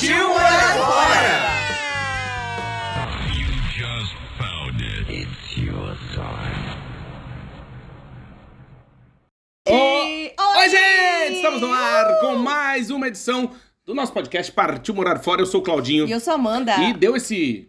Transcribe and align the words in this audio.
Partiu 0.00 0.28
morar 0.30 0.76
fora! 0.78 1.60
E- 9.68 10.34
Oi, 10.56 10.68
gente! 10.70 11.36
Estamos 11.36 11.60
no 11.60 11.70
ar 11.70 12.18
com 12.20 12.36
mais 12.36 12.90
uma 12.90 13.08
edição 13.08 13.54
do 13.90 13.94
nosso 13.94 14.12
podcast 14.12 14.52
Partiu 14.52 14.94
Morar 14.94 15.18
Fora. 15.18 15.42
Eu 15.42 15.46
sou 15.46 15.60
o 15.60 15.64
Claudinho. 15.64 16.06
E 16.06 16.12
eu 16.12 16.20
sou 16.20 16.32
a 16.32 16.36
Amanda. 16.36 16.76
E 16.76 16.92
deu 16.92 17.16
esse. 17.16 17.68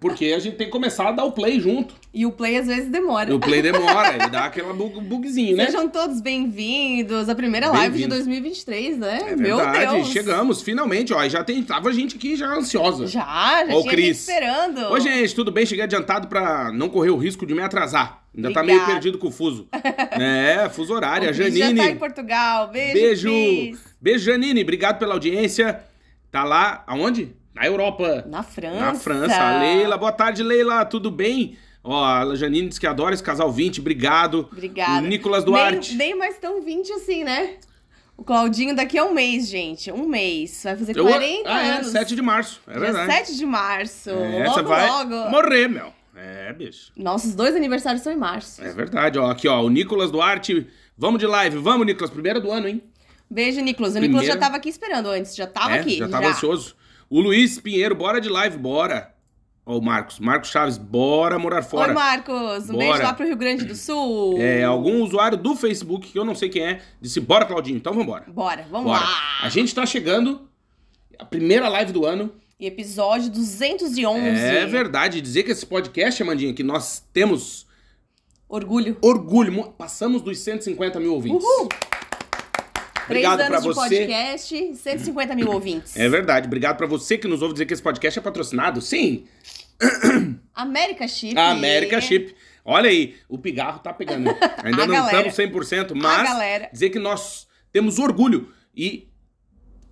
Porque 0.00 0.26
a 0.26 0.40
gente 0.40 0.56
tem 0.56 0.66
que 0.66 0.72
começar 0.72 1.08
a 1.08 1.12
dar 1.12 1.24
o 1.24 1.30
play 1.30 1.60
junto. 1.60 1.94
E 2.12 2.26
o 2.26 2.32
play 2.32 2.56
às 2.56 2.66
vezes 2.66 2.90
demora. 2.90 3.32
O 3.32 3.38
play 3.38 3.62
demora, 3.62 4.16
ele 4.16 4.26
dá 4.28 4.46
aquele 4.46 4.72
bug, 4.72 5.00
bugzinho, 5.02 5.56
né? 5.56 5.66
Sejam 5.66 5.88
todos 5.88 6.20
bem-vindos 6.20 7.28
à 7.28 7.34
primeira 7.34 7.68
live 7.70 7.92
de 7.94 8.08
Bem-vindo. 8.08 8.16
2023, 8.16 8.98
né? 8.98 9.18
É 9.28 9.36
Meu 9.36 9.56
verdade, 9.58 9.94
Deus. 9.94 10.08
chegamos, 10.08 10.62
finalmente, 10.62 11.14
ó. 11.14 11.28
Já 11.28 11.44
tem, 11.44 11.62
tava 11.62 11.92
gente 11.92 12.16
aqui 12.16 12.34
já 12.34 12.48
ansiosa. 12.48 13.06
Já, 13.06 13.64
já 13.64 13.74
Ô, 13.76 13.82
tinha 13.82 13.92
Cris. 13.92 14.18
esperando. 14.18 14.80
Oi, 14.90 15.00
gente, 15.00 15.32
tudo 15.32 15.52
bem? 15.52 15.64
Cheguei 15.64 15.84
adiantado 15.84 16.26
pra 16.26 16.72
não 16.72 16.88
correr 16.88 17.10
o 17.10 17.16
risco 17.16 17.46
de 17.46 17.54
me 17.54 17.62
atrasar. 17.62 18.24
Ainda 18.34 18.52
tá 18.52 18.60
Obrigada. 18.60 18.84
meio 18.86 18.86
perdido 18.86 19.18
com 19.18 19.28
o 19.28 19.30
fuso. 19.30 19.68
é, 20.18 20.68
fuso 20.70 20.94
horário. 20.94 21.28
A 21.28 21.32
Janine. 21.32 21.76
já 21.76 21.84
tá 21.84 21.90
em 21.90 21.96
Portugal. 21.96 22.68
Beijo, 22.68 23.28
Beijo. 23.28 23.78
Beijo, 24.00 24.24
Janine. 24.24 24.62
Obrigado 24.62 24.98
pela 24.98 25.14
audiência. 25.14 25.82
Tá 26.30 26.44
lá, 26.44 26.82
aonde? 26.86 27.34
Na 27.54 27.66
Europa. 27.66 28.24
Na 28.26 28.42
França. 28.42 28.80
Na 28.80 28.94
França. 28.94 29.58
Leila, 29.58 29.98
boa 29.98 30.12
tarde, 30.12 30.42
Leila. 30.42 30.84
Tudo 30.86 31.10
bem? 31.10 31.58
Ó, 31.84 32.02
a 32.02 32.34
Janine 32.34 32.68
disse 32.68 32.80
que 32.80 32.86
adora 32.86 33.12
esse 33.12 33.22
casal 33.22 33.52
20. 33.52 33.80
Obrigado. 33.80 34.48
Obrigada. 34.50 35.04
O 35.04 35.08
Nicolas 35.08 35.44
Duarte. 35.44 35.94
Nem, 35.94 36.08
nem 36.10 36.18
mais 36.18 36.38
tão 36.38 36.62
20 36.62 36.92
assim, 36.92 37.24
né? 37.24 37.56
O 38.16 38.24
Claudinho 38.24 38.74
daqui 38.74 38.96
a 38.96 39.04
um 39.04 39.12
mês, 39.12 39.48
gente. 39.48 39.90
Um 39.90 40.06
mês. 40.06 40.62
Vai 40.62 40.76
fazer 40.76 40.96
Eu- 40.96 41.04
40 41.04 41.42
ah, 41.52 41.62
é, 41.66 41.70
anos. 41.72 41.88
7 41.88 42.14
de 42.14 42.22
março. 42.22 42.60
É 42.68 42.72
Dia 42.72 42.80
verdade. 42.80 43.12
7 43.12 43.36
de 43.36 43.44
março. 43.44 44.10
É, 44.10 44.46
logo, 44.46 44.68
vai 44.68 44.88
logo. 44.88 45.30
morrer, 45.30 45.68
meu. 45.68 45.92
É, 46.24 46.52
bicho. 46.52 46.92
Nossos 46.96 47.34
dois 47.34 47.56
aniversários 47.56 48.00
são 48.02 48.12
em 48.12 48.16
março. 48.16 48.62
É 48.62 48.72
verdade, 48.72 49.18
ó. 49.18 49.28
Aqui, 49.28 49.48
ó, 49.48 49.60
o 49.60 49.68
Nicolas 49.68 50.12
Duarte. 50.12 50.68
Vamos 50.96 51.18
de 51.18 51.26
live. 51.26 51.58
Vamos, 51.58 51.84
Nicolas. 51.84 52.10
Primeira 52.10 52.40
do 52.40 52.52
ano, 52.52 52.68
hein? 52.68 52.80
Beijo, 53.28 53.60
Nicolas. 53.60 53.92
O 53.92 53.98
Primeiro- 53.98 54.20
Nicolas 54.20 54.34
já 54.34 54.38
tava 54.38 54.56
aqui 54.56 54.68
esperando 54.68 55.08
antes. 55.08 55.34
Já 55.34 55.48
tava 55.48 55.76
é, 55.76 55.80
aqui. 55.80 55.96
já 55.96 56.08
tava 56.08 56.28
ansioso. 56.28 56.76
O 57.10 57.20
Luiz 57.20 57.58
Pinheiro, 57.58 57.96
bora 57.96 58.20
de 58.20 58.28
live, 58.28 58.56
bora. 58.56 59.12
Ó, 59.66 59.78
o 59.78 59.82
Marcos. 59.82 60.20
Marcos 60.20 60.50
Chaves, 60.50 60.78
bora 60.78 61.38
morar 61.40 61.62
fora. 61.62 61.88
Oi, 61.88 61.94
Marcos. 61.94 62.70
Um 62.70 62.74
Bora. 62.74 62.78
beijo 62.86 63.02
lá 63.02 63.14
pro 63.14 63.26
Rio 63.26 63.36
Grande 63.36 63.64
do 63.64 63.74
Sul. 63.74 64.36
É, 64.38 64.62
algum 64.62 65.02
usuário 65.02 65.36
do 65.36 65.56
Facebook, 65.56 66.08
que 66.12 66.18
eu 66.18 66.24
não 66.24 66.36
sei 66.36 66.48
quem 66.48 66.62
é, 66.62 66.80
disse, 67.00 67.18
bora, 67.20 67.44
Claudinho. 67.44 67.76
Então 67.78 67.92
vambora. 67.92 68.26
Bora, 68.28 68.64
vamos 68.70 68.86
Bora. 68.92 69.00
lá. 69.04 69.16
A 69.42 69.48
gente 69.48 69.74
tá 69.74 69.84
chegando, 69.84 70.48
a 71.18 71.24
primeira 71.24 71.68
live 71.68 71.90
do 71.92 72.04
ano. 72.06 72.32
E 72.62 72.66
episódio 72.66 73.28
211. 73.28 74.20
É 74.40 74.64
verdade, 74.66 75.20
dizer 75.20 75.42
que 75.42 75.50
esse 75.50 75.66
podcast, 75.66 76.22
Amandinha, 76.22 76.54
que 76.54 76.62
nós 76.62 77.04
temos 77.12 77.66
Orgulho. 78.48 78.96
orgulho, 79.02 79.52
mo- 79.52 79.72
passamos 79.72 80.22
dos 80.22 80.38
150 80.38 81.00
mil 81.00 81.12
ouvintes. 81.12 81.42
Uhul. 81.44 81.68
Três 83.08 83.26
Obrigado 83.26 83.38
pra 83.38 83.46
anos 83.58 83.62
de 83.62 83.68
você. 83.68 83.96
podcast, 83.98 84.76
150 84.76 85.34
mil 85.34 85.50
ouvintes. 85.50 85.96
É 85.96 86.08
verdade, 86.08 86.46
obrigado 86.46 86.76
pra 86.76 86.86
você 86.86 87.18
que 87.18 87.26
nos 87.26 87.42
ouve 87.42 87.52
dizer 87.54 87.66
que 87.66 87.74
esse 87.74 87.82
podcast 87.82 88.20
é 88.20 88.22
patrocinado. 88.22 88.80
Sim, 88.80 89.24
América 90.54 91.08
Chip. 91.08 91.36
a 91.36 91.50
América 91.50 92.00
Chip. 92.00 92.32
Olha 92.64 92.88
aí, 92.88 93.16
o 93.28 93.38
pigarro 93.38 93.80
tá 93.80 93.92
pegando. 93.92 94.30
Ainda 94.62 94.86
não 94.86 94.94
galera. 94.94 95.26
estamos 95.26 95.52
100%, 95.66 95.90
A 95.90 95.94
mas 95.96 96.70
dizer 96.72 96.90
que 96.90 97.00
nós 97.00 97.48
temos 97.72 97.98
orgulho 97.98 98.52
e 98.72 99.08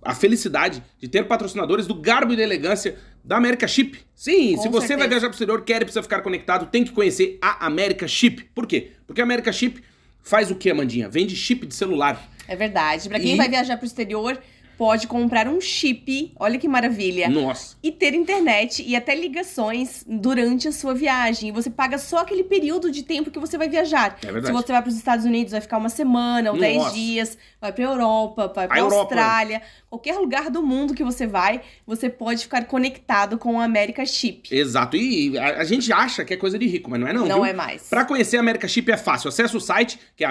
a 0.03 0.13
felicidade 0.15 0.83
de 0.99 1.07
ter 1.07 1.27
patrocinadores 1.27 1.85
do 1.87 1.95
garbo 1.95 2.33
e 2.33 2.35
da 2.35 2.43
elegância 2.43 2.95
da 3.23 3.37
América 3.37 3.67
Chip. 3.67 3.99
Sim, 4.15 4.55
Com 4.55 4.61
se 4.63 4.67
você 4.69 4.87
certeza. 4.87 4.99
vai 4.99 5.07
viajar 5.09 5.27
pro 5.27 5.33
exterior, 5.35 5.61
quer 5.63 5.77
e 5.81 5.85
precisa 5.85 6.01
ficar 6.01 6.21
conectado, 6.21 6.65
tem 6.71 6.83
que 6.83 6.91
conhecer 6.91 7.37
a 7.41 7.65
América 7.65 8.07
Chip. 8.07 8.43
Por 8.55 8.65
quê? 8.65 8.91
Porque 9.05 9.21
a 9.21 9.23
América 9.23 9.51
Chip 9.51 9.81
faz 10.23 10.49
o 10.51 10.55
que, 10.55 10.69
Amandinha? 10.69 11.07
Vende 11.09 11.35
chip 11.35 11.65
de 11.65 11.75
celular. 11.75 12.29
É 12.47 12.55
verdade. 12.55 13.07
Pra 13.09 13.19
quem 13.19 13.33
E- 13.33 13.37
vai 13.37 13.47
viajar 13.49 13.77
pro 13.77 13.85
exterior, 13.85 14.39
pode 14.81 15.05
comprar 15.05 15.47
um 15.47 15.61
chip. 15.61 16.33
Olha 16.39 16.57
que 16.57 16.67
maravilha. 16.67 17.29
Nossa. 17.29 17.75
E 17.83 17.91
ter 17.91 18.15
internet 18.15 18.81
e 18.81 18.95
até 18.95 19.13
ligações 19.13 20.03
durante 20.07 20.67
a 20.67 20.71
sua 20.71 20.95
viagem. 20.95 21.49
E 21.49 21.51
você 21.51 21.69
paga 21.69 21.99
só 21.99 22.17
aquele 22.17 22.43
período 22.43 22.89
de 22.89 23.03
tempo 23.03 23.29
que 23.29 23.37
você 23.37 23.59
vai 23.59 23.69
viajar. 23.69 24.17
É 24.23 24.31
verdade. 24.31 24.47
Se 24.47 24.51
você 24.51 24.71
vai 24.71 24.81
para 24.81 24.89
os 24.89 24.95
Estados 24.97 25.23
Unidos, 25.23 25.51
vai 25.51 25.61
ficar 25.61 25.77
uma 25.77 25.87
semana 25.87 26.49
ou 26.51 26.57
Nossa. 26.57 26.67
dez 26.67 26.93
dias. 26.95 27.37
Vai 27.61 27.71
pra 27.71 27.83
Europa, 27.83 28.51
vai 28.55 28.67
pra 28.67 28.79
Europa. 28.79 29.01
Austrália. 29.01 29.61
Qualquer 29.87 30.17
lugar 30.17 30.49
do 30.49 30.63
mundo 30.63 30.95
que 30.95 31.03
você 31.03 31.27
vai, 31.27 31.61
você 31.85 32.09
pode 32.09 32.41
ficar 32.41 32.65
conectado 32.65 33.37
com 33.37 33.59
a 33.59 33.65
América 33.65 34.03
Chip. 34.03 34.49
Exato. 34.51 34.97
E 34.97 35.37
a, 35.37 35.59
a 35.59 35.63
gente 35.63 35.93
acha 35.93 36.25
que 36.25 36.33
é 36.33 36.37
coisa 36.37 36.57
de 36.57 36.65
rico, 36.65 36.89
mas 36.89 36.99
não 36.99 37.07
é 37.07 37.13
não, 37.13 37.27
Não 37.27 37.35
viu? 37.35 37.45
é 37.45 37.53
mais. 37.53 37.83
Pra 37.87 38.03
conhecer 38.03 38.37
a 38.37 38.39
América 38.39 38.67
Chip 38.67 38.91
é 38.91 38.97
fácil. 38.97 39.27
Acesse 39.29 39.55
o 39.55 39.59
site, 39.59 39.99
que 40.17 40.23
é 40.23 40.27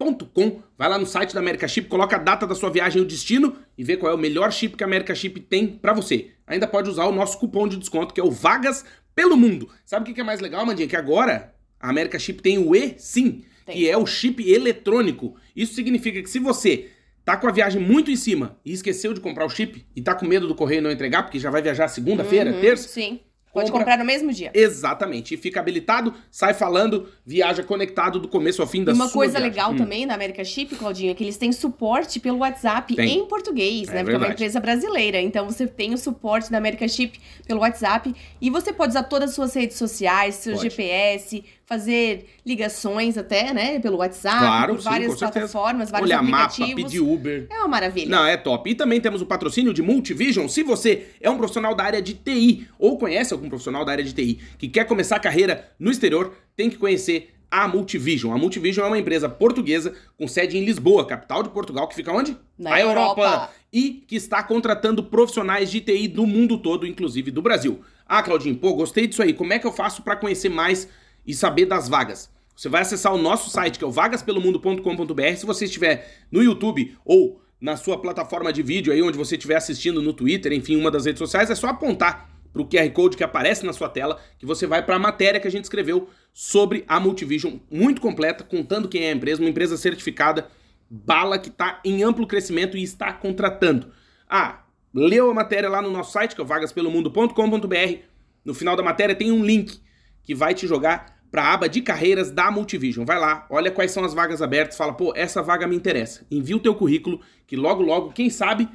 americaship.com. 0.00 0.62
Vai 0.76 0.88
lá 0.88 0.98
no 0.98 1.06
site 1.06 1.32
da 1.34 1.40
América 1.40 1.68
Chip, 1.68 1.88
coloca 1.88 2.16
a 2.16 2.18
data 2.18 2.46
da 2.46 2.54
sua 2.54 2.70
viagem 2.70 3.00
e 3.00 3.04
o 3.04 3.06
destino 3.08 3.56
e 3.78 3.84
vê 3.84 3.96
qual 3.96 4.12
é 4.12 4.14
o 4.14 4.18
melhor 4.18 4.52
chip 4.52 4.76
que 4.76 4.82
a 4.84 4.86
América 4.86 5.14
Chip 5.14 5.40
tem 5.40 5.66
pra 5.68 5.92
você. 5.92 6.30
Ainda 6.46 6.66
pode 6.66 6.90
usar 6.90 7.06
o 7.06 7.12
nosso 7.12 7.38
cupom 7.38 7.66
de 7.68 7.76
desconto, 7.76 8.12
que 8.12 8.20
é 8.20 8.24
o 8.24 8.30
Vagas 8.30 8.84
pelo 9.14 9.36
Mundo. 9.36 9.68
Sabe 9.84 10.10
o 10.10 10.14
que 10.14 10.20
é 10.20 10.24
mais 10.24 10.40
legal, 10.40 10.66
Mandinha? 10.66 10.88
Que 10.88 10.96
agora 10.96 11.54
a 11.80 11.88
América 11.88 12.18
Chip 12.18 12.42
tem 12.42 12.58
o 12.58 12.74
eSIM, 12.74 13.44
Tem. 13.64 13.76
que 13.76 13.88
é 13.88 13.96
o 13.96 14.06
chip 14.06 14.42
eletrônico. 14.50 15.36
Isso 15.54 15.74
significa 15.74 16.20
que 16.22 16.28
se 16.30 16.38
você 16.38 16.90
tá 17.24 17.36
com 17.36 17.46
a 17.46 17.52
viagem 17.52 17.80
muito 17.80 18.10
em 18.10 18.16
cima 18.16 18.58
e 18.64 18.72
esqueceu 18.72 19.14
de 19.14 19.20
comprar 19.20 19.46
o 19.46 19.50
chip 19.50 19.84
e 19.94 20.02
tá 20.02 20.14
com 20.14 20.26
medo 20.26 20.46
do 20.48 20.54
correio 20.54 20.82
não 20.82 20.90
entregar, 20.90 21.22
porque 21.22 21.38
já 21.38 21.50
vai 21.50 21.62
viajar 21.62 21.88
segunda-feira, 21.88 22.50
Uhum, 22.52 22.60
terça, 22.60 22.88
Sim. 22.88 23.20
Pode 23.54 23.70
Compra- 23.70 23.84
comprar 23.84 23.98
no 23.98 24.04
mesmo 24.04 24.32
dia. 24.32 24.50
Exatamente. 24.52 25.32
E 25.34 25.36
fica 25.36 25.60
habilitado, 25.60 26.12
sai 26.30 26.52
falando, 26.52 27.08
viaja 27.24 27.62
conectado 27.62 28.18
do 28.18 28.26
começo 28.28 28.60
ao 28.60 28.68
fim 28.68 28.82
da 28.84 28.90
E 28.92 28.94
uma 28.94 29.04
sua 29.06 29.14
coisa 29.14 29.34
viagem. 29.38 29.48
legal 29.50 29.72
Hum. 29.72 29.76
também 29.76 30.04
na 30.04 30.14
América 30.14 30.44
Chip, 30.44 30.74
Claudinho, 30.74 31.12
é 31.12 31.14
que 31.14 31.22
eles 31.22 31.36
têm 31.36 31.52
suporte 31.52 32.18
pelo 32.18 32.38
WhatsApp 32.38 32.94
Tem. 32.96 33.18
em 33.20 33.26
português, 33.26 33.88
É 33.88 33.92
né? 33.94 33.98
Porque 34.00 34.10
é 34.10 34.18
uma 34.18 34.18
verdade. 34.18 34.32
empresa 34.32 34.60
brasileira. 34.60 35.20
Então 35.20 35.46
você 35.46 35.66
tem 35.66 35.94
o 35.94 35.98
suporte 35.98 36.50
da 36.50 36.58
América 36.58 36.86
Chip 36.88 37.18
pelo 37.46 37.60
WhatsApp 37.60 38.12
e 38.40 38.50
você 38.50 38.72
pode 38.72 38.90
usar 38.90 39.04
todas 39.04 39.30
as 39.30 39.36
suas 39.36 39.54
redes 39.54 39.76
sociais, 39.76 40.34
seu 40.34 40.54
Pode. 40.54 40.64
GPS, 40.64 41.44
fazer 41.66 42.26
ligações 42.44 43.16
até, 43.16 43.52
né? 43.54 43.78
Pelo 43.80 43.98
WhatsApp, 43.98 44.38
Claro, 44.38 44.74
por 44.74 44.82
sim, 44.82 44.88
várias 44.88 45.18
plataformas, 45.18 45.90
vários 45.90 46.08
Olhar 46.08 46.22
mapa, 46.22 46.44
aplicativos. 46.44 46.82
pedir 46.84 47.00
Uber. 47.00 47.46
É 47.50 47.58
uma 47.58 47.68
maravilha. 47.68 48.08
Não, 48.10 48.24
é 48.26 48.36
top. 48.36 48.70
E 48.70 48.74
também 48.74 49.00
temos 49.00 49.22
o 49.22 49.26
patrocínio 49.26 49.72
de 49.72 49.82
Multivision. 49.82 50.46
Se 50.48 50.62
você 50.62 51.06
é 51.20 51.30
um 51.30 51.36
profissional 51.38 51.74
da 51.74 51.84
área 51.84 52.02
de 52.02 52.14
TI 52.14 52.68
ou 52.78 52.98
conhece 52.98 53.32
algum 53.32 53.48
profissional 53.48 53.84
da 53.84 53.92
área 53.92 54.04
de 54.04 54.12
TI 54.12 54.38
que 54.58 54.68
quer 54.68 54.84
começar 54.84 55.16
a 55.16 55.20
carreira 55.20 55.70
no 55.78 55.90
exterior, 55.90 56.34
tem 56.54 56.68
que 56.68 56.76
conhecer 56.76 57.30
a 57.50 57.68
Multivision. 57.68 58.34
A 58.34 58.38
Multivision 58.38 58.84
é 58.84 58.88
uma 58.88 58.98
empresa 58.98 59.28
portuguesa 59.28 59.94
com 60.18 60.26
sede 60.26 60.58
em 60.58 60.64
Lisboa, 60.64 61.06
capital 61.06 61.42
de 61.42 61.50
Portugal, 61.50 61.86
que 61.88 61.94
fica 61.94 62.12
onde? 62.12 62.36
Na 62.58 62.80
Europa. 62.80 63.50
E 63.72 64.04
que 64.06 64.16
está 64.16 64.42
contratando 64.42 65.04
profissionais 65.04 65.70
de 65.70 65.80
TI 65.80 66.08
do 66.08 66.26
mundo 66.26 66.58
todo, 66.58 66.86
inclusive 66.86 67.30
do 67.30 67.40
Brasil. 67.40 67.80
Ah, 68.06 68.22
Claudinho, 68.22 68.56
pô, 68.56 68.74
gostei 68.74 69.06
disso 69.06 69.22
aí. 69.22 69.32
Como 69.32 69.52
é 69.52 69.58
que 69.58 69.66
eu 69.66 69.72
faço 69.72 70.02
para 70.02 70.16
conhecer 70.16 70.48
mais 70.48 70.88
e 71.26 71.34
saber 71.34 71.66
das 71.66 71.88
vagas? 71.88 72.30
Você 72.56 72.68
vai 72.68 72.82
acessar 72.82 73.12
o 73.12 73.18
nosso 73.18 73.50
site, 73.50 73.78
que 73.78 73.84
é 73.84 73.86
o 73.86 73.90
vagaspelomundo.com.br. 73.90 75.36
Se 75.36 75.44
você 75.44 75.64
estiver 75.64 76.24
no 76.30 76.42
YouTube 76.42 76.96
ou 77.04 77.40
na 77.60 77.76
sua 77.76 78.00
plataforma 78.00 78.52
de 78.52 78.62
vídeo 78.62 78.92
aí, 78.92 79.02
onde 79.02 79.18
você 79.18 79.36
estiver 79.36 79.56
assistindo 79.56 80.00
no 80.00 80.12
Twitter, 80.12 80.52
enfim, 80.52 80.76
uma 80.76 80.90
das 80.90 81.06
redes 81.06 81.18
sociais, 81.18 81.50
é 81.50 81.54
só 81.54 81.68
apontar 81.68 82.30
para 82.52 82.62
o 82.62 82.68
QR 82.68 82.88
Code 82.90 83.16
que 83.16 83.24
aparece 83.24 83.66
na 83.66 83.72
sua 83.72 83.88
tela, 83.88 84.20
que 84.38 84.46
você 84.46 84.66
vai 84.66 84.84
para 84.84 84.94
a 84.94 84.98
matéria 84.98 85.40
que 85.40 85.48
a 85.48 85.50
gente 85.50 85.64
escreveu 85.64 86.08
sobre 86.32 86.84
a 86.86 87.00
Multivision, 87.00 87.56
muito 87.68 88.00
completa, 88.00 88.44
contando 88.44 88.88
quem 88.88 89.04
é 89.04 89.08
a 89.10 89.14
empresa, 89.14 89.42
uma 89.42 89.50
empresa 89.50 89.76
certificada, 89.76 90.48
bala 90.88 91.38
que 91.38 91.48
está 91.48 91.80
em 91.84 92.04
amplo 92.04 92.26
crescimento 92.26 92.76
e 92.76 92.82
está 92.82 93.12
contratando. 93.12 93.90
Ah, 94.28 94.62
leu 94.92 95.30
a 95.30 95.34
matéria 95.34 95.68
lá 95.68 95.82
no 95.82 95.90
nosso 95.90 96.12
site, 96.12 96.36
que 96.36 96.40
é 96.40 96.44
vagaspelomundo.com.br. 96.44 97.98
No 98.44 98.54
final 98.54 98.76
da 98.76 98.82
matéria 98.82 99.16
tem 99.16 99.32
um 99.32 99.44
link 99.44 99.80
que 100.22 100.34
vai 100.34 100.54
te 100.54 100.66
jogar 100.66 101.13
para 101.34 101.42
a 101.42 101.52
aba 101.52 101.68
de 101.68 101.80
carreiras 101.82 102.30
da 102.30 102.48
Multivision. 102.48 103.04
Vai 103.04 103.18
lá, 103.18 103.44
olha 103.50 103.68
quais 103.68 103.90
são 103.90 104.04
as 104.04 104.14
vagas 104.14 104.40
abertas, 104.40 104.76
fala, 104.76 104.92
pô, 104.92 105.12
essa 105.16 105.42
vaga 105.42 105.66
me 105.66 105.74
interessa. 105.74 106.24
Envia 106.30 106.56
o 106.56 106.60
teu 106.60 106.76
currículo, 106.76 107.20
que 107.44 107.56
logo, 107.56 107.82
logo, 107.82 108.12
quem 108.12 108.30
sabe, 108.30 108.68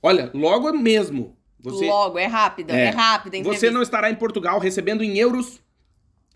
olha, 0.00 0.30
logo 0.32 0.72
mesmo. 0.72 1.36
Você, 1.58 1.84
Logo, 1.86 2.16
é 2.16 2.26
rápido, 2.26 2.70
é, 2.70 2.84
É. 2.84 2.90
rápido. 2.90 3.34
a 3.34 3.42
você 3.42 3.68
não 3.68 3.82
estará 3.82 4.08
em 4.12 4.14
Portugal 4.14 4.60
recebendo 4.60 5.02
em 5.02 5.18
euros, 5.18 5.60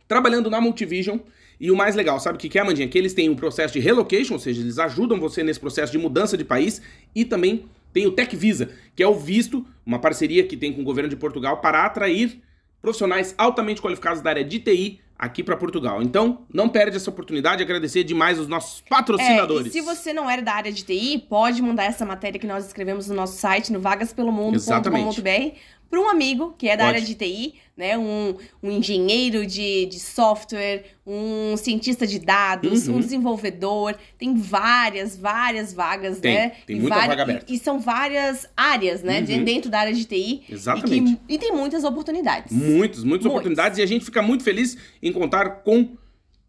trabalhando 0.08 0.50
na 0.50 0.60
Multivision. 0.60 1.18
E 1.60 1.70
o 1.70 1.76
mais 1.76 1.94
legal, 1.94 2.18
sabe 2.18 2.38
o 2.38 2.40
que 2.40 2.58
é, 2.58 2.60
Amandinha? 2.60 2.88
Que 2.88 2.98
eles 2.98 3.14
têm 3.14 3.30
um 3.30 3.36
processo 3.36 3.74
de 3.74 3.78
relocation, 3.78 4.32
ou 4.34 4.40
seja, 4.40 4.60
eles 4.60 4.80
ajudam 4.80 5.20
você 5.20 5.44
nesse 5.44 5.60
processo 5.60 5.92
de 5.92 5.98
mudança 5.98 6.36
de 6.36 6.44
país. 6.44 6.82
E 7.14 7.24
também 7.24 7.66
tem 7.92 8.04
o 8.04 8.10
Tech 8.10 8.34
Visa, 8.34 8.70
que 8.96 9.02
é 9.02 9.06
o 9.06 9.14
visto, 9.14 9.64
uma 9.86 10.00
parceria 10.00 10.44
que 10.44 10.56
tem 10.56 10.72
com 10.72 10.80
o 10.80 10.84
governo 10.84 11.08
de 11.08 11.14
Portugal 11.16 11.60
para 11.60 11.84
atrair 11.84 12.40
profissionais 12.82 13.32
altamente 13.38 13.80
qualificados 13.80 14.20
da 14.20 14.30
área 14.30 14.44
de 14.44 14.58
TI 14.58 15.00
aqui 15.18 15.42
para 15.42 15.56
Portugal. 15.56 16.00
Então, 16.00 16.46
não 16.52 16.68
perde 16.68 16.96
essa 16.96 17.10
oportunidade. 17.10 17.62
Agradecer 17.62 18.04
demais 18.04 18.38
os 18.38 18.46
nossos 18.46 18.80
patrocinadores. 18.88 19.66
É, 19.66 19.68
e 19.70 19.72
se 19.72 19.80
você 19.80 20.12
não 20.12 20.30
era 20.30 20.40
da 20.40 20.52
área 20.52 20.70
de 20.70 20.84
TI, 20.84 21.18
pode 21.28 21.60
mandar 21.60 21.84
essa 21.84 22.06
matéria 22.06 22.38
que 22.38 22.46
nós 22.46 22.66
escrevemos 22.66 23.08
no 23.08 23.16
nosso 23.16 23.36
site, 23.36 23.72
no 23.72 23.80
vagaspelomundo.com.br, 23.80 25.56
para 25.90 26.00
um 26.00 26.08
amigo 26.08 26.54
que 26.58 26.68
é 26.68 26.76
da 26.76 26.84
Pode. 26.84 26.96
área 26.96 27.06
de 27.06 27.14
TI, 27.14 27.54
né? 27.76 27.96
Um, 27.96 28.34
um 28.62 28.70
engenheiro 28.70 29.46
de, 29.46 29.86
de 29.86 29.98
software, 29.98 30.84
um 31.06 31.56
cientista 31.56 32.06
de 32.06 32.18
dados, 32.18 32.86
Uhum. 32.88 32.96
um 32.96 33.00
desenvolvedor. 33.00 33.94
Tem 34.18 34.34
várias, 34.36 35.16
várias 35.16 35.72
vagas, 35.72 36.18
Tem, 36.20 36.34
né? 36.34 36.52
tem 36.66 36.76
E 36.76 36.80
muita 36.80 36.96
vaga 36.96 37.22
aberta. 37.22 37.46
E, 37.50 37.54
e 37.54 37.58
são 37.58 37.78
várias 37.80 38.46
áreas, 38.56 39.02
né? 39.02 39.20
Uhum. 39.20 39.44
Dentro 39.44 39.70
da 39.70 39.80
área 39.80 39.94
de 39.94 40.04
TI. 40.04 40.42
Exatamente. 40.50 41.12
E, 41.12 41.16
que- 41.16 41.34
e 41.34 41.38
tem 41.38 41.52
muitas 41.52 41.84
oportunidades. 41.84 42.52
Muitas, 42.52 42.74
muitas 42.78 43.04
Muitas. 43.04 43.26
oportunidades 43.26 43.78
e 43.78 43.82
a 43.82 43.86
gente 43.86 44.04
fica 44.04 44.20
muito 44.20 44.44
feliz 44.44 44.76
em 45.02 45.12
contar 45.12 45.62
com 45.62 45.96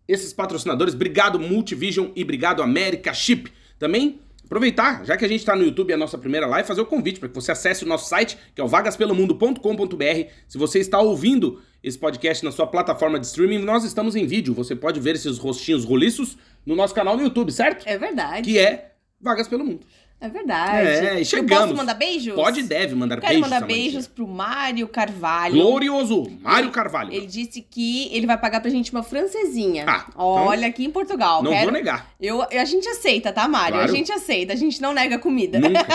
esses 0.08 0.34
patrocinadores. 0.34 0.94
Obrigado 0.96 1.40
Multivision 1.40 2.08
e 2.16 2.24
obrigado 2.24 2.62
América 2.64 3.14
Chip. 3.14 3.52
Também 3.78 4.20
aproveitar, 4.50 5.06
já 5.06 5.16
que 5.16 5.24
a 5.24 5.28
gente 5.28 5.42
está 5.42 5.56
no 5.56 5.64
YouTube, 5.64 5.94
a 5.94 5.98
nossa 5.98 6.18
primeira 6.18 6.48
live, 6.48 6.68
fazer 6.68 6.82
o 6.82 6.86
convite 6.86 7.20
para 7.20 7.30
que 7.30 7.36
você 7.36 7.52
acesse 7.52 7.86
o 7.86 7.88
nosso 7.88 8.10
site, 8.10 8.36
que 8.56 8.60
é 8.60 8.64
o 8.64 8.68
vagaspelomundo.com.br. 8.68 10.30
Se 10.48 10.58
você 10.58 10.80
está 10.80 11.00
ouvindo 11.00 11.62
esse 11.84 12.00
podcast 12.00 12.44
na 12.44 12.52
sua 12.52 12.66
plataforma 12.66 13.20
de 13.20 13.28
streaming, 13.28 13.60
nós 13.60 13.84
estamos 13.84 14.16
em 14.16 14.26
vídeo. 14.26 14.56
Você 14.56 14.76
pode 14.76 15.00
ver 15.00 15.14
esses 15.14 15.38
rostinhos 15.38 15.86
roliços 15.86 16.36
no 16.66 16.76
nosso 16.76 16.96
canal 16.96 17.16
no 17.16 17.22
YouTube, 17.22 17.52
certo? 17.52 17.88
É 17.88 17.96
verdade. 17.96 18.50
Que 18.50 18.58
é 18.58 18.94
Vagas 19.22 19.48
pelo 19.48 19.64
Mundo. 19.64 19.86
É 20.22 20.28
verdade. 20.28 20.88
É, 20.88 21.16
e 21.16 21.20
Eu 21.20 21.26
chegamos. 21.26 21.64
posso 21.64 21.76
mandar 21.78 21.94
beijos? 21.94 22.36
Pode 22.36 22.60
e 22.60 22.64
deve 22.64 22.94
mandar 22.94 23.16
Quero 23.22 23.28
beijos. 23.28 23.42
mandar 23.42 23.56
Samantha. 23.62 23.74
beijos 23.74 24.08
pro 24.08 24.28
Mário 24.28 24.86
Carvalho. 24.88 25.54
Glorioso, 25.54 26.30
Mário 26.42 26.72
Carvalho. 26.72 27.14
Ele 27.14 27.26
disse 27.26 27.62
que 27.62 28.10
ele 28.14 28.28
vai 28.28 28.38
pagar 28.38 28.60
pra 28.60 28.70
gente 28.70 28.92
uma 28.92 29.02
francesinha. 29.02 29.86
Ah, 29.88 30.06
então 30.10 30.22
Olha, 30.26 30.68
aqui 30.68 30.84
em 30.84 30.92
Portugal. 30.92 31.42
Não 31.42 31.52
Quero- 31.52 31.64
vou 31.64 31.72
negar. 31.72 32.10
Eu, 32.20 32.42
a 32.42 32.66
gente 32.66 32.88
aceita, 32.90 33.32
tá, 33.32 33.48
Mário? 33.48 33.76
Claro. 33.78 33.92
A 33.92 33.96
gente 33.96 34.12
aceita. 34.12 34.52
A 34.52 34.58
gente 34.58 34.82
não 34.82 34.94
nega 34.94 35.18
comida. 35.18 35.58
Nunca. 35.60 35.86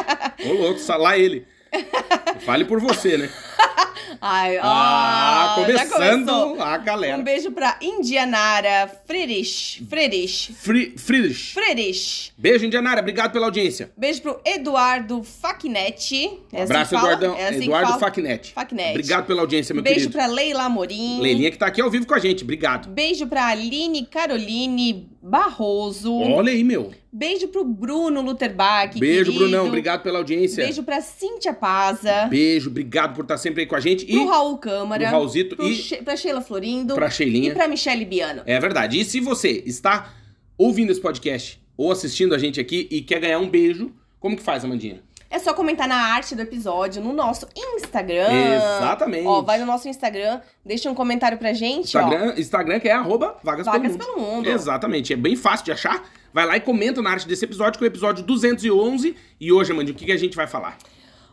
Ô, 0.48 0.52
louco, 0.54 0.80
lá 0.98 1.18
ele. 1.18 1.46
Fale 2.46 2.64
por 2.64 2.80
você, 2.80 3.18
né? 3.18 3.30
Ai, 4.20 4.58
Ah, 4.58 5.54
ah, 5.56 5.64
começando 5.64 6.56
a 6.60 6.76
galera. 6.78 7.18
Um 7.18 7.22
beijo 7.24 7.50
pra 7.50 7.76
Indianara 7.80 8.90
Frerich. 9.06 9.84
Frerich. 9.88 10.52
Fri 10.54 10.94
Friedrich. 10.96 11.52
Frerich. 11.54 12.32
Beijo, 12.36 12.64
Indianara. 12.64 13.00
Obrigado 13.00 13.32
pela 13.32 13.46
audiência. 13.46 13.90
Beijo 13.96 14.22
pro 14.22 14.40
Eduardo 14.44 15.22
Facnetti. 15.22 16.38
É 16.52 16.62
assim 16.62 16.72
Abraço, 16.72 16.90
fala? 16.94 17.12
Eduardão. 17.12 17.36
É 17.36 17.48
assim 17.48 17.62
Eduardo? 17.64 17.98
Facnetti. 17.98 18.52
Facnetti. 18.52 18.90
Obrigado 18.90 19.26
pela 19.26 19.40
audiência, 19.40 19.74
meu 19.74 19.82
Beijo 19.82 20.00
querido. 20.00 20.12
pra 20.12 20.26
Leila 20.26 20.64
Amorim. 20.64 21.20
Leilinha 21.20 21.50
que 21.50 21.58
tá 21.58 21.66
aqui 21.66 21.80
ao 21.80 21.90
vivo 21.90 22.06
com 22.06 22.14
a 22.14 22.18
gente. 22.18 22.42
Obrigado. 22.44 22.88
Beijo 22.88 23.26
pra 23.26 23.46
Aline 23.48 24.06
Caroline 24.06 25.08
Barroso. 25.24 26.14
Olha 26.14 26.52
aí, 26.52 26.62
meu. 26.62 26.92
Beijo 27.12 27.48
pro 27.48 27.64
Bruno 27.64 28.20
Lutherbach. 28.20 28.98
Beijo, 28.98 29.26
querido. 29.32 29.38
Brunão. 29.48 29.66
Obrigado 29.68 30.02
pela 30.02 30.18
audiência. 30.18 30.64
Beijo 30.64 30.82
pra 30.82 31.00
Cíntia 31.00 31.52
Paza. 31.54 32.26
Beijo, 32.26 32.68
obrigado 32.70 33.14
por 33.14 33.22
estar 33.22 33.38
sempre 33.38 33.62
aí 33.62 33.66
com 33.66 33.74
a 33.76 33.80
gente. 33.80 34.04
E 34.04 34.12
Pro 34.12 34.26
Raul 34.26 34.58
Câmara. 34.58 35.04
pro 35.08 35.16
Raulzito 35.16 35.56
pro 35.56 35.66
e 35.66 35.74
She- 35.74 36.02
pra 36.02 36.16
Sheila 36.16 36.40
Florindo. 36.40 36.94
pra 36.94 37.06
E 37.06 37.10
Sheilinha. 37.10 37.54
pra 37.54 37.66
Michele 37.68 38.04
Biano. 38.04 38.42
É 38.44 38.58
verdade. 38.60 39.00
E 39.00 39.04
se 39.04 39.20
você 39.20 39.62
está 39.64 40.12
ouvindo 40.58 40.90
esse 40.92 41.00
podcast 41.00 41.60
ou 41.76 41.90
assistindo 41.90 42.34
a 42.34 42.38
gente 42.38 42.60
aqui 42.60 42.86
e 42.90 43.00
quer 43.00 43.20
ganhar 43.20 43.38
um 43.38 43.48
beijo, 43.48 43.92
como 44.20 44.36
que 44.36 44.42
faz, 44.42 44.64
Amandinha? 44.64 45.00
É 45.34 45.38
só 45.40 45.52
comentar 45.52 45.88
na 45.88 45.96
arte 45.96 46.36
do 46.36 46.42
episódio 46.42 47.02
no 47.02 47.12
nosso 47.12 47.48
Instagram. 47.56 48.28
Exatamente. 48.30 49.26
Ó, 49.26 49.42
vai 49.42 49.58
no 49.58 49.66
nosso 49.66 49.88
Instagram, 49.88 50.40
deixa 50.64 50.88
um 50.88 50.94
comentário 50.94 51.36
pra 51.36 51.52
gente, 51.52 51.96
ó. 51.98 52.02
Instagram, 52.02 52.34
Instagram 52.38 52.78
que 52.78 52.88
é 52.88 52.92
arroba 52.92 53.36
vagas, 53.42 53.66
Vagas 53.66 53.96
pelo, 53.96 54.12
mundo. 54.12 54.14
pelo 54.16 54.34
Mundo. 54.36 54.48
Exatamente, 54.48 55.12
é 55.12 55.16
bem 55.16 55.34
fácil 55.34 55.64
de 55.64 55.72
achar. 55.72 56.04
Vai 56.32 56.46
lá 56.46 56.56
e 56.56 56.60
comenta 56.60 57.02
na 57.02 57.10
arte 57.10 57.26
desse 57.26 57.44
episódio, 57.44 57.80
que 57.80 57.84
é 57.84 57.88
o 57.88 57.90
episódio 57.90 58.22
211. 58.24 59.16
E 59.40 59.50
hoje, 59.50 59.72
Amandinha, 59.72 59.92
o 59.92 59.98
que, 59.98 60.04
que 60.04 60.12
a 60.12 60.16
gente 60.16 60.36
vai 60.36 60.46
falar? 60.46 60.78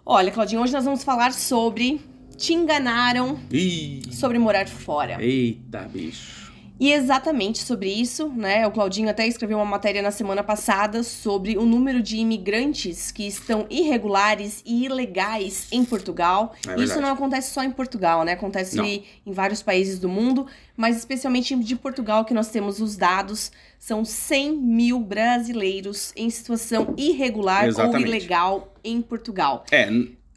Olha, 0.04 0.32
Claudinho, 0.32 0.64
hoje 0.64 0.74
nós 0.74 0.84
vamos 0.84 1.04
falar 1.04 1.32
sobre 1.32 2.02
te 2.36 2.56
enganaram 2.56 3.40
Ih, 3.52 4.02
sobre 4.12 4.40
morar 4.40 4.68
fora. 4.68 5.24
eita, 5.24 5.82
bicho. 5.82 6.41
E 6.82 6.92
exatamente 6.94 7.60
sobre 7.60 7.94
isso, 7.94 8.28
né? 8.30 8.66
O 8.66 8.72
Claudinho 8.72 9.08
até 9.08 9.28
escreveu 9.28 9.60
uma 9.60 9.66
matéria 9.66 10.02
na 10.02 10.10
semana 10.10 10.42
passada 10.42 11.04
sobre 11.04 11.56
o 11.56 11.64
número 11.64 12.02
de 12.02 12.18
imigrantes 12.18 13.12
que 13.12 13.28
estão 13.28 13.68
irregulares 13.70 14.64
e 14.66 14.86
ilegais 14.86 15.68
em 15.72 15.86
Portugal. 15.86 16.56
É 16.68 16.82
isso 16.82 17.00
não 17.00 17.10
acontece 17.10 17.54
só 17.54 17.64
em 17.64 17.70
Portugal, 17.70 18.26
né? 18.26 18.32
Acontece 18.32 18.78
Não. 18.78 18.86
em 18.86 19.04
vários 19.28 19.62
países 19.62 20.00
do 20.00 20.10
mundo, 20.10 20.48
mas 20.76 20.98
especialmente 20.98 21.56
de 21.56 21.76
Portugal, 21.76 22.26
que 22.26 22.34
nós 22.34 22.50
temos 22.50 22.82
os 22.82 22.98
dados, 22.98 23.52
são 23.78 24.04
100 24.04 24.58
mil 24.58 25.00
brasileiros 25.00 26.12
em 26.16 26.32
situação 26.32 26.96
irregular 26.98 27.68
Exatamente. 27.68 27.98
ou 27.98 28.08
ilegal 28.08 28.74
em 28.84 29.04
Portugal. 29.04 29.66
É, 29.72 29.88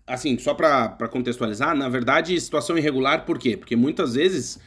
assim, 0.07 0.37
só 0.39 0.53
pra 0.53 1.09
contextualizar, 1.11 1.75
na 1.75 1.89
verdade, 1.89 2.39
situação 2.39 2.77
irregular, 2.77 3.25
por 3.25 3.39
quê? 3.39 3.57
Porque 3.57 3.75
muitas 3.75 4.13
vezes 4.13 4.59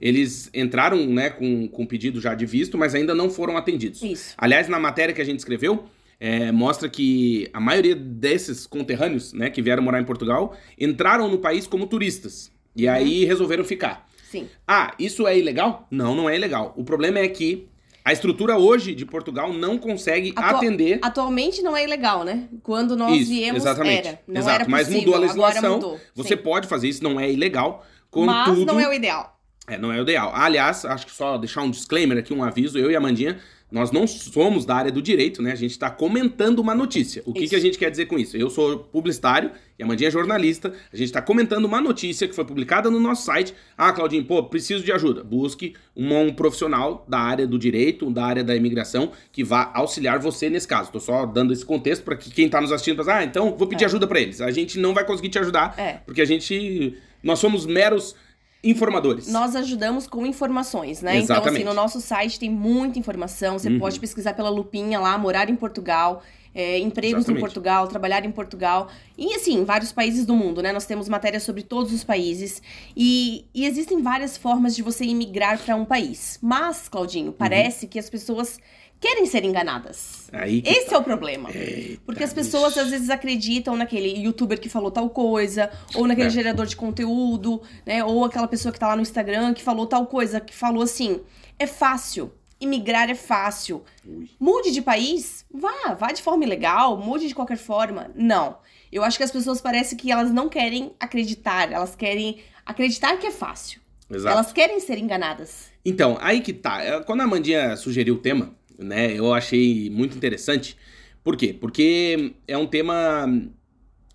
eles 0.00 0.48
entraram, 0.54 1.04
né, 1.06 1.30
com, 1.30 1.66
com 1.68 1.84
pedido 1.86 2.20
já 2.20 2.34
de 2.34 2.46
visto, 2.46 2.78
mas 2.78 2.94
ainda 2.94 3.14
não 3.14 3.28
foram 3.30 3.56
atendidos. 3.56 4.02
Isso. 4.02 4.34
Aliás, 4.38 4.68
na 4.68 4.78
matéria 4.78 5.14
que 5.14 5.20
a 5.20 5.24
gente 5.24 5.38
escreveu, 5.40 5.84
é, 6.20 6.50
mostra 6.52 6.88
que 6.88 7.48
a 7.52 7.60
maioria 7.60 7.94
desses 7.94 8.66
conterrâneos, 8.66 9.32
né, 9.32 9.50
que 9.50 9.60
vieram 9.62 9.82
morar 9.82 10.00
em 10.00 10.04
Portugal, 10.04 10.56
entraram 10.78 11.28
no 11.28 11.38
país 11.38 11.66
como 11.66 11.86
turistas. 11.86 12.50
E 12.76 12.86
Uhum. 12.86 12.92
aí 12.92 13.24
resolveram 13.24 13.64
ficar. 13.64 14.06
Sim. 14.30 14.48
Ah, 14.66 14.94
isso 14.98 15.26
é 15.26 15.38
ilegal? 15.38 15.86
Não, 15.90 16.14
não 16.14 16.28
é 16.28 16.36
ilegal. 16.36 16.74
O 16.76 16.84
problema 16.84 17.18
é 17.18 17.28
que 17.28 17.66
a 18.04 18.12
estrutura 18.12 18.56
hoje 18.58 18.94
de 18.94 19.04
Portugal 19.06 19.52
não 19.52 19.78
consegue 19.78 20.32
atender. 20.36 20.98
Atualmente 21.02 21.60
não 21.62 21.76
é 21.76 21.82
ilegal, 21.84 22.24
né? 22.24 22.48
Quando 22.62 22.96
nós 22.96 23.16
isso, 23.20 23.30
viemos 23.30 23.62
exatamente. 23.62 24.08
era. 24.08 24.20
Não 24.28 24.40
Exato, 24.40 24.60
era 24.62 24.68
mas 24.68 24.86
possível, 24.86 25.00
mudou 25.00 25.14
a 25.14 25.18
legislação. 25.18 25.74
mudou. 25.74 26.00
Você 26.14 26.36
Sim. 26.36 26.42
pode 26.42 26.68
fazer 26.68 26.88
isso, 26.88 27.02
não 27.02 27.18
é 27.18 27.30
ilegal. 27.30 27.84
Mas 28.14 28.48
Contudo, 28.48 28.66
não 28.72 28.80
é 28.80 28.88
o 28.88 28.92
ideal. 28.92 29.37
É, 29.68 29.78
não 29.78 29.92
é 29.92 29.98
o 29.98 30.02
ideal. 30.02 30.32
Aliás, 30.34 30.84
acho 30.84 31.06
que 31.06 31.12
só 31.12 31.36
deixar 31.38 31.62
um 31.62 31.70
disclaimer 31.70 32.18
aqui, 32.18 32.32
um 32.32 32.42
aviso, 32.42 32.78
eu 32.78 32.90
e 32.90 32.96
a 32.96 33.00
Mandinha, 33.00 33.38
nós 33.70 33.92
não 33.92 34.06
somos 34.06 34.64
da 34.64 34.74
área 34.76 34.90
do 34.90 35.02
direito, 35.02 35.42
né? 35.42 35.52
A 35.52 35.54
gente 35.54 35.72
está 35.72 35.90
comentando 35.90 36.58
uma 36.58 36.74
notícia. 36.74 37.22
O 37.26 37.34
que, 37.34 37.46
que 37.46 37.54
a 37.54 37.60
gente 37.60 37.76
quer 37.76 37.90
dizer 37.90 38.06
com 38.06 38.18
isso? 38.18 38.34
Eu 38.34 38.48
sou 38.48 38.78
publicitário 38.78 39.50
e 39.78 39.82
a 39.82 39.86
Mandinha 39.86 40.08
é 40.08 40.10
jornalista. 40.10 40.72
A 40.90 40.96
gente 40.96 41.08
está 41.08 41.20
comentando 41.20 41.66
uma 41.66 41.78
notícia 41.78 42.26
que 42.26 42.34
foi 42.34 42.46
publicada 42.46 42.90
no 42.90 42.98
nosso 42.98 43.26
site. 43.26 43.52
Ah, 43.76 43.92
Claudinho, 43.92 44.24
pô, 44.24 44.42
preciso 44.44 44.82
de 44.82 44.90
ajuda. 44.90 45.22
Busque 45.22 45.74
um, 45.94 46.18
um 46.18 46.32
profissional 46.32 47.04
da 47.06 47.18
área 47.18 47.46
do 47.46 47.58
direito, 47.58 48.10
da 48.10 48.24
área 48.24 48.42
da 48.42 48.56
imigração, 48.56 49.12
que 49.30 49.44
vá 49.44 49.70
auxiliar 49.74 50.18
você 50.18 50.48
nesse 50.48 50.66
caso. 50.66 50.90
Tô 50.90 50.98
só 50.98 51.26
dando 51.26 51.52
esse 51.52 51.62
contexto 51.66 52.04
para 52.04 52.16
que 52.16 52.30
quem 52.30 52.46
está 52.46 52.62
nos 52.62 52.72
assistindo 52.72 52.96
pensa, 52.96 53.16
ah, 53.16 53.22
então 53.24 53.54
vou 53.54 53.68
pedir 53.68 53.84
É. 53.84 53.86
ajuda 53.86 54.06
para 54.06 54.18
eles. 54.18 54.40
A 54.40 54.50
gente 54.50 54.78
não 54.78 54.94
vai 54.94 55.04
conseguir 55.04 55.28
te 55.28 55.38
ajudar, 55.38 55.74
É. 55.76 56.00
porque 56.06 56.22
a 56.22 56.26
gente... 56.26 56.96
Nós 57.22 57.40
somos 57.40 57.66
meros 57.66 58.14
informadores. 58.62 59.28
Nós 59.28 59.54
ajudamos 59.54 60.06
com 60.06 60.26
informações, 60.26 61.00
né? 61.00 61.12
Então, 61.18 61.36
Exatamente. 61.36 61.56
assim, 61.62 61.64
no 61.64 61.74
nosso 61.74 62.00
site 62.00 62.38
tem 62.40 62.50
muita 62.50 62.98
informação. 62.98 63.58
Você 63.58 63.68
Uhum. 63.68 63.78
pode 63.78 64.00
pesquisar 64.00 64.34
pela 64.34 64.50
lupinha 64.50 64.98
lá, 64.98 65.16
morar 65.16 65.48
em 65.48 65.54
Portugal, 65.54 66.22
é, 66.54 66.78
empregos 66.78 67.18
Exatamente. 67.20 67.38
em 67.38 67.40
Portugal, 67.40 67.86
trabalhar 67.86 68.24
em 68.24 68.32
Portugal. 68.32 68.88
E, 69.16 69.32
assim, 69.34 69.64
vários 69.64 69.92
países 69.92 70.26
do 70.26 70.34
mundo, 70.34 70.60
né? 70.60 70.72
Nós 70.72 70.86
temos 70.86 71.08
matérias 71.08 71.44
sobre 71.44 71.62
todos 71.62 71.92
os 71.92 72.02
países. 72.02 72.60
E, 72.96 73.44
e 73.54 73.64
existem 73.64 74.02
várias 74.02 74.36
formas 74.36 74.74
de 74.74 74.82
você 74.82 75.04
imigrar 75.04 75.58
para 75.58 75.76
um 75.76 75.84
país. 75.84 76.38
Mas, 76.42 76.84
Uhum. 76.84 76.90
Claudinho, 76.90 77.32
parece 77.32 77.86
que 77.86 77.98
as 77.98 78.10
pessoas 78.10 78.58
querem 79.00 79.26
ser 79.26 79.44
enganadas. 79.44 80.28
Esse 80.64 80.86
tá. 80.90 80.96
é 80.96 80.98
o 80.98 81.02
problema. 81.04 81.50
Eita, 81.54 82.02
Porque 82.04 82.22
as 82.24 82.32
pessoas 82.32 82.74
bicho. 82.74 82.80
às 82.84 82.90
vezes 82.90 83.10
acreditam 83.10 83.76
naquele 83.76 84.08
youtuber 84.22 84.60
que 84.60 84.68
falou 84.68 84.90
tal 84.90 85.08
coisa, 85.10 85.70
ou 85.94 86.06
naquele 86.06 86.28
É. 86.28 86.30
gerador 86.30 86.66
de 86.66 86.76
conteúdo, 86.76 87.62
né? 87.86 88.04
Ou 88.04 88.24
aquela 88.24 88.48
pessoa 88.48 88.72
que 88.72 88.78
tá 88.78 88.88
lá 88.88 88.96
no 88.96 89.02
Instagram 89.02 89.54
que 89.54 89.62
falou 89.62 89.86
tal 89.86 90.06
coisa, 90.06 90.40
que 90.40 90.54
falou 90.54 90.82
assim: 90.82 91.20
é 91.58 91.66
fácil. 91.66 92.32
Imigrar 92.60 93.08
é 93.08 93.14
fácil. 93.14 93.84
Ui. 94.04 94.28
Mude 94.40 94.72
de 94.72 94.82
país? 94.82 95.44
Vá, 95.52 95.94
vá 95.94 96.08
de 96.10 96.20
forma 96.20 96.44
ilegal, 96.44 96.96
mude 96.98 97.28
de 97.28 97.34
qualquer 97.34 97.56
forma. 97.56 98.10
Não. 98.16 98.58
Eu 98.90 99.04
acho 99.04 99.16
que 99.16 99.22
as 99.22 99.30
pessoas 99.30 99.60
parecem 99.60 99.96
que 99.96 100.10
elas 100.10 100.32
não 100.32 100.48
querem 100.48 100.92
acreditar, 100.98 101.70
elas 101.70 101.94
querem 101.94 102.38
acreditar 102.66 103.16
que 103.18 103.26
é 103.28 103.30
fácil. 103.30 103.80
Exato. 104.10 104.34
Elas 104.34 104.52
querem 104.52 104.80
ser 104.80 104.98
enganadas. 104.98 105.66
Então, 105.84 106.18
aí 106.20 106.40
que 106.40 106.52
tá. 106.52 106.82
É, 106.82 107.00
Quando 107.02 107.20
a 107.20 107.24
Amandinha 107.24 107.76
sugeriu 107.76 108.14
o 108.14 108.18
tema, 108.18 108.52
né, 108.78 109.12
eu 109.18 109.32
achei 109.34 109.90
muito 109.90 110.16
interessante. 110.16 110.76
Por 111.24 111.36
quê? 111.36 111.52
Porque 111.52 112.32
é 112.46 112.56
um 112.56 112.66
tema 112.66 113.26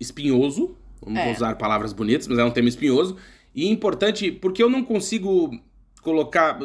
espinhoso, 0.00 0.76
vamos 1.00 1.20
É. 1.20 1.32
usar 1.32 1.54
palavras 1.56 1.92
bonitas, 1.92 2.26
mas 2.26 2.38
é 2.38 2.44
um 2.44 2.50
tema 2.50 2.68
espinhoso 2.68 3.16
e 3.54 3.68
importante 3.68 4.30
porque 4.32 4.62
eu 4.62 4.68
não 4.68 4.82
consigo 4.84 5.50
colocar 6.02 6.58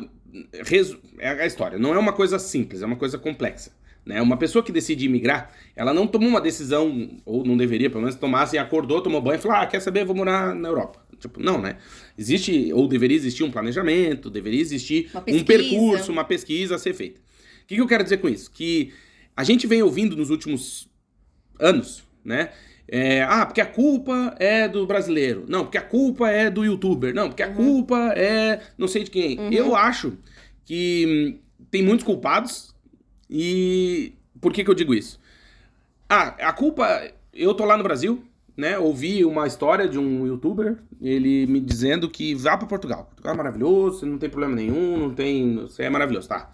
resu- 0.65 1.00
é 1.18 1.29
a 1.29 1.46
história, 1.46 1.77
não 1.77 1.94
é 1.94 1.98
uma 2.00 2.13
coisa 2.13 2.39
simples, 2.39 2.82
é 2.82 2.86
uma 2.86 2.96
coisa 2.96 3.18
complexa. 3.18 3.72
Né? 4.06 4.20
Uma 4.22 4.38
pessoa 4.38 4.63
que 4.63 4.72
decide 4.72 5.06
imigrar, 5.06 5.51
ela 5.75 5.94
não 5.94 6.08
tomou 6.08 6.29
uma 6.29 6.41
decisão, 6.41 7.12
ou 7.25 7.46
não 7.46 7.56
deveria, 7.56 7.89
pelo 7.89 8.01
menos 8.01 8.15
tomar 8.15 8.44
assim, 8.44 8.58
acordou, 8.58 9.01
tomou 9.01 9.22
banho 9.22 9.38
e 9.38 9.41
falou: 9.41 9.58
Ah, 9.58 9.68
quer 9.68 9.79
saber, 9.82 10.03
vou 10.06 10.15
morar 10.15 10.56
na 10.56 10.68
Europa. 10.70 11.00
Tipo, 11.20 11.39
não, 11.44 11.62
né? 11.62 11.75
Existe, 12.18 12.72
ou 12.74 12.88
deveria 12.88 13.15
existir 13.18 13.44
um 13.44 13.51
planejamento, 13.51 14.29
deveria 14.29 14.62
existir 14.62 15.12
um 15.27 15.44
percurso, 15.44 16.12
uma 16.12 16.24
pesquisa 16.24 16.75
a 16.75 16.79
ser 16.79 16.94
feita. 16.94 17.20
O 17.70 17.72
que, 17.72 17.76
que 17.76 17.82
eu 17.82 17.88
quero 17.88 18.04
dizer 18.04 18.18
com 18.18 18.28
isso? 18.28 18.50
Que 18.50 18.92
a 19.38 19.44
gente 19.44 19.68
vem 19.68 19.84
ouvindo 19.84 20.16
nos 20.16 20.32
últimos 20.32 20.90
anos, 21.60 22.04
né? 22.26 22.50
É, 22.88 23.22
ah, 23.22 23.46
porque 23.46 23.62
a 23.62 23.66
culpa 23.68 24.36
é 24.40 24.68
do 24.68 24.88
brasileiro. 24.88 25.46
Não, 25.48 25.66
porque 25.66 25.78
a 25.78 25.84
culpa 25.84 26.32
é 26.32 26.50
do 26.50 26.66
youtuber. 26.66 27.14
Não, 27.14 27.28
porque 27.28 27.44
a 27.44 27.54
culpa 27.54 28.12
é 28.16 28.60
não 28.76 28.88
sei 28.88 29.04
de 29.04 29.12
quem. 29.12 29.54
Eu 29.54 29.76
acho 29.76 30.18
que 30.66 31.38
hum, 31.38 31.66
tem 31.70 31.84
muitos 31.84 32.04
culpados 32.04 32.74
e 33.30 34.14
por 34.42 34.52
que 34.52 34.64
que 34.64 34.70
eu 34.72 34.74
digo 34.74 34.96
isso? 34.96 35.20
Ah, 36.10 36.30
a 36.40 36.52
culpa... 36.52 37.12
Eu 37.32 37.54
tô 37.54 37.66
lá 37.66 37.78
no 37.78 37.84
Brasil, 37.84 38.24
né? 38.58 38.80
Ouvi 38.80 39.24
uma 39.24 39.46
história 39.46 39.88
de 39.88 40.00
um 40.00 40.26
youtuber, 40.26 40.80
ele 41.00 41.46
me 41.46 41.60
dizendo 41.60 42.10
que 42.10 42.34
vá 42.34 42.58
pra 42.58 42.68
Portugal. 42.68 43.06
Portugal 43.06 43.36
é 43.36 43.38
maravilhoso, 43.38 44.08
não 44.08 44.18
tem 44.18 44.28
problema 44.28 44.56
nenhum, 44.56 44.98
não 44.98 45.14
tem... 45.14 45.58
Você 45.58 45.84
é 45.84 45.90
maravilhoso, 45.92 46.28
tá? 46.28 46.52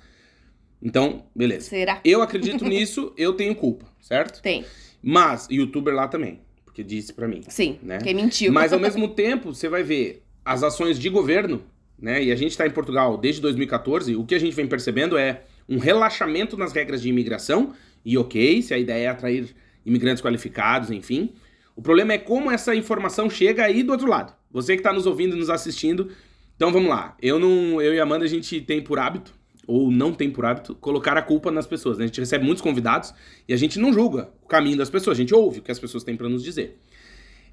Então, 0.82 1.26
beleza. 1.36 1.70
Será? 1.70 2.00
Eu 2.04 2.22
acredito 2.22 2.66
nisso, 2.66 3.14
eu 3.18 3.34
tenho 3.34 3.56
culpa, 3.56 3.86
certo? 4.02 4.42
Tem. 4.42 4.66
Mas, 5.02 5.48
youtuber 5.50 5.94
lá 5.94 6.08
também, 6.08 6.42
porque 6.64 6.84
disse 6.84 7.14
pra 7.14 7.28
mim. 7.28 7.42
Sim. 7.48 7.80
Né? 7.82 8.00
Quem 8.00 8.14
mentiu. 8.14 8.52
Mas 8.52 8.74
ao 8.74 8.80
mesmo 8.80 9.08
tempo, 9.10 9.54
você 9.54 9.70
vai 9.70 9.84
ver 9.84 10.24
as 10.44 10.64
ações 10.64 11.00
de 11.00 11.10
governo, 11.10 11.64
né? 11.98 12.24
E 12.24 12.32
a 12.32 12.36
gente 12.36 12.58
tá 12.58 12.68
em 12.68 12.72
Portugal 12.72 13.18
desde 13.18 13.42
2014, 13.42 14.16
o 14.16 14.26
que 14.26 14.36
a 14.36 14.40
gente 14.40 14.56
vem 14.56 14.68
percebendo 14.68 15.18
é 15.18 15.44
um 15.68 15.78
relaxamento 15.80 16.56
nas 16.56 16.72
regras 16.72 17.02
de 17.02 17.10
imigração, 17.10 17.74
e 18.04 18.18
ok, 18.18 18.62
se 18.62 18.74
a 18.74 18.78
ideia 18.78 19.06
é 19.06 19.08
atrair 19.08 19.56
imigrantes 19.86 20.22
qualificados, 20.22 20.92
enfim. 20.92 21.34
O 21.76 21.82
problema 21.82 22.14
é 22.14 22.18
como 22.18 22.52
essa 22.52 22.76
informação 22.76 23.30
chega 23.30 23.64
aí 23.64 23.84
do 23.84 23.92
outro 23.92 24.08
lado. 24.08 24.34
Você 24.52 24.78
que 24.78 24.84
tá 24.84 24.94
nos 24.94 25.06
ouvindo 25.06 25.36
e 25.36 25.40
nos 25.40 25.50
assistindo. 25.50 26.12
Então 26.56 26.72
vamos 26.72 26.90
lá. 26.90 27.18
Eu 27.22 27.38
não, 27.38 27.82
eu 27.82 27.94
e 27.94 28.00
a 28.00 28.04
Amanda 28.04 28.24
a 28.24 28.28
gente 28.28 28.62
tem 28.62 28.82
por 28.82 28.98
hábito 28.98 29.34
ou 29.68 29.92
não 29.92 30.14
tem 30.14 30.30
por 30.30 30.46
hábito 30.46 30.76
colocar 30.76 31.18
a 31.18 31.22
culpa 31.22 31.52
nas 31.52 31.66
pessoas. 31.68 31.98
né? 31.98 32.04
A 32.06 32.08
gente 32.08 32.20
recebe 32.20 32.46
muitos 32.46 32.62
convidados 32.62 33.14
e 33.48 33.54
a 33.54 33.58
gente 33.58 33.80
não 33.80 33.92
julga 33.94 34.30
o 34.44 34.48
caminho 34.48 34.78
das 34.78 34.90
pessoas, 34.90 35.18
a 35.18 35.20
gente 35.22 35.34
ouve 35.34 35.60
o 35.60 35.62
que 35.62 35.72
as 35.72 35.80
pessoas 35.80 36.04
têm 36.04 36.16
pra 36.16 36.30
nos 36.30 36.44
dizer. 36.44 36.80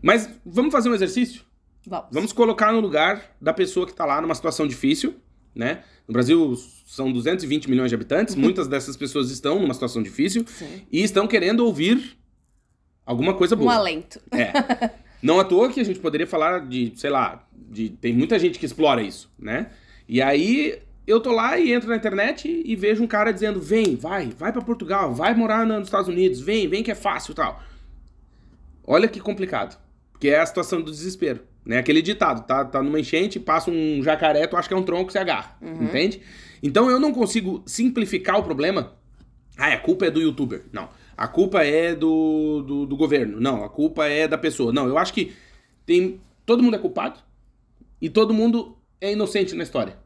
Mas 0.01 0.29
vamos 0.45 0.73
fazer 0.73 0.89
um 0.89 0.95
exercício? 0.95 1.43
Vamos. 1.87 2.07
Vamos 2.13 2.33
colocar 2.33 2.73
no 2.73 2.81
lugar 2.81 3.35
da 3.41 3.53
pessoa 3.53 3.87
que 3.87 3.95
tá 3.95 4.05
lá 4.05 4.21
numa 4.21 4.35
situação 4.35 4.67
difícil, 4.67 5.15
né? 5.55 5.83
No 6.07 6.13
Brasil 6.13 6.55
são 6.87 7.13
220 7.13 7.69
milhões 7.71 7.89
de 7.91 7.95
habitantes, 7.95 8.35
muitas 8.35 8.67
dessas 8.69 8.97
pessoas 8.97 9.31
estão 9.31 9.61
numa 9.61 9.75
situação 9.75 10.03
difícil 10.03 10.45
Sim. 10.47 10.83
e 10.91 11.03
estão 11.03 11.27
querendo 11.27 11.61
ouvir 11.61 12.17
alguma 13.07 13.35
coisa 13.35 13.55
Um 13.55 13.59
boa. 13.59 13.75
alento. 13.75 14.21
É. 14.33 14.91
Não 15.23 15.39
à 15.39 15.45
toa 15.45 15.71
que 15.71 15.81
a 15.81 15.85
gente 15.85 16.01
poderia 16.01 16.27
falar 16.27 16.67
de, 16.69 16.93
sei 16.97 17.11
lá, 17.11 17.47
de 17.53 17.91
tem 17.91 18.13
muita 18.13 18.39
gente 18.39 18.59
que 18.59 18.67
explora 18.67 19.03
isso, 19.03 19.31
né? 19.39 19.71
E 20.09 20.21
aí 20.21 20.81
eu 21.07 21.21
tô 21.21 21.33
lá 21.33 21.59
e 21.59 21.73
entro 21.73 21.89
na 21.89 21.97
internet 21.97 22.63
e 22.65 22.77
vejo 22.77 23.03
um 23.03 23.07
cara 23.07 23.33
dizendo: 23.33 23.61
"Vem, 23.61 23.97
vai, 23.97 24.29
vai 24.29 24.53
pra 24.53 24.63
Portugal, 24.63 25.15
vai 25.15 25.35
morar 25.35 25.67
nos 25.67 25.89
Estados 25.89 26.09
Unidos, 26.09 26.41
vem, 26.41 26.69
vem 26.69 26.83
que 26.83 26.91
é 26.91 26.95
fácil", 26.95 27.33
e 27.33 27.35
tal. 27.35 27.63
Olha 28.85 29.09
que 29.09 29.21
complicado, 29.21 29.79
porque 30.13 30.29
é 30.29 30.41
a 30.41 30.47
situação 30.47 30.81
do 30.81 30.91
desespero, 30.91 31.41
né? 31.65 31.79
Aquele 31.79 32.03
ditado, 32.03 32.47
tá, 32.47 32.65
tá 32.65 32.83
numa 32.83 32.99
enchente, 32.99 33.39
passa 33.39 33.71
um 33.71 34.03
jacaré, 34.03 34.47
tu 34.47 34.57
acha 34.57 34.69
que 34.69 34.75
é 34.75 34.77
um 34.77 34.83
tronco, 34.83 35.13
você 35.13 35.19
agarra, 35.19 35.57
entende? 35.81 36.21
Então 36.63 36.91
eu 36.91 37.01
não 37.01 37.13
consigo 37.13 37.63
simplificar 37.67 38.39
o 38.39 38.43
problema. 38.43 38.95
Ah, 39.57 39.69
a 39.73 39.79
culpa 39.79 40.07
é 40.07 40.11
do 40.11 40.21
youtuber. 40.21 40.65
Não. 40.73 40.89
A 41.17 41.29
culpa 41.29 41.63
é 41.63 41.95
do, 41.95 42.63
do, 42.63 42.87
do 42.87 42.97
governo. 42.97 43.41
Não, 43.41 43.65
a 43.65 43.69
culpa 43.69 44.07
é 44.07 44.27
da 44.27 44.39
pessoa. 44.39 44.73
Não, 44.73 44.87
eu 44.87 44.97
acho 44.97 45.13
que 45.13 45.33
tem. 45.85 46.21
Todo 46.47 46.63
mundo 46.63 46.77
é 46.77 46.79
culpado 46.79 47.21
e 48.01 48.09
todo 48.09 48.35
mundo 48.35 48.77
é 49.01 49.13
inocente 49.13 49.55
na 49.55 49.63
história. 49.63 49.97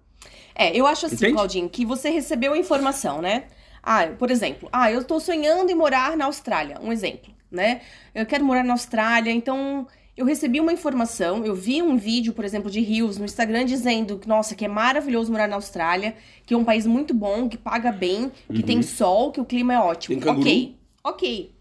É, 0.57 0.75
eu 0.77 0.87
acho 0.87 1.07
assim, 1.07 1.17
Entende? 1.17 1.33
Claudinho, 1.35 1.69
que 1.69 1.85
você 1.85 2.09
recebeu 2.09 2.55
a 2.55 2.59
informação, 2.59 3.21
né? 3.21 3.45
Ah, 3.83 4.07
por 4.19 4.31
exemplo, 4.31 4.69
ah, 4.73 4.91
eu 4.91 5.05
tô 5.05 5.21
sonhando 5.21 5.71
em 5.71 5.75
morar 5.75 6.17
na 6.17 6.25
Austrália, 6.25 6.79
um 6.83 6.93
exemplo, 6.93 7.33
né? 7.51 7.83
Eu 8.15 8.25
quero 8.27 8.45
morar 8.45 8.65
na 8.65 8.73
Austrália, 8.73 9.31
então 9.31 9.87
eu 10.17 10.25
recebi 10.25 10.59
uma 10.59 10.73
informação, 10.73 11.45
eu 11.45 11.55
vi 11.55 11.83
um 11.83 11.97
vídeo, 11.97 12.33
por 12.33 12.45
exemplo, 12.45 12.71
de 12.71 12.81
Rios 12.81 13.19
no 13.19 13.27
Instagram 13.27 13.67
dizendo 13.67 14.19
que, 14.19 14.27
nossa, 14.27 14.55
que 14.55 14.65
é 14.65 14.69
maravilhoso 14.69 15.31
morar 15.31 15.47
na 15.47 15.57
Austrália, 15.57 16.17
que 16.47 16.55
é 16.55 16.57
um 16.57 16.65
país 16.65 16.87
muito 16.87 17.13
bom, 17.13 17.49
que 17.49 17.59
paga 17.59 17.93
bem, 17.93 18.33
que 18.53 18.63
tem 18.63 18.81
sol, 18.83 19.31
que 19.31 19.41
o 19.41 19.45
clima 19.45 19.75
é 19.75 19.79
ótimo. 19.79 20.15
Uhum. 20.15 20.21
Tem 20.21 20.35
canguru. 20.35 20.49
Ok, 20.49 20.77
ok. 21.05 21.53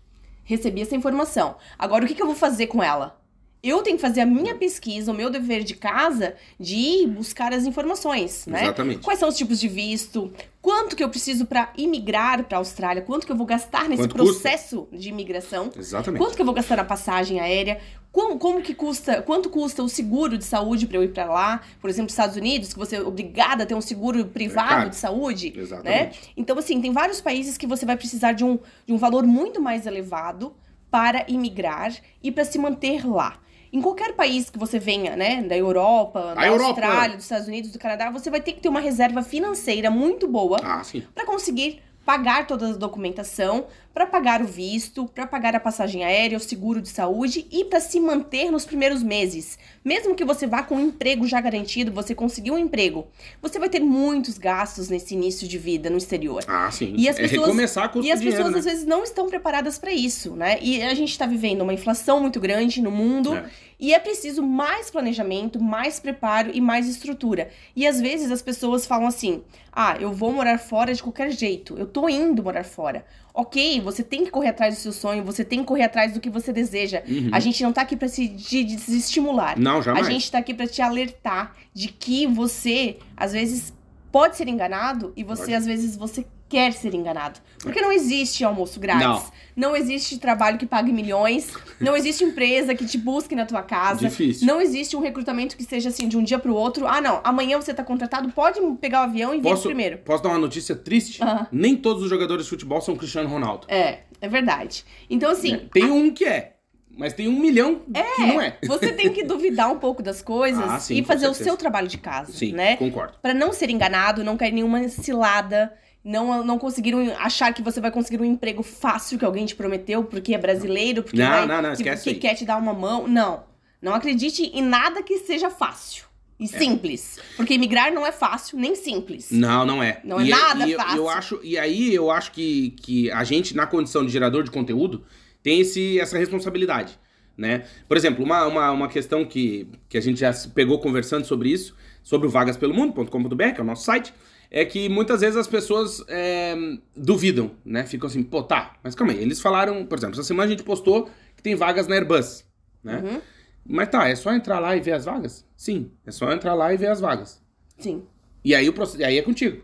Recebi 0.46 0.82
essa 0.82 0.96
informação. 0.96 1.58
Agora, 1.78 2.06
o 2.06 2.08
que, 2.08 2.16
que 2.16 2.22
eu 2.22 2.28
vou 2.28 2.36
fazer 2.36 2.68
com 2.68 2.82
ela? 2.82 3.20
Eu 3.68 3.82
tenho 3.82 3.96
que 3.98 4.02
fazer 4.02 4.22
a 4.22 4.28
minha 4.28 4.54
pesquisa, 4.54 5.12
o 5.12 5.16
meu 5.16 5.28
dever 5.28 5.64
de 5.64 5.74
casa, 5.74 6.36
de 6.60 6.76
ir 6.76 7.08
buscar 7.08 7.52
as 7.52 7.66
informações, 7.66 8.46
né? 8.46 8.62
Exatamente. 8.62 9.00
Quais 9.00 9.18
são 9.18 9.28
os 9.28 9.36
tipos 9.36 9.60
de 9.60 9.68
visto? 9.68 10.32
Quanto 10.62 10.96
que 10.96 11.04
eu 11.04 11.10
preciso 11.10 11.48
para 11.48 11.74
imigrar 11.76 12.44
para 12.44 12.58
a 12.58 12.60
Austrália? 12.60 13.02
Quanto 13.02 13.26
que 13.26 13.32
eu 13.32 13.36
vou 13.36 13.48
gastar 13.48 13.90
nesse 13.90 14.04
Quanto 14.04 14.18
custa? 14.18 14.42
processo 14.42 14.88
de 14.94 15.10
imigração? 15.10 15.72
Exatamente. 15.76 16.22
Quanto 16.22 16.36
que 16.36 16.42
eu 16.44 16.46
vou 16.46 16.54
gastar 16.54 16.76
na 16.76 16.84
passagem 16.84 17.40
aérea? 17.40 17.80
Como, 18.12 18.38
como 18.38 18.62
que 18.62 18.76
custa, 18.76 19.24
quanto 19.24 19.50
custa 19.50 19.82
o 19.82 19.90
seguro 19.90 20.38
de 20.38 20.46
saúde 20.46 20.86
para 20.86 20.98
eu 20.98 21.04
ir 21.04 21.10
para 21.10 21.26
lá? 21.26 21.62
Por 21.82 21.90
exemplo, 21.90 22.04
nos 22.04 22.14
Estados 22.14 22.36
Unidos, 22.36 22.72
que 22.72 22.78
você 22.78 22.98
é 22.98 23.02
obrigada 23.02 23.64
a 23.64 23.66
ter 23.66 23.74
um 23.74 23.82
seguro 23.82 24.26
privado 24.28 24.70
caro. 24.70 24.90
de 24.92 24.96
saúde, 24.96 25.52
né? 25.56 25.62
Exatamente. 25.64 26.34
Então, 26.38 26.56
assim, 26.58 26.80
tem 26.80 26.94
vários 26.94 27.20
países 27.20 27.58
que 27.58 27.66
você 27.66 27.84
vai 27.84 27.98
precisar 27.98 28.34
de 28.34 28.44
um, 28.44 28.60
de 28.86 28.94
um 28.94 28.98
valor 28.98 29.26
muito 29.26 29.60
mais 29.60 29.88
elevado 29.88 30.56
para 30.92 31.26
imigrar 31.28 31.92
e 32.24 32.32
para 32.32 32.46
se 32.46 32.60
manter 32.60 33.06
lá. 33.06 33.40
Em 33.76 33.82
qualquer 33.82 34.14
país 34.14 34.50
que 34.50 34.58
você 34.58 34.80
venha, 34.80 35.18
né, 35.18 35.42
da 35.44 35.58
Europa, 35.58 36.34
da 36.34 36.48
Europa! 36.48 36.68
Austrália, 36.86 37.16
dos 37.18 37.26
Estados 37.26 37.48
Unidos, 37.50 37.72
do 37.72 37.78
Canadá, 37.78 38.10
você 38.10 38.30
vai 38.30 38.40
ter 38.40 38.54
que 38.54 38.62
ter 38.62 38.70
uma 38.70 38.80
reserva 38.80 39.22
financeira 39.22 39.92
muito 39.92 40.30
boa 40.30 40.58
Ah, 40.64 40.82
para 41.14 41.26
conseguir 41.26 41.82
pagar 42.06 42.46
toda 42.46 42.70
a 42.70 42.74
documentação, 42.74 43.66
para 43.92 44.06
pagar 44.06 44.40
o 44.40 44.46
visto, 44.46 45.06
para 45.08 45.26
pagar 45.26 45.56
a 45.56 45.60
passagem 45.60 46.04
aérea, 46.04 46.38
o 46.38 46.40
seguro 46.42 46.80
de 46.80 46.88
saúde 46.90 47.48
e 47.52 47.66
para 47.66 47.80
se 47.80 48.00
manter 48.00 48.52
nos 48.52 48.64
primeiros 48.64 49.02
meses. 49.02 49.58
Mesmo 49.84 50.14
que 50.14 50.24
você 50.24 50.46
vá 50.46 50.62
com 50.62 50.76
um 50.76 50.82
emprego 50.88 51.26
já 51.26 51.42
garantido, 51.42 51.92
você 51.92 52.14
conseguiu 52.14 52.54
um 52.54 52.58
emprego, 52.60 53.08
você 53.42 53.58
vai 53.58 53.70
ter 53.70 53.80
muitos 53.80 54.38
gastos 54.38 54.88
nesse 54.88 55.16
início 55.16 55.48
de 55.48 55.58
vida 55.58 55.90
no 55.90 55.98
exterior. 55.98 56.44
Ah, 56.48 56.70
sim. 56.72 56.94
E 56.96 57.10
as 57.10 57.18
é 57.18 57.22
pessoas- 57.24 57.42
recomeçar 57.48 57.90
com 57.92 58.00
E 58.04 58.12
as 58.12 58.20
dinheiro, 58.20 58.38
pessoas 58.44 58.54
né? 58.54 58.60
às 58.60 58.66
vezes 58.66 58.86
não 58.86 59.04
estão 59.04 59.28
preparadas 59.28 59.80
para 59.80 59.92
isso, 59.92 60.36
né? 60.36 60.60
E 60.62 60.84
a 60.84 60.94
gente 60.94 61.10
está 61.10 61.26
vivendo 61.26 61.62
uma 61.64 61.74
inflação 61.74 62.20
muito 62.20 62.40
grande 62.40 62.82
no 62.84 62.92
mundo 62.92 63.34
É. 63.36 63.46
e 63.80 63.94
é 63.94 64.00
preciso 64.00 64.42
mais 64.42 64.90
planejamento, 64.90 65.60
mais 65.62 66.00
preparo 66.00 66.52
e 66.54 66.62
mais 66.62 66.88
estrutura. 66.88 67.50
E 67.76 67.86
às 67.86 68.00
vezes 68.00 68.32
as 68.32 68.42
pessoas 68.42 68.86
falam 68.86 69.08
assim: 69.08 69.44
"Ah, 69.72 69.98
eu 70.00 70.12
vou 70.14 70.32
morar 70.32 70.58
fora 70.58 70.94
de 70.94 71.02
qualquer 71.04 71.32
jeito. 71.32 71.78
Eu 71.78 71.86
tô 71.86 72.08
indo 72.10 72.42
morar 72.44 72.64
fora". 72.64 73.06
OK, 73.34 73.82
você 73.82 74.02
tem 74.02 74.24
que 74.24 74.32
correr 74.32 74.48
atrás 74.50 74.76
do 74.76 74.80
seu 74.80 74.94
sonho, 74.94 75.22
você 75.24 75.44
tem 75.44 75.60
que 75.60 75.66
correr 75.66 75.84
atrás 75.84 76.14
do 76.14 76.22
que 76.22 76.30
você 76.30 76.54
deseja. 76.54 77.04
A 77.34 77.40
gente 77.42 77.62
não 77.64 77.74
tá 77.74 77.82
aqui 77.82 77.98
para 77.98 78.08
se 78.08 78.30
de- 78.30 78.64
desestimular. 78.64 79.58
Uhum. 79.58 79.64
Não, 79.64 79.78
A 79.80 79.82
jamais. 79.82 80.08
gente 80.08 80.32
tá 80.32 80.38
aqui 80.38 80.54
para 80.54 80.68
te 80.68 80.82
alertar 80.82 81.54
de 81.74 81.90
que 81.90 82.26
você 82.26 82.98
às 83.18 83.34
vezes 83.34 83.74
pode 84.10 84.38
ser 84.38 84.48
enganado 84.48 85.12
e 85.18 85.24
você 85.26 85.42
Pode. 85.42 85.54
às 85.56 85.66
vezes 85.66 85.98
você 85.98 86.26
quer 86.56 86.72
ser 86.72 86.94
enganado. 86.96 87.42
Porque 87.60 87.82
não 87.82 87.92
existe 87.92 88.46
almoço 88.46 88.80
grátis. 88.80 89.30
Não. 89.58 89.76
existe 89.76 90.18
trabalho 90.18 90.58
que 90.58 90.66
pague 90.66 90.94
milhões. 90.94 91.52
Não 91.82 91.98
existe 91.98 92.24
empresa 92.24 92.74
que 92.74 92.86
te 92.86 92.98
busque 92.98 93.36
na 93.36 93.46
tua 93.46 93.62
casa. 93.62 94.08
Difícil. 94.08 94.48
Não 94.48 94.62
existe 94.62 94.96
um 94.96 95.02
recrutamento 95.02 95.58
que 95.58 95.66
seja 95.66 95.90
assim 95.90 96.08
de 96.08 96.18
um 96.18 96.24
dia 96.24 96.40
pro 96.40 96.56
outro. 96.56 96.88
Ah, 96.88 97.02
não, 97.02 97.20
amanhã 97.26 97.60
você 97.60 97.74
tá 97.74 97.84
contratado, 97.84 98.30
pode 98.32 98.62
pegar 98.80 99.02
o 99.02 99.04
avião 99.04 99.34
e 99.34 99.38
vir 99.38 99.44
Posso, 99.50 99.64
primeiro. 99.64 99.98
posso 99.98 100.24
dar 100.24 100.30
uma 100.30 100.38
notícia 100.38 100.74
triste? 100.78 101.22
Ah. 101.22 101.46
Nem 101.52 101.76
todos 101.76 102.04
os 102.04 102.10
jogadores 102.10 102.46
de 102.46 102.50
futebol 102.52 102.80
são 102.80 102.96
Cristiano 102.96 103.28
Ronaldo. 103.28 103.68
É, 103.68 104.00
é 104.22 104.30
verdade. 104.30 104.86
Então, 105.10 105.32
assim, 105.32 105.68
Tem 105.74 105.92
um 105.92 106.10
que 106.14 106.24
é, 106.24 106.56
mas 106.98 107.12
tem 107.14 107.28
um 107.28 107.38
milhão 107.38 107.82
que 108.16 108.22
não 108.26 108.40
é. 108.40 108.58
você 108.66 108.94
tem 108.94 109.12
que 109.12 109.26
duvidar 109.26 109.70
um 109.70 109.78
pouco 109.78 110.02
das 110.02 110.22
coisas 110.22 110.64
Ah, 110.70 110.80
sim, 110.80 110.96
e 111.00 111.04
fazer 111.04 111.28
o 111.28 111.34
seu 111.34 111.58
trabalho 111.58 111.90
de 111.90 111.98
casa, 111.98 112.32
Sim, 112.32 112.54
né? 112.54 112.78
concordo. 112.78 113.18
Pra 113.22 113.34
não 113.34 113.52
ser 113.52 113.70
enganado, 113.70 114.24
não 114.24 114.38
cair 114.38 114.54
nenhuma 114.54 114.88
cilada, 114.88 115.74
não, 116.06 116.44
não 116.44 116.58
conseguir 116.60 116.94
um- 116.96 117.12
achar 117.18 117.52
que 117.54 117.62
você 117.64 117.82
vai 117.82 117.90
conseguir 117.92 118.22
um 118.22 118.26
emprego 118.26 118.62
fácil 118.64 119.18
que 119.20 119.26
alguém 119.26 119.46
te 119.46 119.56
prometeu 119.56 120.04
porque 120.04 120.34
é 120.34 120.38
brasileiro, 120.38 121.02
porque, 121.04 121.18
Não, 121.18 121.28
vai, 121.30 121.46
não, 121.48 121.62
não, 121.64 121.76
que, 121.76 121.84
que 121.98 122.14
quer 122.16 122.36
te 122.36 122.46
dar 122.46 122.58
uma 122.58 122.74
mão. 122.74 123.08
Não. 123.08 123.44
Não 123.82 123.94
acredite 123.94 124.44
em 124.54 124.62
nada 124.62 125.02
que 125.04 125.18
seja 125.20 125.50
fácil. 125.50 126.06
E 126.40 126.48
simples. 126.48 127.18
Porque 127.38 127.58
migrar 127.58 127.94
não 127.94 128.06
é 128.06 128.12
fácil, 128.12 128.58
nem 128.60 128.76
simples. 128.76 129.32
Não, 129.32 129.66
não 129.66 129.82
é. 129.82 130.02
Não 130.04 130.20
é 130.20 130.26
E 130.26 130.30
nada 130.30 130.68
e 130.68 130.72
eu- 130.74 130.78
fácil. 130.80 130.98
Eu 130.98 131.10
acho, 131.10 131.40
e 131.44 131.58
aí 131.58 131.94
eu 131.96 132.12
acho 132.12 132.32
que, 132.34 132.72
que 132.82 133.10
a 133.12 133.24
gente, 133.24 133.56
na 133.56 133.66
condição 133.66 134.06
de 134.06 134.12
gerador 134.12 134.44
de 134.44 134.52
conteúdo, 134.52 135.04
tem 135.42 135.62
esse, 135.62 136.00
essa 136.00 136.18
responsabilidade. 136.18 137.00
Né? 137.38 137.66
Por 137.88 137.96
exemplo, 137.98 138.24
uma, 138.24 138.46
uma, 138.48 138.72
uma 138.72 138.88
questão 138.88 139.26
que, 139.26 139.68
que 139.90 139.98
a 139.98 140.02
gente 140.02 140.20
já 140.20 140.32
se 140.34 140.50
pegou 140.50 140.80
conversando 140.80 141.26
sobre 141.26 141.50
isso, 141.50 141.76
sobre 142.04 142.28
o 142.28 142.30
vagaspelomundo.com.br, 142.30 143.52
que 143.54 143.60
é 143.60 143.64
o 143.64 143.66
nosso 143.66 143.84
site, 143.84 144.14
é 144.52 144.64
que 144.66 144.88
muitas 144.90 145.22
vezes 145.22 145.36
as 145.38 145.48
pessoas 145.48 146.04
é, 146.08 146.56
duvidam, 146.96 147.52
né? 147.64 147.86
Ficam 147.86 148.08
assim, 148.08 148.24
pô, 148.24 148.44
tá, 148.44 148.76
mas 148.84 148.96
calma 148.96 149.14
aí. 149.14 149.22
Eles 149.22 149.42
falaram, 149.42 149.86
por 149.86 149.98
exemplo, 149.98 150.16
essa 150.16 150.24
semana 150.24 150.48
a 150.48 150.52
gente 150.52 150.64
postou 150.64 151.10
que 151.36 151.44
tem 151.44 151.56
vagas 151.56 151.88
na 151.88 151.96
Airbus, 151.96 152.46
né? 152.84 153.02
Uhum. 153.04 153.22
Mas 153.68 153.90
tá, 153.90 154.08
é 154.08 154.16
só 154.16 154.32
entrar 154.34 154.60
lá 154.60 154.76
e 154.76 154.80
ver 154.80 154.92
as 154.94 155.06
vagas? 155.06 155.46
Sim, 155.58 155.92
é 156.06 156.12
só 156.12 156.32
entrar 156.32 156.54
lá 156.54 156.74
e 156.74 156.78
ver 156.78 156.88
as 156.88 157.02
vagas. 157.02 157.42
Sim. 157.78 158.04
E 158.44 158.54
aí, 158.54 158.70
o 158.70 158.74
aí 159.04 159.18
é 159.18 159.22
contigo, 159.24 159.64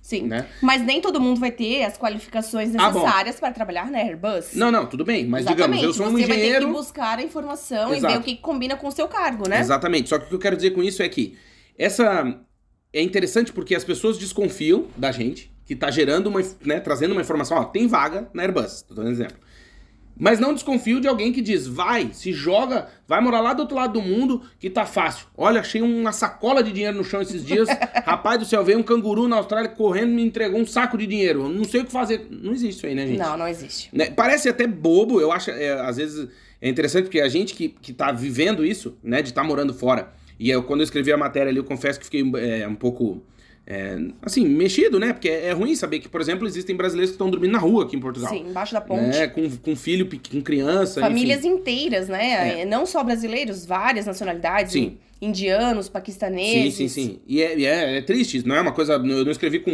Sim. 0.00 0.28
né? 0.28 0.46
Mas 0.60 0.80
nem 0.82 1.00
todo 1.00 1.20
mundo 1.20 1.40
vai 1.40 1.50
ter 1.50 1.82
as 1.84 1.98
qualificações 1.98 2.72
Ah, 2.76 2.88
necessárias 2.92 3.40
para 3.40 3.52
trabalhar 3.52 3.90
na 3.90 3.98
Airbus. 3.98 4.54
Não, 4.54 4.70
não, 4.70 4.86
tudo 4.86 5.04
bem. 5.04 5.26
Mas 5.26 5.40
Exatamente. 5.44 5.80
digamos, 5.80 5.82
eu 5.98 6.04
sou 6.04 6.06
um 6.06 6.16
Você 6.16 6.26
vai 6.26 6.36
ter 6.36 6.42
engenheiro. 6.44 6.66
que 6.66 6.72
buscar 6.72 7.18
a 7.18 7.22
informação 7.22 7.92
Exato. 7.92 8.14
e 8.14 8.16
ver 8.16 8.20
o 8.20 8.24
que 8.24 8.36
combina 8.36 8.76
com 8.76 8.86
o 8.86 8.92
seu 8.92 9.08
cargo, 9.08 9.48
né? 9.48 9.58
Exatamente. 9.58 10.08
Só 10.08 10.18
que 10.18 10.26
o 10.26 10.28
que 10.28 10.34
eu 10.36 10.38
quero 10.38 10.54
dizer 10.56 10.70
com 10.70 10.82
isso 10.82 11.02
é 11.02 11.08
que 11.08 11.36
essa 11.76 12.40
é 12.92 13.00
interessante 13.00 13.52
porque 13.52 13.74
as 13.74 13.84
pessoas 13.84 14.18
desconfiam 14.18 14.86
da 14.96 15.10
gente, 15.10 15.50
que 15.64 15.74
tá 15.74 15.90
gerando 15.90 16.26
uma, 16.26 16.40
né, 16.64 16.80
trazendo 16.80 17.12
uma 17.12 17.20
informação, 17.20 17.56
ó, 17.56 17.64
tem 17.64 17.86
vaga 17.86 18.28
na 18.34 18.42
Airbus, 18.42 18.82
tô 18.82 18.94
dando 18.94 19.08
um 19.08 19.10
exemplo. 19.10 19.36
Mas 20.14 20.38
não 20.38 20.52
desconfio 20.52 21.00
de 21.00 21.08
alguém 21.08 21.32
que 21.32 21.40
diz, 21.40 21.66
vai, 21.66 22.10
se 22.12 22.32
joga, 22.32 22.86
vai 23.08 23.20
morar 23.20 23.40
lá 23.40 23.54
do 23.54 23.60
outro 23.60 23.74
lado 23.74 23.94
do 23.94 24.02
mundo, 24.02 24.42
que 24.58 24.68
tá 24.68 24.84
fácil. 24.84 25.26
Olha, 25.36 25.60
achei 25.60 25.80
uma 25.80 26.12
sacola 26.12 26.62
de 26.62 26.70
dinheiro 26.70 26.96
no 26.96 27.02
chão 27.02 27.22
esses 27.22 27.44
dias. 27.44 27.66
Rapaz 28.04 28.38
do 28.38 28.44
céu, 28.44 28.62
veio 28.62 28.78
um 28.78 28.82
canguru 28.82 29.26
na 29.26 29.36
Austrália 29.36 29.70
correndo 29.70 30.10
e 30.10 30.14
me 30.14 30.22
entregou 30.22 30.60
um 30.60 30.66
saco 30.66 30.98
de 30.98 31.06
dinheiro. 31.06 31.44
Eu 31.44 31.48
Não 31.48 31.64
sei 31.64 31.80
o 31.80 31.84
que 31.86 31.90
fazer. 31.90 32.26
Não 32.30 32.52
existe 32.52 32.76
isso 32.76 32.86
aí, 32.86 32.94
né, 32.94 33.06
gente? 33.06 33.18
Não, 33.18 33.36
não 33.38 33.48
existe. 33.48 33.88
Né, 33.92 34.10
Parece 34.10 34.48
até 34.48 34.66
bobo, 34.66 35.18
eu 35.20 35.32
acho, 35.32 35.50
é, 35.50 35.72
às 35.80 35.96
vezes 35.96 36.28
é 36.60 36.68
interessante 36.68 37.04
porque 37.04 37.20
a 37.20 37.28
gente 37.28 37.54
que, 37.54 37.70
que 37.70 37.92
tá 37.92 38.12
vivendo 38.12 38.64
isso, 38.64 38.96
né, 39.02 39.22
de 39.22 39.30
estar 39.30 39.42
morando 39.42 39.72
fora, 39.72 40.12
e 40.42 40.50
eu, 40.50 40.64
quando 40.64 40.80
eu 40.80 40.84
escrevi 40.84 41.12
a 41.12 41.16
matéria 41.16 41.50
ali, 41.50 41.58
eu 41.58 41.62
confesso 41.62 42.00
que 42.00 42.04
fiquei 42.04 42.20
é, 42.36 42.66
um 42.66 42.74
pouco, 42.74 43.22
é, 43.64 43.96
assim, 44.20 44.44
mexido, 44.44 44.98
né, 44.98 45.12
porque 45.12 45.28
é, 45.28 45.46
é 45.46 45.52
ruim 45.52 45.76
saber 45.76 46.00
que, 46.00 46.08
por 46.08 46.20
exemplo, 46.20 46.48
existem 46.48 46.74
brasileiros 46.74 47.10
que 47.10 47.14
estão 47.14 47.30
dormindo 47.30 47.52
na 47.52 47.60
rua 47.60 47.84
aqui 47.84 47.94
em 47.94 48.00
Portugal. 48.00 48.28
Sim, 48.28 48.48
embaixo 48.48 48.72
da 48.72 48.80
ponte. 48.80 49.02
Né, 49.16 49.28
com, 49.28 49.48
com 49.48 49.76
filho, 49.76 50.08
com 50.08 50.42
criança, 50.42 51.00
Famílias 51.00 51.44
enfim. 51.44 51.54
inteiras, 51.54 52.08
né? 52.08 52.64
Não 52.64 52.84
só 52.84 53.04
brasileiros, 53.04 53.64
várias 53.64 54.04
nacionalidades. 54.04 54.72
Sim. 54.72 54.98
Indianos, 55.20 55.86
Sim, 55.86 55.92
paquistaneses. 55.92 56.74
sim, 56.74 56.88
sim. 56.88 57.20
E 57.28 57.40
é, 57.40 57.56
e 57.56 57.64
é, 57.64 57.98
é 57.98 58.02
triste, 58.02 58.38
isso 58.38 58.48
não 58.48 58.56
é 58.56 58.60
uma 58.60 58.72
coisa. 58.72 58.94
Eu 58.94 59.24
não 59.24 59.30
escrevi 59.30 59.60
com, 59.60 59.70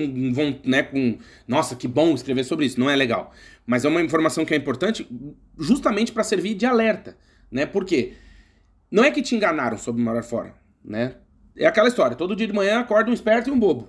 né, 0.62 0.82
com. 0.82 1.16
Nossa, 1.46 1.75
que 1.75 1.88
bom 1.88 2.14
escrever 2.14 2.44
sobre 2.44 2.66
isso. 2.66 2.78
Não 2.78 2.90
é 2.90 2.94
legal. 2.94 3.32
Mas 3.66 3.87
é 3.87 3.88
uma 3.88 4.02
informação 4.02 4.44
que 4.44 4.52
é 4.52 4.58
importante 4.58 5.08
justamente 5.58 6.12
para 6.12 6.22
servir 6.22 6.52
de 6.52 6.66
alerta. 6.66 7.16
Né? 7.50 7.64
Por 7.64 7.87
quê? 7.87 8.12
Não 8.90 9.04
é 9.04 9.10
que 9.10 9.22
te 9.22 9.34
enganaram 9.34 9.78
sobre 9.78 10.02
morar 10.02 10.22
fora. 10.22 10.54
Né? 10.85 11.14
É 11.56 11.66
aquela 11.66 11.88
história: 11.88 12.16
todo 12.16 12.35
dia 12.37 12.47
de 12.47 12.52
manhã 12.52 12.80
acorda 12.80 13.11
um 13.11 13.14
esperto 13.14 13.49
e 13.50 13.52
um 13.52 13.58
bobo. 13.58 13.88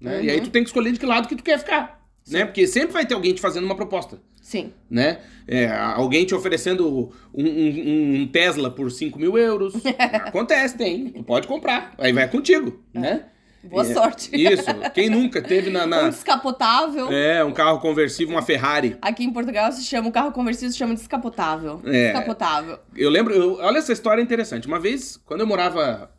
Né? 0.00 0.24
E 0.24 0.30
aí 0.30 0.38
Uhum. 0.38 0.44
tu 0.44 0.50
tem 0.50 0.62
que 0.62 0.68
escolher 0.68 0.92
de 0.92 0.98
que 1.00 1.06
lado 1.06 1.26
que 1.28 1.34
tu 1.36 1.42
quer 1.42 1.58
ficar. 1.58 2.06
Né? 2.28 2.44
Porque 2.44 2.66
sempre 2.66 2.92
vai 2.92 3.06
ter 3.06 3.14
alguém 3.14 3.32
te 3.32 3.40
fazendo 3.40 3.64
uma 3.64 3.76
proposta 3.76 4.18
Sim. 4.42 4.72
né? 4.90 5.20
É, 5.46 5.68
alguém 5.68 6.24
te 6.26 6.34
oferecendo 6.34 7.12
um, 7.32 7.44
um- 7.44 8.22
um 8.22 8.26
Tesla 8.26 8.68
por 8.70 8.90
5 8.90 9.18
mil 9.18 9.38
euros. 9.38 9.74
Acontece, 10.24 10.76
tem. 10.76 11.10
Tu 11.10 11.22
pode 11.22 11.46
comprar. 11.46 11.94
Aí 11.98 12.12
vai 12.12 12.28
contigo, 12.28 12.82
né? 12.92 13.26
Boa 13.62 13.82
É, 13.82 13.94
sorte. 13.94 14.30
Isso. 14.32 14.64
Quem 14.94 15.08
nunca 15.08 15.40
teve 15.42 15.70
na. 15.70 15.86
na- 15.86 16.02
Um 16.06 16.08
descapotável. 16.10 17.10
É, 17.12 17.42
um 17.44 17.52
carro 17.52 17.80
conversível, 17.80 18.34
uma 18.34 18.42
Ferrari. 18.42 18.96
Aqui 19.00 19.24
em 19.24 19.32
Portugal 19.32 19.70
se 19.72 19.82
chama, 19.84 20.08
o 20.08 20.12
carro 20.12 20.30
conversível 20.32 20.70
se 20.70 20.78
chama 20.78 20.94
descapotável. 20.94 21.80
É. 21.84 22.12
Descapotável. 22.12 22.78
Eu 22.94 23.08
lembro, 23.10 23.34
eu- 23.34 23.54
olha 23.60 23.78
essa 23.78 23.92
história 23.92 24.20
interessante. 24.22 24.66
Uma 24.68 24.78
vez, 24.78 25.16
quando 25.24 25.40
eu 25.40 25.46
morava. 25.46 26.10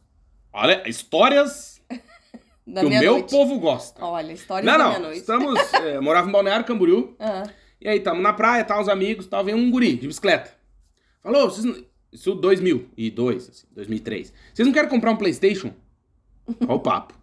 Olha, 0.53 0.88
histórias 0.88 1.81
que 1.89 2.86
o 2.86 2.89
meu 2.89 3.12
noite. 3.13 3.31
povo 3.31 3.60
gosta. 3.60 4.03
Olha, 4.03 4.31
história 4.31 4.65
Não, 4.69 4.77
da 4.77 4.83
não. 4.83 4.89
minha 4.91 4.99
noite. 5.01 5.19
Estamos. 5.19 5.73
é, 5.73 5.99
morava 6.01 6.27
em 6.29 6.31
Balneário 6.31 6.65
Camboriú. 6.65 7.15
Ah, 7.19 7.43
E 7.79 7.88
aí, 7.88 7.99
tamo 7.99 8.21
na 8.21 8.33
praia, 8.33 8.63
tá, 8.63 8.79
os 8.79 8.89
amigos, 8.89 9.27
tal, 9.27 9.43
vem 9.43 9.53
um 9.55 9.69
guri 9.69 9.95
de 9.95 10.07
bicicleta. 10.07 10.51
Falou, 11.21 11.49
vocês 11.49 11.63
não... 11.65 11.75
Isso 12.12 12.33
2002, 12.36 13.49
assim, 13.49 13.67
2003. 13.75 14.33
Vocês 14.53 14.65
não 14.65 14.73
querem 14.73 14.89
comprar 14.89 15.12
um 15.12 15.17
Playstation? 15.17 15.71
Olha 16.62 16.71
o 16.73 16.79
papo. 16.79 17.13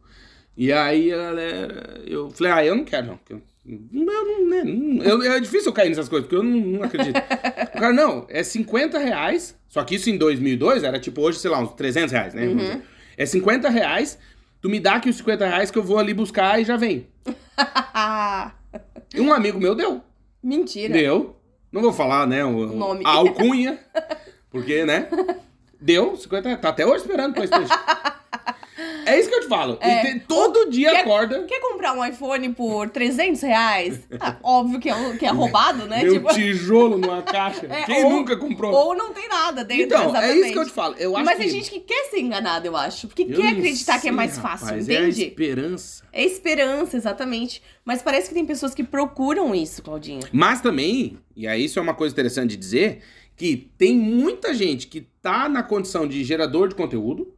E 0.56 0.70
aí, 0.70 1.10
a 1.10 1.16
galera, 1.16 2.02
eu 2.06 2.30
falei, 2.30 2.52
ah, 2.52 2.64
eu 2.66 2.76
não 2.76 2.84
quero, 2.84 3.06
não. 3.06 3.18
Eu, 3.28 3.42
não, 3.90 4.46
né, 4.46 4.62
eu- 5.04 5.22
é 5.22 5.40
difícil 5.40 5.70
eu 5.70 5.72
cair 5.72 5.88
nessas 5.88 6.08
coisas, 6.08 6.28
porque 6.28 6.36
eu 6.36 6.42
não, 6.48 6.60
não 6.60 6.82
acredito. 6.84 7.16
o 7.16 7.78
cara, 7.80 7.92
não, 7.94 8.26
é 8.28 8.42
50 8.42 8.98
reais, 8.98 9.58
só 9.68 9.82
que 9.82 9.94
isso 9.94 10.10
em 10.10 10.18
2002 10.18 10.84
era 10.84 11.00
tipo 11.00 11.22
hoje, 11.22 11.38
sei 11.38 11.50
lá, 11.50 11.58
uns 11.60 11.72
300 11.72 12.12
reais, 12.12 12.34
né? 12.34 12.46
dizer. 12.46 12.82
É 13.16 13.26
50 13.26 13.68
reais, 13.68 14.18
tu 14.60 14.68
me 14.68 14.80
dá 14.80 14.94
aqui 14.94 15.08
os 15.08 15.16
50 15.16 15.46
reais 15.46 15.70
que 15.70 15.78
eu 15.78 15.82
vou 15.82 15.98
ali 15.98 16.12
buscar 16.14 16.60
e 16.60 16.64
já 16.64 16.76
vem. 16.76 17.08
E 19.14 19.20
um 19.20 19.32
amigo 19.32 19.58
meu 19.58 19.74
deu. 19.74 20.00
Mentira. 20.42 20.92
Deu. 20.92 21.36
Não 21.72 21.82
vou 21.82 21.92
falar, 21.92 22.26
né? 22.26 22.44
O, 22.44 22.66
Nome. 22.66 23.04
A 23.04 23.10
alcunha. 23.10 23.78
Porque, 24.50 24.84
né? 24.84 25.08
Deu 25.80 26.16
50 26.16 26.56
Tá 26.58 26.68
até 26.68 26.86
hoje 26.86 27.02
esperando 27.02 27.32
o 27.32 27.34
PlayStation. 27.34 27.74
É 29.06 29.18
isso 29.20 29.28
que 29.28 29.34
eu 29.34 29.40
te 29.40 29.48
falo. 29.48 29.78
É. 29.80 30.02
Tem- 30.02 30.18
todo 30.20 30.70
dia 30.70 30.90
Quer- 30.90 31.00
acorda. 31.02 31.42
Quer 31.44 31.60
comprar 31.60 31.92
um 31.92 32.04
iPhone 32.04 32.52
por 32.54 32.88
300 32.90 33.42
reais? 33.42 34.00
Ah, 34.20 34.36
óbvio 34.42 34.80
que 34.80 34.88
é, 34.88 35.16
que 35.16 35.26
é 35.26 35.30
roubado, 35.30 35.86
né? 35.86 36.02
Meu 36.02 36.14
Tipo, 36.14 36.32
tijolo 36.34 36.98
numa 36.98 37.22
caixa. 37.24 37.66
É, 37.66 37.82
Quem 37.84 38.04
ou- 38.04 38.10
nunca 38.10 38.36
comprou? 38.36 38.72
ou 38.72 38.94
não 38.96 39.12
tem 39.12 39.28
nada 39.28 39.64
dentro, 39.64 39.84
então, 39.86 40.02
é 40.02 40.08
exatamente. 40.08 40.40
isso 40.40 40.52
que 40.52 40.58
eu 40.58 40.64
te 40.66 40.72
falo. 40.72 40.94
Eu 40.98 41.16
acho 41.16 41.24
Mas 41.24 41.36
que... 41.36 41.42
tem 41.42 41.50
gente 41.50 41.70
que 41.70 41.80
quer 41.80 42.04
ser 42.10 42.20
enganada, 42.20 42.66
eu 42.66 42.76
acho. 42.76 43.06
Porque 43.08 43.22
Eu 43.22 43.36
quer 43.36 43.48
acreditar 43.48 43.92
que 43.94 43.98
é 44.08 44.10
sei, 44.10 44.12
mais 44.12 44.38
fácil, 44.38 44.66
rapaz, 44.66 44.88
É 44.88 44.96
a 44.96 45.00
entende? 45.02 45.24
esperança. 45.24 46.04
É 46.12 46.24
esperança, 46.24 46.96
exatamente. 46.96 47.62
Mas 47.84 48.02
parece 48.02 48.28
que 48.28 48.34
tem 48.34 48.46
pessoas 48.46 48.74
que 48.74 48.82
procuram 48.84 49.54
isso, 49.54 49.82
Claudinha. 49.82 50.20
Mas 50.32 50.60
também, 50.60 51.18
e 51.36 51.46
aí 51.46 51.64
isso 51.64 51.78
é 51.78 51.82
uma 51.82 51.94
coisa 51.94 52.12
interessante 52.12 52.50
de 52.50 52.56
dizer, 52.56 53.00
que 53.36 53.68
tem 53.76 53.94
muita 53.96 54.54
gente 54.54 54.86
que 54.86 55.00
tá 55.20 55.48
na 55.48 55.62
condição 55.62 56.06
de 56.06 56.22
gerador 56.22 56.68
de 56.68 56.74
conteúdo 56.76 57.34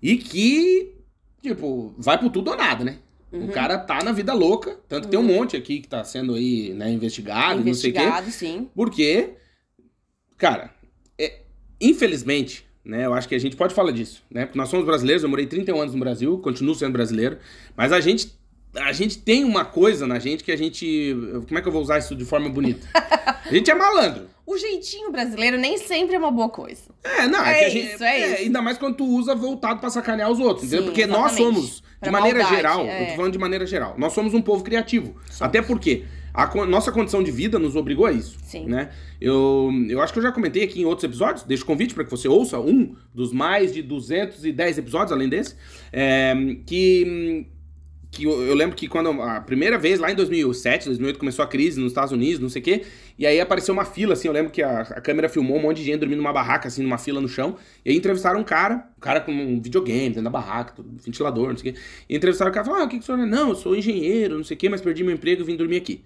e 0.00 0.16
que, 0.16 0.94
tipo, 1.42 1.94
vai 1.98 2.18
por 2.18 2.30
tudo 2.30 2.50
ou 2.50 2.56
nada, 2.56 2.84
né? 2.84 2.98
Uhum. 3.32 3.46
O 3.46 3.48
cara 3.48 3.78
tá 3.78 4.02
na 4.02 4.12
vida 4.12 4.32
louca, 4.34 4.78
tanto 4.88 5.04
que 5.04 5.10
tem 5.10 5.18
um 5.18 5.22
monte 5.22 5.56
aqui 5.56 5.80
que 5.80 5.88
tá 5.88 6.04
sendo 6.04 6.34
aí, 6.34 6.72
né, 6.74 6.90
investigado, 6.90 7.64
não 7.64 7.74
sei 7.74 7.90
o 7.90 7.94
quê. 7.94 8.00
Investigado, 8.00 8.30
sim. 8.30 8.68
Porque, 8.74 9.30
cara, 10.36 10.70
é- 11.18 11.40
infelizmente, 11.80 12.66
né, 12.84 13.06
eu 13.06 13.14
acho 13.14 13.26
que 13.28 13.34
a 13.34 13.38
gente 13.38 13.56
pode 13.56 13.74
falar 13.74 13.90
disso, 13.92 14.22
né? 14.30 14.44
Porque 14.44 14.58
nós 14.58 14.68
somos 14.68 14.84
brasileiros, 14.84 15.22
eu 15.22 15.30
morei 15.30 15.46
31 15.46 15.80
anos 15.80 15.94
no 15.94 16.00
Brasil, 16.00 16.38
continuo 16.38 16.74
sendo 16.74 16.92
brasileiro, 16.92 17.38
mas 17.76 17.92
a 17.92 18.00
gente 18.00 18.40
a 18.74 18.90
gente 18.90 19.18
tem 19.18 19.44
uma 19.44 19.66
coisa 19.66 20.06
na 20.06 20.18
gente 20.18 20.42
que 20.42 20.50
a 20.50 20.56
gente, 20.56 21.14
como 21.46 21.58
é 21.58 21.60
que 21.60 21.68
eu 21.68 21.72
vou 21.72 21.82
usar 21.82 21.98
isso 21.98 22.16
de 22.16 22.24
forma 22.24 22.48
bonita? 22.48 22.86
A 22.94 23.52
gente 23.52 23.70
é 23.70 23.74
malandro. 23.74 24.30
O 24.52 24.58
jeitinho 24.58 25.10
brasileiro 25.10 25.56
nem 25.56 25.78
sempre 25.78 26.14
é 26.14 26.18
uma 26.18 26.30
boa 26.30 26.48
coisa. 26.48 26.82
É, 27.02 27.26
não, 27.26 27.42
é, 27.44 27.64
É 27.64 27.70
gente, 27.70 27.94
isso, 27.94 28.04
é 28.04 28.32
isso. 28.32 28.42
ainda 28.42 28.60
mais 28.60 28.76
quando 28.78 28.96
tu 28.96 29.04
usa 29.06 29.34
voltado 29.34 29.80
pra 29.80 29.88
sacanear 29.90 30.30
os 30.30 30.38
outros? 30.38 30.68
Sim, 30.68 30.82
Porque 30.82 31.06
nós 31.06 31.32
somos, 31.32 31.76
de 31.76 31.82
Pra 32.00 32.12
maneira 32.12 32.40
maldade, 32.40 32.56
geral, 32.56 32.84
é. 32.84 33.02
eu 33.04 33.06
tô 33.08 33.16
falando 33.16 33.32
de 33.32 33.38
maneira 33.38 33.64
geral, 33.66 33.94
nós 33.96 34.12
somos 34.12 34.34
um 34.34 34.42
povo 34.42 34.62
criativo. 34.62 35.16
Até 35.40 35.62
porque 35.62 36.04
a 36.34 36.46
co- 36.46 36.66
nossa 36.66 36.90
condição 36.92 37.22
de 37.22 37.30
vida 37.30 37.58
nos 37.58 37.76
obrigou 37.76 38.06
a 38.06 38.12
isso. 38.12 38.36
Sim. 38.44 38.66
Né? 38.66 38.90
Eu, 39.20 39.70
eu 39.88 40.00
acho 40.02 40.12
que 40.12 40.18
eu 40.18 40.22
já 40.22 40.32
comentei 40.32 40.64
aqui 40.64 40.80
em 40.80 40.84
outros 40.84 41.04
episódios, 41.04 41.44
deixo 41.44 41.62
o 41.62 41.66
convite 41.66 41.94
para 41.94 42.04
que 42.04 42.10
você 42.10 42.26
ouça 42.28 42.58
um 42.58 42.94
dos 43.14 43.32
mais 43.32 43.72
de 43.72 43.82
210 43.82 44.78
episódios, 44.78 45.12
além 45.12 45.28
desse, 45.28 45.54
é, 45.92 46.34
que, 46.66 47.46
que 48.12 48.24
eu, 48.24 48.42
eu 48.42 48.54
lembro 48.54 48.76
que 48.76 48.86
quando 48.86 49.10
a 49.22 49.40
primeira 49.40 49.78
vez, 49.78 49.98
lá 49.98 50.12
em 50.12 50.14
2007, 50.14 50.84
2008, 50.84 51.18
começou 51.18 51.42
a 51.42 51.48
crise 51.48 51.80
nos 51.80 51.92
Estados 51.92 52.12
Unidos, 52.12 52.40
não 52.40 52.50
sei 52.50 52.60
o 52.60 52.64
quê, 52.64 52.84
e 53.18 53.26
aí 53.26 53.40
apareceu 53.40 53.72
uma 53.72 53.86
fila, 53.86 54.12
assim, 54.12 54.28
eu 54.28 54.34
lembro 54.34 54.52
que 54.52 54.62
a, 54.62 54.80
a 54.82 55.00
câmera 55.00 55.30
filmou 55.30 55.56
um 55.56 55.62
monte 55.62 55.78
de 55.78 55.84
gente 55.84 56.00
dormindo 56.00 56.18
numa 56.18 56.32
barraca, 56.32 56.68
assim, 56.68 56.82
numa 56.82 56.98
fila 56.98 57.22
no 57.22 57.28
chão, 57.28 57.56
e 57.82 57.90
aí 57.90 57.96
entrevistaram 57.96 58.38
um 58.38 58.44
cara, 58.44 58.86
um 58.98 59.00
cara 59.00 59.18
com 59.22 59.32
um 59.32 59.60
videogame 59.62 60.10
dentro 60.10 60.24
da 60.24 60.30
barraca, 60.30 60.74
tudo, 60.76 60.90
ventilador, 61.02 61.48
não 61.48 61.56
sei 61.56 61.70
o 61.70 61.74
quê, 61.74 61.80
e 62.06 62.14
entrevistaram 62.14 62.50
o 62.50 62.54
cara 62.54 62.66
e 62.66 62.68
falaram, 62.68 62.84
ah, 62.84 62.86
o 62.86 62.90
que, 62.90 62.98
que 62.98 63.02
o 63.02 63.06
senhor 63.06 63.18
é? 63.18 63.24
Não, 63.24 63.48
eu 63.48 63.54
sou 63.54 63.74
engenheiro, 63.74 64.36
não 64.36 64.44
sei 64.44 64.56
o 64.56 64.60
quê, 64.60 64.68
mas 64.68 64.82
perdi 64.82 65.02
meu 65.02 65.14
emprego 65.14 65.40
e 65.40 65.44
vim 65.44 65.56
dormir 65.56 65.78
aqui. 65.78 66.04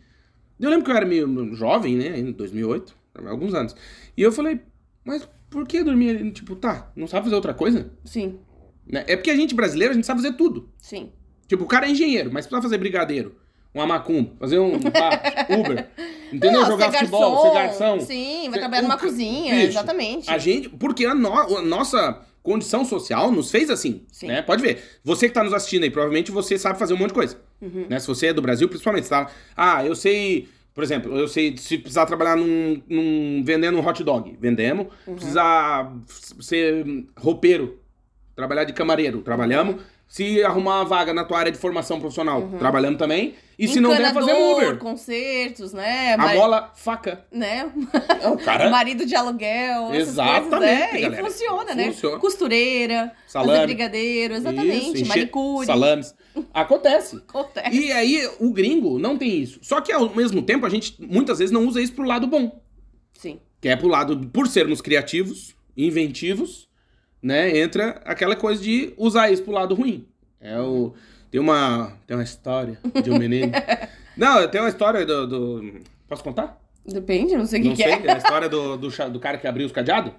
Eu 0.60 0.70
lembro 0.70 0.84
que 0.84 0.90
eu 0.92 0.96
era 0.96 1.04
meio 1.04 1.54
jovem, 1.56 1.96
né, 1.96 2.16
em 2.20 2.30
2008, 2.30 2.96
alguns 3.26 3.52
anos, 3.52 3.74
e 4.16 4.22
eu 4.22 4.30
falei, 4.30 4.60
mas 5.04 5.28
por 5.50 5.66
que 5.66 5.82
dormir 5.82 6.10
ali? 6.10 6.30
Tipo, 6.30 6.54
tá, 6.54 6.92
não 6.94 7.08
sabe 7.08 7.24
fazer 7.24 7.34
outra 7.34 7.52
coisa? 7.52 7.90
Sim, 8.04 8.38
Né? 8.86 9.04
É 9.08 9.16
porque 9.16 9.30
a 9.30 9.36
gente 9.36 9.56
brasileiro, 9.56 9.90
a 9.90 9.94
gente 9.96 10.06
sabe 10.06 10.22
fazer 10.22 10.36
tudo. 10.36 10.70
sim. 10.78 11.10
Tipo, 11.48 11.64
o 11.64 11.66
cara 11.66 11.86
é 11.86 11.90
engenheiro, 11.90 12.30
mas 12.32 12.46
precisa 12.46 12.62
fazer 12.62 12.78
brigadeiro, 12.78 13.34
um 13.74 13.80
amacum, 13.80 14.30
fazer 14.38 14.58
um 14.58 14.78
pá, 14.80 15.20
Uber, 15.50 15.86
entendeu? 16.32 16.60
Não, 16.60 16.66
Jogar 16.66 16.90
ser 16.90 16.98
futebol, 16.98 17.42
ser 17.42 17.54
garçom. 17.54 18.00
Sim, 18.00 18.42
vai 18.44 18.54
Ser- 18.54 18.58
trabalhar 18.60 18.82
numa 18.82 18.98
cozinha, 18.98 19.54
Bicho, 19.54 19.66
exatamente. 19.68 20.30
A 20.30 20.38
gente, 20.38 20.68
porque 20.68 21.04
a, 21.06 21.14
no- 21.14 21.32
a 21.56 21.62
nossa 21.62 22.20
condição 22.42 22.84
social 22.84 23.30
nos 23.32 23.50
fez 23.50 23.68
assim, 23.70 24.02
Sim. 24.12 24.28
né? 24.28 24.40
Pode 24.42 24.62
ver. 24.62 24.82
Você 25.04 25.28
que 25.28 25.34
tá 25.34 25.42
nos 25.42 25.52
assistindo 25.52 25.82
aí, 25.82 25.90
provavelmente 25.90 26.30
você 26.30 26.56
sabe 26.56 26.78
fazer 26.78 26.94
um 26.94 26.96
monte 26.96 27.08
de 27.08 27.14
coisa. 27.14 27.38
Uhum. 27.60 27.86
Né? 27.88 27.98
Se 27.98 28.06
você 28.06 28.28
é 28.28 28.32
do 28.32 28.40
Brasil, 28.40 28.68
principalmente, 28.68 29.04
você 29.04 29.10
tá... 29.10 29.28
Ah, 29.56 29.84
eu 29.84 29.94
sei... 29.96 30.48
Por 30.72 30.84
exemplo, 30.84 31.16
eu 31.18 31.26
sei 31.26 31.56
se 31.56 31.78
precisar 31.78 32.04
trabalhar 32.06 32.36
num, 32.36 32.80
num- 32.88 33.42
vendendo 33.44 33.78
um 33.78 33.84
hot 33.86 34.04
dog, 34.04 34.36
vendemos. 34.38 34.88
Uhum. 35.06 35.14
Precisar 35.14 35.92
ser 36.38 36.84
roupeiro, 37.16 37.80
trabalhar 38.36 38.64
de 38.64 38.72
camareiro, 38.74 39.22
trabalhamos. 39.22 39.76
Se 40.08 40.42
arrumar 40.44 40.76
uma 40.76 40.84
vaga 40.84 41.12
na 41.12 41.24
tua 41.24 41.38
área 41.38 41.50
de 41.52 41.58
formação 41.58 41.98
profissional, 41.98 42.48
trabalhamos 42.58 42.96
também. 42.98 43.34
E 43.58 43.66
se 43.66 43.80
não 43.80 43.90
der, 43.90 44.12
fazer 44.14 44.34
um 44.34 44.52
Uber. 44.52 44.76
concertos, 44.78 45.72
né? 45.72 46.14
A 46.14 46.18
Mari- 46.18 46.38
mola, 46.38 46.72
faca. 46.76 47.24
né? 47.32 47.72
O 48.30 48.36
cara... 48.36 48.68
Marido 48.70 49.04
de 49.04 49.14
aluguel, 49.16 49.92
Exatamente, 49.94 50.50
coisas, 50.50 50.60
né? 50.60 51.00
galera. 51.00 51.22
E 51.22 51.24
funciona, 51.24 51.74
né? 51.74 51.84
Funciona. 51.86 52.18
Costureira, 52.18 53.12
Salame. 53.26 53.52
fazer 53.52 53.66
brigadeiro, 53.66 54.34
exatamente, 54.34 55.00
Isso, 55.02 55.06
manicure. 55.08 55.66
Salames. 55.66 56.14
Acontece. 56.54 57.16
Acontece. 57.16 57.76
E 57.76 57.90
aí, 57.90 58.28
o 58.38 58.52
gringo 58.52 58.98
não 58.98 59.16
tem 59.16 59.40
isso. 59.40 59.58
Só 59.62 59.80
que, 59.80 59.90
ao 59.90 60.14
mesmo 60.14 60.42
tempo, 60.42 60.66
a 60.66 60.68
gente 60.68 60.94
muitas 61.00 61.38
vezes 61.38 61.50
não 61.52 61.66
usa 61.66 61.80
isso 61.80 61.94
pro 61.94 62.04
lado 62.04 62.26
bom. 62.26 62.62
Sim. 63.14 63.40
Que 63.60 63.70
é 63.70 63.76
pro 63.76 63.88
lado, 63.88 64.18
por 64.28 64.46
sermos 64.48 64.80
criativos, 64.82 65.56
inventivos, 65.76 66.65
né? 67.22 67.56
Entra 67.58 68.00
aquela 68.04 68.36
coisa 68.36 68.62
de 68.62 68.92
usar 68.96 69.30
isso 69.30 69.42
pro 69.42 69.52
lado 69.52 69.74
ruim. 69.74 70.06
É 70.40 70.58
o... 70.60 70.94
Tem 71.30 71.40
uma, 71.40 71.92
tem 72.06 72.16
uma 72.16 72.22
história 72.22 72.78
de 73.02 73.10
um 73.10 73.18
menino... 73.18 73.52
não, 74.16 74.46
tem 74.48 74.60
uma 74.60 74.68
história 74.70 75.04
do... 75.04 75.26
do- 75.26 75.80
Posso 76.08 76.22
contar? 76.22 76.60
Depende, 76.86 77.36
não 77.36 77.44
sei 77.46 77.58
o 77.58 77.62
que, 77.64 77.68
não 77.70 77.76
que 77.76 77.82
sei. 77.82 77.92
é. 77.92 78.06
É 78.06 78.12
a 78.12 78.16
história 78.18 78.48
do, 78.48 78.76
do, 78.76 78.88
do 79.10 79.20
cara 79.20 79.38
que 79.38 79.46
abriu 79.46 79.66
os 79.66 79.72
cadeados. 79.72 80.12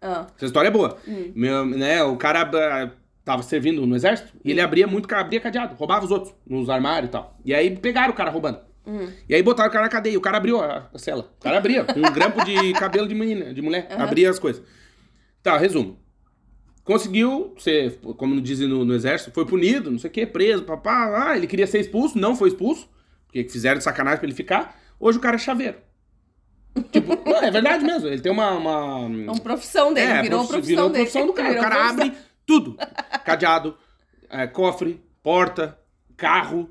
Ah, 0.00 0.26
Essa 0.36 0.46
história 0.46 0.68
é 0.68 0.70
boa. 0.70 0.96
Hum. 1.06 1.32
Meu, 1.34 1.66
né, 1.66 2.02
o 2.04 2.16
cara 2.16 2.42
ah, 2.42 2.90
tava 3.24 3.42
servindo 3.42 3.84
no 3.84 3.96
exército 3.96 4.32
e 4.44 4.52
ele 4.52 4.60
abria 4.60 4.86
muito, 4.86 5.12
abria 5.12 5.40
cadeado, 5.40 5.74
roubava 5.74 6.04
os 6.04 6.10
outros 6.12 6.32
nos 6.46 6.70
armários 6.70 7.08
e 7.08 7.12
tal. 7.12 7.36
E 7.44 7.52
aí 7.52 7.76
pegaram 7.76 8.12
o 8.12 8.16
cara 8.16 8.30
roubando. 8.30 8.60
hum. 8.86 9.08
E 9.28 9.34
aí 9.34 9.42
botaram 9.42 9.68
o 9.68 9.72
cara 9.72 9.84
na 9.84 9.90
cadeia. 9.90 10.16
O 10.16 10.20
cara 10.20 10.36
abriu 10.36 10.60
a, 10.60 10.88
a 10.94 10.98
cela. 10.98 11.28
O 11.38 11.42
cara 11.42 11.58
abria, 11.58 11.84
com 11.84 11.98
um 11.98 12.12
grampo 12.12 12.44
de 12.44 12.72
cabelo 12.78 13.08
de 13.08 13.14
menina, 13.16 13.52
de 13.52 13.60
mulher. 13.60 13.88
Aham. 13.90 14.04
Abria 14.04 14.30
as 14.30 14.38
coisas. 14.38 14.62
Tá, 15.42 15.58
resumo. 15.58 15.98
Conseguiu 16.84 17.54
ser, 17.58 17.98
como 18.16 18.40
dizem 18.40 18.66
no, 18.66 18.84
no 18.84 18.94
exército, 18.94 19.30
foi 19.32 19.46
punido, 19.46 19.90
não 19.90 19.98
sei 19.98 20.10
o 20.10 20.12
que, 20.12 20.26
preso, 20.26 20.64
papá. 20.64 21.28
Ah, 21.28 21.36
ele 21.36 21.46
queria 21.46 21.66
ser 21.66 21.78
expulso, 21.80 22.18
não 22.18 22.34
foi 22.34 22.48
expulso. 22.48 22.88
Porque 23.26 23.48
fizeram 23.48 23.78
de 23.78 23.84
sacanagem 23.84 24.18
pra 24.18 24.26
ele 24.26 24.34
ficar. 24.36 24.78
Hoje 24.98 25.18
o 25.18 25.20
cara 25.20 25.36
é 25.36 25.38
chaveiro. 25.38 25.78
Tipo, 26.90 27.14
não, 27.28 27.36
é 27.42 27.50
verdade 27.50 27.84
mesmo. 27.84 28.08
Ele 28.08 28.20
tem 28.20 28.32
uma. 28.32 28.50
uma... 28.52 29.02
É 29.04 29.30
uma 29.30 29.40
profissão 29.40 29.92
dele, 29.92 30.10
É, 30.12 30.22
virou 30.22 30.46
profissão 30.46 30.62
virou 30.66 30.90
dele. 30.90 31.04
profissão 31.04 31.26
do 31.26 31.32
cara. 31.32 31.52
O 31.52 31.60
cara 31.60 31.76
profissão. 31.76 32.06
abre 32.06 32.18
tudo. 32.44 32.76
Cadeado, 33.24 33.76
é, 34.28 34.46
cofre, 34.46 35.00
porta, 35.22 35.78
carro, 36.16 36.68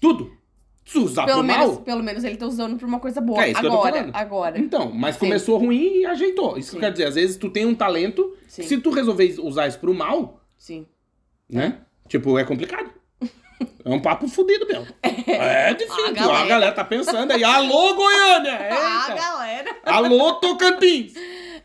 tudo. 0.00 0.32
Se 0.84 0.98
usar 0.98 1.24
Pelo 1.26 1.38
pro 1.38 1.46
menos, 1.46 1.66
mal... 1.66 1.76
pelo 1.82 2.02
menos 2.02 2.24
ele 2.24 2.36
tá 2.36 2.46
usando 2.46 2.76
pra 2.76 2.86
uma 2.86 2.98
coisa 2.98 3.20
boa. 3.20 3.42
É 3.42 3.50
isso 3.50 3.60
que 3.60 3.66
eu 3.66 3.70
tô 3.70 3.76
agora, 3.78 3.96
falando. 3.96 4.16
agora. 4.16 4.58
Então, 4.58 4.90
mas 4.92 5.14
Sim. 5.14 5.20
começou 5.20 5.58
ruim 5.58 6.00
e 6.00 6.06
ajeitou. 6.06 6.58
Isso 6.58 6.72
Sim. 6.72 6.80
quer 6.80 6.90
dizer, 6.92 7.06
às 7.06 7.14
vezes 7.14 7.36
tu 7.36 7.48
tem 7.48 7.64
um 7.64 7.74
talento, 7.74 8.36
Sim. 8.48 8.62
se 8.64 8.78
tu 8.78 8.90
resolver 8.90 9.34
usar 9.40 9.68
isso 9.68 9.78
pro 9.78 9.94
mal, 9.94 10.40
Sim. 10.58 10.86
né? 11.48 11.78
Tipo, 12.08 12.38
é 12.38 12.44
complicado. 12.44 12.90
É 13.84 13.90
um 13.90 14.00
papo 14.00 14.26
fudido 14.28 14.66
mesmo. 14.66 14.86
É 15.02 15.72
difícil. 15.74 16.04
A 16.06 16.08
A 16.08 16.12
galera. 16.12 16.46
galera, 16.48 16.72
tá 16.72 16.84
pensando 16.84 17.30
aí. 17.32 17.44
Alô, 17.44 17.94
Goiânia! 17.94 18.58
Eita. 18.62 19.14
galera! 19.14 19.76
Alô, 19.84 20.32
Tocantins! 20.34 21.14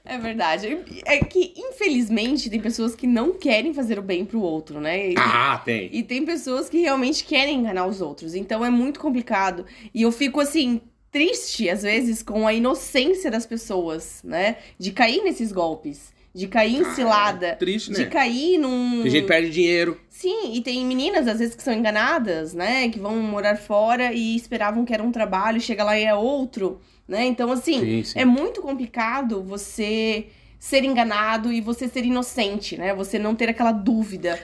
É 0.10 0.18
verdade. 0.18 0.80
É 1.06 1.20
que, 1.20 1.54
infelizmente, 1.58 2.50
tem 2.50 2.60
pessoas 2.60 2.96
que 2.96 3.06
não 3.06 3.34
querem 3.34 3.74
fazer 3.74 4.00
o 4.00 4.02
bem 4.02 4.24
pro 4.26 4.40
outro, 4.42 4.80
né? 4.80 5.10
E, 5.12 5.16
Ah, 5.18 5.62
tem. 5.64 5.90
e 5.92 6.02
tem 6.04 6.24
pessoas 6.26 6.70
que 6.70 6.80
realmente 6.80 7.24
querem 7.26 7.60
enganar 7.60 7.86
os 7.86 8.00
outros. 8.02 8.34
Então 8.36 8.64
é 8.66 8.70
muito 8.70 9.00
complicado. 9.00 9.66
E 9.94 10.02
eu 10.02 10.12
fico, 10.12 10.40
assim, 10.40 10.80
triste, 11.12 11.70
às 11.70 11.82
vezes, 11.84 12.24
com 12.24 12.48
a 12.48 12.54
inocência 12.54 13.30
das 13.32 13.46
pessoas, 13.46 14.22
né? 14.24 14.58
De 14.80 14.92
cair 14.92 15.24
nesses 15.24 15.52
golpes. 15.52 16.16
De 16.34 16.48
cair 16.48 16.76
em 16.78 16.82
Ah, 16.86 16.94
cilada. 16.94 17.48
é 17.48 17.56
triste, 17.56 17.92
né? 17.92 17.98
De 17.98 18.06
cair 18.06 18.60
num. 18.60 19.02
Tem 19.02 19.10
gente 19.12 19.22
que 19.24 19.28
perde 19.28 19.50
dinheiro. 19.50 20.00
Sim, 20.10 20.54
e 20.54 20.62
tem 20.62 20.86
meninas, 20.86 21.28
às 21.28 21.40
vezes, 21.40 21.56
que 21.56 21.64
são 21.64 21.74
enganadas, 21.74 22.54
né? 22.54 22.90
Que 22.90 23.00
vão 23.00 23.16
morar 23.18 23.58
fora 23.58 24.14
e 24.14 24.36
esperavam 24.36 24.86
que 24.86 24.94
era 24.94 25.02
um 25.02 25.12
trabalho, 25.12 25.60
chega 25.60 25.84
lá 25.84 25.98
e 26.00 26.04
é 26.04 26.14
outro, 26.14 26.80
né? 27.08 27.26
Então, 27.26 27.52
assim, 27.52 27.80
Sim, 27.80 28.04
sim. 28.04 28.20
é 28.20 28.26
muito 28.26 28.62
complicado 28.62 29.42
você 29.44 30.28
ser 30.60 30.84
enganado 30.84 31.52
e 31.52 31.62
você 31.62 31.88
ser 31.88 32.04
inocente, 32.04 32.78
né? 32.78 32.94
Você 32.94 33.18
não 33.18 33.36
ter 33.36 33.50
aquela 33.50 33.72
dúvida. 33.72 34.40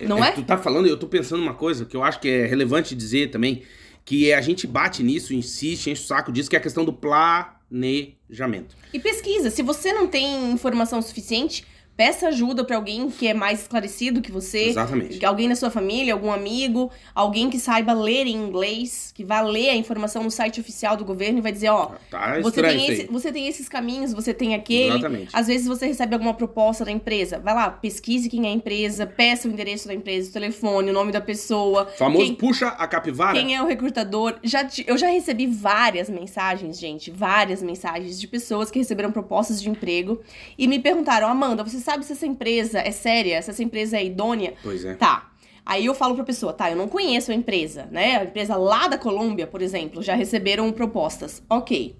Não 0.00 0.22
é? 0.22 0.32
Tu 0.32 0.42
tá 0.42 0.56
falando, 0.56 0.86
eu 0.86 0.96
tô 0.96 1.08
pensando 1.08 1.42
uma 1.42 1.54
coisa 1.54 1.84
que 1.84 1.96
eu 1.96 2.04
acho 2.04 2.20
que 2.20 2.28
é 2.28 2.46
relevante 2.46 2.94
dizer 2.94 3.30
também, 3.30 3.62
que 4.04 4.30
é 4.30 4.36
a 4.36 4.40
gente 4.40 4.66
bate 4.66 5.02
nisso, 5.02 5.34
insiste, 5.34 5.90
enche 5.90 6.02
o 6.02 6.06
saco 6.06 6.30
disso, 6.30 6.48
que 6.48 6.56
é 6.56 6.58
a 6.58 6.62
questão 6.62 6.84
do 6.84 6.92
planejamento. 6.92 8.76
E 8.92 9.00
pesquisa. 9.00 9.50
Se 9.50 9.62
você 9.62 9.92
não 9.92 10.06
tem 10.06 10.52
informação 10.52 11.02
suficiente, 11.02 11.64
peça 11.98 12.28
ajuda 12.28 12.62
pra 12.64 12.76
alguém 12.76 13.10
que 13.10 13.26
é 13.26 13.34
mais 13.34 13.62
esclarecido 13.62 14.22
que 14.22 14.30
você. 14.30 14.66
Exatamente. 14.68 15.24
Alguém 15.26 15.48
na 15.48 15.56
sua 15.56 15.68
família, 15.68 16.12
algum 16.14 16.30
amigo, 16.30 16.92
alguém 17.12 17.50
que 17.50 17.58
saiba 17.58 17.92
ler 17.92 18.24
em 18.28 18.36
inglês, 18.36 19.10
que 19.12 19.24
vá 19.24 19.40
ler 19.40 19.70
a 19.70 19.74
informação 19.74 20.22
no 20.22 20.30
site 20.30 20.60
oficial 20.60 20.96
do 20.96 21.04
governo 21.04 21.38
e 21.38 21.42
vai 21.42 21.50
dizer, 21.50 21.70
ó, 21.70 21.90
Tá 22.08 22.40
você 22.40 22.62
tem, 22.62 22.86
esse- 22.88 23.06
você 23.10 23.32
tem 23.32 23.48
esses 23.48 23.68
caminhos, 23.68 24.12
você 24.14 24.32
tem 24.32 24.54
aquele. 24.54 24.90
Exatamente. 24.90 25.28
Às 25.32 25.48
vezes 25.48 25.66
você 25.66 25.86
recebe 25.88 26.14
alguma 26.14 26.32
proposta 26.34 26.84
da 26.84 26.92
empresa. 26.92 27.40
Vai 27.40 27.52
lá, 27.52 27.68
pesquise 27.68 28.28
quem 28.28 28.46
é 28.46 28.50
a 28.50 28.52
empresa, 28.52 29.04
peça 29.04 29.48
o 29.48 29.50
endereço 29.50 29.88
da 29.88 29.94
empresa, 29.94 30.30
o 30.30 30.32
telefone, 30.32 30.90
o 30.90 30.92
nome 30.94 31.10
da 31.10 31.20
pessoa. 31.20 31.86
Famoso 31.98 32.24
quem- 32.24 32.34
puxa 32.36 32.68
a 32.68 32.86
capivara. 32.86 33.32
quem 33.36 33.56
é 33.56 33.60
o 33.60 33.66
recrutador? 33.66 34.36
Já, 34.44 34.64
ti- 34.64 34.84
eu 34.86 34.96
já 34.96 35.08
recebi 35.08 35.48
várias 35.48 36.08
mensagens, 36.08 36.78
gente, 36.78 37.10
várias 37.10 37.60
mensagens 37.60 38.20
de 38.20 38.28
pessoas 38.28 38.70
que 38.70 38.78
receberam 38.78 39.10
propostas 39.10 39.60
de 39.60 39.68
emprego 39.68 40.20
e 40.56 40.68
me 40.68 40.78
perguntaram: 40.78 41.26
Amanda, 41.26 41.64
você 41.64 41.80
sabe 41.88 42.04
se 42.04 42.12
essa 42.12 42.26
empresa 42.26 42.80
é 42.80 42.90
séria, 42.90 43.40
se 43.40 43.48
essa 43.48 43.62
empresa 43.62 43.96
é 43.96 44.04
idônea? 44.04 44.52
Pois 44.62 44.84
é. 44.84 44.94
Tá. 44.94 45.32
Aí 45.64 45.86
eu 45.86 45.94
falo 45.94 46.14
pra 46.14 46.24
pessoa, 46.24 46.52
tá, 46.52 46.70
eu 46.70 46.76
não 46.76 46.86
conheço 46.86 47.30
a 47.30 47.34
empresa, 47.34 47.88
né? 47.90 48.18
A 48.18 48.24
empresa 48.24 48.56
lá 48.56 48.88
da 48.88 48.98
Colômbia, 48.98 49.46
por 49.46 49.62
exemplo, 49.62 50.02
já 50.02 50.14
receberam 50.14 50.70
propostas. 50.70 51.42
Ok. 51.48 51.96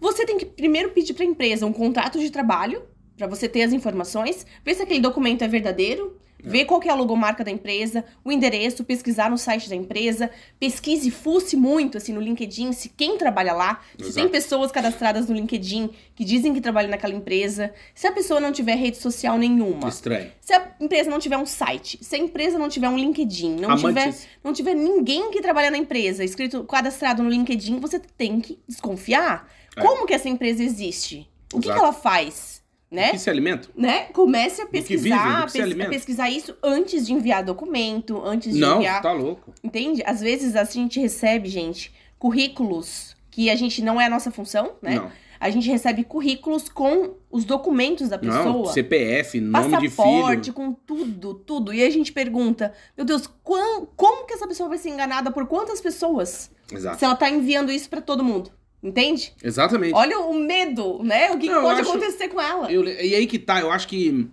Você 0.00 0.24
tem 0.24 0.38
que 0.38 0.46
primeiro 0.46 0.90
pedir 0.90 1.14
pra 1.14 1.24
empresa 1.24 1.66
um 1.66 1.72
contrato 1.72 2.20
de 2.20 2.30
trabalho, 2.30 2.82
pra 3.16 3.26
você 3.26 3.48
ter 3.48 3.62
as 3.62 3.72
informações, 3.72 4.46
ver 4.64 4.74
se 4.74 4.82
aquele 4.82 5.00
documento 5.00 5.42
é 5.42 5.48
verdadeiro, 5.48 6.16
ver 6.42 6.64
qual 6.64 6.80
que 6.80 6.88
é 6.88 6.92
a 6.92 6.94
logomarca 6.94 7.44
da 7.44 7.50
empresa, 7.50 8.04
o 8.24 8.32
endereço, 8.32 8.84
pesquisar 8.84 9.30
no 9.30 9.38
site 9.38 9.68
da 9.68 9.76
empresa, 9.76 10.30
pesquise, 10.58 11.10
fuce 11.10 11.56
muito, 11.56 11.98
assim, 11.98 12.12
no 12.12 12.20
LinkedIn, 12.20 12.72
se 12.72 12.88
quem 12.88 13.16
trabalha 13.16 13.52
lá, 13.52 13.80
se 13.96 14.04
Exato. 14.04 14.14
tem 14.14 14.28
pessoas 14.28 14.72
cadastradas 14.72 15.28
no 15.28 15.34
LinkedIn 15.34 15.90
que 16.14 16.24
dizem 16.24 16.52
que 16.52 16.60
trabalham 16.60 16.90
naquela 16.90 17.14
empresa, 17.14 17.72
se 17.94 18.06
a 18.06 18.12
pessoa 18.12 18.40
não 18.40 18.52
tiver 18.52 18.74
rede 18.74 18.96
social 18.96 19.38
nenhuma. 19.38 19.88
Estranho. 19.88 20.30
Se 20.40 20.52
a 20.52 20.72
empresa 20.80 21.10
não 21.10 21.18
tiver 21.18 21.38
um 21.38 21.46
site, 21.46 21.98
se 22.02 22.16
a 22.16 22.18
empresa 22.18 22.58
não 22.58 22.68
tiver 22.68 22.88
um 22.88 22.98
LinkedIn, 22.98 23.56
não 23.56 23.76
tiver, 23.76 24.02
Amantes. 24.02 24.26
não 24.42 24.52
tiver 24.52 24.74
ninguém 24.74 25.30
que 25.30 25.40
trabalha 25.40 25.70
na 25.70 25.78
empresa 25.78 26.24
escrito, 26.24 26.64
cadastrado 26.64 27.22
no 27.22 27.30
LinkedIn, 27.30 27.78
você 27.78 27.98
tem 27.98 28.40
que 28.40 28.58
desconfiar. 28.66 29.48
É. 29.76 29.80
Como 29.80 30.06
que 30.06 30.14
essa 30.14 30.28
empresa 30.28 30.62
existe? 30.62 31.28
O 31.52 31.60
que, 31.60 31.70
que 31.70 31.78
ela 31.78 31.92
faz? 31.92 32.61
Né? 32.92 33.10
Que 33.12 33.18
se 33.18 33.30
alimenta? 33.30 33.68
né? 33.74 34.04
Comece 34.12 34.60
a 34.60 34.66
pesquisar, 34.66 35.50
pes- 35.50 35.60
alimentam. 35.62 35.92
pesquisar 35.92 36.28
isso 36.28 36.54
antes 36.62 37.06
de 37.06 37.14
enviar 37.14 37.42
documento, 37.42 38.22
antes 38.22 38.52
de 38.52 38.60
Não, 38.60 38.76
enviar. 38.76 39.00
tá 39.00 39.12
louco. 39.12 39.52
Entende? 39.64 40.02
Às 40.04 40.20
vezes 40.20 40.54
a 40.54 40.62
gente 40.64 41.00
recebe, 41.00 41.48
gente, 41.48 41.90
currículos 42.18 43.14
que 43.30 43.48
a 43.50 43.56
gente 43.56 43.82
não 43.82 44.00
é 44.00 44.06
a 44.06 44.10
nossa 44.10 44.30
função, 44.30 44.72
né? 44.82 44.94
Não. 44.96 45.10
A 45.40 45.50
gente 45.50 45.68
recebe 45.68 46.04
currículos 46.04 46.68
com 46.68 47.14
os 47.30 47.44
documentos 47.44 48.08
da 48.08 48.16
pessoa 48.16 48.44
Não, 48.44 48.64
CPF, 48.66 49.40
nome 49.40 49.76
de 49.78 49.88
passaporte, 49.88 50.42
filho. 50.44 50.54
com 50.54 50.72
tudo, 50.72 51.34
tudo. 51.34 51.74
E 51.74 51.82
a 51.82 51.90
gente 51.90 52.12
pergunta, 52.12 52.72
meu 52.96 53.04
Deus, 53.04 53.26
quan- 53.42 53.86
como 53.96 54.24
que 54.24 54.34
essa 54.34 54.46
pessoa 54.46 54.68
vai 54.68 54.78
ser 54.78 54.90
enganada 54.90 55.32
por 55.32 55.46
quantas 55.48 55.80
pessoas? 55.80 56.48
Exato. 56.70 56.98
Se 56.98 57.04
ela 57.04 57.16
tá 57.16 57.28
enviando 57.28 57.72
isso 57.72 57.90
pra 57.90 58.00
todo 58.00 58.22
mundo. 58.22 58.52
Entende? 58.82 59.32
Exatamente. 59.42 59.94
Olha 59.94 60.18
o 60.18 60.34
medo, 60.34 61.02
né? 61.04 61.30
O 61.30 61.38
que, 61.38 61.46
que 61.46 61.52
Não, 61.52 61.56
eu 61.56 61.62
pode 61.62 61.80
acho- 61.82 61.90
acontecer 61.90 62.28
com 62.28 62.40
ela. 62.40 62.70
Eu- 62.72 62.84
e 62.84 63.14
aí 63.14 63.26
que 63.26 63.38
tá, 63.38 63.60
eu 63.60 63.70
acho 63.70 63.86
que 63.86 64.28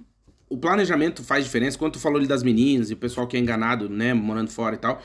o 0.49 0.57
planejamento 0.57 1.23
faz 1.23 1.45
diferença. 1.45 1.77
Quando 1.77 1.93
tu 1.93 1.99
falou 1.99 2.17
ali 2.17 2.27
das 2.27 2.41
meninas 2.41 2.89
e 2.89 2.93
o 2.93 2.97
pessoal 2.97 3.27
que 3.27 3.37
é 3.37 3.39
enganado, 3.39 3.87
né, 3.87 4.13
morando 4.13 4.49
fora 4.49 4.75
e 4.75 4.79
tal. 4.79 5.01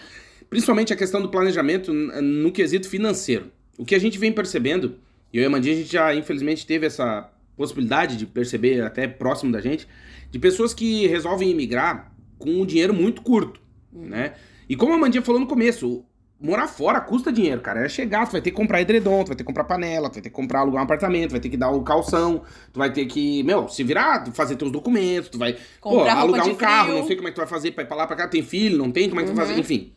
Principalmente 0.48 0.92
a 0.92 0.96
questão 0.96 1.20
do 1.20 1.28
planejamento 1.28 1.92
no 1.92 2.50
quesito 2.52 2.88
financeiro. 2.88 3.50
O 3.76 3.84
que 3.84 3.94
a 3.94 3.98
gente 3.98 4.18
vem 4.18 4.32
percebendo, 4.32 4.96
e 5.32 5.36
eu 5.38 5.42
e 5.42 5.46
a 5.46 5.50
Mandinha, 5.50 5.74
a 5.74 5.78
gente 5.78 5.92
já 5.92 6.14
infelizmente 6.14 6.66
teve 6.66 6.86
essa 6.86 7.30
possibilidade 7.56 8.16
de 8.16 8.24
perceber 8.24 8.80
até 8.82 9.06
próximo 9.06 9.52
da 9.52 9.60
gente, 9.60 9.86
de 10.30 10.38
pessoas 10.38 10.72
que 10.72 11.06
resolvem 11.06 11.50
emigrar 11.50 12.12
com 12.38 12.50
um 12.50 12.64
dinheiro 12.66 12.94
muito 12.94 13.20
curto, 13.22 13.60
né? 13.92 14.34
E 14.68 14.74
como 14.76 14.94
a 14.94 14.96
Mandinha 14.98 15.22
falou 15.22 15.40
no 15.40 15.46
começo, 15.46 16.04
morar 16.44 16.68
fora 16.68 17.00
custa 17.00 17.32
dinheiro, 17.32 17.60
cara. 17.62 17.84
É 17.84 17.88
chegar, 17.88 18.26
tu 18.26 18.32
vai 18.32 18.42
ter 18.42 18.50
que 18.50 18.56
comprar 18.56 18.80
edredom, 18.80 19.24
tu 19.24 19.28
vai 19.28 19.36
ter 19.36 19.42
que 19.42 19.46
comprar 19.46 19.64
panela, 19.64 20.10
tu 20.10 20.14
vai 20.14 20.22
ter 20.22 20.28
que 20.28 20.34
comprar 20.34 20.60
alugar 20.60 20.82
um 20.82 20.84
apartamento, 20.84 21.30
tu 21.30 21.32
vai 21.32 21.40
ter 21.40 21.48
que 21.48 21.56
dar 21.56 21.70
o 21.70 21.82
calção, 21.82 22.42
tu 22.72 22.78
vai 22.78 22.92
ter 22.92 23.06
que, 23.06 23.42
meu, 23.42 23.68
se 23.68 23.82
virar, 23.82 24.26
fazer 24.32 24.56
teus 24.56 24.70
documentos, 24.70 25.30
tu 25.30 25.38
vai, 25.38 25.56
Comprar 25.80 26.14
pô, 26.16 26.20
alugar 26.20 26.46
um 26.46 26.54
carro, 26.54 26.88
frio. 26.88 26.98
não 27.00 27.06
sei 27.06 27.16
como 27.16 27.28
é 27.28 27.30
que 27.30 27.34
tu 27.36 27.38
vai 27.40 27.46
fazer 27.48 27.72
pra 27.72 27.82
ir 27.82 27.86
pra 27.86 27.96
lá, 27.96 28.06
pra 28.06 28.14
cá, 28.16 28.28
tem 28.28 28.42
filho, 28.42 28.76
não 28.76 28.90
tem, 28.92 29.08
como 29.08 29.20
é 29.20 29.24
que 29.24 29.30
tu 29.30 29.34
vai 29.34 29.44
Uhum. 29.44 29.48
fazer, 29.50 29.60
enfim. 29.60 29.94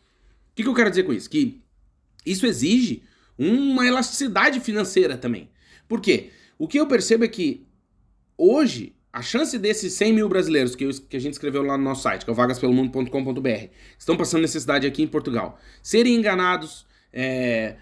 O 0.52 0.56
que, 0.56 0.64
que 0.64 0.70
eu 0.70 0.74
quero 0.74 0.90
dizer 0.90 1.04
com 1.04 1.14
isso? 1.14 1.30
Que 1.30 1.62
isso 2.26 2.46
exige 2.48 3.04
uma 3.38 3.86
elasticidade 3.86 4.60
financeira 4.60 5.16
também. 5.18 5.50
Por 5.88 6.02
quê? 6.02 6.32
O 6.58 6.68
que 6.68 6.80
eu 6.80 6.88
percebo 6.88 7.24
é 7.24 7.28
que 7.28 7.68
hoje, 8.38 8.96
a 9.12 9.22
chance 9.22 9.58
desses 9.58 9.94
100 9.94 10.14
mil 10.14 10.30
brasileiros 10.30 10.76
que, 10.76 10.84
eu- 10.84 10.92
que 11.10 11.18
a 11.18 11.20
gente 11.20 11.34
escreveu 11.34 11.64
lá 11.64 11.78
no 11.78 11.84
nosso 11.84 12.04
site, 12.04 12.24
que 12.24 12.30
é 12.30 12.34
o 12.34 12.36
vagaspelomundo.com.br, 12.36 13.50
que 13.50 13.72
estão 13.98 14.16
passando 14.18 14.42
necessidade 14.42 14.86
aqui 14.86 15.02
em 15.04 15.08
Portugal, 15.08 15.60
serem 15.82 16.16
enganados, 16.16 16.86
é, 17.12 17.76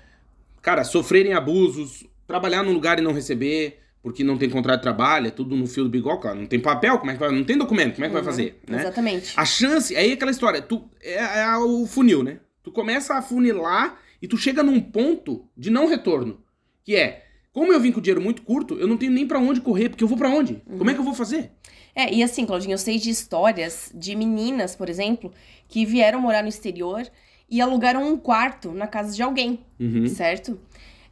cara, 0.61 0.83
sofrerem 0.83 1.33
abusos, 1.33 2.05
trabalhar 2.27 2.63
num 2.63 2.71
lugar 2.73 2.97
e 2.99 3.01
não 3.01 3.11
receber, 3.13 3.79
porque 4.01 4.23
não 4.23 4.37
tem 4.37 4.49
contrato 4.49 4.77
de 4.77 4.83
trabalho, 4.83 5.27
é 5.27 5.31
tudo 5.31 5.55
no 5.55 5.65
fio 5.67 5.83
do 5.83 5.89
bigode, 5.89 6.21
claro, 6.21 6.39
não 6.39 6.45
tem 6.45 6.59
papel, 6.59 6.99
como 6.99 7.09
é 7.11 7.15
que 7.15 7.19
vai, 7.19 7.31
não 7.31 7.43
tem 7.43 7.57
documento, 7.57 7.95
como 7.95 8.05
é 8.05 8.07
que 8.07 8.13
vai 8.13 8.21
Uhum, 8.21 8.25
fazer, 8.27 8.59
né? 8.69 8.79
Exatamente. 8.81 9.33
A 9.35 9.43
chance, 9.45 9.95
aí 9.95 10.11
é 10.11 10.13
aquela 10.13 10.31
história, 10.31 10.61
tu 10.61 10.87
é, 11.01 11.15
é 11.41 11.57
o 11.57 11.85
funil, 11.87 12.23
né? 12.23 12.39
Tu 12.63 12.71
começa 12.71 13.15
a 13.15 13.21
funilar 13.21 13.99
e 14.21 14.27
tu 14.27 14.37
chega 14.37 14.63
num 14.63 14.79
ponto 14.79 15.47
de 15.57 15.69
não 15.69 15.87
retorno, 15.87 16.39
que 16.83 16.95
é, 16.95 17.24
como 17.55 17.71
eu 17.71 17.79
vim 17.79 17.89
com 17.93 17.99
o 17.99 18.01
dinheiro 18.01 18.19
muito 18.21 18.41
curto, 18.41 18.75
eu 18.77 18.85
não 18.85 18.97
tenho 18.97 19.13
nem 19.13 19.25
pra 19.25 19.39
onde 19.39 19.61
correr, 19.61 19.87
porque 19.87 20.03
eu 20.03 20.07
vou 20.09 20.17
pra 20.17 20.29
onde? 20.29 20.61
Como 20.77 20.89
é 20.89 20.93
que 20.93 20.99
eu 20.99 21.05
vou 21.05 21.13
fazer? 21.13 21.51
É, 21.95 22.13
e 22.13 22.21
assim, 22.21 22.45
Claudinho, 22.45 22.73
eu 22.73 22.77
sei 22.77 22.99
de 22.99 23.09
histórias 23.09 23.89
de 23.95 24.13
meninas, 24.13 24.75
por 24.75 24.89
exemplo, 24.89 25.31
que 25.69 25.85
vieram 25.85 26.19
morar 26.19 26.41
no 26.43 26.49
exterior 26.49 27.03
e 27.49 27.61
alugaram 27.61 28.03
um 28.11 28.17
quarto 28.17 28.71
na 28.73 28.87
casa 28.87 29.15
de 29.15 29.23
alguém, 29.23 29.59
Uhum. 29.79 30.05
certo? 30.07 30.59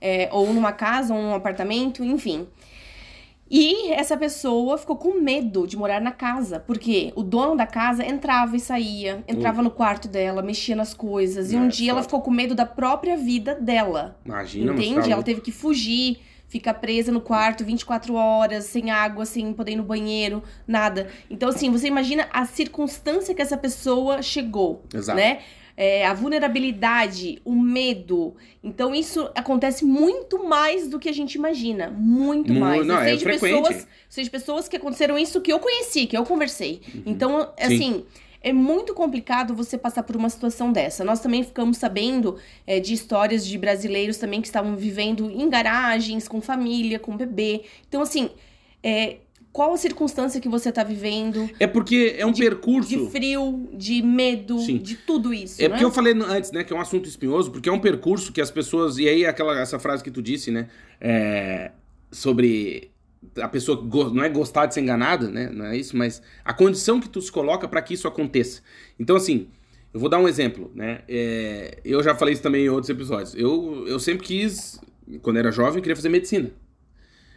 É, 0.01 0.27
ou 0.33 0.53
numa 0.53 0.73
casa, 0.73 1.13
ou 1.13 1.19
um 1.21 1.33
apartamento, 1.33 2.03
enfim. 2.03 2.45
E 3.49 3.91
essa 3.91 4.17
pessoa 4.17 4.77
ficou 4.77 4.95
com 4.97 5.21
medo 5.21 5.67
de 5.67 5.77
morar 5.77 6.01
na 6.01 6.11
casa, 6.11 6.59
porque 6.59 7.13
o 7.15 7.21
dono 7.23 7.55
da 7.55 7.67
casa 7.67 8.03
entrava 8.05 8.57
e 8.57 8.59
saía, 8.59 9.23
entrava 9.27 9.61
no 9.61 9.69
quarto 9.69 10.07
dela, 10.07 10.41
mexia 10.41 10.75
nas 10.75 10.93
coisas, 10.93 11.51
e 11.51 11.55
um 11.55 11.65
É, 11.65 11.67
dia 11.69 11.91
ela 11.91 12.01
ficou 12.01 12.21
com 12.21 12.31
medo 12.31 12.55
da 12.55 12.65
própria 12.65 13.15
vida 13.15 13.53
dela. 13.55 14.19
Imagina, 14.25 14.73
Entende? 14.73 15.01
tá 15.07 15.09
Ela 15.11 15.23
teve 15.23 15.39
que 15.41 15.51
fugir, 15.51 16.19
ficar 16.53 16.75
presa 16.75 17.11
no 17.11 17.19
quarto 17.19 17.65
24 17.65 18.13
horas, 18.13 18.65
sem 18.65 18.91
água, 18.91 19.25
sem 19.25 19.51
poder 19.53 19.71
ir 19.71 19.75
no 19.75 19.83
banheiro, 19.83 20.43
nada. 20.67 21.07
Então, 21.29 21.49
assim, 21.49 21.71
você 21.71 21.87
imagina 21.87 22.27
a 22.31 22.45
circunstância 22.45 23.33
que 23.33 23.41
essa 23.41 23.57
pessoa 23.57 24.21
chegou, 24.21 24.83
Exato. 24.93 25.17
né? 25.17 25.39
É, 25.75 26.05
a 26.05 26.13
vulnerabilidade, 26.13 27.41
o 27.43 27.55
medo. 27.55 28.35
Então, 28.63 28.93
isso 28.93 29.27
acontece 29.35 29.83
muito 29.83 30.43
mais 30.47 30.87
do 30.87 30.99
que 30.99 31.09
a 31.09 31.11
gente 31.11 31.33
imagina. 31.33 31.89
Muito 31.89 32.53
Mu- 32.53 32.59
mais. 32.59 32.85
não, 32.85 32.95
eu 32.95 33.01
sei 33.03 33.13
é 33.13 33.15
de 33.15 33.23
frequente. 33.23 33.61
pessoas, 33.63 33.87
sei 34.07 34.23
de 34.23 34.29
pessoas 34.29 34.67
que 34.67 34.77
aconteceram 34.77 35.17
isso 35.17 35.41
que 35.41 35.51
eu 35.51 35.59
conheci, 35.59 36.05
que 36.05 36.15
eu 36.15 36.23
conversei. 36.23 36.79
Então, 37.05 37.49
Uhum. 37.59 37.67
Sim. 37.77 38.05
É 38.43 38.51
muito 38.51 38.93
complicado 38.93 39.55
você 39.55 39.77
passar 39.77 40.03
por 40.03 40.15
uma 40.15 40.29
situação 40.29 40.71
dessa. 40.71 41.03
Nós 41.03 41.21
também 41.21 41.43
ficamos 41.43 41.77
sabendo 41.77 42.37
é, 42.67 42.79
de 42.79 42.93
histórias 42.93 43.45
de 43.45 43.57
brasileiros 43.57 44.17
também 44.17 44.41
que 44.41 44.47
estavam 44.47 44.75
vivendo 44.75 45.31
em 45.31 45.49
garagens, 45.49 46.27
com 46.27 46.41
família, 46.41 46.99
com 46.99 47.15
bebê. 47.15 47.61
Então, 47.87 48.01
assim, 48.01 48.29
é, 48.83 49.17
qual 49.51 49.73
a 49.73 49.77
circunstância 49.77 50.41
que 50.41 50.49
você 50.49 50.69
está 50.69 50.83
vivendo? 50.83 51.49
É 51.59 51.67
porque 51.67 52.15
é 52.17 52.25
um 52.25 52.31
De- 52.31 52.41
percurso... 52.41 52.89
De 52.89 53.09
frio, 53.09 53.69
de 53.73 54.01
medo, 54.01 54.59
Sim. 54.59 54.77
de 54.77 54.95
tudo 54.95 55.33
isso. 55.33 55.61
É 55.61 55.63
né? 55.63 55.69
porque 55.69 55.85
eu 55.85 55.91
falei 55.91 56.13
antes, 56.13 56.51
né, 56.51 56.63
que 56.63 56.73
é 56.73 56.75
um 56.75 56.81
assunto 56.81 57.07
espinhoso, 57.07 57.49
porque 57.49 57.69
é 57.69 57.71
um 57.71 57.79
percurso 57.79 58.33
que 58.33 58.41
as 58.41 58.51
pessoas. 58.51 58.97
E 58.97 59.07
aí, 59.07 59.25
aquela, 59.25 59.57
essa 59.59 59.79
frase 59.79 60.03
que 60.03 60.11
tu 60.11 60.21
disse, 60.21 60.51
né? 60.51 60.67
é, 60.99 61.71
sobre 62.09 62.92
a 63.41 63.47
pessoa 63.47 63.81
não 64.13 64.23
é 64.23 64.29
gostar 64.29 64.65
de 64.65 64.73
ser 64.73 64.81
enganada, 64.81 65.29
né? 65.29 65.49
Não 65.51 65.65
é 65.65 65.77
isso, 65.77 65.95
mas 65.97 66.21
a 66.43 66.53
condição 66.53 66.99
que 66.99 67.09
tu 67.09 67.21
se 67.21 67.31
coloca 67.31 67.67
para 67.67 67.81
que 67.81 67.93
isso 67.93 68.07
aconteça. 68.07 68.61
Então, 68.99 69.15
assim, 69.15 69.47
eu 69.93 69.99
vou 69.99 70.09
dar 70.09 70.19
um 70.19 70.27
exemplo, 70.27 70.71
né? 70.73 71.01
É, 71.07 71.79
eu 71.85 72.01
já 72.03 72.15
falei 72.15 72.33
isso 72.33 72.43
também 72.43 72.65
em 72.65 72.69
outros 72.69 72.89
episódios. 72.89 73.35
Eu, 73.35 73.85
eu 73.87 73.99
sempre 73.99 74.25
quis, 74.25 74.79
quando 75.21 75.37
era 75.37 75.51
jovem, 75.51 75.77
eu 75.77 75.81
queria 75.81 75.95
fazer 75.95 76.09
medicina. 76.09 76.51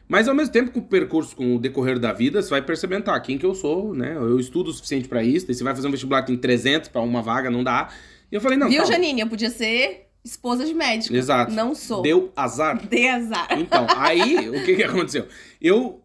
Mas 0.09 0.29
ao 0.29 0.35
mesmo 0.35 0.53
tempo, 0.53 0.71
com 0.71 0.79
o 0.79 0.83
percurso, 0.83 1.35
com 1.35 1.57
o 1.57 1.59
decorrer 1.59 1.99
da 1.99 2.13
vida, 2.13 2.41
você 2.41 2.49
vai 2.49 2.63
percebendo, 2.63 3.05
tá, 3.05 3.19
quem 3.21 3.37
que 3.37 3.45
eu 3.45 3.55
sou, 3.55 3.93
né? 3.93 4.15
Eu 4.15 4.39
estudo 4.39 4.71
o 4.71 4.73
suficiente 4.73 5.09
pra 5.09 5.23
isso, 5.23 5.47
daí 5.47 5.55
você 5.55 5.65
vai 5.65 5.75
fazer 5.75 5.89
um 5.89 5.91
vestibular 5.91 6.23
que 6.23 6.29
tem 6.29 6.37
300 6.37 6.89
pra 6.89 7.03
uma 7.03 7.21
vaga, 7.21 7.51
não 7.51 7.65
dá. 7.65 7.89
E 8.31 8.35
eu 8.35 8.41
falei, 8.41 8.57
não, 8.57 8.69
Viu, 8.69 8.79
calma. 8.79 8.93
Janine? 8.93 9.21
Eu 9.21 9.29
podia 9.29 9.51
ser 9.51 10.06
esposa 10.27 10.65
de 10.65 10.75
médico. 10.75 11.15
Exato. 11.15 11.53
Não 11.53 11.75
sou. 11.75 12.03
Deu 12.03 12.33
azar. 12.37 12.87
Dei 12.87 13.09
azar. 13.09 13.49
Então, 13.59 13.87
aí, 13.97 14.49
o 14.51 14.65
que 14.65 14.77
que 14.77 14.83
aconteceu? 14.83 15.27
Eu, 15.61 16.03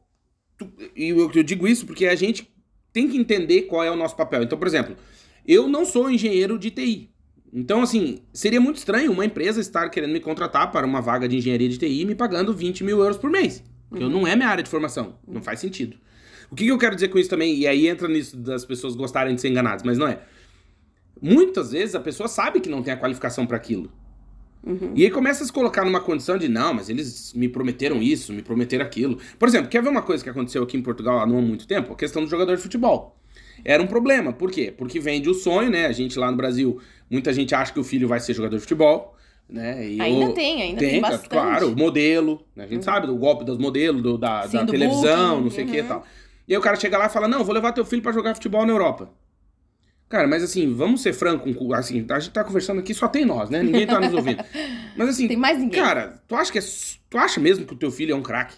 e 0.95 1.09
eu, 1.09 1.31
eu 1.33 1.43
digo 1.43 1.67
isso 1.67 1.85
porque 1.85 2.05
a 2.05 2.15
gente 2.15 2.49
tem 2.93 3.07
que 3.07 3.17
entender 3.17 3.63
qual 3.63 3.83
é 3.83 3.91
o 3.91 3.95
nosso 3.95 4.15
papel. 4.15 4.43
Então, 4.43 4.57
por 4.57 4.67
exemplo, 4.67 4.95
eu 5.47 5.67
não 5.67 5.85
sou 5.85 6.09
engenheiro 6.09 6.57
de 6.57 6.69
TI. 6.69 7.09
Então, 7.53 7.81
assim, 7.81 8.19
seria 8.31 8.61
muito 8.61 8.77
estranho 8.77 9.11
uma 9.11 9.25
empresa 9.25 9.59
estar 9.59 9.89
querendo 9.89 10.11
me 10.11 10.19
contratar 10.19 10.71
para 10.71 10.85
uma 10.85 11.01
vaga 11.01 11.27
de 11.27 11.37
engenharia 11.37 11.67
de 11.67 11.77
TI 11.77 12.05
me 12.05 12.15
pagando 12.15 12.53
20 12.53 12.83
mil 12.83 12.99
euros 12.99 13.17
por 13.17 13.29
mês. 13.29 13.63
Porque 13.89 14.05
não 14.05 14.25
é 14.25 14.35
minha 14.37 14.47
área 14.47 14.63
de 14.63 14.69
formação. 14.69 15.15
Não 15.27 15.41
faz 15.41 15.59
sentido. 15.59 15.97
O 16.49 16.55
que, 16.55 16.65
que 16.65 16.71
eu 16.71 16.77
quero 16.77 16.95
dizer 16.95 17.09
com 17.09 17.17
isso 17.17 17.29
também? 17.29 17.57
E 17.57 17.67
aí 17.67 17.87
entra 17.87 18.07
nisso 18.07 18.37
das 18.37 18.63
pessoas 18.63 18.95
gostarem 18.95 19.35
de 19.35 19.41
ser 19.41 19.49
enganadas, 19.49 19.83
mas 19.83 19.97
não 19.97 20.07
é. 20.07 20.21
Muitas 21.21 21.71
vezes 21.71 21.93
a 21.93 21.99
pessoa 21.99 22.27
sabe 22.27 22.59
que 22.59 22.69
não 22.69 22.81
tem 22.81 22.93
a 22.93 22.97
qualificação 22.97 23.45
para 23.45 23.57
aquilo. 23.57 23.91
Uhum. 24.63 24.91
E 24.95 25.03
aí 25.03 25.09
começa 25.11 25.43
a 25.43 25.45
se 25.45 25.51
colocar 25.51 25.83
numa 25.83 25.99
condição 25.99 26.37
de, 26.37 26.47
não, 26.47 26.73
mas 26.73 26.87
eles 26.89 27.33
me 27.33 27.49
prometeram 27.49 28.01
isso, 28.01 28.31
me 28.31 28.41
prometeram 28.43 28.85
aquilo. 28.85 29.17
Por 29.39 29.47
exemplo, 29.47 29.69
quer 29.69 29.81
ver 29.81 29.89
uma 29.89 30.03
coisa 30.03 30.23
que 30.23 30.29
aconteceu 30.29 30.61
aqui 30.63 30.77
em 30.77 30.81
Portugal 30.81 31.19
há 31.19 31.25
não 31.25 31.39
há 31.39 31.41
muito 31.41 31.65
tempo? 31.67 31.93
A 31.93 31.95
questão 31.95 32.23
do 32.23 32.29
jogador 32.29 32.55
de 32.55 32.61
futebol. 32.61 33.17
Era 33.65 33.81
um 33.81 33.87
problema. 33.87 34.31
Por 34.33 34.51
quê? 34.51 34.73
Porque 34.75 34.99
vende 34.99 35.29
o 35.29 35.33
sonho, 35.33 35.69
né? 35.69 35.85
A 35.87 35.91
gente 35.91 36.17
lá 36.17 36.29
no 36.29 36.37
Brasil, 36.37 36.79
muita 37.09 37.33
gente 37.33 37.53
acha 37.55 37.73
que 37.73 37.79
o 37.79 37.83
filho 37.83 38.07
vai 38.07 38.19
ser 38.19 38.33
jogador 38.33 38.55
de 38.55 38.61
futebol. 38.61 39.15
Né? 39.49 39.89
E 39.89 40.01
Ainda 40.01 40.27
o- 40.27 40.33
tem, 40.33 40.61
ainda 40.61 40.79
tem, 40.79 41.01
tá, 41.01 41.09
bastante. 41.09 41.29
Claro, 41.29 41.67
o 41.73 41.75
modelo. 41.77 42.41
né? 42.55 42.63
A 42.63 42.67
gente 42.67 42.85
sabe 42.85 43.05
do 43.07 43.15
golpe 43.17 43.43
dos 43.43 43.57
modelos, 43.57 44.01
do- 44.01 44.17
da, 44.17 44.43
Sim, 44.47 44.57
da 44.57 44.63
do 44.63 44.71
televisão, 44.71 45.31
booking, 45.31 45.43
não 45.43 45.51
sei 45.51 45.63
o 45.65 45.67
que 45.67 45.77
e 45.77 45.81
uhum. 45.81 45.87
tal. 45.87 46.05
E 46.47 46.53
aí 46.53 46.57
o 46.57 46.61
cara 46.61 46.75
chega 46.77 46.97
lá 46.97 47.07
e 47.07 47.09
fala, 47.09 47.27
não, 47.27 47.43
vou 47.43 47.53
levar 47.53 47.71
teu 47.73 47.83
filho 47.85 48.01
pra 48.01 48.11
jogar 48.11 48.33
futebol 48.35 48.65
na 48.65 48.71
Europa. 48.73 49.09
Cara, 50.11 50.27
mas 50.27 50.43
assim, 50.43 50.73
vamos 50.73 51.01
ser 51.01 51.13
franco, 51.13 51.47
assim, 51.73 52.05
a 52.09 52.19
gente 52.19 52.33
tá 52.33 52.43
conversando 52.43 52.81
aqui, 52.81 52.93
só 52.93 53.07
tem 53.07 53.23
nós, 53.23 53.49
né? 53.49 53.63
Ninguém 53.63 53.87
tá 53.87 53.97
nos 53.97 54.13
ouvindo. 54.13 54.43
Mas 54.97 55.07
assim, 55.07 55.25
Tem 55.25 55.37
mais 55.37 55.57
ninguém. 55.57 55.81
Cara, 55.81 56.21
tu 56.27 56.35
acha 56.35 56.51
que 56.51 56.59
é. 56.59 56.61
Tu 57.09 57.17
acha 57.17 57.39
mesmo 57.39 57.65
que 57.65 57.73
o 57.73 57.77
teu 57.77 57.89
filho 57.89 58.11
é 58.11 58.15
um 58.15 58.21
craque? 58.21 58.57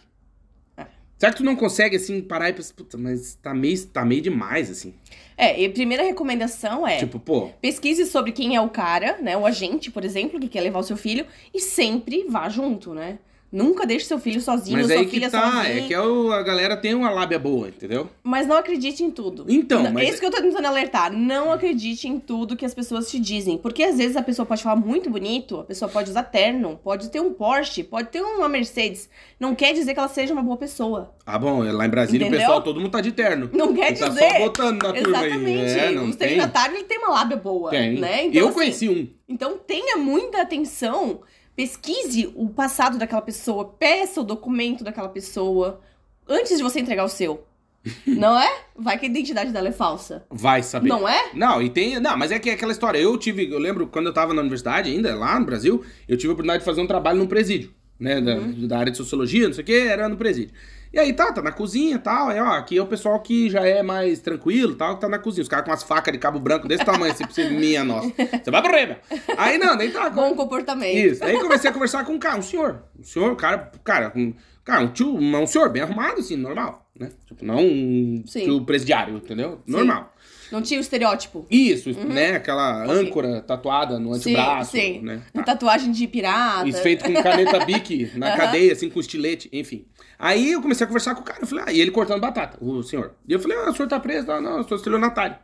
É. 0.76 0.88
Será 1.16 1.32
que 1.32 1.38
tu 1.38 1.44
não 1.44 1.56
consegue, 1.56 1.96
assim, 1.96 2.22
parar 2.22 2.50
e 2.50 2.54
pensar, 2.54 2.74
puta, 2.74 2.98
mas 2.98 3.36
tá 3.36 3.54
meio, 3.54 3.86
tá 3.86 4.04
meio 4.04 4.20
demais, 4.20 4.72
assim? 4.72 4.96
É, 5.38 5.62
e 5.62 5.68
a 5.68 5.70
primeira 5.70 6.02
recomendação 6.02 6.88
é 6.88 6.98
Tipo, 6.98 7.20
pô, 7.20 7.50
pesquise 7.62 8.08
sobre 8.08 8.32
quem 8.32 8.56
é 8.56 8.62
o 8.62 8.70
cara, 8.70 9.20
né? 9.22 9.38
O 9.38 9.46
agente, 9.46 9.92
por 9.92 10.04
exemplo, 10.04 10.39
que 10.39 10.48
quer 10.48 10.62
levar 10.62 10.80
o 10.80 10.84
seu 10.84 10.98
filho, 10.98 11.28
e 11.54 11.60
sempre 11.60 12.26
vá 12.28 12.50
junto, 12.50 12.96
né? 12.96 13.20
Nunca 13.54 13.86
deixe 13.86 14.06
seu 14.06 14.18
filho 14.18 14.42
sozinho, 14.42 14.78
mas 14.80 14.88
sua 14.88 14.96
aí 14.96 15.06
que 15.06 15.12
filha 15.12 15.30
tá, 15.30 15.39
sozinha. 15.62 15.78
é 15.78 15.88
que 15.88 15.94
é 15.94 16.02
o- 16.02 16.32
a 16.32 16.42
galera 16.42 16.76
tem 16.76 16.96
uma 16.96 17.12
lábia 17.12 17.38
boa, 17.38 17.68
entendeu? 17.68 18.10
Mas 18.24 18.48
não 18.48 18.58
acredite 18.58 19.04
em 19.04 19.12
tudo. 19.12 19.46
Então, 19.48 19.84
Não, 19.84 19.92
mas- 19.94 20.08
É 20.08 20.10
isso 20.10 20.20
que 20.20 20.26
eu 20.26 20.32
tô 20.32 20.42
tentando 20.42 20.66
alertar. 20.66 21.13
Não 21.13 21.52
acredite 21.52 22.08
em 22.08 22.20
tudo 22.20 22.56
que 22.56 22.66
as 22.66 22.74
pessoas 22.74 23.12
te 23.12 23.20
dizem. 23.20 23.56
Porque 23.60 23.84
às 23.84 23.98
vezes 23.98 24.18
a 24.18 24.24
pessoa 24.24 24.44
pode 24.44 24.63
falar 24.63 24.76
muito 24.76 25.08
bonito, 25.08 25.60
a 25.60 25.63
pessoa 25.63 25.88
pode 25.88 26.10
usar 26.10 26.24
terno, 26.24 26.80
pode 26.84 27.10
ter 27.12 27.20
um 27.22 27.32
Porsche, 27.32 27.84
pode 27.84 28.08
ter 28.10 28.22
uma 28.24 28.50
Mercedes. 28.50 29.08
Não 29.39 29.54
quer 29.54 29.72
dizer 29.74 29.94
que 29.94 30.00
ela 30.00 30.08
seja 30.10 30.34
uma 30.34 30.42
boa 30.42 30.58
pessoa. 30.58 31.13
Ah, 31.24 31.38
bom, 31.38 31.62
lá 31.62 31.86
em 31.86 31.89
Brasília 31.89 32.26
Entendeu? 32.26 32.39
o 32.39 32.42
pessoal, 32.42 32.62
todo 32.63 32.80
mundo 32.80 32.92
tá 32.92 33.02
de 33.02 33.12
terno. 33.12 33.52
Não 33.54 33.72
quer 33.74 33.92
Ele 33.92 33.98
tá 34.00 34.10
dizer. 34.10 34.32
só 34.32 34.39
botando 34.39 34.82
na 34.84 34.94
turma 34.94 35.20
aí. 35.20 35.26
Exatamente. 35.30 35.80
É, 35.80 35.92
não 35.92 36.10
o 36.10 36.16
tem. 36.16 36.39
ele 36.39 36.84
tem 36.86 36.98
uma 36.98 37.10
lábia 37.10 37.38
boa. 37.38 37.70
Tem. 37.70 38.00
Né? 38.00 38.26
Então, 38.26 38.42
eu 38.42 38.48
assim, 38.48 38.56
conheci 38.56 38.89
um. 38.89 39.08
Então 39.30 39.58
tenha 39.60 39.96
muita 39.98 40.42
atenção, 40.42 41.22
pesquise 41.56 42.32
o 42.36 42.50
passado 42.50 42.98
daquela 42.98 43.22
pessoa, 43.22 43.66
peça 43.66 44.22
o 44.22 44.24
documento 44.24 44.84
daquela 44.84 45.10
pessoa 45.10 45.82
antes 46.28 46.58
de 46.58 46.63
você 46.63 46.80
entregar 46.80 47.04
o 47.04 47.10
seu. 47.10 47.46
Não 48.08 48.39
é? 48.39 48.50
Vai 48.78 48.98
que 48.98 49.06
a 49.06 49.10
identidade 49.10 49.52
dela 49.52 49.68
é 49.68 49.72
falsa. 49.72 50.26
Vai 50.30 50.63
saber. 50.63 50.88
Não 50.88 51.08
é? 51.08 51.32
Não, 51.34 51.62
e 51.62 51.70
tem. 51.70 52.00
Não, 52.00 52.16
mas 52.18 52.32
é 52.32 52.39
que 52.39 52.50
é 52.50 52.54
aquela 52.54 52.72
história. 52.72 52.98
Eu 52.98 53.18
tive. 53.18 53.52
Eu 53.52 53.60
lembro 53.60 53.88
quando 53.88 54.06
eu 54.08 54.13
tava 54.13 54.34
na 54.34 54.39
universidade 54.39 54.89
ainda, 54.89 55.13
lá 55.16 55.38
no 55.38 55.46
Brasil, 55.46 55.84
eu 56.08 56.16
tive 56.16 56.30
a 56.30 56.34
oportunidade 56.34 56.60
de 56.60 56.66
fazer 56.66 56.80
um 56.80 56.88
trabalho 56.88 57.20
num 57.20 57.28
presídio, 57.28 57.74
né? 58.00 58.22
Da, 58.22 58.36
Uhum. 58.36 58.68
da 58.68 58.78
área 58.80 58.92
de 58.92 58.98
sociologia, 58.98 59.48
não 59.48 59.54
sei 59.54 59.63
o 59.63 59.66
que, 59.66 59.74
era 59.76 60.08
no 60.08 60.16
presídio. 60.16 60.56
E 60.93 60.99
aí 60.99 61.12
tá, 61.12 61.32
tá 61.34 61.41
na 61.41 61.51
cozinha 61.51 61.95
e 61.95 61.99
tal. 61.99 62.29
Aí, 62.29 62.39
ó, 62.39 62.51
aqui 62.51 62.77
é 62.77 62.82
o 62.82 62.86
pessoal 62.86 63.19
que 63.19 63.49
já 63.49 63.65
é 63.65 63.82
mais 63.82 64.19
tranquilo 64.19 64.75
tal, 64.75 64.93
que 64.93 65.01
tá 65.01 65.10
na 65.10 65.17
cozinha. 65.17 65.41
Os 65.41 65.47
caras 65.49 65.65
com 65.65 65.71
umas 65.71 65.82
facas 65.82 66.12
de 66.12 66.19
cabo 66.19 66.39
branco 66.39 66.67
desse 66.67 66.86
tamanho, 66.86 67.12
assim, 67.12 67.23
pra 67.23 67.34
você, 67.34 67.49
minha 67.49 67.84
nossa. 67.84 68.12
Você 68.43 68.51
vai 68.51 68.62
pro 68.62 68.71
meu. 68.71 68.95
Aí 69.36 69.58
não, 69.58 69.75
daí 69.75 69.89
tá. 69.89 70.08
Bom 70.12 70.36
comportamento. 70.36 70.95
Isso. 70.95 71.23
Aí 71.23 71.39
comecei 71.39 71.67
a 71.67 71.73
conversar 71.73 72.06
com 72.06 72.13
um 72.13 72.19
cara, 72.19 72.38
um 72.38 72.43
senhor. 72.43 72.84
Um 72.99 73.03
senhor, 73.03 73.36
cara, 73.36 73.71
cara, 73.84 74.13
um, 74.15 74.36
cara, 74.63 74.82
um 74.82 74.89
tio, 74.89 75.15
um 75.17 75.47
senhor 75.47 75.69
bem 75.69 75.82
arrumado, 75.82 76.19
assim, 76.19 76.36
normal, 76.36 76.88
né? 76.99 77.10
Tipo, 77.25 77.43
não 77.43 77.58
um 77.58 78.23
Sim. 78.27 78.43
tio 78.43 78.63
presidiário, 78.63 79.17
entendeu? 79.17 79.62
Sim. 79.65 79.71
Normal. 79.71 80.13
Não 80.51 80.62
tinha 80.62 80.79
o 80.79 80.82
estereótipo. 80.82 81.47
Isso, 81.49 81.89
né? 82.06 82.36
Aquela 82.36 82.84
Ok. 82.84 82.95
âncora 82.95 83.41
tatuada 83.41 83.97
no 83.97 84.13
Sim, 84.13 84.19
antebraço, 84.36 84.71
sim. 84.73 85.01
né? 85.01 85.23
Tatuagem 85.43 85.91
de 85.91 86.06
pirata. 86.06 86.69
Isso 86.69 86.79
feito 86.84 87.03
com 87.03 87.13
caneta 87.23 87.65
bique 87.65 88.12
na 88.15 88.27
Aham. 88.27 88.38
cadeia, 88.38 88.71
assim, 88.73 88.88
com 88.88 88.99
estilete, 88.99 89.49
enfim. 89.51 89.88
Aí 90.25 90.53
eu 90.53 90.62
comecei 90.62 90.86
a 90.86 90.88
conversar 90.88 91.15
com 91.15 91.21
o 91.21 91.23
cara, 91.25 91.39
eu 91.41 91.47
falei, 91.47 91.65
ah, 91.67 91.71
e 91.73 91.81
ele 91.81 91.91
cortando 91.91 92.21
batata, 92.21 92.57
o 92.62 92.81
senhor. 92.81 93.13
E 93.27 93.33
eu 93.33 93.39
falei, 93.41 93.57
ah, 93.57 93.69
o 93.69 93.75
senhor 93.75 93.89
tá 93.89 93.99
preso? 93.99 94.25
Não, 94.27 94.39
não, 94.39 94.57
eu 94.59 94.63
sou 94.63 94.77
estelionatário. 94.77 95.36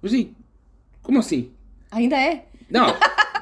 Eu 0.00 0.06
assim, 0.06 0.34
como 1.02 1.18
assim? 1.18 1.50
Ainda 1.90 2.16
é. 2.16 2.44
Não, 2.70 2.86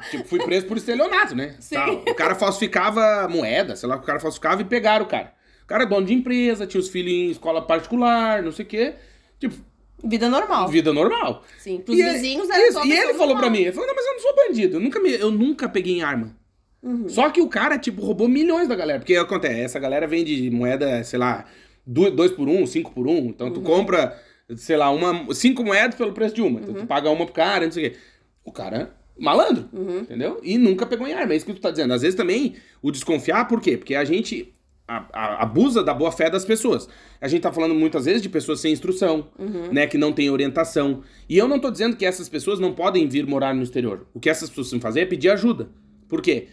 tipo, 0.09 0.27
fui 0.27 0.39
preso 0.43 0.65
por 0.65 0.77
estelionato, 0.77 1.35
né? 1.35 1.55
Sim. 1.59 1.77
O 2.09 2.15
cara 2.15 2.33
falsificava 2.33 3.27
moeda, 3.29 3.75
sei 3.75 3.87
lá, 3.87 3.97
o 3.97 4.01
cara 4.01 4.19
falsificava 4.19 4.61
e 4.61 4.65
pegaram 4.65 5.05
o 5.05 5.07
cara. 5.07 5.33
O 5.63 5.67
cara 5.67 5.83
é 5.83 5.85
dono 5.85 6.07
de 6.07 6.13
empresa, 6.15 6.65
tinha 6.65 6.81
os 6.81 6.89
filhos 6.89 7.11
em 7.13 7.29
escola 7.29 7.61
particular, 7.61 8.41
não 8.41 8.51
sei 8.51 8.65
o 8.65 8.67
quê. 8.67 8.95
Tipo, 9.39 9.55
Vida 10.03 10.27
normal. 10.29 10.67
vida 10.69 10.91
normal. 10.93 11.43
Sim, 11.59 11.81
pros 11.81 11.95
E 11.97 12.01
ele- 12.01 12.13
vizinhos 12.13 12.49
era 12.49 12.67
isso, 12.67 12.79
E 12.85 12.91
ele 12.91 13.13
falou 13.13 13.27
normal. 13.35 13.37
pra 13.41 13.49
mim, 13.51 13.59
ele 13.59 13.71
falou, 13.73 13.85
não, 13.87 13.93
mas 13.95 14.05
eu 14.07 14.13
não 14.13 14.19
sou 14.21 14.35
bandido, 14.35 14.77
eu 14.77 14.79
nunca, 14.79 14.99
me, 14.99 15.11
eu 15.13 15.29
nunca 15.29 15.67
peguei 15.69 15.97
em 15.97 16.01
arma. 16.01 16.35
Uhum. 16.81 17.09
Só 17.09 17.29
que 17.29 17.41
o 17.41 17.47
cara, 17.47 17.77
tipo, 17.77 18.01
roubou 18.01 18.27
milhões 18.27 18.67
da 18.67 18.75
galera. 18.75 18.99
Porque 18.99 19.15
acontece, 19.15 19.59
essa 19.61 19.79
galera 19.79 20.07
vende 20.07 20.49
moeda, 20.49 21.03
sei 21.03 21.19
lá, 21.19 21.45
2 21.85 22.31
por 22.31 22.47
1, 22.47 22.61
um, 22.63 22.65
5 22.65 22.91
por 22.93 23.07
1. 23.07 23.11
Um, 23.11 23.25
então 23.29 23.47
Uhum. 23.47 23.53
tu 23.53 23.61
compra, 23.61 24.17
sei 24.55 24.77
lá, 24.77 24.89
uma, 24.89 25.33
cinco 25.33 25.63
moedas 25.63 25.95
pelo 25.95 26.13
preço 26.13 26.35
de 26.35 26.41
uma. 26.41 26.59
Então 26.59 26.73
Uhum. 26.73 26.81
tu 26.81 26.87
paga 26.87 27.09
uma 27.09 27.25
pro 27.25 27.33
cara, 27.33 27.65
não 27.65 27.71
sei 27.71 27.87
o 27.87 27.91
quê. 27.91 27.97
O 28.45 28.51
cara, 28.51 28.93
malandro, 29.17 29.67
Uhum. 29.73 29.99
entendeu? 29.99 30.39
E 30.43 30.57
nunca 30.57 30.85
pegou 30.85 31.05
em 31.07 31.13
arma. 31.13 31.33
É 31.33 31.35
isso 31.35 31.45
que 31.45 31.53
tu 31.53 31.59
tá 31.61 31.69
dizendo. 31.71 31.93
Às 31.93 32.01
vezes 32.01 32.15
também 32.15 32.55
o 32.81 32.91
desconfiar, 32.91 33.47
por 33.47 33.59
quê? 33.61 33.75
Porque 33.77 33.95
a 33.95 34.05
gente 34.05 34.53
a- 34.91 35.05
a- 35.13 35.43
abusa 35.43 35.83
da 35.83 35.93
boa 35.93 36.11
fé 36.11 36.31
das 36.31 36.43
pessoas. 36.43 36.89
A 37.21 37.27
gente 37.27 37.41
tá 37.41 37.51
falando 37.53 37.75
muitas 37.75 38.05
vezes 38.05 38.23
de 38.23 38.29
pessoas 38.29 38.59
sem 38.59 38.73
instrução, 38.73 39.27
Uhum. 39.37 39.71
né, 39.71 39.85
que 39.85 39.99
não 39.99 40.11
têm 40.11 40.31
orientação. 40.31 41.03
E 41.29 41.37
eu 41.37 41.47
não 41.47 41.59
tô 41.59 41.69
dizendo 41.69 41.95
que 41.95 42.03
essas 42.03 42.27
pessoas 42.27 42.59
não 42.59 42.73
podem 42.73 43.07
vir 43.07 43.27
morar 43.27 43.53
no 43.53 43.61
exterior. 43.61 44.07
O 44.15 44.19
que 44.19 44.27
essas 44.31 44.49
pessoas 44.49 44.65
precisam 44.69 44.81
fazer 44.81 45.01
é 45.01 45.05
pedir 45.05 45.29
ajuda. 45.29 45.69
Por 46.07 46.23
quê? 46.23 46.47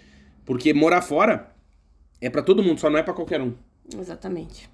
Porque 0.46 0.72
morar 0.72 1.02
fora 1.02 1.50
é 2.20 2.30
pra 2.30 2.40
todo 2.40 2.62
mundo, 2.62 2.80
só 2.80 2.88
não 2.88 2.98
é 2.98 3.02
pra 3.02 3.12
qualquer 3.12 3.42
um, 3.42 3.52
Exatamente. 3.98 4.70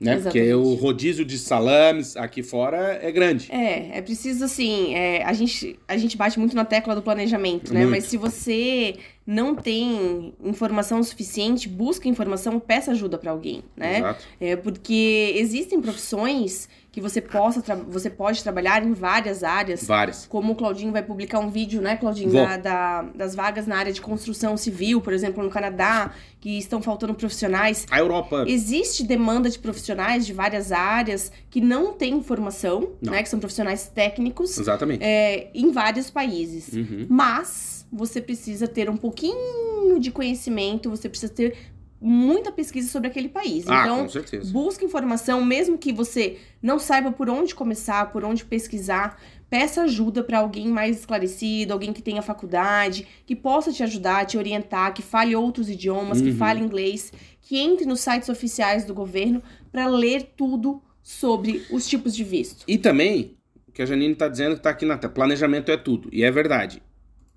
né? 0.00 0.14
Exatamente. 0.14 0.22
Porque 0.24 0.54
o 0.54 0.74
rodízio 0.74 1.24
de 1.24 1.38
salames 1.38 2.16
aqui 2.16 2.42
fora 2.42 2.98
é 3.00 3.12
grande. 3.12 3.52
É, 3.52 3.98
é 3.98 4.02
preciso 4.02 4.44
assim, 4.44 4.94
é, 4.94 5.22
a, 5.22 5.32
gente, 5.32 5.78
a 5.86 5.96
gente 5.96 6.16
bate 6.16 6.40
muito 6.40 6.56
na 6.56 6.64
tecla 6.64 6.94
do 6.94 7.02
planejamento, 7.02 7.72
né? 7.72 7.80
Muito. 7.80 7.90
Mas 7.92 8.04
se 8.04 8.16
você 8.16 8.96
não 9.24 9.54
tem 9.54 10.34
informação 10.42 11.00
suficiente, 11.04 11.68
busca 11.68 12.08
informação, 12.08 12.58
peça 12.58 12.90
ajuda 12.90 13.16
pra 13.16 13.30
alguém, 13.30 13.62
né? 13.76 13.98
Exato. 13.98 14.24
É 14.40 14.56
porque 14.56 15.34
existem 15.36 15.80
profissões 15.80 16.68
que 16.92 17.00
você 17.00 17.22
possa 17.22 17.62
você 17.88 18.10
pode 18.10 18.42
trabalhar 18.42 18.84
em 18.84 18.92
várias 18.92 19.42
áreas. 19.42 19.82
Várias. 19.84 20.26
Como 20.26 20.52
o 20.52 20.54
Claudinho 20.54 20.92
vai 20.92 21.02
publicar 21.02 21.38
um 21.38 21.50
vídeo, 21.50 21.80
né, 21.80 21.96
Claudinho, 21.96 22.30
da, 22.30 22.56
da- 22.58 23.02
das 23.14 23.34
vagas 23.34 23.66
na 23.66 23.76
área 23.78 23.90
de 23.92 24.00
construção 24.02 24.56
civil, 24.58 25.00
por 25.00 25.14
exemplo, 25.14 25.42
no 25.42 25.48
Canadá, 25.48 26.12
que 26.38 26.58
estão 26.58 26.82
faltando 26.82 27.14
profissionais. 27.14 27.86
A 27.90 27.98
Europa. 27.98 28.44
Existe 28.46 29.04
demanda 29.04 29.48
de 29.48 29.58
profissionais 29.58 30.26
de 30.26 30.34
várias 30.34 30.70
áreas 30.70 31.32
que 31.48 31.62
não 31.62 31.94
têm 31.94 32.22
formação, 32.22 32.90
Não. 33.00 33.12
né? 33.12 33.22
Que 33.22 33.28
são 33.30 33.40
profissionais 33.40 33.88
técnicos 33.88 34.58
Exatamente. 34.58 35.02
é, 35.02 35.50
em 35.54 35.72
vários 35.72 36.10
países. 36.10 36.68
Uhum. 36.74 37.06
Mas 37.08 37.86
você 37.90 38.20
precisa 38.20 38.68
ter 38.68 38.90
um 38.90 38.96
pouquinho 38.98 39.98
de 39.98 40.10
conhecimento, 40.10 40.90
você 40.90 41.08
precisa 41.08 41.32
ter 41.32 41.56
muita 42.02 42.50
pesquisa 42.50 42.90
sobre 42.90 43.08
aquele 43.08 43.28
país. 43.28 43.64
Ah, 43.68 43.82
então, 43.82 44.02
com 44.02 44.08
certeza. 44.08 44.52
busque 44.52 44.84
informação, 44.84 45.44
mesmo 45.44 45.78
que 45.78 45.92
você 45.92 46.38
não 46.60 46.78
saiba 46.78 47.12
por 47.12 47.30
onde 47.30 47.54
começar, 47.54 48.10
por 48.10 48.24
onde 48.24 48.44
pesquisar. 48.44 49.20
Peça 49.48 49.82
ajuda 49.82 50.24
para 50.24 50.38
alguém 50.38 50.66
mais 50.68 50.98
esclarecido, 50.98 51.72
alguém 51.72 51.92
que 51.92 52.02
tenha 52.02 52.22
faculdade, 52.22 53.06
que 53.24 53.36
possa 53.36 53.70
te 53.70 53.82
ajudar, 53.82 54.24
te 54.26 54.36
orientar, 54.36 54.92
que 54.92 55.02
fale 55.02 55.36
outros 55.36 55.68
idiomas, 55.68 56.20
que 56.20 56.30
Uhum. 56.30 56.36
fale 56.36 56.60
inglês, 56.60 57.12
que 57.40 57.58
entre 57.58 57.86
nos 57.86 58.00
sites 58.00 58.28
oficiais 58.28 58.84
do 58.84 58.94
governo 58.94 59.42
para 59.70 59.86
ler 59.86 60.32
tudo 60.36 60.82
sobre 61.02 61.64
os 61.70 61.86
tipos 61.86 62.16
de 62.16 62.24
visto. 62.24 62.64
E 62.66 62.78
também, 62.78 63.36
o 63.68 63.72
que 63.72 63.82
a 63.82 63.86
Janine 63.86 64.14
tá 64.14 64.26
dizendo 64.26 64.56
que 64.56 64.62
tá 64.62 64.70
aqui 64.70 64.86
na 64.86 64.96
planejamento 64.96 65.70
é 65.70 65.76
tudo. 65.76 66.08
E 66.12 66.24
é 66.24 66.30
verdade. 66.30 66.82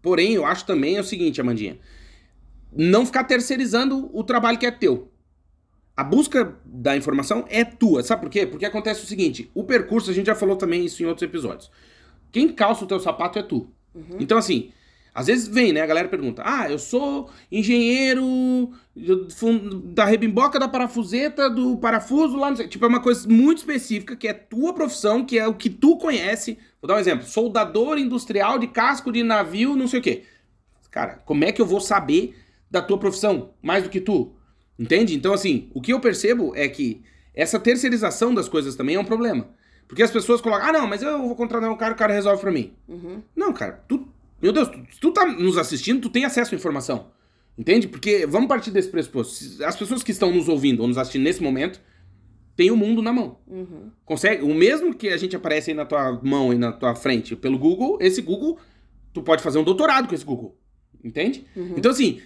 Porém, 0.01 0.33
eu 0.33 0.45
acho 0.45 0.65
também 0.65 0.97
é 0.97 1.01
o 1.01 1.03
seguinte, 1.03 1.41
Amandinha. 1.41 1.77
Não 2.75 3.05
ficar 3.05 3.23
terceirizando 3.23 4.09
o 4.13 4.23
trabalho 4.23 4.57
que 4.57 4.65
é 4.65 4.71
teu. 4.71 5.11
A 5.95 6.03
busca 6.03 6.57
da 6.65 6.97
informação 6.97 7.45
é 7.49 7.63
tua. 7.63 8.03
Sabe 8.03 8.23
por 8.23 8.29
quê? 8.29 8.45
Porque 8.45 8.65
acontece 8.65 9.03
o 9.03 9.07
seguinte: 9.07 9.49
o 9.53 9.63
percurso, 9.63 10.11
a 10.11 10.13
gente 10.13 10.25
já 10.25 10.35
falou 10.35 10.57
também 10.57 10.83
isso 10.83 11.01
em 11.01 11.05
outros 11.05 11.23
episódios. 11.23 11.71
Quem 12.31 12.49
calça 12.49 12.83
o 12.83 12.87
teu 12.87 12.99
sapato 12.99 13.39
é 13.39 13.43
tu. 13.43 13.69
Então, 14.19 14.37
assim, 14.37 14.73
às 15.15 15.27
vezes 15.27 15.47
vem, 15.47 15.71
né? 15.71 15.79
A 15.79 15.85
galera 15.85 16.09
pergunta: 16.09 16.43
Ah, 16.45 16.69
eu 16.69 16.77
sou 16.77 17.29
engenheiro 17.49 18.69
da 19.85 20.03
rebimboca 20.03 20.59
da 20.59 20.67
parafuseta, 20.67 21.49
do 21.49 21.77
parafuso 21.77 22.35
lá, 22.35 22.49
não 22.49 22.57
sei. 22.57 22.67
Tipo, 22.67 22.83
é 22.83 22.87
uma 22.89 22.99
coisa 22.99 23.25
muito 23.29 23.59
específica, 23.59 24.17
que 24.17 24.27
é 24.27 24.33
tua 24.33 24.73
profissão, 24.73 25.23
que 25.25 25.39
é 25.39 25.47
o 25.47 25.53
que 25.53 25.69
tu 25.69 25.97
conhece. 25.97 26.57
Vou 26.81 26.89
dar 26.89 26.95
um 26.95 26.99
exemplo: 26.99 27.25
soldador 27.25 27.97
industrial 27.97 28.59
de 28.59 28.67
casco 28.67 29.09
de 29.09 29.23
navio, 29.23 29.77
não 29.77 29.87
sei 29.87 30.01
o 30.01 30.03
quê. 30.03 30.23
Cara, 30.91 31.21
como 31.25 31.45
é 31.45 31.53
que 31.53 31.61
eu 31.61 31.65
vou 31.65 31.79
saber 31.79 32.35
da 32.75 32.81
tua 32.81 32.97
profissão 32.97 33.51
mais 33.63 33.83
do 33.85 33.89
que 33.89 34.01
tu? 34.01 34.33
Entende? 34.77 35.15
Então, 35.15 35.33
assim, 35.33 35.69
o 35.73 35.79
que 35.79 35.93
eu 35.93 35.99
percebo 36.01 36.53
é 36.55 36.67
que 36.67 37.01
essa 37.33 37.57
terceirização 37.57 38.33
das 38.33 38.49
coisas 38.49 38.75
também 38.75 38.95
é 38.95 38.99
um 38.99 39.05
problema. 39.05 39.47
Porque 39.87 40.03
as 40.03 40.11
pessoas 40.11 40.41
colocam, 40.41 40.67
ah, 40.67 40.73
não, 40.73 40.85
mas 40.85 41.01
eu 41.01 41.17
vou 41.19 41.35
contratar 41.37 41.71
um 41.71 41.77
cara, 41.77 41.93
o 41.93 41.97
cara 41.97 42.13
resolve 42.13 42.41
pra 42.41 42.51
mim. 42.51 42.73
Uhum. 42.85 43.21
Não, 43.33 43.53
cara, 43.53 43.81
tu. 43.87 44.05
Meu 44.41 44.51
Deus, 44.51 44.67
tu, 44.67 44.77
se 44.91 44.99
tu 44.99 45.11
tá 45.11 45.25
nos 45.25 45.57
assistindo, 45.57 46.01
tu 46.01 46.09
tem 46.09 46.25
acesso 46.25 46.53
à 46.53 46.57
informação. 46.57 47.11
Entende? 47.57 47.87
Porque 47.87 48.25
vamos 48.25 48.49
partir 48.49 48.71
desse 48.71 48.89
pressuposto. 48.89 49.63
As 49.63 49.77
pessoas 49.77 50.03
que 50.03 50.11
estão 50.11 50.33
nos 50.33 50.49
ouvindo 50.49 50.81
ou 50.81 50.87
nos 50.89 50.97
assistindo 50.97 51.23
nesse 51.23 51.41
momento 51.41 51.79
têm 52.57 52.71
o 52.71 52.75
mundo 52.75 53.01
na 53.01 53.13
mão. 53.13 53.37
Uhum. 53.47 53.89
Consegue? 54.03 54.43
O 54.43 54.53
mesmo 54.53 54.93
que 54.93 55.07
a 55.07 55.15
gente 55.15 55.33
aparece 55.33 55.71
aí 55.71 55.77
na 55.77 55.85
tua 55.85 56.19
mão 56.21 56.51
e 56.51 56.57
na 56.57 56.73
tua 56.73 56.93
frente 56.93 57.37
pelo 57.37 57.57
Google, 57.57 57.97
esse 58.01 58.21
Google, 58.21 58.59
tu 59.13 59.23
pode 59.23 59.41
fazer 59.41 59.59
um 59.59 59.63
doutorado 59.63 60.09
com 60.09 60.15
esse 60.15 60.25
Google. 60.25 60.57
Entende? 61.01 61.45
Uhum. 61.55 61.75
Então, 61.77 61.91
assim, 61.91 62.19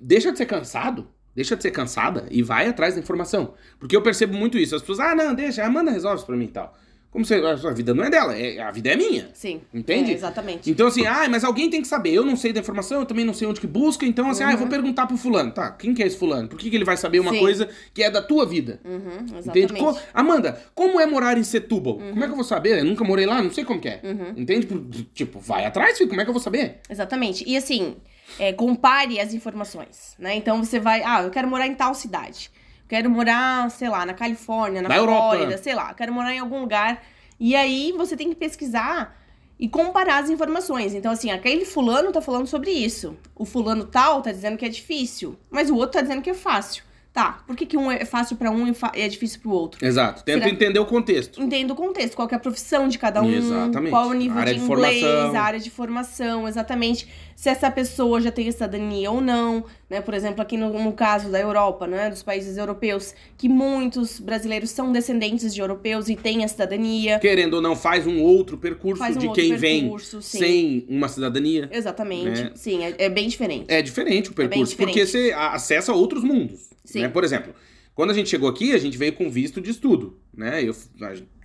deixa 0.00 0.30
de 0.32 0.38
ser 0.38 0.46
cansado, 0.46 1.06
deixa 1.34 1.56
de 1.56 1.62
ser 1.62 1.70
cansada 1.70 2.26
e 2.30 2.42
vai 2.42 2.66
atrás 2.68 2.94
da 2.94 3.00
informação. 3.00 3.54
Porque 3.78 3.96
eu 3.96 4.02
percebo 4.02 4.34
muito 4.34 4.58
isso. 4.58 4.74
As 4.74 4.82
pessoas, 4.82 5.00
ah, 5.00 5.14
não, 5.14 5.34
deixa, 5.34 5.62
a 5.62 5.66
Amanda 5.66 5.90
resolve 5.90 6.16
isso 6.18 6.26
pra 6.26 6.36
mim 6.36 6.44
e 6.44 6.48
tal. 6.48 6.74
Como 7.10 7.24
se 7.24 7.32
a 7.32 7.54
vida 7.70 7.94
não 7.94 8.02
é 8.02 8.10
dela, 8.10 8.36
é, 8.36 8.58
a 8.60 8.72
vida 8.72 8.88
é 8.90 8.96
minha. 8.96 9.28
Sim. 9.34 9.60
Entende? 9.72 10.10
É, 10.10 10.14
exatamente. 10.14 10.68
Então, 10.68 10.88
assim, 10.88 11.06
ah, 11.06 11.28
mas 11.30 11.44
alguém 11.44 11.70
tem 11.70 11.80
que 11.80 11.86
saber. 11.86 12.12
Eu 12.12 12.24
não 12.26 12.34
sei 12.36 12.52
da 12.52 12.58
informação, 12.58 12.98
eu 12.98 13.06
também 13.06 13.24
não 13.24 13.32
sei 13.32 13.46
onde 13.46 13.60
que 13.60 13.68
busca. 13.68 14.04
Então, 14.04 14.28
assim, 14.28 14.42
ah, 14.42 14.50
eu 14.50 14.56
vou 14.56 14.64
Uhum. 14.64 14.70
perguntar 14.72 15.06
pro 15.06 15.16
fulano. 15.16 15.52
Tá, 15.52 15.70
quem 15.70 15.94
que 15.94 16.02
é 16.02 16.08
esse 16.08 16.16
fulano? 16.18 16.48
Por 16.48 16.58
que, 16.58 16.68
que 16.68 16.74
ele 16.74 16.84
vai 16.84 16.96
saber 16.96 17.20
uma 17.20 17.30
Sim. 17.30 17.38
coisa 17.38 17.68
que 17.94 18.02
é 18.02 18.10
da 18.10 18.20
tua 18.20 18.44
vida? 18.44 18.80
Uhum, 18.84 18.98
Entende? 19.28 19.38
exatamente. 19.38 19.74
Co- 19.74 19.96
Amanda, 20.12 20.60
como 20.74 20.98
é 21.00 21.06
morar 21.06 21.38
em 21.38 21.44
Setúbal? 21.44 21.98
Como 21.98 22.18
é 22.24 22.26
que 22.26 22.32
eu 22.32 22.36
vou 22.36 22.44
saber? 22.44 22.80
Eu 22.80 22.84
nunca 22.84 23.04
morei 23.04 23.26
lá, 23.26 23.40
não 23.40 23.52
sei 23.52 23.64
como 23.64 23.80
que 23.80 23.86
é. 23.90 24.00
Uhum. 24.02 24.32
Entende? 24.36 24.66
Tipo, 25.14 25.38
vai 25.38 25.64
atrás, 25.64 25.96
filho. 25.96 26.08
Como 26.10 26.20
é 26.20 26.24
que 26.24 26.30
eu 26.30 26.34
vou 26.34 26.42
saber? 26.42 26.80
Exatamente. 26.90 27.44
E 27.48 27.56
assim, 27.56 27.94
é, 28.38 28.52
compare 28.52 29.20
as 29.20 29.32
informações, 29.34 30.14
né? 30.18 30.34
Então 30.34 30.62
você 30.62 30.78
vai, 30.80 31.02
ah, 31.02 31.22
eu 31.22 31.30
quero 31.30 31.48
morar 31.48 31.66
em 31.66 31.74
tal 31.74 31.94
cidade. 31.94 32.50
Quero 32.88 33.08
morar, 33.08 33.70
sei 33.70 33.88
lá, 33.88 34.04
na 34.04 34.12
Califórnia, 34.14 34.82
na 34.82 34.88
Na 34.88 34.96
Europa. 34.96 35.36
Flórida, 35.36 35.58
sei 35.58 35.74
lá, 35.74 35.94
quero 35.94 36.12
morar 36.12 36.34
em 36.34 36.38
algum 36.38 36.60
lugar. 36.60 37.02
E 37.40 37.56
aí 37.56 37.92
você 37.92 38.16
tem 38.16 38.28
que 38.28 38.34
pesquisar 38.34 39.18
e 39.58 39.68
comparar 39.68 40.22
as 40.22 40.30
informações. 40.30 40.94
Então, 40.94 41.10
assim, 41.10 41.30
aquele 41.30 41.64
fulano 41.64 42.12
tá 42.12 42.20
falando 42.20 42.46
sobre 42.46 42.70
isso. 42.70 43.16
O 43.34 43.44
fulano 43.44 43.84
tal 43.84 44.20
tá 44.20 44.30
dizendo 44.30 44.56
que 44.56 44.64
é 44.64 44.68
difícil, 44.68 45.36
mas 45.50 45.70
o 45.70 45.76
outro 45.76 45.92
tá 45.92 46.02
dizendo 46.02 46.22
que 46.22 46.30
é 46.30 46.34
fácil. 46.34 46.83
Tá, 47.14 47.44
por 47.46 47.54
que, 47.54 47.64
que 47.64 47.76
um 47.76 47.88
é 47.92 48.04
fácil 48.04 48.34
pra 48.34 48.50
um 48.50 48.66
e 48.66 48.74
é 48.96 49.06
difícil 49.06 49.38
pro 49.40 49.52
outro? 49.52 49.86
Exato. 49.86 50.24
Tenta 50.24 50.40
Será- 50.40 50.50
entender 50.52 50.80
o 50.80 50.84
contexto. 50.84 51.40
Entenda 51.40 51.72
o 51.72 51.76
contexto, 51.76 52.16
qual 52.16 52.28
é 52.28 52.34
a 52.34 52.38
profissão 52.40 52.88
de 52.88 52.98
cada 52.98 53.22
um, 53.22 53.30
Exatamente. 53.32 53.90
qual 53.92 54.08
o 54.08 54.12
nível 54.12 54.36
Área 54.36 54.52
de 54.52 54.58
de 54.58 54.66
inglês, 54.66 55.00
formação. 55.00 55.36
a 55.36 55.40
área 55.40 55.60
de 55.60 55.70
formação, 55.70 56.48
exatamente. 56.48 57.06
Se 57.36 57.48
essa 57.48 57.70
pessoa 57.70 58.20
já 58.20 58.32
tem 58.32 58.50
cidadania 58.50 59.12
ou 59.12 59.20
não, 59.20 59.64
né? 59.88 60.00
Por 60.00 60.12
exemplo, 60.12 60.42
aqui 60.42 60.56
no, 60.56 60.72
no 60.82 60.92
caso 60.92 61.30
da 61.30 61.38
Europa, 61.38 61.86
né? 61.86 62.10
Dos 62.10 62.24
países 62.24 62.56
europeus, 62.56 63.14
que 63.38 63.48
muitos 63.48 64.18
brasileiros 64.18 64.70
são 64.70 64.90
descendentes 64.90 65.54
de 65.54 65.60
europeus 65.60 66.08
e 66.08 66.16
têm 66.16 66.42
a 66.42 66.48
cidadania. 66.48 67.20
Querendo 67.20 67.54
ou 67.54 67.62
não, 67.62 67.76
faz 67.76 68.08
um 68.08 68.20
outro 68.22 68.58
percurso 68.58 69.04
um 69.04 69.12
de 69.12 69.28
outro 69.28 69.40
quem 69.40 69.54
vem 69.54 69.82
percurso, 69.82 70.20
sim. 70.20 70.38
sem 70.38 70.86
uma 70.88 71.06
cidadania. 71.08 71.68
Exatamente. 71.70 72.42
Né? 72.42 72.50
Sim, 72.56 72.82
é, 72.82 72.94
é 72.98 73.08
bem 73.08 73.28
diferente. 73.28 73.66
É 73.68 73.80
diferente 73.80 74.30
o 74.30 74.34
bem 74.34 74.48
percurso, 74.48 74.72
diferente. 74.72 74.94
porque 74.94 75.06
você 75.06 75.32
acessa 75.32 75.92
outros 75.92 76.24
mundos. 76.24 76.73
Sim. 76.84 77.02
Né? 77.02 77.08
Por 77.08 77.24
exemplo, 77.24 77.54
quando 77.94 78.10
a 78.10 78.14
gente 78.14 78.28
chegou 78.28 78.48
aqui, 78.48 78.72
a 78.72 78.78
gente 78.78 78.96
veio 78.98 79.12
com 79.14 79.30
visto 79.30 79.60
de 79.60 79.70
estudo, 79.70 80.18
né? 80.36 80.62
Eu, 80.62 80.74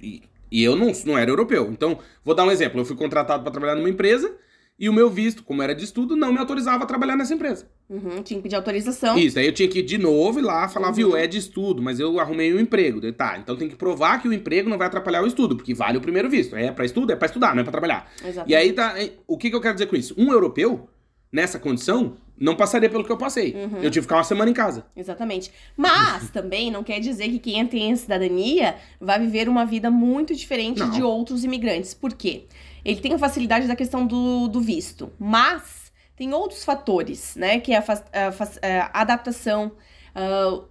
e, 0.02 0.22
e 0.52 0.64
eu 0.64 0.76
não, 0.76 0.92
não 1.06 1.18
era 1.18 1.30
europeu. 1.32 1.70
Então, 1.72 2.00
vou 2.24 2.36
dar 2.36 2.44
um 2.46 2.52
exemplo. 2.52 2.80
Eu 2.82 2.86
fui 2.86 2.96
contratado 2.96 3.44
para 3.44 3.52
trabalhar 3.52 3.76
numa 3.76 3.90
empresa 3.90 4.36
E 4.82 4.88
o 4.88 4.94
meu 4.94 5.10
visto, 5.10 5.44
como 5.44 5.62
era 5.62 5.76
de 5.76 5.84
estudo, 5.84 6.16
não 6.16 6.32
me 6.32 6.40
autorizava 6.40 6.86
a 6.86 6.88
trabalhar 6.88 7.18
nessa 7.18 7.34
empresa. 7.34 7.68
Uhum, 7.90 8.24
tinha 8.24 8.38
que 8.38 8.44
pedir 8.44 8.56
autorização. 8.56 9.18
Isso, 9.18 9.38
aí 9.38 9.46
eu 9.46 9.52
tinha 9.52 9.68
que 9.68 9.80
ir 9.80 9.84
de 9.84 9.98
novo 9.98 10.40
e 10.40 10.42
lá 10.42 10.70
falar, 10.70 10.88
Uhum. 10.88 10.94
viu, 10.94 11.16
é 11.18 11.28
de 11.28 11.38
estudo, 11.38 11.82
mas 11.82 12.00
eu 12.00 12.18
arrumei 12.18 12.54
um 12.54 12.60
emprego. 12.62 13.02
Tá, 13.12 13.38
então 13.38 13.58
tem 13.58 13.68
que 13.68 13.76
provar 13.76 14.22
que 14.22 14.28
o 14.30 14.32
emprego 14.32 14.70
não 14.70 14.78
vai 14.78 14.88
atrapalhar 14.88 15.22
o 15.22 15.28
estudo, 15.28 15.58
porque 15.58 15.74
vale 15.74 15.98
o 15.98 16.02
primeiro 16.02 16.30
visto. 16.30 16.56
É 16.56 16.72
pra 16.72 16.86
estudo, 16.86 17.12
é 17.12 17.16
pra 17.18 17.26
estudar, 17.26 17.54
não 17.54 17.60
é 17.60 17.64
pra 17.64 17.72
trabalhar. 17.74 18.10
Exatamente. 18.24 18.50
E 18.52 18.56
aí, 18.56 18.72
tá, 18.72 18.96
o 19.28 19.38
que, 19.38 19.50
que 19.50 19.56
eu 19.58 19.60
quero 19.60 19.74
dizer 19.76 19.88
com 19.88 19.98
isso? 19.98 20.16
Um 20.18 20.32
europeu, 20.32 20.88
nessa 21.32 21.59
condição, 21.59 22.15
não 22.38 22.55
passaria 22.55 22.89
pelo 22.89 23.03
que 23.03 23.11
eu 23.11 23.17
passei. 23.17 23.53
Uhum. 23.53 23.77
Eu 23.77 23.91
tive 23.91 23.91
que 23.91 24.01
ficar 24.01 24.17
uma 24.17 24.23
semana 24.23 24.49
em 24.49 24.53
casa. 24.53 24.86
Exatamente. 24.95 25.51
Mas 25.75 26.30
também 26.32 26.71
não 26.71 26.84
quer 26.84 26.99
dizer 26.99 27.30
que 27.30 27.39
quem 27.39 27.65
tem 27.67 27.95
cidadania 27.95 28.75
vai 28.99 29.19
viver 29.19 29.49
uma 29.49 29.65
vida 29.65 29.91
muito 29.91 30.34
diferente 30.34 30.80
Não. 30.80 30.89
de 30.89 31.03
outros 31.03 31.43
imigrantes. 31.43 31.93
Por 31.93 32.13
quê? 32.13 32.45
Ele 32.84 32.99
tem 33.01 33.13
a 33.13 33.19
facilidade 33.19 33.67
da 33.67 33.75
questão 33.75 34.07
do, 34.07 34.47
do 34.47 34.61
visto. 34.61 35.11
Mas 35.19 35.91
tem 36.15 36.34
outros 36.34 36.63
fatores, 36.63 37.36
né? 37.36 37.59
Que 37.59 37.73
é 37.73 37.77
a, 37.77 37.84
a 37.84 38.89
a 38.91 39.01
adaptação, 39.01 39.73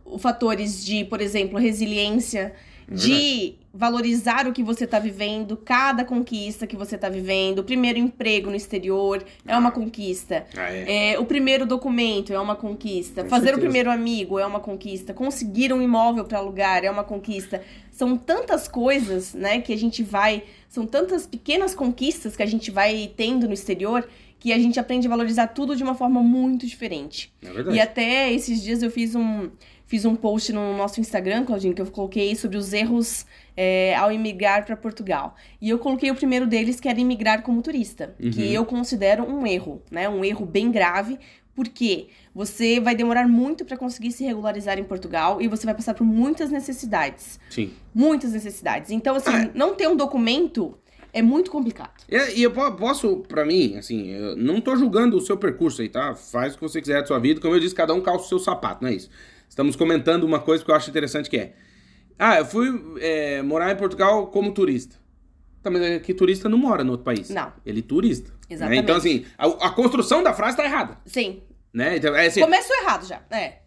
o 0.05 0.19
fatores 0.19 0.85
de, 0.85 1.05
por 1.05 1.21
exemplo, 1.21 1.59
resiliência, 1.59 2.55
de 2.91 3.57
valorizar 3.79 4.49
o 4.49 4.53
que 4.53 4.61
você 4.61 4.87
está 4.87 4.99
vivendo, 4.99 5.57
cada 5.57 6.05
conquista 6.05 6.67
que 6.67 6.77
você 6.77 6.97
está 6.97 7.09
vivendo, 7.09 7.61
o 7.61 7.65
primeiro 7.65 7.97
emprego 7.97 8.51
no 8.51 8.57
exterior 8.57 9.25
é 9.47 9.57
uma 9.57 9.71
conquista. 9.71 10.45
Ah, 10.57 10.73
é. 10.73 11.13
É, 11.13 11.19
o 11.21 11.25
primeiro 11.25 11.65
documento 11.65 12.33
é 12.33 12.41
uma 12.41 12.57
conquista. 12.57 13.23
Com 13.23 13.29
Fazer 13.29 13.51
certeza. 13.51 13.59
o 13.59 13.61
primeiro 13.61 13.89
amigo 13.89 14.37
é 14.37 14.45
uma 14.45 14.59
conquista. 14.59 15.15
Conseguir 15.15 15.73
um 15.73 15.81
imóvel 15.81 16.25
para 16.25 16.39
alugar 16.39 16.85
é 16.85 16.91
uma 16.91 17.05
conquista. 17.05 17.63
São 17.93 18.17
tantas 18.17 18.67
coisas, 18.67 19.33
né, 19.33 19.61
que 19.61 19.73
a 19.73 19.79
gente 19.79 20.03
vai. 20.03 20.43
São 20.69 20.85
tantas 20.85 21.25
pequenas 21.25 21.73
conquistas 21.73 22.37
que 22.37 22.43
a 22.43 22.47
gente 22.47 22.73
vai 22.73 23.13
tendo 23.17 23.47
no 23.47 23.55
exterior 23.55 24.09
que 24.41 24.53
a 24.53 24.59
gente 24.59 24.79
aprende 24.79 25.07
a 25.07 25.11
valorizar 25.11 25.49
tudo 25.49 25.75
de 25.75 25.83
uma 25.83 25.95
forma 25.95 26.21
muito 26.23 26.67
diferente. 26.67 27.33
É 27.43 27.53
verdade. 27.53 27.77
E 27.77 27.81
até 27.81 28.33
esses 28.33 28.63
dias 28.63 28.83
eu 28.83 28.91
fiz 28.91 29.15
um, 29.15 29.51
fiz 29.89 30.05
um 30.05 30.15
post 30.15 30.53
no 30.53 30.77
nosso 30.77 31.01
Instagram, 31.01 31.45
Claudinho, 31.45 31.75
que 31.75 31.83
eu 31.83 31.87
coloquei 31.87 32.37
sobre 32.37 32.57
os 32.57 32.73
erros 32.73 33.27
é, 33.57 33.97
ao 33.97 34.13
imigrar 34.13 34.65
para 34.65 34.77
Portugal. 34.77 35.35
E 35.61 35.69
eu 35.71 35.79
coloquei 35.81 36.11
o 36.11 36.15
primeiro 36.15 36.47
deles, 36.47 36.79
que 36.79 36.89
era 36.89 37.01
imigrar 37.01 37.43
como 37.43 37.61
turista, 37.63 38.15
Uhum. 38.23 38.31
que 38.31 38.55
eu 38.55 38.65
considero 38.65 39.25
um 39.25 39.45
erro, 39.47 39.83
né? 39.91 40.09
Um 40.09 40.25
erro 40.25 40.47
bem 40.47 40.71
grave, 40.71 41.19
porque 41.57 42.09
você 42.35 42.79
vai 42.79 42.95
demorar 42.95 43.27
muito 43.27 43.65
para 43.65 43.77
conseguir 43.77 44.13
se 44.13 44.23
regularizar 44.25 44.79
em 44.79 44.85
Portugal 44.85 45.41
e 45.43 45.49
você 45.49 45.65
vai 45.67 45.75
passar 45.75 45.95
por 45.95 46.05
muitas 46.05 46.51
necessidades. 46.51 47.41
Sim. 47.51 47.73
Muitas 47.95 48.33
necessidades. 48.33 48.91
Então, 48.93 49.17
assim, 49.17 49.31
Ah, 49.33 49.43
é. 49.45 49.51
não 49.55 49.75
ter 49.75 49.89
um 49.89 49.97
documento 49.97 50.79
é 51.13 51.23
muito 51.23 51.51
complicado. 51.51 51.91
E, 52.09 52.39
e 52.39 52.43
eu 52.43 52.53
po- 52.53 52.71
posso, 52.73 53.25
pra 53.27 53.45
mim, 53.45 53.77
assim, 53.77 54.09
eu 54.11 54.37
não 54.37 54.61
tô 54.61 54.77
julgando 54.77 55.17
o 55.17 55.21
seu 55.21 55.37
percurso 55.37 55.81
aí, 55.83 55.89
tá? 55.89 56.15
Faz 56.15 56.53
o 56.53 56.57
que 56.59 56.63
você 56.63 56.81
quiser 56.81 57.01
da 57.01 57.07
sua 57.07 57.19
vida. 57.19 57.41
Como 57.41 57.55
eu 57.55 57.59
disse, 57.61 57.75
cada 57.75 57.95
um 57.95 58.01
calça 58.03 58.27
o 58.27 58.29
seu 58.29 58.39
sapato, 58.39 58.85
não 58.85 58.91
é 58.91 58.95
isso? 58.95 59.09
Estamos 59.49 59.75
comentando 59.77 60.25
uma 60.25 60.39
coisa 60.41 60.65
que 60.65 60.71
eu 60.71 60.75
acho 60.75 60.91
interessante 60.91 61.29
que 61.29 61.37
é. 61.37 61.53
Ah, 62.19 62.39
eu 62.39 62.45
fui 62.47 62.69
é, 63.01 63.43
morar 63.43 63.71
em 63.73 63.77
Portugal 63.77 64.27
como 64.29 64.53
turista. 64.53 64.97
Tá, 65.63 65.71
mas 65.71 65.83
é 65.83 65.99
que 65.99 66.15
turista 66.15 66.49
não 66.49 66.59
mora 66.59 66.85
no 66.85 66.93
outro 66.93 67.05
país. 67.05 67.31
Não. 67.31 67.53
Ele 67.67 67.81
é 67.81 67.83
turista. 67.83 68.31
né? 68.31 68.37
Exatamente. 68.51 68.83
Então, 68.83 68.97
assim, 68.97 69.25
a, 69.37 69.47
a 69.67 69.71
construção 69.71 70.23
da 70.23 70.33
frase 70.33 70.57
tá 70.57 70.65
errada. 70.65 70.99
Sim. 71.05 71.43
Né? 71.73 71.97
Então, 71.97 72.15
é 72.15 72.27
assim, 72.27 72.41
Começou 72.41 72.77
errado 72.77 73.07
já. 73.07 73.21
É. 73.31 73.59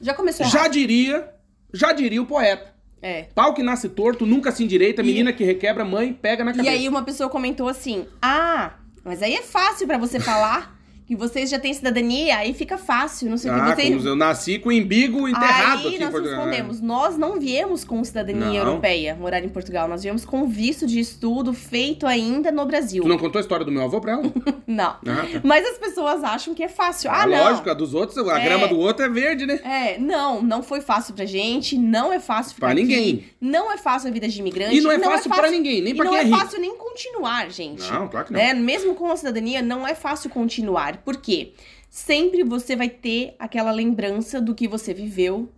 Já 0.00 0.14
começou 0.14 0.44
errado. 0.46 0.52
já 0.62 0.68
diria, 0.68 1.28
já 1.72 1.92
diria 1.92 2.20
o 2.22 2.26
poeta. 2.26 2.74
É. 3.00 3.24
Pau 3.34 3.54
que 3.54 3.62
nasce 3.62 3.88
torto, 3.88 4.26
nunca 4.26 4.50
se 4.50 4.64
endireita, 4.64 5.02
E- 5.02 5.04
menina 5.06 5.32
que 5.32 5.44
requebra, 5.44 5.84
mãe 5.84 6.12
pega 6.12 6.44
na 6.44 6.50
E 6.50 6.54
cabeça. 6.56 6.74
aí 6.74 6.88
uma 6.88 7.04
pessoa 7.04 7.28
comentou 7.30 7.68
assim: 7.68 8.06
"Ah, 8.20 8.74
mas 9.04 9.22
aí 9.22 9.34
é 9.34 9.42
fácil 9.42 9.86
pra 9.86 9.96
você 9.98 10.18
falar 10.18 10.77
que 11.08 11.16
vocês 11.16 11.48
já 11.48 11.58
têm 11.58 11.72
cidadania, 11.72 12.36
aí 12.36 12.52
fica 12.52 12.76
fácil, 12.76 13.30
não 13.30 13.38
sei 13.38 13.50
o 13.50 13.54
ah, 13.54 13.74
que 13.74 13.82
você 13.82 13.90
como 13.96 14.06
eu 14.08 14.14
nasci 14.14 14.58
com 14.58 14.68
o 14.68 14.72
embigo 14.72 15.26
enterrado 15.26 15.78
Aí 15.80 15.86
aqui 15.86 15.96
em 15.96 16.00
nós 16.00 16.10
Portugal. 16.10 16.36
respondemos, 16.44 16.80
nós 16.82 17.16
não 17.16 17.40
viemos 17.40 17.82
com 17.82 18.04
cidadania 18.04 18.44
Não. 18.46 18.54
europeia 18.54 19.16
morar 19.18 19.42
em 19.42 19.48
Portugal, 19.48 19.88
nós 19.88 20.02
viemos 20.02 20.26
com 20.26 20.46
visto 20.46 20.86
de 20.86 21.00
estudo 21.00 21.54
feito 21.54 22.06
ainda 22.06 22.52
no 22.52 22.66
Brasil. 22.66 23.02
Tu 23.02 23.08
não 23.08 23.16
contou 23.16 23.38
a 23.38 23.42
história 23.42 23.64
do 23.64 23.72
meu 23.72 23.82
avô 23.84 24.00
pra 24.02 24.12
ela? 24.12 24.22
Não. 24.68 24.84
Ah, 24.84 24.98
tá. 25.02 25.40
Mas 25.42 25.66
as 25.66 25.78
pessoas 25.78 26.22
acham 26.22 26.52
que 26.54 26.62
é 26.62 26.68
fácil. 26.68 27.10
Ah, 27.10 27.22
Ah, 27.22 27.26
não. 27.26 27.38
lógico, 27.42 27.70
a 27.70 27.74
dos 27.74 27.94
outros, 27.94 28.18
a 28.28 28.38
É. 28.38 28.44
grama 28.44 28.68
do 28.68 28.78
outro 28.78 29.02
é 29.02 29.08
verde, 29.08 29.46
né? 29.46 29.58
É, 29.64 29.98
não, 29.98 30.42
não 30.42 30.62
foi 30.62 30.82
fácil 30.82 31.14
pra 31.14 31.24
gente, 31.24 31.78
não 31.78 32.12
é 32.12 32.20
fácil 32.20 32.54
ficar 32.54 32.66
Pra 32.66 32.72
aqui, 32.74 32.82
ninguém. 32.82 33.24
Não 33.40 33.72
é 33.72 33.78
fácil 33.78 34.10
a 34.10 34.12
vida 34.12 34.28
de 34.28 34.38
imigrante. 34.38 34.76
E 34.76 34.80
não 34.82 34.92
é 34.92 34.98
fácil 34.98 35.30
pra 35.30 35.50
ninguém, 35.50 35.80
nem 35.80 35.94
e 35.94 35.96
pra 35.96 36.04
não 36.04 36.12
quem 36.12 36.20
é, 36.20 36.22
é 36.22 36.26
rico. 36.26 36.38
fácil 36.38 36.60
nem 36.60 36.76
continuar, 36.98 37.50
gente. 37.50 37.90
Não, 37.90 38.08
claro 38.08 38.26
que 38.26 38.32
não. 38.32 38.40
Né? 38.40 38.54
Mesmo 38.54 38.94
com 38.94 39.10
a 39.10 39.16
cidadania, 39.16 39.62
não 39.62 39.86
é 39.86 39.94
fácil 39.94 40.28
continuar. 40.30 40.98
Por 40.98 41.16
quê? 41.18 41.52
Sempre 41.88 42.42
você 42.42 42.74
vai 42.74 42.88
ter 42.88 43.34
aquela 43.38 43.70
lembrança 43.70 44.40
do 44.40 44.54
que 44.54 44.66
você 44.66 44.92
viveu. 44.92 45.48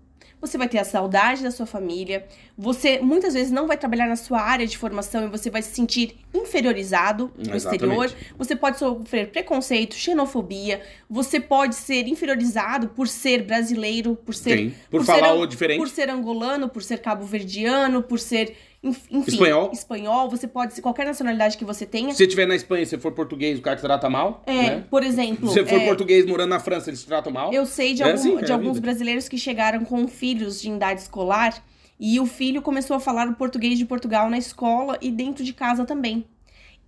Você 0.40 0.56
vai 0.56 0.68
ter 0.68 0.78
a 0.78 0.84
saudade 0.84 1.42
da 1.42 1.50
sua 1.50 1.66
família. 1.66 2.26
Você 2.56 2.98
muitas 3.00 3.34
vezes 3.34 3.52
não 3.52 3.66
vai 3.66 3.76
trabalhar 3.76 4.06
na 4.06 4.16
sua 4.16 4.40
área 4.40 4.66
de 4.66 4.78
formação 4.78 5.24
e 5.24 5.28
você 5.28 5.50
vai 5.50 5.60
se 5.60 5.74
sentir 5.74 6.16
inferiorizado 6.32 7.30
no 7.36 7.54
Exatamente. 7.54 7.84
exterior. 7.84 8.12
Você 8.38 8.56
pode 8.56 8.78
sofrer 8.78 9.30
preconceito, 9.30 9.94
xenofobia. 9.94 10.80
Você 11.10 11.38
pode 11.40 11.74
ser 11.74 12.08
inferiorizado 12.08 12.88
por 12.88 13.06
ser 13.06 13.42
brasileiro, 13.42 14.16
por 14.16 14.34
ser 14.34 14.56
Sim. 14.56 14.74
Por, 14.90 15.00
por 15.00 15.04
falar 15.04 15.34
ser- 15.34 15.40
o 15.40 15.46
diferente. 15.46 15.78
por 15.78 15.88
ser 15.90 16.08
angolano, 16.08 16.70
por 16.70 16.82
ser 16.82 17.02
cabo-verdiano, 17.02 18.02
por 18.02 18.18
ser, 18.18 18.56
enfim, 18.82 19.22
Espanhol. 19.26 19.70
espanhol. 19.72 20.30
Você 20.30 20.48
pode 20.48 20.74
ser 20.74 20.80
qualquer 20.82 21.04
nacionalidade 21.06 21.56
que 21.58 21.64
você 21.64 21.84
tenha. 21.84 22.10
Se 22.12 22.16
você 22.18 22.24
estiver 22.24 22.46
na 22.46 22.56
Espanha 22.56 22.82
e 22.82 22.86
você 22.86 22.98
for 22.98 23.12
português, 23.12 23.58
o 23.58 23.62
cara 23.62 23.76
te 23.76 23.82
trata 23.82 24.08
mal. 24.08 24.42
É, 24.46 24.52
né? 24.52 24.84
por 24.90 25.02
Se 25.02 25.08
exemplo, 25.08 25.48
você 25.48 25.64
for 25.66 25.80
é, 25.80 25.84
português 25.86 26.24
morando 26.26 26.50
na 26.50 26.60
França, 26.60 26.88
eles 26.90 27.00
te 27.02 27.06
tratam 27.06 27.32
mal. 27.32 27.52
eu 27.52 27.66
sei 27.66 27.92
de, 27.94 28.02
É 28.02 28.06
algum- 28.06 28.18
assim, 28.18 28.38
é 28.38 28.42
de 28.42 28.52
a 28.52 28.54
alguns 28.54 28.74
vida. 28.74 28.80
brasileiros 28.80 29.28
que 29.28 29.36
chegaram 29.38 29.84
com 29.84 30.08
filhos 30.08 30.60
de 30.62 30.70
idade 30.70 31.00
escolar 31.02 31.62
e 31.98 32.18
o 32.18 32.24
filho 32.26 32.62
começou 32.62 32.96
a 32.96 33.00
falar 33.00 33.28
o 33.28 33.34
português 33.34 33.78
de 33.78 33.84
Portugal 33.84 34.30
na 34.30 34.38
escola 34.38 34.96
e 35.02 35.10
dentro 35.10 35.44
de 35.44 35.52
casa 35.52 35.84
também. 35.84 36.24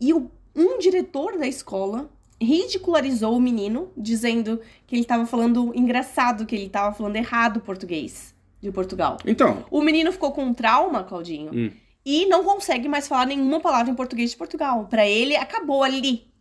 E 0.01 0.15
o- 0.15 0.31
um 0.57 0.79
diretor 0.79 1.39
da 1.39 1.47
escola 1.47 2.09
ridicularizou 2.41 3.37
o 3.37 3.41
menino, 3.41 3.91
dizendo 3.97 4.61
que 4.87 4.95
ele 4.95 5.03
estava 5.03 5.25
falando 5.27 5.73
engraçado, 5.75 6.45
que 6.47 6.55
ele 6.55 6.67
estava 6.67 6.95
falando 6.95 7.17
errado 7.17 7.59
o 7.59 7.61
português 7.61 8.35
de 8.61 8.71
Portugal. 8.71 9.17
Então, 9.27 9.65
O 9.71 9.81
menino 9.81 10.13
ficou 10.13 10.31
com 10.33 10.53
trauma, 10.55 11.03
Claudinho, 11.03 11.51
Hum. 11.53 11.71
E 12.05 12.27
não 12.27 12.45
consegue 12.45 12.89
mais 12.89 13.07
falar 13.07 13.27
nenhuma 13.27 13.61
palavra 13.61 13.91
em 13.91 13.95
português 13.95 14.31
de 14.31 14.37
Portugal. 14.37 14.87
Pra 14.91 15.07
ele, 15.07 15.37
acabou 15.37 15.83
ali. 15.83 16.33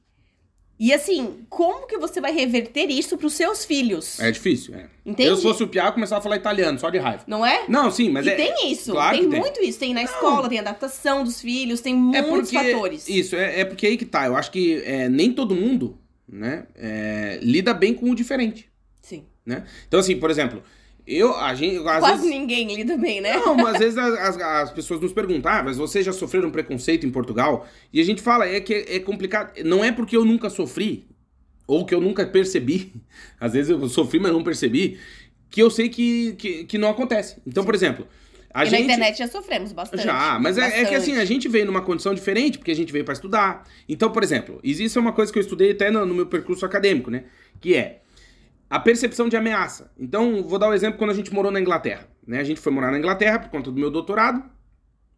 E 0.83 0.91
assim, 0.91 1.45
como 1.47 1.85
que 1.85 1.95
você 1.99 2.19
vai 2.19 2.31
reverter 2.31 2.89
isso 2.89 3.15
pros 3.15 3.33
seus 3.33 3.63
filhos? 3.63 4.19
é 4.19 4.31
difícil. 4.31 4.73
É. 4.73 4.89
Entende? 5.05 5.29
Eu, 5.29 5.35
se 5.35 5.43
fosse 5.43 5.61
o 5.61 5.67
Piá, 5.67 5.91
começava 5.91 6.17
a 6.17 6.23
falar 6.23 6.37
italiano, 6.37 6.79
só 6.79 6.89
de 6.89 6.97
raiva. 6.97 7.23
Não 7.27 7.45
é? 7.45 7.65
Não, 7.67 7.91
sim, 7.91 8.09
mas 8.09 8.25
e 8.25 8.31
é. 8.31 8.35
tem 8.35 8.71
isso, 8.71 8.91
claro 8.91 9.15
tem 9.15 9.29
tem. 9.29 9.39
muito 9.39 9.61
isso. 9.61 9.77
Tem 9.77 9.93
na 9.93 10.01
escola, 10.01 10.49
tem 10.49 10.57
adaptação 10.57 11.23
dos 11.23 11.39
filhos, 11.39 11.81
tem 11.81 11.93
muitos 11.93 12.51
fatores. 12.51 13.07
Isso, 13.07 13.35
é, 13.35 13.59
é 13.59 13.65
porque 13.65 13.85
aí 13.85 13.95
que 13.95 14.05
tá. 14.05 14.25
Eu 14.25 14.35
acho 14.35 14.49
que 14.49 14.81
é, 14.83 15.07
nem 15.07 15.31
todo 15.31 15.53
mundo, 15.53 15.99
né, 16.27 16.65
é, 16.75 17.37
lida 17.43 17.75
bem 17.75 17.93
com 17.93 18.09
o 18.09 18.15
diferente, 18.15 18.67
Sim. 19.03 19.25
né? 19.45 19.65
Então, 19.87 19.99
assim, 19.99 20.17
por 20.17 20.31
exemplo, 20.31 20.63
eu, 21.17 21.35
a 21.35 21.53
gente, 21.53 21.79
Quase 21.79 22.07
vezes... 22.07 22.29
ninguém 22.29 22.73
lida 22.73 22.97
bem, 22.97 23.21
né? 23.21 23.33
Não, 23.37 23.55
mas 23.55 23.75
às 23.75 23.79
vezes 23.79 23.97
as, 23.97 24.13
as- 24.19 24.41
as 24.41 24.71
pessoas 24.71 25.01
nos 25.01 25.13
perguntam, 25.13 25.51
ah, 25.51 25.61
mas 25.63 25.77
vocês 25.77 26.05
já 26.05 26.13
sofreram 26.13 26.49
preconceito 26.51 27.05
em 27.05 27.11
Portugal? 27.11 27.67
E 27.91 27.99
a 27.99 28.03
gente 28.03 28.21
fala, 28.21 28.47
é 28.47 28.59
que 28.59 28.73
é 28.73 28.99
complicado. 28.99 29.51
Não 29.63 29.83
é 29.83 29.91
porque 29.91 30.15
eu 30.15 30.23
nunca 30.23 30.49
sofri, 30.49 31.07
ou 31.67 31.85
que 31.85 31.93
eu 31.93 32.01
nunca 32.01 32.25
percebi, 32.25 32.93
às 33.39 33.53
vezes 33.53 33.69
eu 33.69 33.89
sofri, 33.89 34.19
mas 34.19 34.31
não 34.31 34.43
percebi, 34.43 34.99
que 35.49 35.61
eu 35.61 35.69
sei 35.69 35.89
que, 35.89 36.33
que, 36.33 36.63
que 36.63 36.77
não 36.77 36.89
acontece. 36.89 37.37
Então, 37.45 37.63
por 37.63 37.75
exemplo, 37.75 38.07
a 38.53 38.63
e 38.63 38.69
gente... 38.69 38.79
na 38.79 38.85
internet 38.85 39.17
já 39.17 39.27
sofremos 39.27 39.71
bastante. 39.71 40.03
Já, 40.03 40.37
mas 40.39 40.57
é, 40.57 40.61
é 40.61 40.69
que 40.69 40.75
Bastante. 40.77 40.95
assim, 40.95 41.17
a 41.17 41.25
gente 41.25 41.47
veio 41.47 41.65
numa 41.65 41.81
condição 41.81 42.13
diferente, 42.13 42.57
porque 42.57 42.71
a 42.71 42.75
gente 42.75 42.91
veio 42.91 43.05
pra 43.05 43.13
estudar. 43.13 43.65
Então, 43.87 44.11
por 44.11 44.23
exemplo, 44.23 44.59
existe 44.63 44.97
uma 44.99 45.13
coisa 45.13 45.31
que 45.31 45.39
eu 45.39 45.41
estudei 45.41 45.71
até 45.71 45.89
no, 45.89 46.05
no 46.05 46.13
meu 46.13 46.25
percurso 46.25 46.65
acadêmico, 46.65 47.09
né? 47.09 47.25
Que 47.59 47.75
é 47.75 48.01
a 48.71 48.79
percepção 48.79 49.27
de 49.29 49.35
ameaça. 49.35 49.91
Então, 49.99 50.43
vou 50.47 50.57
dar 50.57 50.69
um 50.69 50.73
exemplo 50.73 50.97
quando 50.97 51.11
a 51.11 51.13
gente 51.13 51.33
morou 51.33 51.51
na 51.51 51.59
Inglaterra. 51.59 52.07
Né? 52.25 52.39
A 52.39 52.43
gente 52.43 52.59
foi 52.59 52.71
morar 52.71 52.89
na 52.91 52.97
Inglaterra 52.97 53.37
por 53.39 53.49
conta 53.49 53.69
do 53.69 53.79
meu 53.79 53.91
doutorado, 53.91 54.43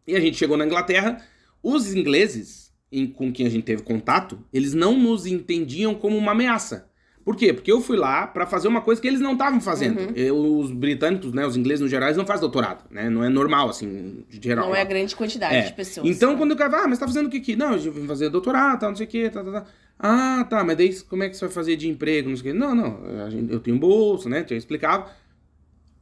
e 0.06 0.16
a 0.16 0.20
gente 0.20 0.36
chegou 0.36 0.56
na 0.56 0.66
Inglaterra. 0.66 1.18
Os 1.62 1.94
ingleses, 1.94 2.72
em- 2.92 3.06
com 3.06 3.32
quem 3.32 3.46
a 3.46 3.50
gente 3.50 3.64
teve 3.64 3.82
contato, 3.82 4.38
eles 4.52 4.74
não 4.74 4.98
nos 4.98 5.24
entendiam 5.26 5.94
como 5.94 6.16
uma 6.18 6.32
ameaça. 6.32 6.90
Por 7.24 7.36
quê? 7.36 7.54
Porque 7.54 7.72
eu 7.72 7.80
fui 7.80 7.96
lá 7.96 8.26
pra 8.26 8.44
fazer 8.46 8.68
uma 8.68 8.82
coisa 8.82 9.00
que 9.00 9.08
eles 9.08 9.18
não 9.20 9.32
estavam 9.32 9.58
fazendo. 9.58 9.98
Uhum. 9.98 10.12
Eu- 10.14 10.58
os 10.58 10.70
britânicos, 10.70 11.32
né, 11.32 11.46
os 11.46 11.56
ingleses 11.56 11.80
no 11.80 11.88
geral, 11.88 12.08
eles 12.08 12.18
não 12.18 12.26
fazem 12.26 12.42
doutorado, 12.42 12.84
né? 12.90 13.08
Não 13.08 13.24
é 13.24 13.30
normal, 13.30 13.70
assim, 13.70 14.26
de 14.28 14.38
geral. 14.46 14.66
Não 14.66 14.74
é 14.74 14.78
lá. 14.80 14.82
a 14.82 14.86
grande 14.86 15.16
quantidade 15.16 15.54
É. 15.54 15.62
de 15.62 15.72
pessoas. 15.72 16.06
Então, 16.06 16.36
quando 16.36 16.52
o 16.52 16.56
cara 16.56 16.70
fala, 16.70 16.84
ah, 16.84 16.88
mas 16.88 16.98
tá 16.98 17.06
fazendo 17.06 17.28
o 17.28 17.30
que 17.30 17.38
aqui? 17.38 17.56
Não, 17.56 17.74
eu 17.76 17.92
vim 17.92 18.06
fazer 18.06 18.28
doutorado, 18.28 18.82
não 18.82 18.94
sei 18.94 19.06
o 19.06 19.08
que, 19.08 19.30
tá, 19.30 19.42
tá, 19.42 19.52
tá. 19.52 19.66
Ah, 19.98 20.44
tá, 20.48 20.62
mas 20.64 20.76
daí 20.76 20.94
como 21.02 21.22
é 21.22 21.28
que 21.28 21.36
você 21.36 21.46
vai 21.46 21.54
fazer 21.54 21.76
de 21.76 21.88
emprego, 21.88 22.28
não 22.28 22.36
sei 22.36 22.52
o? 22.52 22.54
Não, 22.54 22.74
não, 22.74 23.30
gente- 23.30 23.52
eu 23.52 23.60
tenho 23.60 23.78
bolsa, 23.78 24.28
né, 24.28 24.44
eu 24.50 24.56
explicava. 24.56 25.10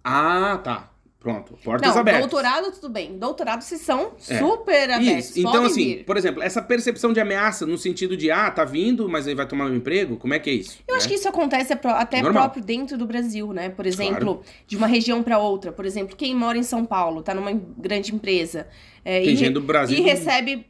Ah, 0.02 0.58
tá. 0.62 0.88
Pronto, 1.20 1.56
portas 1.62 1.88
Não, 1.94 2.00
abertas. 2.00 2.22
doutorado, 2.22 2.72
tudo 2.72 2.88
bem. 2.88 3.16
Doutorado, 3.16 3.62
vocês 3.62 3.80
são 3.80 4.10
É. 4.28 4.38
super 4.40 4.90
abertos. 4.90 5.28
Isso. 5.36 5.38
Então, 5.38 5.64
assim, 5.64 5.84
vir. 5.98 6.04
por 6.04 6.16
exemplo, 6.16 6.42
essa 6.42 6.60
percepção 6.60 7.12
de 7.12 7.20
ameaça 7.20 7.64
no 7.64 7.78
sentido 7.78 8.16
de, 8.16 8.28
ah, 8.28 8.50
tá 8.50 8.64
vindo, 8.64 9.08
mas 9.08 9.28
aí 9.28 9.34
vai 9.36 9.46
tomar 9.46 9.66
meu 9.66 9.76
emprego, 9.76 10.16
como 10.16 10.34
é 10.34 10.40
que 10.40 10.50
é 10.50 10.54
isso? 10.54 10.80
Eu 10.88 10.96
acho 10.96 11.04
né? 11.06 11.10
que 11.12 11.14
isso 11.20 11.28
acontece 11.28 11.72
até 11.74 12.20
Normal. 12.22 12.42
próprio 12.42 12.64
dentro 12.64 12.98
do 12.98 13.06
Brasil, 13.06 13.52
né? 13.52 13.68
Por 13.68 13.86
exemplo, 13.86 14.42
de 14.66 14.76
uma 14.76 14.88
região 14.88 15.22
para 15.22 15.38
outra. 15.38 15.70
Por 15.70 15.86
exemplo, 15.86 16.16
quem 16.16 16.34
mora 16.34 16.58
em 16.58 16.64
São 16.64 16.84
Paulo, 16.84 17.22
tá 17.22 17.32
numa 17.32 17.52
grande 17.78 18.12
empresa. 18.12 18.66
é, 19.04 19.20
Tem 19.20 19.34
e, 19.34 19.36
gente 19.36 19.52
do 19.54 19.60
Brasil. 19.60 19.96
e 19.96 20.00
recebe 20.00 20.66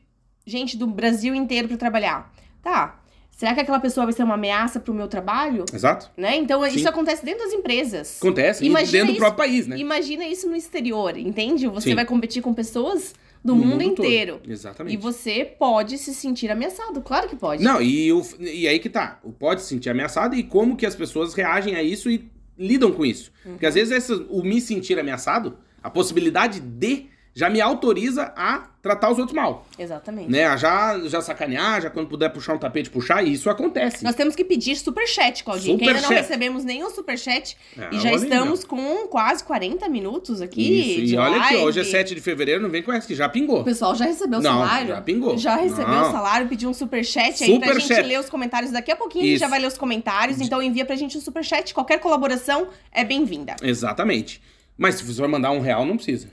gente 0.46 0.76
do 0.76 0.86
Brasil 0.86 1.34
inteiro 1.34 1.66
para 1.66 1.78
trabalhar. 1.78 2.30
Tá. 2.62 3.01
Será 3.32 3.54
que 3.54 3.60
aquela 3.60 3.80
pessoa 3.80 4.06
vai 4.06 4.12
ser 4.12 4.22
uma 4.22 4.34
ameaça 4.34 4.78
pro 4.78 4.94
meu 4.94 5.08
trabalho? 5.08 5.64
Exato. 5.72 6.10
Né? 6.16 6.36
Então, 6.36 6.62
Sim. 6.68 6.76
isso 6.76 6.88
acontece 6.88 7.24
dentro 7.24 7.42
das 7.44 7.52
empresas. 7.52 8.18
Acontece. 8.18 8.64
Imagina 8.64 8.92
dentro 8.92 9.06
do 9.08 9.12
isso- 9.12 9.20
próprio 9.20 9.36
país, 9.44 9.66
né? 9.66 9.76
Imagina 9.78 10.24
isso 10.26 10.48
no 10.48 10.54
exterior, 10.54 11.16
entende? 11.16 11.66
Você 11.66 11.88
Sim. 11.90 11.94
vai 11.96 12.04
competir 12.04 12.40
com 12.42 12.54
pessoas 12.54 13.14
do 13.44 13.56
mundo, 13.56 13.72
todo. 13.72 13.82
inteiro. 13.82 14.40
Exatamente. 14.46 14.94
E 14.94 14.96
você 14.96 15.44
pode 15.44 15.98
se 15.98 16.14
sentir 16.14 16.50
ameaçado, 16.52 17.00
claro 17.00 17.28
que 17.28 17.34
pode. 17.34 17.64
Não, 17.64 17.82
e, 17.82 18.12
o, 18.12 18.24
e 18.38 18.68
aí 18.68 18.78
que 18.78 18.88
tá. 18.88 19.18
O 19.24 19.32
pode 19.32 19.62
se 19.62 19.68
sentir 19.68 19.90
ameaçado 19.90 20.36
e 20.36 20.44
como 20.44 20.76
que 20.76 20.86
as 20.86 20.94
pessoas 20.94 21.34
reagem 21.34 21.74
a 21.74 21.82
isso 21.82 22.08
e 22.08 22.30
lidam 22.56 22.92
com 22.92 23.04
isso. 23.04 23.32
Porque 23.42 23.64
Uhum. 23.64 23.68
às 23.68 23.74
vezes 23.74 23.90
essa- 23.92 24.24
o 24.30 24.44
me 24.44 24.60
sentir 24.60 24.96
ameaçado, 25.00 25.58
a 25.82 25.90
possibilidade 25.90 26.60
de 26.60 27.06
já 27.34 27.48
me 27.48 27.60
autoriza 27.60 28.32
a 28.36 28.68
tratar 28.82 29.10
os 29.10 29.18
outros 29.18 29.34
mal. 29.34 29.64
Exatamente. 29.78 30.28
Né? 30.30 30.44
A 30.44 30.56
já, 30.56 30.98
já 31.04 31.20
sacanear, 31.22 31.80
já 31.80 31.88
quando 31.88 32.08
puder 32.08 32.28
puxar 32.30 32.52
um 32.54 32.58
tapete, 32.58 32.90
puxar, 32.90 33.24
e 33.24 33.32
isso 33.32 33.48
acontece. 33.48 34.02
Nós 34.04 34.14
temos 34.16 34.34
que 34.34 34.44
pedir 34.44 34.74
superchat, 34.76 35.44
Claudinho, 35.44 35.78
que 35.78 35.84
ainda 35.84 35.94
não 35.94 36.00
Superchat. 36.02 36.26
recebemos 36.28 36.64
nenhum 36.64 36.90
superchat. 36.90 37.56
É, 37.78 37.88
e 37.94 38.00
já 38.00 38.08
olha 38.10 38.18
aí, 38.18 38.24
estamos 38.24 38.64
com 38.64 39.06
quase 39.06 39.44
40 39.44 39.88
minutos 39.88 40.40
aqui 40.42 41.04
Isso, 41.04 41.14
e 41.14 41.16
olha 41.16 41.36
aqui, 41.36 41.54
live. 41.54 41.64
hoje 41.68 41.80
é 41.80 41.84
7 41.84 42.14
de 42.14 42.20
fevereiro, 42.20 42.60
não 42.60 42.68
vem 42.70 42.82
com 42.82 42.92
essa 42.92 43.06
que 43.06 43.14
já 43.14 43.28
O 43.28 43.30
pingou. 43.30 43.62
pessoal 43.62 43.94
já 43.94 44.04
recebeu 44.04 44.40
o 44.40 44.42
Não, 44.42 44.50
salário? 44.60 44.88
já 44.88 45.00
pingou. 45.00 45.38
Já 45.38 45.54
recebeu 45.56 45.88
Não. 45.88 46.08
o 46.08 46.12
salário, 46.12 46.48
pediu 46.48 46.68
um 46.68 46.74
superchat 46.74 47.42
aí 47.44 47.58
pra 47.60 47.68
Superchat. 47.68 47.94
gente 47.98 48.06
ler 48.08 48.18
os 48.20 48.28
comentários. 48.28 48.72
Daqui 48.72 48.90
a 48.90 48.96
pouquinho 48.96 49.22
a 49.24 49.26
gente 49.28 49.34
Isso. 49.36 49.40
já 49.44 49.48
vai 49.48 49.60
ler 49.60 49.68
os 49.68 49.78
comentários, 49.78 50.40
então 50.40 50.60
envia 50.60 50.84
pra 50.84 50.96
gente 50.96 51.16
um 51.16 51.20
superchat. 51.20 51.72
Qualquer 51.72 51.98
colaboração 52.00 52.68
é 52.90 53.04
bem-vinda. 53.04 53.54
Exatamente. 53.62 54.42
Mas 54.76 54.96
se 54.96 55.04
você 55.04 55.20
vai 55.20 55.28
mandar 55.28 55.50
um 55.52 55.60
real, 55.60 55.84
não 55.84 55.96
precisa. 55.96 56.28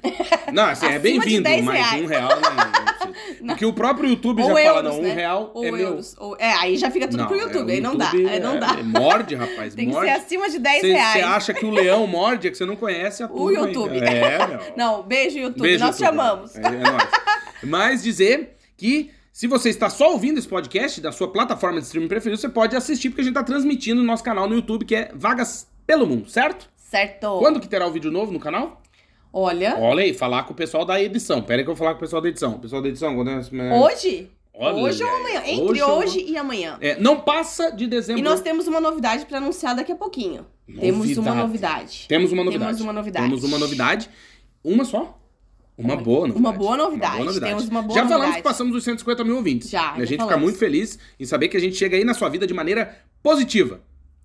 Não, 0.53 0.63
assim, 0.65 0.85
é 0.87 0.97
bem-vindo, 0.99 1.43
10 1.43 1.63
mas 1.63 1.75
reais. 1.77 2.03
um 2.03 2.05
real 2.07 2.29
não, 2.29 2.55
não 2.55 2.85
precisa. 2.85 3.09
Porque 3.47 3.65
o 3.65 3.73
próprio 3.73 4.09
YouTube 4.09 4.41
Ou 4.41 4.47
já 4.49 4.55
fala, 4.55 4.67
euros, 4.77 4.83
não, 4.91 4.99
um 4.99 5.03
né? 5.03 5.13
real 5.13 5.51
Ou 5.53 5.65
é 5.65 5.71
meu. 5.71 5.79
euros. 5.79 6.15
Ou... 6.17 6.35
É, 6.39 6.51
aí 6.53 6.77
já 6.77 6.89
fica 6.89 7.07
tudo 7.07 7.19
Não, 7.21 7.27
pro 7.27 7.37
é, 7.37 7.41
YouTube, 7.41 7.69
o 7.69 7.73
aí 7.73 7.81
não 7.81 7.95
dá. 7.95 8.11
Aí 8.11 8.39
não 8.39 8.55
é- 8.55 8.59
dá. 8.59 8.75
é- 8.79 8.83
Morde, 8.83 9.35
rapaz, 9.35 9.75
Tem 9.75 9.87
que 9.87 9.91
morde. 9.93 10.09
ser 10.11 10.17
acima 10.17 10.49
de 10.49 10.57
10 10.59 10.81
Você 10.81 10.93
reais. 10.93 11.23
acha 11.25 11.53
que 11.53 11.65
o 11.65 11.69
leão 11.69 12.07
morde, 12.07 12.47
é 12.47 12.51
que 12.51 12.57
você 12.57 12.65
não 12.65 12.75
conhece 12.75 13.21
a 13.21 13.25
O 13.25 13.29
turma 13.29 13.49
aí. 13.51 13.73
YouTube. 13.73 13.97
É, 13.99 14.47
meu. 14.47 14.59
Não, 14.77 15.03
beijo, 15.03 15.37
YouTube. 15.37 15.61
Beijo, 15.61 15.83
Nós 15.85 15.99
YouTube. 15.99 16.17
chamamos. 16.17 16.55
É, 16.55 16.59
é 16.65 16.69
nóis. 16.71 17.09
Mas 17.63 18.03
dizer 18.03 18.55
que 18.77 19.11
se 19.33 19.47
você 19.47 19.69
está 19.69 19.89
só 19.89 20.11
ouvindo 20.11 20.37
esse 20.39 20.47
podcast 20.47 20.99
da 21.01 21.11
sua 21.11 21.31
plataforma 21.31 21.79
de 21.79 21.85
streaming 21.85 22.07
preferida, 22.07 22.39
você 22.39 22.49
pode 22.49 22.75
assistir, 22.75 23.09
porque 23.09 23.21
a 23.21 23.23
gente 23.25 23.33
está 23.33 23.43
transmitindo 23.43 24.01
no 24.01 24.07
nosso 24.07 24.23
canal 24.23 24.47
no 24.47 24.55
YouTube, 24.55 24.85
que 24.85 24.95
é 24.95 25.11
Vagas 25.13 25.67
pelo 25.85 26.05
Mundo, 26.07 26.29
certo? 26.29 26.69
Certo. 26.89 27.37
Quando 27.37 27.59
que 27.59 27.67
terá 27.67 27.85
o 27.85 27.91
vídeo 27.91 28.09
novo 28.09 28.31
no 28.31 28.39
canal? 28.39 28.81
Olha, 29.31 29.77
Olha 29.79 30.03
aí, 30.03 30.11
falar 30.11 30.43
com 30.43 30.53
o 30.53 30.55
pessoal 30.55 30.83
da 30.83 30.99
edição. 30.99 31.39
Pera 31.39 31.61
aí 31.61 31.63
que 31.63 31.69
eu 31.69 31.75
vou 31.75 31.77
falar 31.77 31.91
com 31.91 31.97
o 31.97 31.99
pessoal 31.99 32.19
da 32.19 32.29
edição. 32.29 32.53
O 32.53 32.59
pessoal 32.59 32.81
da 32.81 32.87
edição, 32.89 33.15
quando 33.15 33.29
é... 33.29 33.79
hoje? 33.79 34.31
Olha 34.51 34.75
hoje 34.75 35.03
ou 35.03 35.09
aí. 35.09 35.19
amanhã? 35.19 35.41
Entre 35.45 35.61
Hoje 35.61 35.83
hoje, 35.83 36.19
ou- 36.19 36.29
e 36.29 36.37
amanhã. 36.37 36.77
É, 36.81 36.99
não 36.99 37.19
passa 37.21 37.69
de 37.71 37.85
dezembro. 37.85 38.19
E 38.19 38.23
nós 38.23 38.41
temos 38.41 38.67
uma 38.67 38.81
novidade 38.81 39.25
pra 39.27 39.37
anunciar 39.37 39.75
daqui 39.75 39.91
a 39.91 39.95
pouquinho. 39.95 40.47
Temos 40.79 41.15
uma 41.15 41.35
novidade. 41.35 42.05
Temos 42.09 42.31
uma 42.31 42.43
novidade. 42.43 42.65
Temos 42.65 42.81
uma 42.81 42.93
novidade. 42.93 43.25
Temos 43.27 43.43
uma 43.43 43.57
novidade. 43.59 44.09
Uma 44.63 44.83
só? 44.83 45.15
Uma 45.77 45.95
boa 45.95 46.27
novidade. 46.27 46.39
Uma 46.39 46.51
boa 46.51 46.75
novidade. 46.75 47.39
Temos 47.39 47.69
uma 47.69 47.81
boa 47.83 47.93
já 47.93 48.01
falamos 48.01 48.19
novidade. 48.21 48.37
que 48.37 48.43
passamos 48.43 48.75
os 48.75 48.83
150 48.83 49.23
mil 49.23 49.35
ouvintes. 49.37 49.69
Já, 49.69 49.93
E 49.95 50.01
a 50.01 50.05
gente 50.05 50.09
fica 50.09 50.23
falamos. 50.23 50.43
muito 50.43 50.57
feliz 50.59 50.99
em 51.19 51.23
saber 51.25 51.47
que 51.47 51.55
a 51.55 51.59
gente 51.59 51.75
chega 51.77 51.95
aí 51.95 52.03
na 52.03 52.13
sua 52.13 52.27
vida 52.27 52.45
de 52.45 52.53
maneira 52.53 52.97
positiva. 53.23 53.79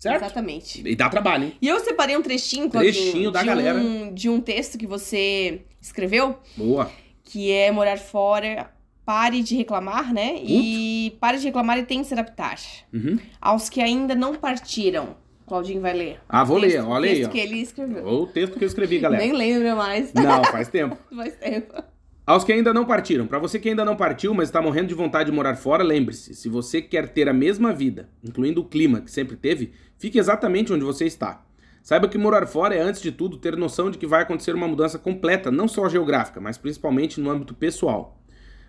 Certo? 0.05 0.23
Exatamente. 0.25 0.83
E 0.87 0.95
dá 0.95 1.09
trabalho, 1.09 1.45
hein? 1.45 1.53
E 1.61 1.67
eu 1.69 1.81
separei 1.81 2.17
um 2.17 2.23
trechinho, 2.23 2.69
Claudinho, 2.71 2.93
Trechinho 2.95 3.31
da 3.31 3.41
de 3.41 3.47
galera. 3.47 3.79
Um, 3.79 4.13
de 4.13 4.29
um 4.29 4.41
texto 4.41 4.77
que 4.79 4.87
você 4.87 5.63
escreveu, 5.81 6.39
Boa. 6.57 6.91
que 7.23 7.51
é 7.51 7.71
morar 7.73 7.99
fora, 7.99 8.71
pare 9.05 9.43
de 9.43 9.57
reclamar, 9.57 10.13
né? 10.13 10.37
E 10.43 11.17
pare 11.21 11.39
de 11.39 11.45
reclamar 11.47 11.79
e 11.79 11.85
tente 11.85 12.07
se 12.09 12.15
adaptar. 12.15 12.57
Uhum. 12.93 13.19
Aos 13.41 13.69
que 13.71 13.81
ainda 13.81 14.15
não 14.15 14.35
partiram. 14.35 15.17
Claudinho 15.47 15.81
vai 15.83 15.93
ler. 15.93 16.21
Ah, 16.29 16.43
vou 16.43 16.57
ler. 16.57 16.73
Texto- 16.73 16.89
Olha 16.89 17.05
aí, 17.11 17.15
texto 17.17 17.29
ó. 17.29 17.33
que 17.33 17.39
ele 17.39 17.59
escreveu. 17.61 18.07
O 18.07 18.27
texto 18.27 18.59
que 18.59 18.65
eu 18.65 18.69
escrevi, 18.69 18.99
galera. 18.99 19.23
Nem 19.23 19.33
lembra 19.33 19.75
mais. 19.77 20.13
Não, 20.15 20.43
faz 20.51 20.69
tempo. 20.69 20.97
Faz 21.15 21.35
tempo. 21.37 21.83
Aos 22.27 22.43
que 22.43 22.51
ainda 22.55 22.73
não 22.73 22.87
partiram, 22.87 23.27
para 23.27 23.39
você 23.39 23.59
que 23.59 23.69
ainda 23.69 23.85
não 23.85 23.97
partiu, 23.97 24.33
mas 24.33 24.49
está 24.49 24.63
morrendo 24.63 24.89
de 24.89 24.95
vontade 24.95 25.31
de 25.31 25.37
morar 25.37 25.57
fora, 25.57 25.85
lembre-se: 25.85 26.35
se 26.35 26.49
você 26.49 26.81
quer 26.81 27.09
ter 27.09 27.29
a 27.29 27.35
mesma 27.35 27.71
vida, 27.71 28.09
incluindo 28.23 28.63
o 28.63 28.65
clima 28.65 29.03
que 29.03 29.11
sempre 29.11 29.37
teve, 29.37 29.73
fique 29.99 30.19
exatamente 30.19 30.73
onde 30.73 30.85
você 30.85 31.05
está. 31.05 31.45
Saiba 31.83 32.09
que 32.09 32.17
morar 32.17 32.47
fora 32.47 32.75
é, 32.75 32.81
antes 32.81 33.03
de 33.03 33.13
tudo, 33.13 33.37
ter 33.37 33.55
noção 33.59 33.91
de 33.91 33.99
que 33.99 34.07
vai 34.07 34.23
acontecer 34.23 34.55
uma 34.55 34.67
mudança 34.67 34.99
completa, 34.99 35.51
não 35.51 35.69
só 35.69 35.87
geográfica, 35.87 36.41
mas 36.41 36.57
principalmente 36.57 37.21
no 37.21 37.31
âmbito 37.31 37.53
pessoal. 37.53 38.19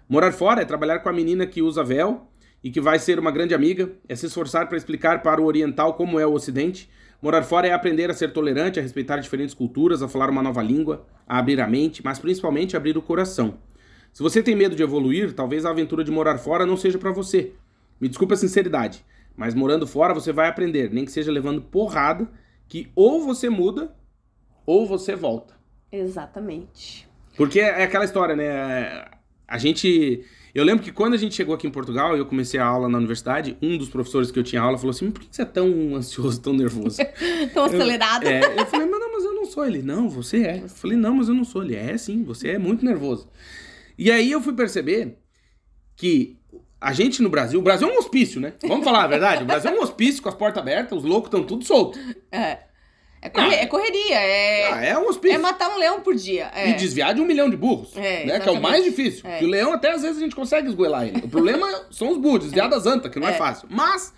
Morar 0.09 0.33
fora 0.33 0.61
é 0.61 0.65
trabalhar 0.65 0.99
com 0.99 1.07
a 1.07 1.13
menina 1.13 1.47
que 1.47 1.61
usa 1.61 1.81
véu 1.81 2.27
e 2.61 2.69
que 2.69 2.81
vai 2.81 2.99
ser 2.99 3.17
uma 3.19 3.31
grande 3.31 3.55
amiga, 3.55 3.89
é 4.09 4.17
se 4.17 4.25
esforçar 4.25 4.67
para 4.67 4.77
explicar 4.77 5.23
para 5.23 5.41
o 5.41 5.45
oriental 5.45 5.93
como 5.93 6.19
é 6.19 6.27
o 6.27 6.33
ocidente. 6.33 6.89
Morar 7.21 7.43
fora 7.43 7.67
é 7.67 7.71
aprender 7.73 8.09
a 8.09 8.13
ser 8.13 8.31
tolerante, 8.31 8.79
a 8.79 8.81
respeitar 8.81 9.17
diferentes 9.17 9.55
culturas, 9.55 10.01
a 10.01 10.07
falar 10.07 10.29
uma 10.29 10.43
nova 10.43 10.61
língua, 10.61 11.05
a 11.27 11.39
abrir 11.39 11.59
a 11.59 11.67
mente, 11.67 12.03
mas 12.03 12.19
principalmente 12.19 12.77
abrir 12.77 12.97
o 12.97 13.01
coração. 13.01 13.57
Se 14.13 14.21
você 14.21 14.41
tem 14.41 14.55
medo 14.55 14.75
de 14.75 14.83
evoluir, 14.83 15.33
talvez 15.33 15.65
a 15.65 15.71
aventura 15.71 16.03
de 16.03 16.11
morar 16.11 16.37
fora 16.37 16.65
não 16.65 16.77
seja 16.77 16.97
para 16.97 17.11
você. 17.11 17.53
Me 17.99 18.07
desculpe 18.07 18.33
a 18.33 18.37
sinceridade, 18.37 19.03
mas 19.35 19.53
morando 19.53 19.87
fora 19.87 20.13
você 20.13 20.31
vai 20.31 20.47
aprender, 20.47 20.91
nem 20.91 21.05
que 21.05 21.11
seja 21.11 21.31
levando 21.31 21.61
porrada, 21.61 22.29
que 22.67 22.91
ou 22.95 23.21
você 23.21 23.49
muda 23.49 23.95
ou 24.65 24.85
você 24.85 25.15
volta. 25.15 25.55
Exatamente. 25.91 27.07
Porque 27.35 27.59
é 27.59 27.83
aquela 27.83 28.05
história, 28.05 28.35
né? 28.35 29.05
A 29.47 29.57
gente. 29.57 30.25
Eu 30.55 30.63
lembro 30.63 30.81
que 30.85 30.91
quando 30.93 31.15
a 31.15 31.17
gente 31.17 31.35
chegou 31.35 31.53
aqui 31.53 31.67
em 31.67 31.69
Portugal 31.69 32.15
e 32.15 32.19
eu 32.19 32.25
comecei 32.25 32.57
a 32.57 32.65
aula 32.65 32.87
na 32.87 32.97
universidade, 32.97 33.57
um 33.61 33.77
dos 33.77 33.89
professores 33.89 34.31
que 34.31 34.39
eu 34.39 34.43
tinha 34.43 34.61
aula 34.61 34.77
falou 34.77 34.91
assim: 34.91 35.11
por 35.11 35.21
que 35.21 35.27
você 35.29 35.41
é 35.41 35.45
tão 35.45 35.93
ansioso, 35.93 36.39
tão 36.39 36.53
nervoso? 36.53 37.01
Tão 37.53 37.65
acelerado. 37.65 38.25
É, 38.25 38.61
eu 38.61 38.65
falei, 38.65 38.87
mas 38.87 38.99
não, 38.99 39.11
mas 39.11 39.23
eu 39.25 39.33
não 39.33 39.45
sou 39.45 39.65
ele. 39.65 39.81
Não, 39.81 40.07
você 40.07 40.45
é. 40.45 40.59
Eu 40.63 40.69
falei, 40.69 40.97
não, 40.97 41.15
mas 41.15 41.27
eu 41.27 41.35
não 41.35 41.43
sou 41.43 41.61
ele. 41.61 41.75
É 41.75 41.97
sim, 41.97 42.23
você 42.23 42.51
é 42.51 42.57
muito 42.57 42.85
nervoso. 42.85 43.27
E 43.97 44.09
aí 44.09 44.31
eu 44.31 44.41
fui 44.41 44.53
perceber 44.53 45.17
que 45.95 46.37
a 46.79 46.93
gente 46.93 47.21
no 47.21 47.29
Brasil, 47.29 47.59
o 47.59 47.63
Brasil 47.63 47.89
é 47.89 47.91
um 47.91 47.97
hospício, 47.97 48.39
né? 48.39 48.53
Vamos 48.61 48.85
falar 48.85 49.03
a 49.03 49.07
verdade? 49.07 49.43
O 49.43 49.45
Brasil 49.45 49.71
é 49.71 49.73
um 49.73 49.81
hospício 49.81 50.23
com 50.23 50.29
as 50.29 50.35
portas 50.35 50.61
abertas, 50.61 50.97
os 50.97 51.03
loucos 51.03 51.27
estão 51.27 51.43
tudo 51.43 51.65
soltos. 51.65 51.99
É. 52.31 52.59
É, 53.25 53.29
corre- 53.29 53.55
é 53.55 53.65
correria, 53.65 54.19
é, 54.19 54.71
Ah, 54.73 54.85
é 54.85 54.97
um 54.97 55.07
hospício. 55.07 55.35
é 55.35 55.37
matar 55.39 55.69
um 55.69 55.77
leão 55.77 56.01
por 56.01 56.13
dia. 56.15 56.51
É. 56.55 56.69
E 56.69 56.73
desviar 56.73 57.13
de 57.13 57.21
um 57.21 57.25
milhão 57.25 57.49
de 57.49 57.57
burros. 57.57 57.89
É, 57.97 58.25
né? 58.25 58.39
Que 58.39 58.47
é 58.49 58.51
o 58.51 58.61
mais 58.61 58.83
difícil. 58.83 59.21
É. 59.25 59.31
Porque 59.31 59.45
o 59.45 59.49
leão, 59.49 59.73
até 59.73 59.91
às 59.91 60.01
vezes, 60.01 60.17
a 60.17 60.21
gente 60.21 60.35
consegue 60.35 60.67
esgoelar 60.67 61.07
ele. 61.07 61.17
O 61.23 61.27
problema 61.27 61.67
são 61.91 62.11
os 62.11 62.17
burros, 62.17 62.43
desviar 62.43 62.69
das 62.69 62.85
antas, 62.85 63.11
que 63.11 63.19
não 63.19 63.27
é. 63.27 63.31
É. 63.31 63.33
fácil. 63.33 63.67
Mas 63.71 64.13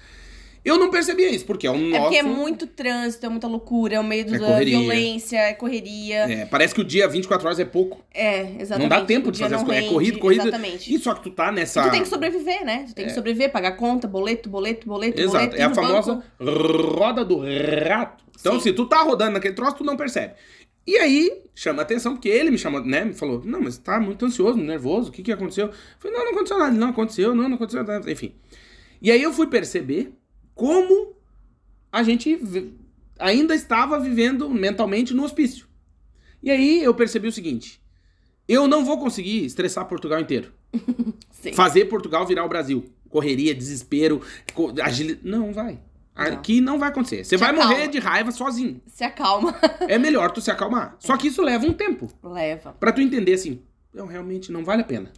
eu 0.66 0.78
não 0.78 0.90
percebia 0.92 1.30
isso, 1.30 1.46
porque 1.46 1.66
é 1.66 1.72
um 1.72 1.76
É 1.88 1.90
nosso. 1.92 2.02
porque 2.04 2.18
é 2.18 2.24
muito 2.24 2.68
trânsito, 2.68 3.26
é 3.26 3.30
muita 3.30 3.48
loucura, 3.48 3.96
é 3.96 4.00
o 4.00 4.04
medo 4.04 4.36
É 4.36 4.38
da 4.38 4.60
violência, 4.60 5.38
é 5.38 5.54
correria. 5.54 6.18
É, 6.30 6.46
parece 6.46 6.76
que 6.76 6.82
o 6.82 6.84
dia 6.84 7.08
24 7.08 7.48
horas 7.48 7.58
é 7.60 7.64
pouco. 7.64 8.04
É, 8.14 8.42
exatamente. 8.60 8.80
Não 8.80 8.90
dá 8.90 9.06
tempo 9.06 9.30
O 9.30 9.32
de 9.32 9.40
fazer 9.40 9.56
as 9.56 9.64
coisas. 9.64 9.86
É 9.86 9.88
corrido, 9.88 10.20
corrido. 10.20 10.42
Exatamente. 10.42 10.94
E 10.94 11.00
só 11.00 11.14
que 11.14 11.24
tu 11.24 11.32
tá 11.32 11.52
nessa. 11.54 11.80
E 11.80 11.84
tu 11.86 11.92
tem 11.92 12.02
que 12.02 12.10
sobreviver, 12.10 12.66
né? 12.66 12.84
Tu 12.90 12.94
tem 12.96 13.06
que 13.06 13.14
sobreviver, 13.14 13.50
pagar 13.52 13.72
conta, 13.78 14.08
boleto, 14.10 14.50
boleto, 14.50 14.86
boleto, 14.88 15.22
Exato. 15.22 15.38
boleto. 15.38 15.56
É 15.56 15.60
ir 15.60 15.64
a 15.64 15.74
famosa 15.74 16.24
banco. 16.38 16.98
roda 17.00 17.24
do 17.24 17.40
rato. 17.88 18.27
Então, 18.40 18.54
Sim. 18.56 18.60
se 18.62 18.74
tu 18.74 18.86
tá 18.86 19.02
rodando 19.02 19.32
naquele 19.34 19.54
troço, 19.54 19.78
tu 19.78 19.84
não 19.84 19.98
percebe. 19.98 20.34
E 20.86 20.98
aí, 20.98 21.44
chama 21.54 21.82
atenção, 21.82 22.14
porque 22.14 22.30
ele 22.30 22.50
me 22.50 22.58
chamou, 22.58 22.84
né? 22.84 23.04
Me 23.06 23.14
falou, 23.14 23.42
não, 23.44 23.62
mas 23.62 23.78
tá 23.78 24.00
muito 24.00 24.26
ansioso, 24.26 24.58
nervoso, 24.58 25.10
o 25.10 25.12
que 25.12 25.22
que 25.22 25.32
aconteceu? 25.32 25.68
Eu 25.68 25.74
falei, 26.00 26.18
não, 26.18 26.24
não 26.26 26.32
aconteceu 26.32 26.58
nada. 26.58 26.72
Não 26.72 26.90
aconteceu, 26.90 27.36
não, 27.36 27.50
não 27.50 27.56
aconteceu 27.56 27.84
nada. 27.84 28.10
Enfim. 28.12 28.34
E 29.02 29.12
aí 29.12 29.22
eu 29.22 29.34
fui 29.34 29.48
perceber 29.48 30.14
como 30.56 31.14
a 31.92 32.04
gente 32.04 32.40
ainda 33.20 33.54
estava 33.54 34.00
vivendo 34.00 34.50
mentalmente 34.50 35.14
no 35.14 35.24
hospício. 35.24 35.68
E 36.42 36.50
aí 36.50 36.82
eu 36.84 36.94
percebi 36.94 37.28
o 37.28 37.32
seguinte: 37.32 37.82
eu 38.48 38.68
não 38.68 38.86
vou 38.86 38.98
conseguir 38.98 39.44
estressar 39.46 39.86
Portugal 39.88 40.20
inteiro. 40.22 40.54
Fazer 41.54 41.86
Portugal 41.86 42.26
virar 42.26 42.46
o 42.46 42.50
Brasil. 42.50 42.86
Correria, 43.10 43.54
desespero, 43.54 44.22
co- 44.54 44.74
agilidade. 44.82 45.28
Não 45.28 45.52
vai. 45.54 45.80
Aqui 46.18 46.60
não 46.62 46.80
vai 46.80 46.90
acontecer. 46.90 47.18
Você 47.24 47.30
Se 47.30 47.38
vai 47.38 47.52
acalma. 47.52 47.70
morrer 47.70 47.88
de 47.88 48.00
raiva 48.00 48.32
sozinho. 48.32 48.82
Se 48.88 49.04
acalma. 49.04 49.56
É 49.88 49.98
melhor 50.00 50.32
tu 50.32 50.42
se 50.42 50.50
acalmar. 50.52 50.96
Só 51.00 51.16
que 51.18 51.28
isso 51.28 51.42
leva 51.42 51.66
um 51.66 51.74
tempo. 51.74 52.08
Leva. 52.24 52.74
Pra 52.80 52.92
tu 52.92 53.02
entender 53.02 53.34
assim, 53.34 53.62
não, 53.94 54.08
realmente 54.08 54.52
não 54.52 54.64
vale 54.66 54.82
a 54.82 54.86
pena. 54.86 55.12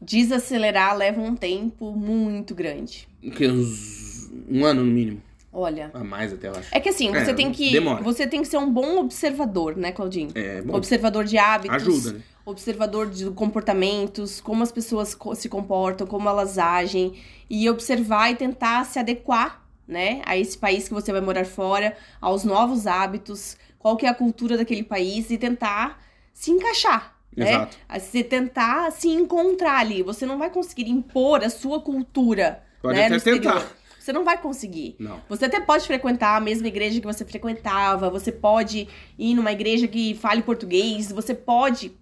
Desacelerar 0.00 0.96
leva 0.96 1.20
um 1.20 1.34
tempo 1.34 1.90
muito 1.92 2.54
grande. 2.54 3.08
Que 3.34 3.46
uns- 3.48 4.30
um 4.48 4.64
ano 4.64 4.84
no 4.84 4.90
mínimo. 4.90 5.22
Olha. 5.52 5.90
A 5.94 6.04
mais 6.04 6.32
até, 6.32 6.48
eu 6.48 6.52
acho. 6.52 6.68
É 6.70 6.78
que 6.78 6.90
assim, 6.90 7.10
você 7.10 7.30
É, 7.30 7.34
tem 7.34 7.50
que. 7.50 7.72
demora. 7.72 8.02
Você 8.02 8.26
tem 8.26 8.42
que 8.42 8.48
ser 8.48 8.58
um 8.58 8.70
bom 8.70 8.98
observador, 8.98 9.74
né, 9.76 9.90
Claudinho? 9.90 10.30
É, 10.34 10.60
bom, 10.62 10.74
Observador 10.76 11.24
de 11.24 11.38
hábitos. 11.38 11.76
ajuda, 11.82 12.12
né? 12.12 12.20
Observador 12.44 13.08
de 13.10 13.28
comportamentos, 13.30 14.40
como 14.40 14.62
as 14.62 14.70
pessoas 14.70 15.16
se 15.34 15.48
comportam, 15.48 16.06
como 16.06 16.28
elas 16.28 16.58
agem. 16.58 17.14
E 17.48 17.68
observar 17.70 18.30
e 18.30 18.36
tentar 18.36 18.84
se 18.84 18.98
adequar, 18.98 19.65
né, 19.86 20.22
a 20.24 20.36
esse 20.36 20.56
país 20.58 20.88
que 20.88 20.94
você 20.94 21.12
vai 21.12 21.20
morar 21.20 21.46
fora, 21.46 21.96
aos 22.20 22.44
novos 22.44 22.86
hábitos, 22.86 23.56
qual 23.78 23.96
que 23.96 24.06
é 24.06 24.08
a 24.08 24.14
cultura 24.14 24.56
daquele 24.56 24.82
país 24.82 25.30
e 25.30 25.38
tentar 25.38 26.02
se 26.32 26.50
encaixar. 26.50 27.16
Né? 27.36 27.50
Exato. 27.50 27.76
A 27.88 27.98
Você 27.98 28.24
tentar 28.24 28.90
se 28.92 29.08
encontrar 29.08 29.78
ali. 29.78 30.02
Você 30.02 30.24
não 30.24 30.38
vai 30.38 30.48
conseguir 30.50 30.88
impor 30.88 31.44
a 31.44 31.50
sua 31.50 31.80
cultura. 31.80 32.62
Pode 32.80 32.98
né, 32.98 33.06
até 33.06 33.16
exterior. 33.16 33.42
tentar. 33.42 33.76
Você 33.98 34.12
não 34.12 34.24
vai 34.24 34.38
conseguir. 34.40 34.96
Não. 34.98 35.20
Você 35.28 35.46
até 35.46 35.60
pode 35.60 35.84
frequentar 35.84 36.36
a 36.36 36.40
mesma 36.40 36.68
igreja 36.68 37.00
que 37.00 37.06
você 37.06 37.24
frequentava, 37.24 38.08
você 38.08 38.30
pode 38.30 38.88
ir 39.18 39.34
numa 39.34 39.50
igreja 39.50 39.88
que 39.88 40.14
fale 40.14 40.42
português, 40.42 41.10
você 41.10 41.34
pode 41.34 41.92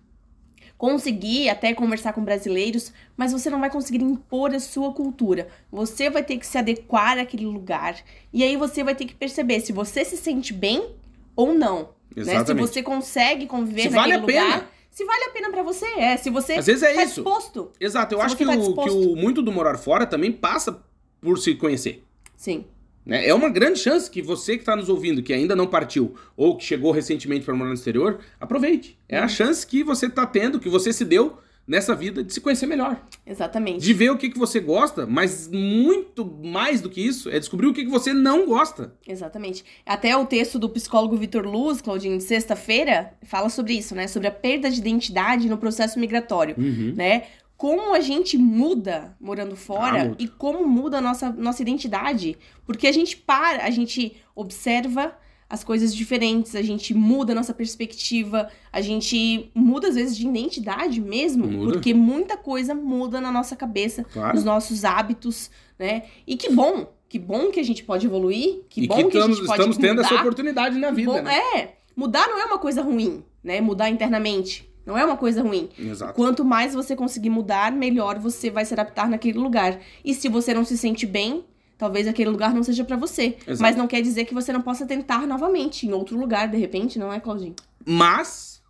conseguir 0.85 1.49
até 1.49 1.73
conversar 1.73 2.13
com 2.13 2.23
brasileiros, 2.23 2.93
mas 3.17 3.33
você 3.33 3.49
não 3.49 3.59
vai 3.59 3.71
conseguir 3.71 4.05
impor 4.05 4.55
a 4.55 4.61
sua 4.61 4.93
cultura. 4.93 5.49
Você 5.73 6.11
vai 6.11 6.23
ter 6.23 6.37
que 6.37 6.47
se 6.47 6.59
adequar 6.59 7.17
àquele 7.19 7.47
lugar 7.47 7.97
e 8.31 8.43
aí 8.45 8.55
você 8.55 8.85
vai 8.85 8.95
ter 8.95 9.07
que 9.07 9.15
perceber 9.15 9.61
se 9.61 9.73
você 9.73 10.05
se 10.05 10.19
sente 10.19 10.53
bem 10.53 10.91
ou 11.35 11.55
não. 11.55 11.89
Né? 12.15 12.45
Se 12.45 12.53
você 12.53 12.83
consegue 12.83 13.47
conviver 13.47 13.85
Se 13.85 13.89
naquele 13.89 13.97
vale 13.97 14.13
a 14.13 14.21
lugar. 14.21 14.59
pena. 14.59 14.71
Se 14.91 15.07
vale 15.07 15.25
a 15.25 15.31
pena 15.31 15.51
pra 15.51 15.63
você, 15.63 15.87
é. 15.87 16.19
Se 16.19 16.29
você 16.29 16.53
Às 16.53 16.67
vezes 16.67 16.83
é 16.83 16.93
tá 16.93 17.03
isso. 17.03 17.23
disposto. 17.23 17.73
Exato, 17.81 18.15
eu 18.15 18.21
acho 18.21 18.37
que, 18.37 18.45
tá 18.45 18.53
o, 18.53 18.75
que 18.75 18.91
o 18.91 19.17
muito 19.17 19.41
do 19.41 19.51
morar 19.51 19.79
fora 19.79 20.05
também 20.05 20.31
passa 20.31 20.83
por 21.19 21.39
se 21.39 21.55
conhecer. 21.55 22.05
Sim. 22.37 22.67
Né? 23.05 23.27
É 23.27 23.35
uma 23.35 23.49
grande 23.49 23.79
chance 23.79 24.11
que 24.11 24.23
você 24.23 24.55
que 24.55 24.63
está 24.63 24.75
nos 24.75 24.89
ouvindo, 24.89 25.23
que 25.23 25.33
ainda 25.33 25.55
não 25.55 25.67
partiu, 25.67 26.15
ou 26.37 26.57
que 26.57 26.65
chegou 26.65 26.91
recentemente 26.93 27.45
para 27.45 27.55
morar 27.55 27.69
no 27.71 27.75
exterior, 27.75 28.19
aproveite. 28.41 28.99
É 29.09 29.19
Uhum. 29.19 29.25
a 29.25 29.29
chance 29.29 29.67
que 29.67 29.83
você 29.85 30.07
está 30.07 30.25
tendo, 30.27 30.59
que 30.61 30.69
você 30.69 30.93
se 30.93 31.05
deu 31.05 31.37
nessa 31.67 31.95
vida 31.95 32.23
de 32.23 32.31
se 32.31 32.43
conhecer 32.43 32.67
melhor. 32.67 33.01
Exatamente. 33.27 33.83
De 33.83 33.95
ver 33.95 34.11
o 34.11 34.19
que, 34.19 34.29
que 34.29 34.39
você 34.39 34.61
gosta, 34.61 35.07
mas 35.07 35.49
muito 35.51 36.23
mais 36.27 36.83
do 36.83 36.91
que 36.91 37.01
isso, 37.01 37.31
é 37.31 37.39
descobrir 37.39 37.67
o 37.67 37.73
que, 37.73 37.85
que 37.87 37.91
você 37.91 38.13
não 38.13 38.45
gosta. 38.45 38.93
Exatamente. 39.09 39.65
Até 39.87 40.15
o 40.15 40.27
texto 40.27 40.59
do 40.59 40.69
psicólogo 40.69 41.17
Vitor 41.17 41.47
Luz, 41.47 41.81
Claudinho, 41.81 42.19
de 42.19 42.25
sexta-feira, 42.25 43.15
fala 43.23 43.49
sobre 43.49 43.73
isso, 43.73 43.95
né? 43.95 44.07
Sobre 44.09 44.29
a 44.29 44.31
perda 44.31 44.71
de 44.71 44.79
identidade 44.79 45.49
no 45.49 45.57
processo 45.57 45.99
migratório, 45.99 46.55
né? 46.95 47.23
Como 47.57 47.95
a 47.95 48.01
gente 48.01 48.37
muda 48.37 49.17
morando 49.21 49.53
Ah, 49.55 49.57
fora 49.57 50.05
muda. 50.05 50.17
e 50.19 50.27
como 50.29 50.67
muda 50.67 50.99
a 50.99 51.01
nossa, 51.01 51.31
nossa 51.31 51.63
identidade. 51.63 52.37
Porque 52.67 52.87
a 52.87 52.93
gente 52.93 53.17
para, 53.17 53.65
a 53.65 53.71
gente 53.71 54.17
observa 54.35 55.17
as 55.49 55.63
coisas 55.63 55.95
diferentes, 55.95 56.57
a 56.57 56.63
gente 56.63 56.93
muda 56.95 57.33
a 57.33 57.35
nossa 57.35 57.55
perspectiva, 57.55 58.49
a 58.73 58.81
gente 58.81 59.51
muda 59.55 59.89
às 59.89 59.95
vezes 59.95 60.17
de 60.17 60.27
identidade 60.27 61.01
mesmo, 61.01 61.47
Muda. 61.47 61.73
porque 61.75 61.95
muita 61.95 62.37
coisa 62.37 62.75
muda 62.75 63.21
na 63.21 63.31
nossa 63.31 63.55
cabeça, 63.55 64.03
Claro. 64.05 64.35
nos 64.35 64.45
nossos 64.45 64.85
hábitos, 64.85 65.51
né? 65.79 66.05
E 66.27 66.37
que 66.37 66.51
bom, 66.51 66.93
que 67.09 67.19
bom 67.21 67.51
que 67.53 67.61
a 67.61 67.63
gente 67.63 67.85
pode 67.85 68.05
evoluir, 68.07 68.63
que 68.69 68.83
e 68.83 68.87
bom 68.89 68.97
que 68.97 69.03
que, 69.05 69.17
a 69.17 69.21
estamos, 69.21 69.37
gente 69.37 69.47
pode 69.47 69.61
estamos 69.61 69.77
tendo 69.77 69.97
mudar. 69.97 70.07
essa 70.07 70.15
oportunidade 70.17 70.77
na 70.79 70.91
vida, 70.91 71.13
Bom, 71.13 71.23
né? 71.23 71.37
É, 71.55 71.75
mudar 71.95 72.27
não 72.27 72.41
é 72.41 72.47
uma 72.47 72.59
coisa 72.59 72.83
ruim, 72.83 73.23
né? 73.43 73.61
Mudar 73.61 73.91
internamente 73.91 74.69
não 74.87 74.97
é 74.99 75.05
uma 75.05 75.17
coisa 75.17 75.43
ruim. 75.43 75.69
Exato. 75.79 76.15
Quanto 76.15 76.45
mais 76.45 76.75
você 76.75 76.95
conseguir 76.95 77.31
mudar, 77.31 77.73
melhor 77.73 78.19
você 78.19 78.51
vai 78.51 78.65
se 78.65 78.75
adaptar 78.75 79.09
naquele 79.09 79.39
lugar. 79.39 79.81
E 80.05 80.15
se 80.15 80.29
você 80.29 80.53
não 80.53 80.65
se 80.65 80.77
sente 80.77 81.07
bem, 81.07 81.45
talvez 81.79 82.07
aquele 82.07 82.31
lugar 82.31 82.55
não 82.55 82.63
seja 82.63 82.85
pra 82.85 82.97
você. 82.97 83.37
Exato. 83.47 83.63
Mas 83.63 83.77
não 83.77 83.87
quer 83.87 84.03
dizer 84.03 84.25
que 84.27 84.35
você 84.35 84.53
não 84.53 84.63
possa 84.63 84.87
tentar 84.87 85.27
novamente 85.27 85.87
em 85.87 85.93
outro 85.93 86.19
lugar, 86.19 86.49
de 86.49 86.57
repente, 86.59 86.99
não 86.99 87.13
é, 87.13 87.19
Claudinho? 87.19 87.55
Mas, 87.87 88.63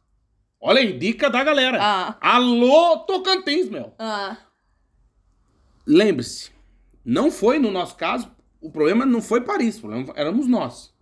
olha 0.60 0.80
aí, 0.80 0.96
dica 0.98 1.28
da 1.28 1.42
galera. 1.42 1.78
Ah, 1.80 2.16
Alô, 2.20 2.98
Tocantins, 3.00 3.68
meu. 3.68 3.92
ah, 3.98 4.36
Lembre-se, 5.86 6.50
não 7.04 7.30
foi 7.30 7.58
no 7.58 7.70
nosso 7.70 7.96
caso, 7.96 8.30
o 8.60 8.70
problema 8.70 9.04
não 9.04 9.20
foi 9.20 9.42
Paris, 9.42 9.76
o 9.76 9.80
problema 9.82 10.12
éramos 10.16 10.46
nós. 10.46 10.93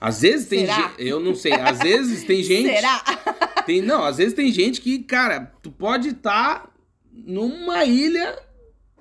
Às 0.00 0.20
vezes 0.22 0.48
tem 0.48 0.60
Será? 0.60 0.74
gente, 0.90 0.94
eu 0.98 1.20
não 1.20 1.34
sei, 1.34 1.52
às 1.52 1.78
vezes 1.78 2.24
tem 2.24 2.42
gente, 2.44 2.68
será? 2.68 2.98
tem, 3.66 3.82
não, 3.82 4.04
às 4.04 4.16
vezes 4.18 4.34
tem 4.34 4.50
gente 4.52 4.80
que, 4.80 4.98
cara, 5.00 5.52
tu 5.62 5.70
pode 5.70 6.08
estar 6.10 6.70
numa 7.12 7.84
ilha 7.84 8.38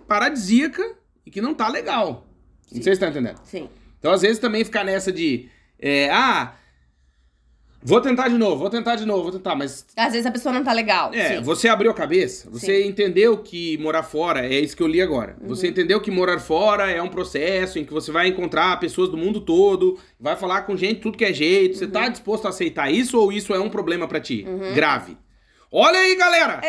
paradisíaca 0.07 0.95
e 1.25 1.31
que 1.31 1.41
não 1.41 1.53
tá 1.53 1.67
legal. 1.67 2.25
Não 2.71 2.77
Sim. 2.77 2.81
sei 2.83 2.93
se 2.95 2.99
tá 2.99 3.07
entendendo. 3.07 3.39
Sim, 3.43 3.69
Então, 3.99 4.11
às 4.11 4.21
vezes 4.21 4.39
também 4.39 4.63
ficar 4.63 4.83
nessa 4.83 5.11
de, 5.11 5.49
é, 5.79 6.09
ah, 6.09 6.53
vou 7.81 8.01
tentar 8.01 8.27
de 8.27 8.37
novo, 8.37 8.57
vou 8.57 8.69
tentar 8.69 8.95
de 8.95 9.05
novo, 9.05 9.23
vou 9.23 9.31
tentar, 9.31 9.55
mas 9.55 9.85
às 9.95 10.11
vezes 10.11 10.25
a 10.25 10.31
pessoa 10.31 10.53
não 10.53 10.63
tá 10.63 10.73
legal. 10.73 11.13
é, 11.13 11.37
sim. 11.37 11.43
você 11.43 11.67
abriu 11.67 11.91
a 11.91 11.93
cabeça, 11.93 12.49
você 12.49 12.85
entendeu 12.85 13.37
que 13.37 13.77
morar 13.77 14.03
fora, 14.03 14.45
é 14.45 14.59
isso 14.59 14.75
que 14.75 14.83
eu 14.83 14.87
li 14.87 15.01
agora. 15.01 15.35
Uhum. 15.41 15.47
Você 15.49 15.67
entendeu 15.67 16.01
que 16.01 16.09
morar 16.11 16.39
fora 16.39 16.89
é 16.91 17.01
um 17.01 17.07
processo 17.09 17.79
em 17.79 17.85
que 17.85 17.93
você 17.93 18.11
vai 18.11 18.27
encontrar 18.27 18.79
pessoas 18.79 19.09
do 19.09 19.17
mundo 19.17 19.39
todo, 19.41 19.97
vai 20.19 20.35
falar 20.35 20.63
com 20.63 20.75
gente 20.75 20.99
tudo 21.01 21.17
que 21.17 21.25
é 21.25 21.33
jeito. 21.33 21.77
Você 21.77 21.85
Uhum. 21.85 21.91
tá 21.91 22.07
disposto 22.09 22.45
a 22.45 22.49
aceitar 22.49 22.91
isso 22.91 23.17
ou 23.19 23.31
isso 23.31 23.53
é 23.53 23.59
um 23.59 23.69
problema 23.69 24.07
pra 24.07 24.19
ti? 24.19 24.45
Grave. 24.73 25.17
Olha 25.71 25.99
aí, 25.99 26.15
galera! 26.15 26.61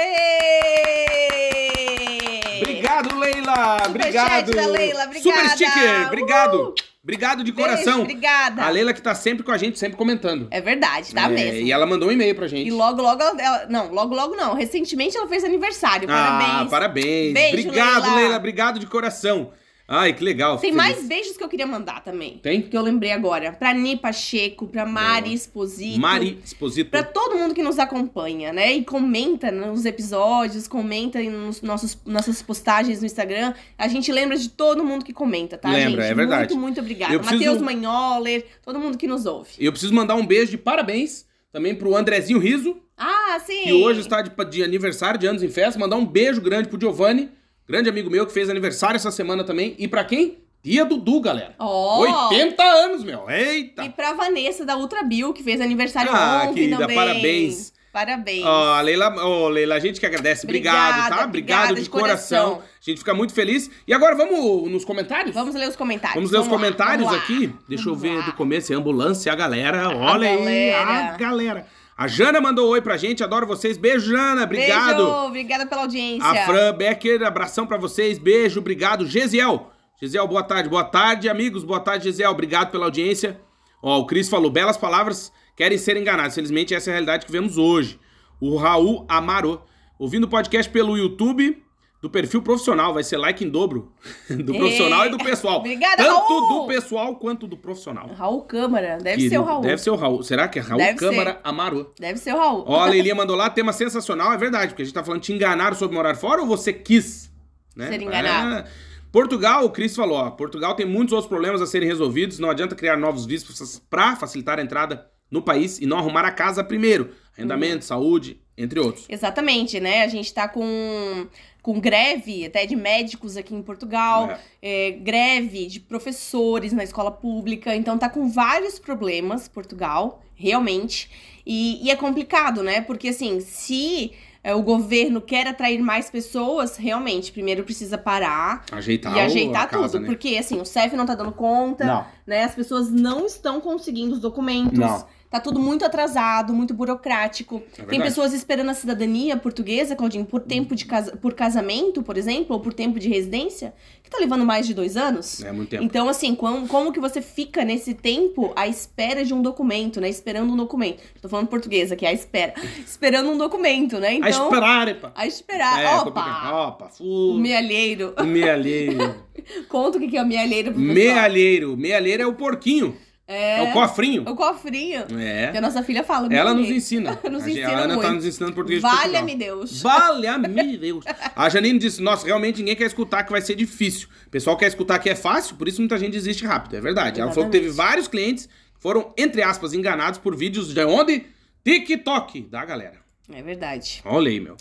Êêêê! 1.68 2.62
Obrigado, 2.62 3.16
Leila! 3.18 3.78
Superchat 3.86 4.50
Obrigado! 4.50 4.72
Leila, 4.72 5.12
Super 5.14 5.48
sticker! 5.50 6.06
Obrigado! 6.06 6.54
Uhul! 6.54 6.74
Obrigado 7.08 7.42
de 7.42 7.52
Beijo, 7.52 7.70
coração! 7.70 8.02
obrigada. 8.02 8.62
A 8.62 8.68
Leila 8.68 8.92
que 8.92 9.00
tá 9.00 9.14
sempre 9.14 9.42
com 9.42 9.50
a 9.50 9.56
gente, 9.56 9.78
sempre 9.78 9.96
comentando. 9.96 10.46
É 10.50 10.60
verdade, 10.60 11.14
tá 11.14 11.22
É, 11.24 11.28
mesmo. 11.28 11.60
E 11.62 11.72
ela 11.72 11.86
mandou 11.86 12.10
um 12.10 12.12
e-mail 12.12 12.34
pra 12.34 12.46
gente. 12.46 12.68
E 12.68 12.70
logo, 12.70 13.00
logo 13.00 13.22
ela, 13.22 13.40
ela- 13.40 13.66
Não, 13.70 13.90
logo, 13.90 14.14
logo 14.14 14.36
não. 14.36 14.52
Recentemente 14.52 15.16
ela 15.16 15.26
fez 15.26 15.42
aniversário. 15.42 16.06
Ah, 16.10 16.38
Parabéns. 16.38 16.70
parabéns. 16.70 17.32
Beijo, 17.32 17.68
obrigado, 17.70 18.02
Leila. 18.02 18.16
Leila. 18.16 18.36
Obrigado 18.36 18.78
de 18.78 18.86
coração. 18.86 19.52
Ai, 19.90 20.12
que 20.12 20.22
legal. 20.22 20.58
Tem 20.58 20.68
fico 20.70 20.76
mais 20.76 20.96
feliz. 20.96 21.08
beijos 21.08 21.36
que 21.38 21.42
eu 21.42 21.48
queria 21.48 21.66
mandar 21.66 22.04
também. 22.04 22.36
Tem? 22.42 22.60
Que 22.60 22.76
eu 22.76 22.82
lembrei 22.82 23.10
agora. 23.10 23.52
Pra 23.52 23.72
Ni 23.72 23.96
Pacheco, 23.96 24.66
pra 24.66 24.84
Mari 24.84 25.32
Esposito. 25.32 25.98
Mari 25.98 26.38
Exposito. 26.44 26.90
Pra 26.90 27.02
todo 27.02 27.38
mundo 27.38 27.54
que 27.54 27.62
nos 27.62 27.78
acompanha, 27.78 28.52
né? 28.52 28.70
E 28.74 28.84
comenta 28.84 29.50
nos 29.50 29.86
episódios, 29.86 30.68
comenta 30.68 31.18
nos 31.22 31.62
nossos 31.62 31.96
nossas 32.04 32.42
postagens 32.42 33.00
no 33.00 33.06
Instagram. 33.06 33.54
A 33.78 33.88
gente 33.88 34.12
lembra 34.12 34.36
de 34.36 34.50
todo 34.50 34.84
mundo 34.84 35.04
que 35.06 35.12
comenta, 35.14 35.56
tá, 35.56 35.70
Lembra, 35.70 36.02
gente? 36.02 36.12
é 36.12 36.14
verdade. 36.14 36.54
Muito, 36.54 36.60
muito 36.60 36.80
obrigada. 36.80 37.18
Preciso- 37.18 37.34
Matheus 37.54 37.62
Manholer, 37.62 38.46
todo 38.62 38.78
mundo 38.78 38.98
que 38.98 39.06
nos 39.06 39.24
ouve. 39.24 39.52
Eu 39.58 39.72
preciso 39.72 39.94
mandar 39.94 40.16
um 40.16 40.26
beijo 40.26 40.50
de 40.50 40.58
parabéns 40.58 41.24
também 41.50 41.74
pro 41.74 41.96
Andrezinho 41.96 42.38
Riso, 42.38 42.76
Ah, 42.94 43.38
sim! 43.46 43.62
que 43.62 43.72
hoje 43.72 44.00
está 44.00 44.20
de, 44.20 44.30
de 44.50 44.62
aniversário 44.62 45.18
de 45.18 45.26
anos 45.26 45.42
em 45.42 45.48
festa. 45.48 45.78
Mandar 45.80 45.96
um 45.96 46.04
beijo 46.04 46.42
grande 46.42 46.68
pro 46.68 46.78
Giovanni, 46.78 47.30
grande 47.68 47.88
amigo 47.88 48.10
meu 48.10 48.26
que 48.26 48.32
fez 48.32 48.48
aniversário 48.48 48.96
essa 48.96 49.10
semana 49.10 49.44
também. 49.44 49.74
E 49.78 49.86
pra 49.86 50.04
quem? 50.04 50.38
Dia 50.62 50.84
Dudu, 50.84 51.20
galera. 51.20 51.54
Ó! 51.58 52.00
80 52.30 52.62
anos, 52.62 53.04
meu. 53.04 53.30
Eita! 53.30 53.84
E 53.84 53.90
pra 53.90 54.12
Vanessa 54.12 54.64
da 54.64 54.76
Ultra 54.76 55.02
Bill, 55.04 55.32
que 55.32 55.42
fez 55.42 55.60
aniversário 55.60 56.10
Ah, 56.12 56.42
ontem 56.44 56.54
querida, 56.54 56.78
também. 56.78 56.96
parabéns. 56.96 57.72
Parabéns. 57.92 58.44
Ó, 58.44 58.74
a 58.74 58.80
Leila, 58.80 59.14
ó, 59.24 59.48
Leila, 59.48 59.74
a 59.76 59.78
gente 59.80 59.98
que 59.98 60.04
agradece. 60.06 60.44
Obrigado, 60.46 60.90
Obrigada, 60.98 61.16
tá? 61.16 61.24
Obrigado 61.24 61.74
de, 61.74 61.82
de 61.82 61.90
coração. 61.90 62.50
coração. 62.50 62.68
A 62.80 62.84
gente 62.90 62.98
fica 62.98 63.14
muito 63.14 63.32
feliz. 63.32 63.70
E 63.86 63.94
agora 63.94 64.14
vamos 64.14 64.70
nos 64.70 64.84
comentários? 64.84 65.34
Vamos 65.34 65.54
ler 65.54 65.68
os 65.68 65.74
comentários. 65.76 66.14
Vamos 66.14 66.30
ler 66.30 66.38
os 66.38 66.46
Vamos 66.46 66.60
lá, 66.62 66.68
comentários 66.70 67.08
vamos 67.08 67.22
aqui? 67.24 67.52
Deixa 67.68 67.88
eu 67.88 67.94
Vamos 67.94 68.02
ver 68.02 68.18
lá. 68.18 68.24
do 68.26 68.32
começo. 68.34 68.72
É 68.72 68.76
ambulância, 68.76 69.32
a 69.32 69.34
galera. 69.34 69.88
Olha 69.96 70.28
aí, 70.28 70.36
galera. 70.36 71.14
a 71.14 71.16
galera. 71.16 71.66
A 71.98 72.06
Jana 72.06 72.40
mandou 72.40 72.68
oi 72.68 72.80
pra 72.80 72.96
gente. 72.96 73.24
Adoro 73.24 73.44
vocês. 73.44 73.76
Beijo, 73.76 74.12
Jana. 74.12 74.44
Obrigado. 74.44 75.04
Beijo, 75.04 75.26
obrigada 75.26 75.66
pela 75.66 75.80
audiência. 75.80 76.24
A 76.24 76.46
Fran 76.46 76.72
Becker, 76.74 77.24
abração 77.24 77.66
pra 77.66 77.76
vocês. 77.76 78.20
Beijo, 78.20 78.60
obrigado. 78.60 79.04
Gesiel. 79.04 79.72
Gesiel, 80.00 80.28
boa 80.28 80.44
tarde. 80.44 80.68
Boa 80.68 80.84
tarde, 80.84 81.28
amigos. 81.28 81.64
Boa 81.64 81.80
tarde, 81.80 82.04
Gesiel. 82.04 82.30
Obrigado 82.30 82.70
pela 82.70 82.84
audiência. 82.84 83.40
Ó, 83.82 83.98
o 83.98 84.06
Cris 84.06 84.28
falou, 84.28 84.48
belas 84.48 84.76
palavras 84.76 85.32
querem 85.56 85.76
ser 85.76 85.96
enganados. 85.96 86.36
Felizmente, 86.36 86.72
essa 86.72 86.88
é 86.88 86.92
a 86.92 86.94
realidade 86.94 87.26
que 87.26 87.32
vemos 87.32 87.58
hoje. 87.58 87.98
O 88.40 88.56
Raul 88.56 89.04
Amaro, 89.08 89.60
ouvindo 89.98 90.22
o 90.22 90.28
podcast 90.28 90.70
pelo 90.70 90.96
YouTube 90.96 91.60
do 92.00 92.08
perfil 92.08 92.40
profissional. 92.42 92.94
Vai 92.94 93.02
ser 93.02 93.16
like 93.16 93.44
em 93.44 93.48
dobro. 93.48 93.92
Do 94.30 94.54
profissional 94.54 95.06
e 95.06 95.10
do 95.10 95.18
pessoal. 95.18 95.58
obrigada, 95.58 95.96
Tanto 96.04 96.28
Raul. 96.28 96.62
do 96.62 96.66
pessoal 96.68 97.16
quanto 97.16 97.46
do 97.46 97.56
profissional. 97.56 98.06
Raul 98.14 98.42
Câmara, 98.42 98.98
deve 98.98 99.16
Querido, 99.16 99.30
ser 99.30 99.38
o 99.38 99.42
Raul. 99.44 99.62
Deve 99.62 99.82
ser 99.82 99.90
o 99.90 99.96
Raul. 99.96 100.22
Será 100.22 100.46
que 100.48 100.58
é 100.58 100.62
Raul 100.62 100.78
Deve 100.78 100.98
Câmara 100.98 101.40
Amaro? 101.42 101.92
Deve 101.98 102.18
ser 102.18 102.34
o 102.34 102.38
Raul. 102.38 102.64
Ó, 102.66 102.80
a 102.80 102.86
Leilinha 102.90 103.14
mandou 103.14 103.34
lá, 103.36 103.50
tema 103.50 103.72
sensacional, 103.72 104.32
é 104.32 104.36
verdade, 104.36 104.68
porque 104.68 104.82
a 104.82 104.84
gente 104.84 104.94
tá 104.94 105.02
falando, 105.02 105.20
te 105.22 105.32
enganaram 105.32 105.74
sobre 105.76 105.96
morar 105.96 106.14
fora 106.14 106.40
ou 106.42 106.46
você 106.46 106.72
quis? 106.72 107.30
Né? 107.74 107.88
Ser 107.88 108.02
enganado. 108.02 108.54
É. 108.58 108.64
Portugal, 109.10 109.64
o 109.64 109.70
Cris 109.70 109.96
falou, 109.96 110.18
ó, 110.18 110.30
Portugal 110.30 110.74
tem 110.74 110.84
muitos 110.86 111.12
outros 111.12 111.28
problemas 111.28 111.62
a 111.62 111.66
serem 111.66 111.88
resolvidos, 111.88 112.38
não 112.38 112.50
adianta 112.50 112.74
criar 112.76 112.96
novos 112.96 113.24
vistos 113.24 113.80
pra 113.88 114.14
facilitar 114.16 114.58
a 114.58 114.62
entrada 114.62 115.06
no 115.30 115.40
país 115.42 115.78
e 115.80 115.86
não 115.86 115.96
arrumar 115.98 116.24
a 116.26 116.30
casa 116.30 116.62
primeiro. 116.62 117.10
Arrendamento, 117.36 117.76
Uhum. 117.76 117.82
saúde, 117.82 118.40
entre 118.58 118.80
outros. 118.80 119.06
Exatamente, 119.08 119.78
né? 119.80 120.02
A 120.02 120.08
gente 120.08 120.34
tá 120.34 120.48
com, 120.48 121.26
com 121.62 121.78
greve 121.80 122.44
até 122.44 122.66
de 122.66 122.74
médicos 122.76 123.36
aqui 123.36 123.54
em 123.54 123.62
Portugal, 123.62 124.30
É. 124.60 124.88
é, 124.88 124.90
greve 124.90 125.66
de 125.66 125.80
professores 125.80 126.72
na 126.72 126.82
escola 126.84 127.10
pública. 127.10 127.74
Então 127.76 127.96
tá 127.96 128.08
com 128.08 128.28
vários 128.28 128.78
problemas, 128.78 129.46
Portugal, 129.48 130.22
realmente. 130.34 131.08
E, 131.46 131.84
e 131.86 131.90
é 131.90 131.96
complicado, 131.96 132.62
né? 132.62 132.80
Porque 132.80 133.08
assim, 133.08 133.40
se 133.40 134.12
é, 134.44 134.54
o 134.54 134.62
governo 134.62 135.20
quer 135.20 135.46
atrair 135.46 135.80
mais 135.80 136.10
pessoas, 136.10 136.76
realmente, 136.76 137.32
primeiro 137.32 137.64
precisa 137.64 137.96
parar 137.98 138.64
Ajeitar, 138.70 139.16
e 139.16 139.20
ajeitar 139.20 139.62
a 139.62 139.66
casa, 139.66 139.92
tudo. 139.92 140.00
né? 140.02 140.06
Porque 140.06 140.36
assim, 140.36 140.60
o 140.60 140.64
CEF 140.64 140.94
não 140.96 141.06
tá 141.06 141.14
dando 141.14 141.32
conta, 141.32 141.84
Não. 141.84 142.06
né? 142.26 142.44
As 142.44 142.54
pessoas 142.54 142.90
não 142.90 143.26
estão 143.26 143.60
conseguindo 143.60 144.12
os 144.14 144.20
documentos. 144.20 144.78
Não. 144.78 145.06
Tá 145.30 145.38
tudo 145.38 145.60
muito 145.60 145.84
atrasado, 145.84 146.54
muito 146.54 146.72
burocrático. 146.72 147.62
É 147.78 147.82
Tem 147.82 148.00
pessoas 148.00 148.32
esperando 148.32 148.70
a 148.70 148.74
cidadania 148.74 149.36
portuguesa, 149.36 149.94
Claudinho, 149.94 150.24
por 150.24 150.40
tempo 150.40 150.74
de 150.74 150.86
casa, 150.86 151.16
por 151.18 151.34
casamento, 151.34 152.02
por 152.02 152.16
exemplo, 152.16 152.56
ou 152.56 152.60
por 152.60 152.72
tempo 152.72 152.98
de 152.98 153.10
residência, 153.10 153.74
que 154.02 154.08
tá 154.08 154.16
levando 154.18 154.46
mais 154.46 154.66
de 154.66 154.72
dois 154.72 154.96
anos. 154.96 155.44
É 155.44 155.52
muito 155.52 155.68
tempo. 155.68 155.84
Então, 155.84 156.08
assim, 156.08 156.34
como, 156.34 156.66
como 156.66 156.92
que 156.92 156.98
você 156.98 157.20
fica 157.20 157.62
nesse 157.62 157.92
tempo 157.92 158.52
à 158.56 158.66
espera 158.66 159.22
de 159.22 159.34
um 159.34 159.42
documento, 159.42 160.00
né? 160.00 160.08
Esperando 160.08 160.50
um 160.50 160.56
documento. 160.56 161.02
Tô 161.20 161.28
falando 161.28 161.48
português 161.48 161.92
aqui, 161.92 162.06
à 162.06 162.12
espera. 162.12 162.54
Esperando 162.86 163.28
um 163.28 163.36
documento, 163.36 163.98
né? 163.98 164.14
Então. 164.14 164.26
a 164.26 164.30
esperar, 164.30 164.88
epa. 164.88 165.12
A 165.14 165.26
esperar. 165.26 165.82
É, 165.82 165.94
Opa! 165.96 166.04
complicado. 166.04 166.54
Opa, 166.68 166.90
O 167.00 167.34
fu... 167.34 167.38
mealheiro. 167.38 168.14
Mealheiro. 168.24 169.14
Conta 169.68 169.98
o 169.98 170.00
que 170.00 170.08
que 170.08 170.16
é 170.16 170.22
o 170.22 170.26
mealheiro 170.26 170.72
pro 170.72 170.80
pessoal. 170.80 170.94
Mealheiro. 170.94 171.76
Mealheiro 171.76 172.22
é 172.22 172.26
o 172.26 172.32
porquinho. 172.32 172.96
É, 173.30 173.58
É. 173.58 173.62
o 173.70 173.72
cofrinho. 173.74 174.22
O 174.22 174.34
cofrinho. 174.34 175.04
Que 175.04 175.14
É. 175.14 175.52
a 175.54 175.60
nossa 175.60 175.82
filha 175.82 176.02
fala. 176.02 176.32
Ela 176.34 176.54
nos 176.54 176.70
ensina. 176.70 177.18
Nos 177.30 177.44
a, 177.44 177.50
ensina 177.50 177.68
a 177.68 177.78
Ana 177.80 177.88
tá 177.96 178.02
muito. 178.02 178.14
nos 178.14 178.24
ensinando 178.24 178.54
português 178.54 178.80
de. 178.82 178.88
Valha-me 178.88 179.36
Deus. 179.36 179.82
Valha-me 179.82 180.76
Deus. 180.78 181.04
A 181.36 181.48
Janine 181.50 181.78
disse: 181.78 182.00
Nossa, 182.00 182.24
realmente 182.26 182.58
ninguém 182.60 182.74
quer 182.74 182.86
escutar 182.86 183.24
que 183.24 183.30
vai 183.30 183.42
ser 183.42 183.54
difícil. 183.54 184.08
O 184.26 184.30
pessoal 184.30 184.56
quer 184.56 184.68
escutar 184.68 184.98
que 184.98 185.10
é 185.10 185.14
fácil, 185.14 185.56
por 185.56 185.68
isso 185.68 185.80
muita 185.82 185.98
gente 185.98 186.12
desiste 186.12 186.46
rápido. 186.46 186.74
É 186.76 186.80
verdade. 186.80 187.20
Ela 187.20 187.30
falou 187.30 187.50
que 187.50 187.52
teve 187.52 187.66
Exatamente. 187.66 187.88
vários 187.90 188.08
clientes 188.08 188.46
que 188.46 188.80
foram, 188.80 189.12
entre 189.18 189.42
aspas, 189.42 189.74
enganados 189.74 190.18
por 190.18 190.34
vídeos 190.34 190.72
de 190.72 190.82
onde? 190.84 191.26
TikTok 191.62 192.40
da 192.42 192.64
galera. 192.64 192.96
É 193.30 193.42
verdade. 193.42 194.00
Olha 194.06 194.30
aí, 194.30 194.40
meu. 194.40 194.56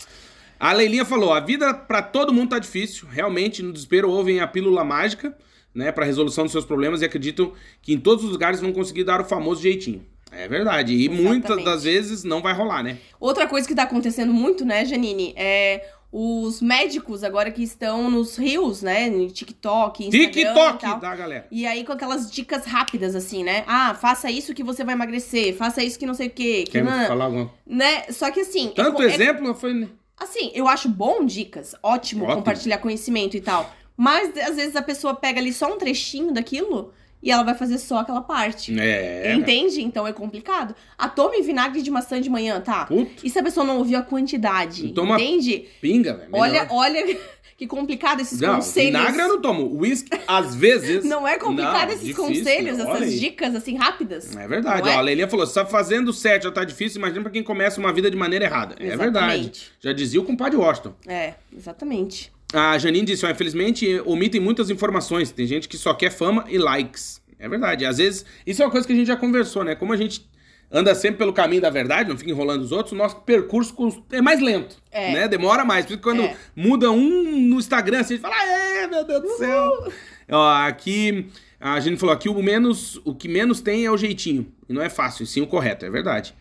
A 0.60 0.72
Leilinha 0.74 1.06
falou: 1.06 1.32
a 1.32 1.40
vida 1.40 1.72
pra 1.72 2.02
todo 2.02 2.34
mundo 2.34 2.50
tá 2.50 2.58
difícil. 2.58 3.08
Realmente, 3.10 3.62
no 3.62 3.72
desespero, 3.72 4.10
ouvem 4.10 4.40
a 4.40 4.46
pílula 4.46 4.84
mágica, 4.84 5.34
né, 5.78 5.92
pra 5.92 6.04
resolução 6.04 6.44
dos 6.44 6.52
seus 6.52 6.64
problemas 6.64 7.00
e 7.00 7.04
acreditam 7.04 7.52
que 7.80 7.94
em 7.94 7.98
todos 8.00 8.24
os 8.24 8.30
lugares 8.32 8.60
vão 8.60 8.72
conseguir 8.72 9.04
dar 9.04 9.20
o 9.20 9.24
famoso 9.24 9.62
jeitinho. 9.62 10.04
É 10.30 10.46
verdade. 10.46 10.92
E 10.92 11.04
Exatamente. 11.06 11.22
muitas 11.26 11.64
das 11.64 11.84
vezes 11.84 12.24
não 12.24 12.42
vai 12.42 12.52
rolar, 12.52 12.82
né? 12.82 12.98
Outra 13.18 13.46
coisa 13.46 13.66
que 13.66 13.74
tá 13.74 13.84
acontecendo 13.84 14.32
muito, 14.34 14.64
né, 14.64 14.84
Janine, 14.84 15.32
é 15.36 15.88
os 16.12 16.60
médicos 16.62 17.22
agora 17.22 17.50
que 17.50 17.62
estão 17.62 18.10
nos 18.10 18.36
rios, 18.36 18.82
né, 18.82 19.08
no 19.10 19.28
TikTok, 19.30 20.06
Instagram 20.06 20.26
e 20.26 20.30
TikTok 20.32 20.78
tal. 20.82 20.98
da 21.00 21.14
galera. 21.14 21.46
E 21.50 21.66
aí 21.66 21.84
com 21.84 21.92
aquelas 21.92 22.30
dicas 22.30 22.64
rápidas, 22.64 23.14
assim, 23.14 23.44
né? 23.44 23.62
Ah, 23.66 23.94
faça 23.94 24.30
isso 24.30 24.54
que 24.54 24.62
você 24.64 24.82
vai 24.84 24.94
emagrecer, 24.94 25.54
faça 25.54 25.82
isso 25.82 25.98
que 25.98 26.06
não 26.06 26.14
sei 26.14 26.26
o 26.28 26.30
quê. 26.30 26.64
Que 26.66 26.72
Quer 26.72 26.84
não, 26.84 27.06
falar 27.06 27.24
alguma 27.26 27.50
né? 27.66 28.04
Só 28.10 28.30
que 28.30 28.40
assim. 28.40 28.68
é 28.68 28.70
Tanto 28.70 29.02
é- 29.02 29.14
exemplo 29.14 29.54
foi. 29.54 29.88
assim, 30.18 30.50
eu 30.54 30.66
acho 30.66 30.88
bom 30.88 31.24
dicas, 31.24 31.74
ótimo, 31.82 32.24
Ótimo. 32.24 32.36
compartilhar 32.36 32.78
conhecimento 32.78 33.36
e 33.36 33.40
tal. 33.40 33.70
Mas 33.98 34.36
às 34.38 34.54
vezes 34.54 34.76
a 34.76 34.82
pessoa 34.82 35.12
pega 35.12 35.40
ali 35.40 35.52
só 35.52 35.74
um 35.74 35.76
trechinho 35.76 36.32
daquilo 36.32 36.92
e 37.20 37.32
ela 37.32 37.42
vai 37.42 37.56
fazer 37.56 37.78
só 37.78 37.98
aquela 37.98 38.20
parte. 38.20 38.78
É. 38.78 39.34
Entende? 39.34 39.82
Então 39.82 40.06
é 40.06 40.12
complicado. 40.12 40.72
Ah, 40.96 41.08
tome 41.08 41.42
vinagre 41.42 41.82
de 41.82 41.90
maçã 41.90 42.20
de 42.20 42.30
manhã, 42.30 42.60
tá? 42.60 42.88
E 43.24 43.28
se 43.28 43.36
a 43.40 43.42
pessoa 43.42 43.66
não 43.66 43.78
ouviu 43.78 43.98
a 43.98 44.02
quantidade? 44.02 44.92
Toma 44.92 45.16
Entende? 45.16 45.66
pinga, 45.80 46.14
velho. 46.14 46.28
Olha, 46.32 46.68
olha 46.70 47.18
que 47.58 47.66
complicado 47.66 48.20
esses 48.20 48.40
Não, 48.40 48.54
conselhos. 48.54 48.92
vinagre 48.92 49.20
eu 49.20 49.28
não 49.30 49.40
tomo. 49.40 49.80
Whisky, 49.80 50.10
às 50.28 50.54
vezes. 50.54 51.02
Não 51.04 51.26
é 51.26 51.36
complicado 51.36 51.88
Não, 51.88 51.94
esses 51.94 52.06
difícil, 52.06 52.24
conselhos, 52.24 52.78
olha 52.78 53.04
essas 53.04 53.18
dicas 53.18 53.52
assim 53.56 53.76
rápidas? 53.76 54.36
É 54.36 54.46
verdade. 54.46 54.82
Não 54.82 54.92
é? 54.92 54.94
Ó, 54.94 54.98
a 54.98 55.02
Leilinha 55.02 55.26
falou: 55.26 55.44
se 55.44 55.54
tá 55.54 55.66
fazendo 55.66 56.12
certo 56.12 56.44
já 56.44 56.52
tá 56.52 56.62
difícil, 56.62 57.00
imagina 57.00 57.22
pra 57.22 57.32
quem 57.32 57.42
começa 57.42 57.80
uma 57.80 57.92
vida 57.92 58.08
de 58.08 58.16
maneira 58.16 58.44
errada. 58.44 58.76
É 58.78 58.96
verdade. 58.96 59.06
Exatamente. 59.40 59.72
Já 59.80 59.92
dizia 59.92 60.20
o 60.20 60.24
compadre 60.24 60.56
Washington. 60.56 60.94
É, 61.08 61.34
exatamente. 61.52 62.30
A 62.52 62.78
Janine 62.78 63.06
disse: 63.06 63.26
ó, 63.26 63.30
infelizmente 63.30 64.00
omitem 64.06 64.40
muitas 64.40 64.70
informações. 64.70 65.30
Tem 65.30 65.46
gente 65.46 65.68
que 65.68 65.76
só 65.76 65.92
quer 65.94 66.10
fama 66.10 66.44
e 66.48 66.58
likes. 66.58 67.20
É 67.38 67.48
verdade. 67.48 67.84
Às 67.84 67.98
vezes, 67.98 68.24
isso 68.46 68.62
é 68.62 68.64
uma 68.64 68.70
coisa 68.70 68.86
que 68.86 68.92
a 68.92 68.96
gente 68.96 69.06
já 69.06 69.16
conversou, 69.16 69.62
né? 69.64 69.74
Como 69.74 69.92
a 69.92 69.96
gente 69.96 70.28
anda 70.70 70.94
sempre 70.94 71.18
pelo 71.18 71.32
caminho 71.32 71.62
da 71.62 71.70
verdade, 71.70 72.08
não 72.08 72.16
fica 72.18 72.30
enrolando 72.30 72.62
os 72.62 72.72
outros, 72.72 72.92
o 72.92 72.96
nosso 72.96 73.16
percurso 73.20 73.74
é 74.10 74.20
mais 74.20 74.40
lento. 74.40 74.76
É. 74.90 75.12
Né? 75.12 75.28
Demora 75.28 75.64
mais. 75.64 75.84
Por 75.86 75.92
isso 75.92 75.98
que 75.98 76.02
quando 76.02 76.22
É. 76.22 76.36
muda 76.56 76.90
um 76.90 77.40
no 77.48 77.58
Instagram, 77.58 78.00
assim, 78.00 78.14
a 78.14 78.16
gente 78.16 78.22
fala: 78.22 78.42
é, 78.44 78.86
meu 78.86 79.04
Deus 79.04 79.22
do 79.22 79.28
céu. 79.36 79.92
Ó, 80.30 80.48
aqui. 80.66 81.26
A 81.60 81.80
gente 81.80 81.98
falou 81.98 82.14
aqui 82.14 82.28
o 82.28 82.40
menos, 82.42 83.00
o 83.04 83.12
que 83.12 83.26
menos 83.28 83.60
tem 83.60 83.84
é 83.84 83.90
o 83.90 83.96
jeitinho. 83.96 84.46
E 84.68 84.72
não 84.72 84.80
é 84.80 84.88
fácil, 84.88 85.24
e 85.24 85.26
sim 85.26 85.40
o 85.40 85.46
correto, 85.46 85.84
é 85.84 85.90
verdade. 85.90 86.32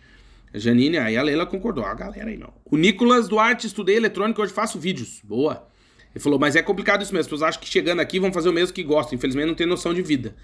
A 0.54 0.60
Janine, 0.60 1.00
aí 1.00 1.18
a 1.18 1.24
Leila 1.24 1.44
concordou. 1.46 1.84
A 1.84 1.94
galera 1.96 2.30
aí, 2.30 2.38
não. 2.38 2.54
O 2.66 2.78
Nicolas 2.78 3.28
Duarte, 3.28 3.66
estudei 3.66 3.96
eletrônica, 3.98 4.40
hoje 4.40 4.54
faço 4.54 4.78
vídeos. 4.80 5.20
Boa. 5.24 5.68
Ele 6.18 6.24
falou, 6.24 6.40
mas 6.40 6.56
é 6.56 6.64
complicado 6.64 7.04
isso 7.04 7.14
mesmo. 7.14 7.22
As 7.22 7.28
pessoas 7.28 7.44
acham 7.44 7.62
que 7.62 7.70
chegando 7.70 8.00
aqui 8.00 8.20
vão 8.20 8.34
fazer 8.34 8.50
o 8.50 8.54
mesmo 8.54 8.74
que 8.74 8.82
gostam. 8.82 9.16
Infelizmente 9.16 9.46
não 9.46 9.54
tem 9.54 9.68
noção 9.68 9.94
de 9.94 10.02
vida. 10.02 10.36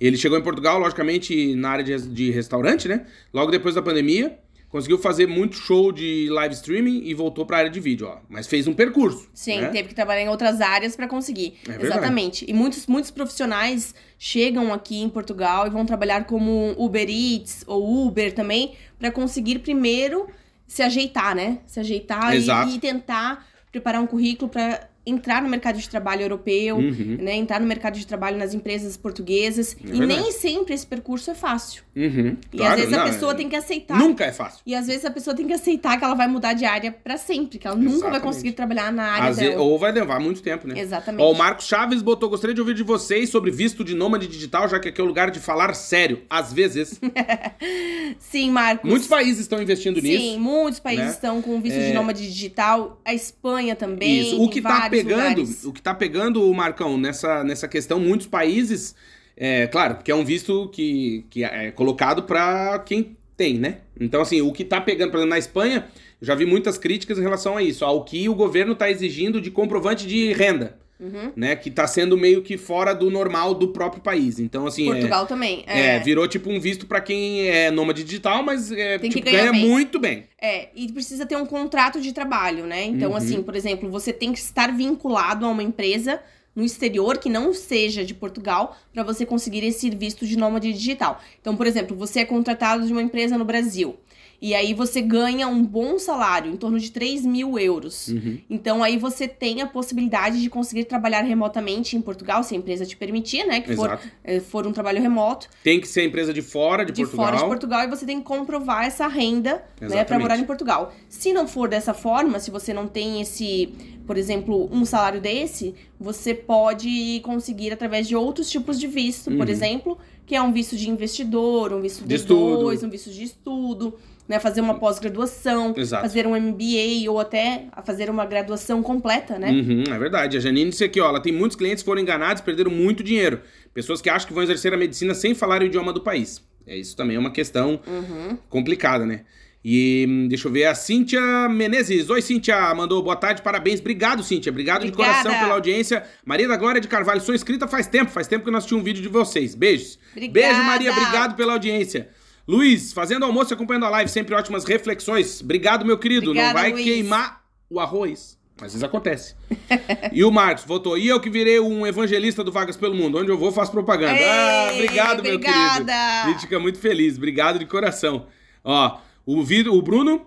Ele 0.00 0.16
chegou 0.16 0.38
em 0.38 0.42
Portugal, 0.42 0.78
logicamente, 0.78 1.54
na 1.54 1.68
área 1.68 1.84
de, 1.84 2.08
de 2.08 2.30
restaurante, 2.30 2.88
né? 2.88 3.04
Logo 3.32 3.50
depois 3.50 3.74
da 3.74 3.82
pandemia. 3.82 4.38
Conseguiu 4.70 4.98
fazer 4.98 5.26
muito 5.26 5.56
show 5.56 5.92
de 5.92 6.28
live 6.30 6.54
streaming 6.54 7.02
e 7.04 7.12
voltou 7.12 7.44
pra 7.44 7.58
área 7.58 7.70
de 7.70 7.80
vídeo, 7.80 8.06
ó. 8.06 8.18
Mas 8.30 8.46
fez 8.46 8.66
um 8.66 8.72
percurso. 8.72 9.28
Sim, 9.34 9.60
né? 9.60 9.68
teve 9.68 9.88
que 9.88 9.94
trabalhar 9.94 10.22
em 10.22 10.28
outras 10.28 10.60
áreas 10.60 10.96
pra 10.96 11.06
conseguir. 11.08 11.54
É. 11.68 11.84
Exatamente. 11.84 12.46
E 12.48 12.54
muitos, 12.54 12.86
muitos 12.86 13.10
profissionais 13.10 13.94
chegam 14.16 14.72
aqui 14.72 15.02
em 15.02 15.08
Portugal 15.08 15.66
e 15.66 15.70
vão 15.70 15.84
trabalhar 15.84 16.24
como 16.24 16.74
Uber 16.78 17.08
Eats 17.10 17.64
ou 17.66 18.06
Uber 18.06 18.32
também 18.32 18.72
pra 18.98 19.10
conseguir 19.10 19.58
primeiro 19.58 20.28
se 20.66 20.82
ajeitar, 20.82 21.34
né? 21.34 21.58
Se 21.66 21.80
ajeitar 21.80 22.34
e, 22.34 22.76
e 22.76 22.78
tentar 22.78 23.44
preparar 23.72 24.00
um 24.00 24.06
currículo 24.06 24.48
pra 24.48 24.88
entrar 25.06 25.42
no 25.42 25.48
mercado 25.48 25.78
de 25.78 25.88
trabalho 25.88 26.22
europeu, 26.22 26.76
Uhum. 26.76 27.16
né? 27.20 27.34
Entrar 27.34 27.58
no 27.60 27.66
mercado 27.66 27.98
de 27.98 28.06
trabalho 28.06 28.36
nas 28.36 28.52
empresas 28.54 28.96
portuguesas. 28.96 29.74
É 29.82 29.86
e 29.88 29.98
verdade. 29.98 30.20
nem 30.22 30.32
sempre 30.32 30.74
esse 30.74 30.86
percurso 30.86 31.30
é 31.30 31.34
fácil. 31.34 31.82
Uhum. 31.96 32.36
E 32.52 32.56
Claro, 32.58 32.72
às 32.74 32.80
vezes 32.80 32.90
não, 32.96 33.00
a 33.00 33.04
pessoa 33.10 33.32
é- 33.32 33.34
tem 33.34 33.48
que 33.48 33.56
aceitar. 33.56 33.98
Nunca 33.98 34.24
é 34.24 34.32
fácil. 34.32 34.60
E 34.66 34.74
às 34.74 34.86
vezes 34.86 35.04
a 35.04 35.10
pessoa 35.10 35.34
tem 35.34 35.46
que 35.46 35.52
aceitar 35.52 35.98
que 35.98 36.04
ela 36.04 36.14
vai 36.14 36.28
mudar 36.28 36.52
de 36.52 36.64
área 36.64 36.92
pra 36.92 37.16
sempre, 37.16 37.58
que 37.58 37.66
ela 37.66 37.76
nunca 37.76 37.88
vai 37.88 37.96
Exatamente. 37.98 38.22
conseguir 38.22 38.52
trabalhar 38.52 38.92
na 38.92 39.04
área 39.04 39.32
vezes- 39.32 39.50
dela. 39.50 39.62
ou 39.62 39.78
vai 39.78 39.90
levar 39.90 40.20
muito 40.20 40.42
tempo, 40.42 40.68
né? 40.68 40.78
Exatamente. 40.78 41.22
Ó, 41.22 41.32
o 41.32 41.36
Marcos 41.36 41.66
Chaves 41.66 42.02
botou, 42.02 42.28
gostaria 42.28 42.54
de 42.54 42.60
ouvir 42.60 42.74
de 42.74 42.82
vocês 42.82 43.30
sobre 43.30 43.50
visto 43.50 43.82
de 43.84 43.94
nômade 43.94 44.26
digital, 44.26 44.68
já 44.68 44.78
que 44.78 44.88
aqui 44.88 45.00
é 45.00 45.04
o 45.04 45.06
lugar 45.06 45.30
de 45.30 45.40
falar 45.40 45.74
sério. 45.74 46.22
Às 46.28 46.52
vezes, 46.52 47.00
Sim, 48.18 48.50
Marcos. 48.50 48.88
muitos 48.88 49.08
países 49.08 49.40
estão 49.40 49.60
investindo 49.62 50.00
Sim, 50.00 50.08
nisso. 50.08 50.40
muitos 50.40 50.80
países 50.80 51.04
né? 51.06 51.10
estão 51.10 51.40
com 51.42 51.60
visto 51.60 51.76
É. 51.78 51.88
de 51.88 51.94
nômade 51.94 52.26
digital. 52.26 53.00
A 53.04 53.14
Espanha 53.14 53.74
também. 53.74 54.20
Isso. 54.20 54.42
O 54.42 54.48
que 54.48 54.60
tá 54.60 54.89
pegando, 54.90 55.40
lugares. 55.40 55.64
o 55.64 55.72
que 55.72 55.80
tá 55.80 55.94
pegando, 55.94 56.42
o 56.42 56.54
Marcão, 56.54 56.98
nessa, 56.98 57.42
nessa 57.44 57.68
questão, 57.68 57.98
muitos 58.00 58.26
países, 58.26 58.94
é 59.36 59.66
claro, 59.66 59.96
porque 59.96 60.10
é 60.10 60.14
um 60.14 60.24
visto 60.24 60.68
que, 60.68 61.24
que 61.30 61.44
é 61.44 61.70
colocado 61.70 62.24
pra 62.24 62.78
quem 62.80 63.16
tem, 63.36 63.58
né? 63.58 63.78
Então, 63.98 64.20
assim, 64.20 64.42
o 64.42 64.52
que 64.52 64.64
tá 64.64 64.80
pegando, 64.80 65.10
por 65.10 65.16
exemplo, 65.16 65.30
na 65.30 65.38
Espanha, 65.38 65.86
já 66.20 66.34
vi 66.34 66.44
muitas 66.44 66.76
críticas 66.76 67.18
em 67.18 67.22
relação 67.22 67.56
a 67.56 67.62
isso, 67.62 67.84
ao 67.84 68.04
que 68.04 68.28
o 68.28 68.34
governo 68.34 68.74
tá 68.74 68.90
exigindo 68.90 69.40
de 69.40 69.50
comprovante 69.50 70.06
de 70.06 70.32
renda, 70.34 70.78
Uhum. 71.00 71.32
né? 71.34 71.56
Que 71.56 71.70
tá 71.70 71.86
sendo 71.86 72.16
meio 72.18 72.42
que 72.42 72.58
fora 72.58 72.92
do 72.94 73.10
normal 73.10 73.54
do 73.54 73.68
próprio 73.68 74.02
país. 74.02 74.38
Então, 74.38 74.66
assim, 74.66 74.88
é- 74.88 74.92
Portugal 74.92 75.26
também. 75.26 75.64
É, 75.66 75.96
É, 75.96 75.98
virou 75.98 76.28
tipo 76.28 76.50
um 76.50 76.60
visto 76.60 76.86
pra 76.86 77.00
quem 77.00 77.48
é 77.48 77.70
nômade 77.70 78.04
digital, 78.04 78.42
mas 78.42 78.70
é, 78.70 78.98
Tem 78.98 79.10
que 79.10 79.16
tipo, 79.16 79.30
ganhar 79.30 79.40
ganha 79.50 79.52
bem. 79.52 79.66
muito 79.68 79.98
bem. 79.98 80.24
é, 80.40 80.68
e 80.74 80.90
precisa 80.92 81.24
ter 81.24 81.36
um 81.36 81.46
contrato 81.46 82.00
de 82.00 82.12
trabalho, 82.12 82.66
né? 82.66 82.84
Então, 82.84 83.10
Uhum. 83.12 83.16
assim, 83.16 83.42
por 83.42 83.56
exemplo, 83.56 83.90
você 83.90 84.12
tem 84.12 84.32
que 84.32 84.38
estar 84.38 84.70
vinculado 84.76 85.46
a 85.46 85.48
uma 85.48 85.62
empresa 85.62 86.20
no 86.54 86.64
exterior 86.64 87.16
que 87.18 87.28
não 87.30 87.54
seja 87.54 88.04
de 88.04 88.12
Portugal 88.12 88.76
para 88.92 89.02
você 89.02 89.24
conseguir 89.24 89.64
esse 89.64 89.88
visto 89.90 90.26
de 90.26 90.36
nômade 90.36 90.72
digital. 90.72 91.20
Então, 91.40 91.56
por 91.56 91.66
exemplo, 91.66 91.96
você 91.96 92.20
é 92.20 92.24
contratado 92.24 92.86
de 92.86 92.92
uma 92.92 93.00
empresa 93.02 93.38
no 93.38 93.44
Brasil. 93.44 93.96
E 94.42 94.54
aí 94.54 94.72
você 94.72 95.02
ganha 95.02 95.46
um 95.46 95.62
bom 95.62 95.98
salário, 95.98 96.50
em 96.50 96.56
torno 96.56 96.78
de 96.78 96.90
3 96.90 97.26
mil 97.26 97.58
euros. 97.58 98.08
Uhum. 98.08 98.38
Então 98.48 98.82
aí 98.82 98.96
você 98.96 99.28
tem 99.28 99.60
a 99.60 99.66
possibilidade 99.66 100.40
de 100.40 100.48
conseguir 100.48 100.84
trabalhar 100.84 101.20
remotamente 101.22 101.96
em 101.96 102.00
Portugal, 102.00 102.42
se 102.42 102.54
a 102.54 102.58
empresa 102.58 102.86
te 102.86 102.96
permitir, 102.96 103.44
né? 103.46 103.60
Que 103.60 103.76
for, 103.76 104.00
eh, 104.24 104.40
for 104.40 104.66
um 104.66 104.72
trabalho 104.72 105.00
remoto, 105.02 105.48
Tem 105.62 105.80
que 105.80 105.86
ser 105.86 106.04
empresa 106.04 106.32
de 106.32 106.40
fora 106.40 106.84
de, 106.84 106.92
de 106.92 107.02
Portugal. 107.02 107.26
fora 107.26 107.36
de 107.38 107.44
Portugal, 107.44 107.84
e 107.84 107.86
você 107.88 108.06
tem 108.06 108.18
que 108.18 108.24
comprovar 108.24 108.84
essa 108.86 109.06
renda, 109.06 109.62
né, 109.80 110.04
para 110.04 110.18
morar 110.18 110.38
em 110.38 110.44
Portugal. 110.44 110.92
Se 111.08 111.32
não 111.32 111.46
for 111.46 111.68
dessa 111.68 111.92
forma, 111.92 112.38
se 112.38 112.50
você 112.50 112.72
não 112.72 112.86
tem 112.88 113.20
esse 113.20 113.72
por 114.06 114.16
exemplo, 114.16 114.68
um 114.72 114.84
salário 114.84 115.20
desse, 115.20 115.72
você 115.98 116.34
pode 116.34 117.20
conseguir 117.22 117.72
através 117.72 118.08
de 118.08 118.16
outros 118.16 118.50
tipos 118.50 118.76
de 118.80 118.88
visto, 118.88 119.30
por 119.30 119.46
Uhum. 119.46 119.52
exemplo, 119.52 119.98
que 120.26 120.34
é 120.34 120.42
um 120.42 120.52
visto 120.52 120.76
de 120.76 120.90
investidor, 120.90 121.72
um 121.72 121.80
visto 121.80 122.04
De 122.04 122.16
D2, 122.16 122.18
estudo. 122.18 122.86
um 122.86 122.90
visto 122.90 123.10
de 123.10 123.22
estudo, 123.22 123.94
né, 124.30 124.38
fazer 124.38 124.60
uma 124.60 124.74
pós-graduação, 124.78 125.74
Exato. 125.76 126.02
fazer 126.02 126.24
um 126.24 126.36
MBA 126.40 127.10
ou 127.10 127.18
até 127.18 127.64
a 127.72 127.82
fazer 127.82 128.08
uma 128.08 128.24
graduação 128.24 128.80
completa, 128.80 129.36
né? 129.40 129.50
Uhum, 129.50 129.82
é 129.92 129.98
verdade. 129.98 130.36
A 130.36 130.40
Janine 130.40 130.70
disse 130.70 130.84
aqui, 130.84 131.00
ó, 131.00 131.08
ela 131.08 131.20
tem 131.20 131.32
muitos 131.32 131.56
clientes 131.56 131.82
que 131.82 131.86
foram 131.86 132.00
enganados 132.00 132.40
perderam 132.40 132.70
muito 132.70 133.02
dinheiro. 133.02 133.40
Pessoas 133.74 134.00
que 134.00 134.08
acham 134.08 134.28
que 134.28 134.32
vão 134.32 134.44
exercer 134.44 134.72
a 134.72 134.76
medicina 134.76 135.14
sem 135.14 135.34
falar 135.34 135.60
o 135.62 135.64
idioma 135.64 135.92
do 135.92 136.00
país. 136.00 136.40
É, 136.64 136.76
isso 136.76 136.96
também 136.96 137.16
é 137.16 137.18
uma 137.18 137.32
questão 137.32 137.80
Uhum. 137.84 138.38
complicada, 138.48 139.04
né? 139.04 139.22
E 139.64 140.06
hum, 140.08 140.28
deixa 140.28 140.46
eu 140.46 140.52
ver, 140.52 140.66
a 140.66 140.74
Cíntia 140.76 141.20
Menezes. 141.48 142.08
Oi, 142.08 142.22
Cíntia, 142.22 142.72
mandou 142.74 143.02
boa 143.02 143.16
tarde, 143.16 143.42
parabéns. 143.42 143.80
Obrigado, 143.80 144.22
Cíntia. 144.22 144.50
Obrigado 144.50 144.82
de 144.82 144.88
Obrigada. 144.92 145.22
coração 145.22 145.38
pela 145.40 145.54
audiência. 145.54 146.04
Maria 146.24 146.46
da 146.46 146.56
Glória 146.56 146.80
de 146.80 146.86
Carvalho, 146.86 147.20
sou 147.20 147.34
inscrita 147.34 147.66
faz 147.66 147.86
tempo, 147.88 148.10
faz 148.12 148.28
tempo 148.28 148.44
que 148.44 148.48
eu 148.48 148.52
não 148.52 148.58
assisti 148.58 148.76
um 148.76 148.82
vídeo 148.82 149.02
de 149.02 149.08
vocês. 149.08 149.54
Beijos. 149.56 149.98
Obrigada. 150.12 150.32
Beijo, 150.32 150.62
Maria, 150.64 150.92
obrigado 150.92 151.34
pela 151.36 151.52
audiência. 151.54 152.08
Luiz, 152.50 152.92
fazendo 152.92 153.24
almoço 153.24 153.52
e 153.52 153.54
acompanhando 153.54 153.86
a 153.86 153.90
live, 153.90 154.10
sempre 154.10 154.34
ótimas 154.34 154.64
reflexões. 154.64 155.40
Obrigado, 155.40 155.84
meu 155.86 155.96
querido. 155.96 156.30
Obrigada, 156.30 156.52
não 156.54 156.60
vai 156.60 156.72
Luiz. 156.72 156.84
queimar 156.84 157.44
o 157.70 157.78
arroz. 157.78 158.36
Às 158.56 158.72
vezes 158.72 158.82
acontece. 158.82 159.36
e 160.12 160.24
o 160.24 160.32
Marcos 160.32 160.64
votou. 160.64 160.98
E 160.98 161.06
eu 161.06 161.20
que 161.20 161.30
virei 161.30 161.60
um 161.60 161.86
evangelista 161.86 162.42
do 162.42 162.50
Vagas 162.50 162.76
pelo 162.76 162.94
Mundo. 162.94 163.18
Onde 163.18 163.30
eu 163.30 163.38
vou, 163.38 163.52
faço 163.52 163.70
propaganda. 163.70 164.18
ah, 164.20 164.72
Ei, 164.74 164.82
obrigado, 164.82 165.22
meu 165.22 165.38
querido. 165.38 165.58
obrigada. 165.58 166.24
A 166.24 166.30
gente 166.32 166.40
fica 166.40 166.58
muito 166.58 166.78
feliz. 166.80 167.16
Obrigado 167.16 167.58
de 167.58 167.66
coração. 167.66 168.26
Ó, 168.64 168.98
o, 169.24 169.38
o 169.40 169.82
Bruno, 169.82 170.18
Bru- 170.18 170.26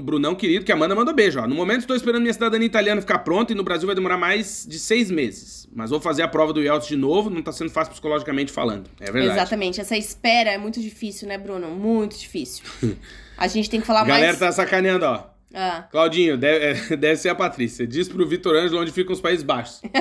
Brunão 0.00 0.34
querido, 0.34 0.64
que 0.64 0.72
a 0.72 0.74
Amanda 0.74 0.94
mandou 0.94 1.14
beijo. 1.14 1.38
Ó. 1.40 1.46
No 1.46 1.54
momento 1.54 1.80
estou 1.80 1.94
esperando 1.96 2.22
minha 2.22 2.32
cidadania 2.32 2.66
italiana 2.66 3.00
ficar 3.00 3.18
pronta 3.18 3.52
e 3.52 3.54
no 3.54 3.62
Brasil 3.62 3.86
vai 3.86 3.94
demorar 3.94 4.16
mais 4.16 4.66
de 4.68 4.78
seis 4.78 5.10
meses. 5.10 5.68
Mas 5.74 5.90
vou 5.90 6.00
fazer 6.00 6.22
a 6.22 6.28
prova 6.28 6.52
do 6.52 6.62
IELTS 6.62 6.88
de 6.88 6.96
novo, 6.96 7.28
não 7.28 7.42
tá 7.42 7.52
sendo 7.52 7.70
fácil 7.70 7.92
psicologicamente 7.92 8.50
falando. 8.52 8.88
É 9.00 9.10
verdade. 9.10 9.36
Exatamente. 9.38 9.80
Essa 9.80 9.96
espera 9.96 10.50
é 10.50 10.58
muito 10.58 10.80
difícil, 10.80 11.28
né, 11.28 11.36
Bruno? 11.36 11.68
Muito 11.68 12.18
difícil. 12.18 12.64
A 13.36 13.46
gente 13.48 13.68
tem 13.68 13.80
que 13.80 13.86
falar 13.86 14.02
A 14.02 14.04
galera 14.04 14.26
mais. 14.28 14.38
tá 14.38 14.52
sacaneando, 14.52 15.04
ó. 15.06 15.33
Ah, 15.54 15.86
Claudinho, 15.90 16.36
deve, 16.36 16.64
é, 16.64 16.74
deve 16.96 17.16
ser 17.16 17.28
a 17.28 17.34
Patrícia. 17.34 17.86
Diz 17.86 18.08
pro 18.08 18.26
Vitor 18.26 18.56
Ângelo 18.56 18.80
onde 18.80 18.90
ficam 18.92 19.12
os 19.12 19.20
Países 19.20 19.42
Baixos. 19.44 19.80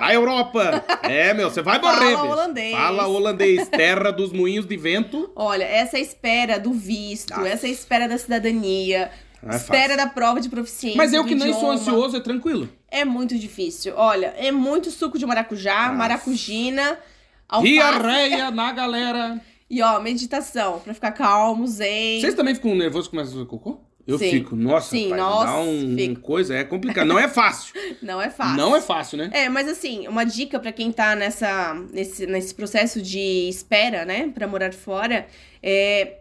A 0.00 0.14
Europa! 0.14 0.82
É, 1.02 1.34
meu, 1.34 1.50
você 1.50 1.60
vai 1.60 1.78
Fala 1.78 1.92
morrer, 1.98 2.16
bicho. 2.16 2.26
holandês. 2.26 2.72
Fala 2.74 3.06
holandês. 3.06 3.68
Terra 3.68 4.10
dos 4.10 4.32
moinhos 4.32 4.66
de 4.66 4.76
vento. 4.76 5.30
olha, 5.36 5.64
essa 5.64 5.98
espera 5.98 6.58
do 6.58 6.72
visto, 6.72 7.34
Ah. 7.34 7.46
essa 7.46 7.68
espera 7.68 8.08
da 8.08 8.16
cidadania, 8.16 9.10
é 9.46 9.56
espera 9.56 9.96
da 9.98 10.06
prova 10.06 10.40
de 10.40 10.48
proficiência. 10.48 10.96
Mas 10.96 11.12
eu 11.12 11.22
que 11.24 11.34
nem 11.34 11.52
sou 11.52 11.70
ansioso, 11.70 12.16
é 12.16 12.20
tranquilo. 12.20 12.66
É 12.90 13.04
muito 13.04 13.38
difícil. 13.38 13.92
Olha, 13.94 14.32
é 14.38 14.50
muito 14.50 14.90
suco 14.90 15.18
de 15.18 15.26
maracujá, 15.26 15.82
Nossa. 15.88 15.92
maracujina, 15.92 16.98
alface. 17.46 17.72
Diarreia 17.74 18.50
na 18.50 18.72
galera. 18.72 19.38
E 19.68 19.82
ó, 19.82 20.00
meditação, 20.00 20.80
pra 20.80 20.94
ficar 20.94 21.12
calmo, 21.12 21.66
zen. 21.66 22.20
Vocês 22.22 22.34
também 22.34 22.54
ficam 22.54 22.74
nervosos 22.74 23.06
e 23.08 23.10
começam 23.10 23.32
a 23.32 23.36
fazer 23.36 23.46
cocô? 23.46 23.80
Eu 24.10 24.18
Sim. 24.18 24.30
fico. 24.30 24.56
Nossa, 24.56 24.90
Sim, 24.90 25.10
pai, 25.10 25.18
nossa, 25.18 25.46
dá 25.46 25.58
um 25.60 25.94
fico. 25.96 26.20
coisa, 26.20 26.54
é 26.54 26.64
complicado. 26.64 27.06
Não 27.06 27.18
é 27.18 27.28
fácil. 27.28 27.72
Não 28.02 28.20
é 28.20 28.28
fácil. 28.30 28.56
Não 28.56 28.74
é 28.76 28.80
fácil, 28.80 29.18
né? 29.18 29.30
É, 29.32 29.48
mas 29.48 29.68
assim, 29.68 30.06
uma 30.08 30.24
dica 30.24 30.58
pra 30.58 30.72
quem 30.72 30.90
tá 30.90 31.14
nessa, 31.14 31.74
nesse, 31.92 32.26
nesse 32.26 32.54
processo 32.54 33.00
de 33.00 33.48
espera, 33.48 34.04
né, 34.04 34.30
Pra 34.34 34.46
morar 34.48 34.72
fora, 34.72 35.26
é 35.62 36.16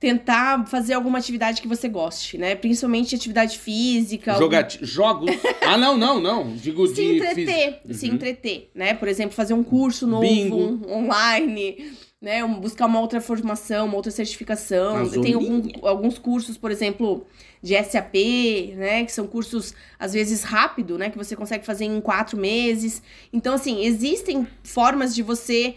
tentar 0.00 0.66
fazer 0.66 0.94
alguma 0.94 1.18
atividade 1.18 1.62
que 1.62 1.68
você 1.68 1.88
goste, 1.88 2.36
né? 2.36 2.56
Principalmente 2.56 3.14
atividade 3.14 3.56
física. 3.58 4.32
algum- 4.32 4.44
Jogar 4.44 4.68
jogos. 4.80 5.30
Ah, 5.62 5.78
não, 5.78 5.96
não, 5.96 6.20
não. 6.20 6.56
Digo 6.56 6.86
Se 6.88 6.94
de 6.94 7.16
entreter, 7.16 7.80
fis- 7.86 7.96
se 8.00 8.08
Uhum. 8.08 8.14
entreter, 8.16 8.70
né? 8.74 8.94
Por 8.94 9.06
exemplo, 9.06 9.32
fazer 9.34 9.54
um 9.54 9.62
curso 9.62 10.06
novo, 10.08 10.22
Bingo. 10.26 10.82
online, 10.90 11.92
né? 12.22 12.42
Buscar 12.46 12.86
uma 12.86 13.00
outra 13.00 13.20
formação, 13.20 13.86
uma 13.86 13.96
outra 13.96 14.12
certificação. 14.12 15.06
Tem 15.10 15.34
algum- 15.34 15.68
alguns 15.82 16.18
cursos, 16.18 16.56
por 16.56 16.70
exemplo, 16.70 17.26
de 17.60 17.74
SAP, 17.74 18.14
né? 18.76 19.04
Que 19.04 19.10
são 19.12 19.26
cursos, 19.26 19.74
às 19.98 20.12
vezes, 20.12 20.44
rápido, 20.44 20.96
né? 20.96 21.10
Que 21.10 21.18
você 21.18 21.34
consegue 21.34 21.66
fazer 21.66 21.84
em 21.84 22.00
quatro 22.00 22.38
meses. 22.38 23.02
Então, 23.32 23.54
assim, 23.54 23.84
existem 23.84 24.46
formas 24.62 25.12
de 25.14 25.22
você 25.22 25.74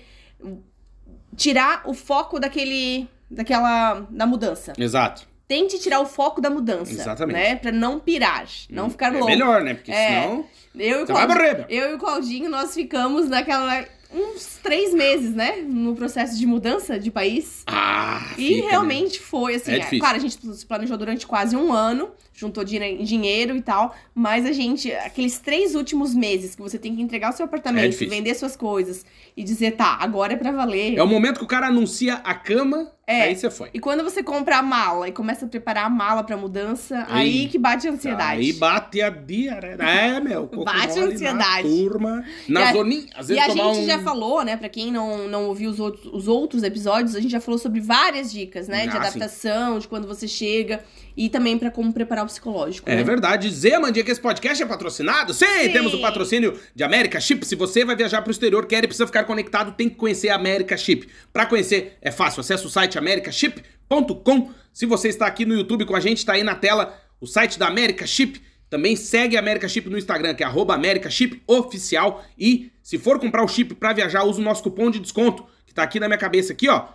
tirar 1.35 1.81
o 1.85 1.93
foco 1.93 2.39
daquele... 2.39 3.07
Daquela... 3.29 4.05
Da 4.09 4.25
mudança. 4.27 4.73
Exato. 4.77 5.27
Tente 5.47 5.79
tirar 5.79 5.99
o 5.99 6.05
foco 6.05 6.39
da 6.41 6.49
mudança. 6.49 6.91
Exatamente. 6.91 7.35
Né? 7.35 7.55
Pra 7.55 7.71
não 7.71 7.99
pirar, 7.99 8.45
não 8.69 8.89
ficar 8.89 9.07
é 9.07 9.11
louco. 9.11 9.25
melhor, 9.27 9.61
né? 9.63 9.73
Porque 9.75 9.91
É. 9.91 10.21
senão. 10.21 10.45
Eu 10.75 11.03
e, 11.03 11.05
Claudinho, 11.05 11.65
eu 11.69 11.91
e 11.91 11.93
o 11.93 11.97
Claudinho, 11.99 12.49
nós 12.49 12.73
ficamos 12.73 13.29
naquela. 13.29 13.85
Uns 14.13 14.57
três 14.63 14.93
meses, 14.93 15.33
né? 15.33 15.57
No 15.67 15.95
processo 15.95 16.37
de 16.37 16.45
mudança 16.45 16.99
de 16.99 17.11
país. 17.11 17.63
Ah, 17.67 18.33
E 18.37 18.47
fica, 18.47 18.61
né? 18.63 18.69
realmente 18.71 19.19
foi, 19.19 19.55
assim. 19.55 19.71
É 19.71 19.77
é, 19.79 19.99
claro, 19.99 20.17
a 20.17 20.19
gente 20.19 20.37
se 20.55 20.65
planejou 20.65 20.97
durante 20.97 21.25
quase 21.27 21.55
um 21.55 21.71
ano, 21.73 22.09
juntou 22.37 22.63
dinhe- 22.65 22.97
dinheiro 23.03 23.55
e 23.55 23.61
tal, 23.61 23.95
mas 24.13 24.45
a 24.45 24.51
gente, 24.51 24.91
aqueles 24.91 25.39
três 25.39 25.73
últimos 25.73 26.13
meses 26.13 26.53
que 26.53 26.61
você 26.61 26.77
tem 26.77 26.93
que 26.95 27.01
entregar 27.01 27.31
o 27.31 27.33
seu 27.35 27.45
É 27.45 27.47
apartamento, 27.47 27.91
difícil. 27.91 28.09
vender 28.09 28.35
suas 28.35 28.55
coisas 28.57 29.05
e 29.37 29.43
dizer, 29.43 29.71
tá, 29.71 29.97
agora 30.01 30.33
é 30.33 30.35
pra 30.35 30.51
valer. 30.51 30.97
É 30.97 31.01
o 31.03 31.07
momento 31.07 31.37
que 31.39 31.43
o 31.45 31.47
cara 31.47 31.67
anuncia 31.67 32.15
a 32.15 32.33
cama, 32.33 32.91
É. 33.07 33.21
aí 33.23 33.35
você 33.37 33.49
foi. 33.49 33.69
E 33.73 33.79
quando 33.79 34.03
você 34.03 34.21
compra 34.21 34.57
a 34.57 34.61
mala 34.61 35.07
e 35.07 35.13
começa 35.13 35.45
a 35.45 35.47
preparar 35.47 35.85
a 35.85 35.89
mala 35.89 36.23
pra 36.23 36.35
mudança, 36.35 37.05
aí 37.09 37.47
que 37.47 37.57
bate 37.57 37.87
a 37.87 37.91
ansiedade. 37.91 38.41
Aí 38.41 38.51
bate 38.53 39.01
a 39.01 39.09
diarreia. 39.09 39.77
É, 39.79 40.19
meu. 40.19 40.47
Bate 40.47 40.99
a 40.99 41.03
ansiedade. 41.03 41.67
Na 41.67 41.75
turma. 41.85 42.23
E 42.47 42.51
Na 42.51 42.69
a- 42.69 42.73
zoninha. 42.73 43.05
Às 43.15 43.29
E 43.29 43.33
vezes 43.35 43.43
a 43.43 43.47
tomar 43.55 43.73
gente 43.75 43.83
um... 43.83 43.87
já 43.87 43.99
falou, 43.99 44.43
né, 44.43 44.57
pra 44.57 44.67
quem 44.67 44.91
não, 44.91 45.27
não 45.29 45.45
ouviu 45.45 45.69
os 45.69 45.79
outros, 45.79 46.05
os 46.13 46.27
outros 46.27 46.63
episódios, 46.63 47.15
a 47.15 47.21
gente 47.21 47.31
já 47.31 47.39
falou 47.39 47.57
sobre 47.57 47.79
várias 47.79 48.29
dicas, 48.31 48.67
né, 48.67 48.83
de 48.83 48.89
Ah, 48.89 48.91
sim. 48.91 48.97
adaptação, 48.97 49.79
de 49.79 49.87
quando 49.87 50.05
você 50.07 50.27
chega 50.27 50.83
e 51.15 51.29
também 51.29 51.57
pra 51.57 51.71
como 51.71 51.93
preparar 51.93 52.24
o 52.25 52.27
psicológico, 52.27 52.89
É 52.89 52.95
né? 52.95 53.03
verdade. 53.03 53.49
Zé, 53.49 53.77
Mandia, 53.79 54.03
que 54.03 54.11
esse 54.11 54.19
podcast 54.21 54.61
é 54.61 54.65
patrocinado? 54.65 55.33
Sim, 55.33 55.45
Sim. 55.63 55.71
temos 55.71 55.93
o 55.93 56.01
patrocínio 56.01 56.59
de 56.75 56.83
América 56.83 57.19
Chip. 57.19 57.45
Se 57.45 57.55
você 57.55 57.85
vai 57.85 57.95
viajar 57.95 58.21
pro 58.21 58.31
exterior, 58.31 58.65
quer 58.65 58.83
e 58.83 58.87
precisa 58.87 59.05
ficar 59.07 59.23
conectado, 59.23 59.71
tem 59.73 59.87
que 59.89 59.95
conhecer 59.95 60.29
a 60.29 60.35
América 60.35 60.75
Chip. 60.77 61.07
Pra 61.31 61.45
conhecer, 61.45 61.97
é 62.01 62.11
fácil. 62.11 62.41
Acesse 62.41 62.65
o 62.65 62.69
site 62.69 62.97
americaship.com. 62.97 64.51
Se 64.73 64.85
você 64.85 65.07
está 65.09 65.25
aqui 65.27 65.45
no 65.45 65.55
YouTube 65.55 65.85
com 65.85 65.95
a 65.95 65.99
gente, 65.99 66.25
tá 66.25 66.33
aí 66.33 66.43
na 66.43 66.55
tela 66.55 66.93
o 67.21 67.25
site 67.25 67.57
da 67.57 67.67
América 67.67 68.05
Chip. 68.05 68.41
Também 68.69 68.95
segue 68.95 69.37
a 69.37 69.39
América 69.39 69.67
Chip 69.69 69.89
no 69.89 69.97
Instagram, 69.97 70.33
que 70.33 70.43
é 70.43 70.45
arroba 70.45 70.73
América 70.73 71.09
Chip 71.09 71.41
Oficial. 71.47 72.23
E 72.37 72.71
se 72.81 72.97
for 72.97 73.19
comprar 73.19 73.43
o 73.43 73.47
chip 73.47 73.73
pra 73.75 73.93
viajar, 73.93 74.23
usa 74.23 74.39
o 74.39 74.43
nosso 74.43 74.63
cupom 74.63 74.89
de 74.91 74.99
desconto, 74.99 75.45
que 75.65 75.73
tá 75.73 75.83
aqui 75.83 75.99
na 75.99 76.07
minha 76.07 76.17
cabeça 76.17 76.51
aqui, 76.51 76.67
ó. 76.67 76.87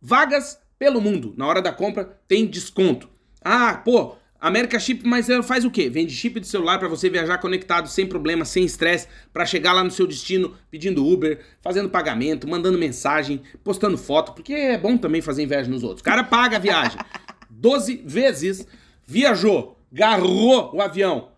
Vagas 0.00 0.58
pelo 0.78 1.00
mundo. 1.00 1.32
Na 1.36 1.46
hora 1.46 1.62
da 1.62 1.70
compra 1.72 2.18
tem 2.26 2.46
desconto. 2.46 3.08
Ah, 3.44 3.74
pô, 3.84 4.16
América 4.42 4.76
Chip, 4.80 5.06
mas 5.06 5.30
ela 5.30 5.40
faz 5.40 5.64
o 5.64 5.70
quê? 5.70 5.88
Vende 5.88 6.12
chip 6.12 6.40
de 6.40 6.48
celular 6.48 6.76
pra 6.76 6.88
você 6.88 7.08
viajar 7.08 7.38
conectado, 7.38 7.88
sem 7.88 8.04
problema, 8.04 8.44
sem 8.44 8.64
estresse, 8.64 9.06
pra 9.32 9.46
chegar 9.46 9.72
lá 9.72 9.84
no 9.84 9.90
seu 9.90 10.04
destino 10.04 10.52
pedindo 10.68 11.06
Uber, 11.06 11.38
fazendo 11.60 11.88
pagamento, 11.88 12.48
mandando 12.48 12.76
mensagem, 12.76 13.40
postando 13.62 13.96
foto, 13.96 14.32
porque 14.32 14.52
é 14.52 14.76
bom 14.76 14.96
também 14.96 15.22
fazer 15.22 15.44
inveja 15.44 15.70
nos 15.70 15.84
outros. 15.84 16.00
O 16.00 16.04
cara 16.04 16.24
paga 16.24 16.56
a 16.56 16.60
viagem 16.60 16.98
12 17.48 18.02
vezes, 18.04 18.66
viajou, 19.06 19.78
garrou 19.92 20.70
o 20.74 20.80
avião. 20.80 21.28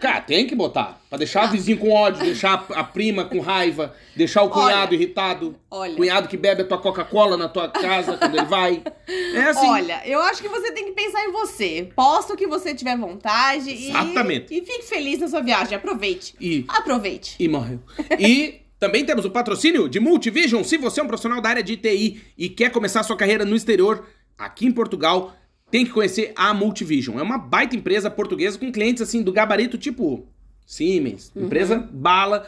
Cara, 0.00 0.20
tem 0.20 0.46
que 0.46 0.54
botar. 0.54 1.00
Pra 1.08 1.18
deixar 1.18 1.46
o 1.46 1.52
vizinho 1.52 1.78
com 1.78 1.90
ódio, 1.92 2.22
deixar 2.24 2.66
a 2.74 2.82
prima 2.82 3.24
com 3.24 3.38
raiva, 3.40 3.94
deixar 4.16 4.42
o 4.42 4.48
cunhado 4.50 4.88
Olha, 4.88 4.94
irritado. 4.94 5.54
olha. 5.70 5.94
Cunhado 5.94 6.26
que 6.28 6.36
bebe 6.36 6.62
a 6.62 6.64
tua 6.66 6.78
Coca-Cola 6.78 7.36
na 7.36 7.48
tua 7.48 7.68
casa 7.68 8.16
quando 8.16 8.34
ele 8.36 8.46
vai. 8.46 8.82
É 9.34 9.44
assim. 9.44 9.66
Olha, 9.66 10.02
eu 10.06 10.20
acho 10.20 10.42
que 10.42 10.48
você 10.48 10.72
tem 10.72 10.84
que 10.86 10.92
pensar 10.92 11.24
em 11.24 11.32
você. 11.32 11.90
Posta 11.96 12.34
o 12.34 12.36
que 12.36 12.46
você 12.46 12.74
tiver 12.74 12.96
vontade 12.98 13.70
e- 13.70 13.88
Exatamente. 13.90 14.52
e, 14.54 14.60
fique 14.64 14.82
feliz 14.82 15.18
na 15.20 15.28
sua 15.28 15.40
viagem. 15.40 15.74
Aproveite. 15.76 16.34
E, 16.40 16.64
Aproveite. 16.68 17.36
e 17.38 17.48
morreu. 17.48 17.80
E 18.18 18.60
também 18.78 19.04
temos 19.06 19.24
o 19.24 19.30
patrocínio 19.30 19.88
de 19.88 20.00
Multivision. 20.00 20.62
Se 20.64 20.76
você 20.76 21.00
é 21.00 21.02
um 21.02 21.06
profissional 21.06 21.40
da 21.40 21.48
área 21.48 21.62
de 21.62 21.76
TI 21.76 22.22
e 22.36 22.48
quer 22.48 22.70
começar 22.70 23.02
sua 23.02 23.16
carreira 23.16 23.44
no 23.44 23.56
exterior, 23.56 24.06
aqui 24.36 24.66
em 24.66 24.72
Portugal, 24.72 25.32
tem 25.72 25.86
que 25.86 25.90
conhecer 25.90 26.34
a 26.36 26.52
Multivision. 26.52 27.18
É 27.18 27.22
uma 27.22 27.38
baita 27.38 27.74
empresa 27.74 28.10
portuguesa 28.10 28.58
com 28.58 28.70
clientes 28.70 29.02
assim 29.02 29.22
do 29.22 29.32
gabarito 29.32 29.78
tipo 29.78 30.28
Siemens, 30.66 31.32
empresa 31.34 31.78
bala, 31.90 32.46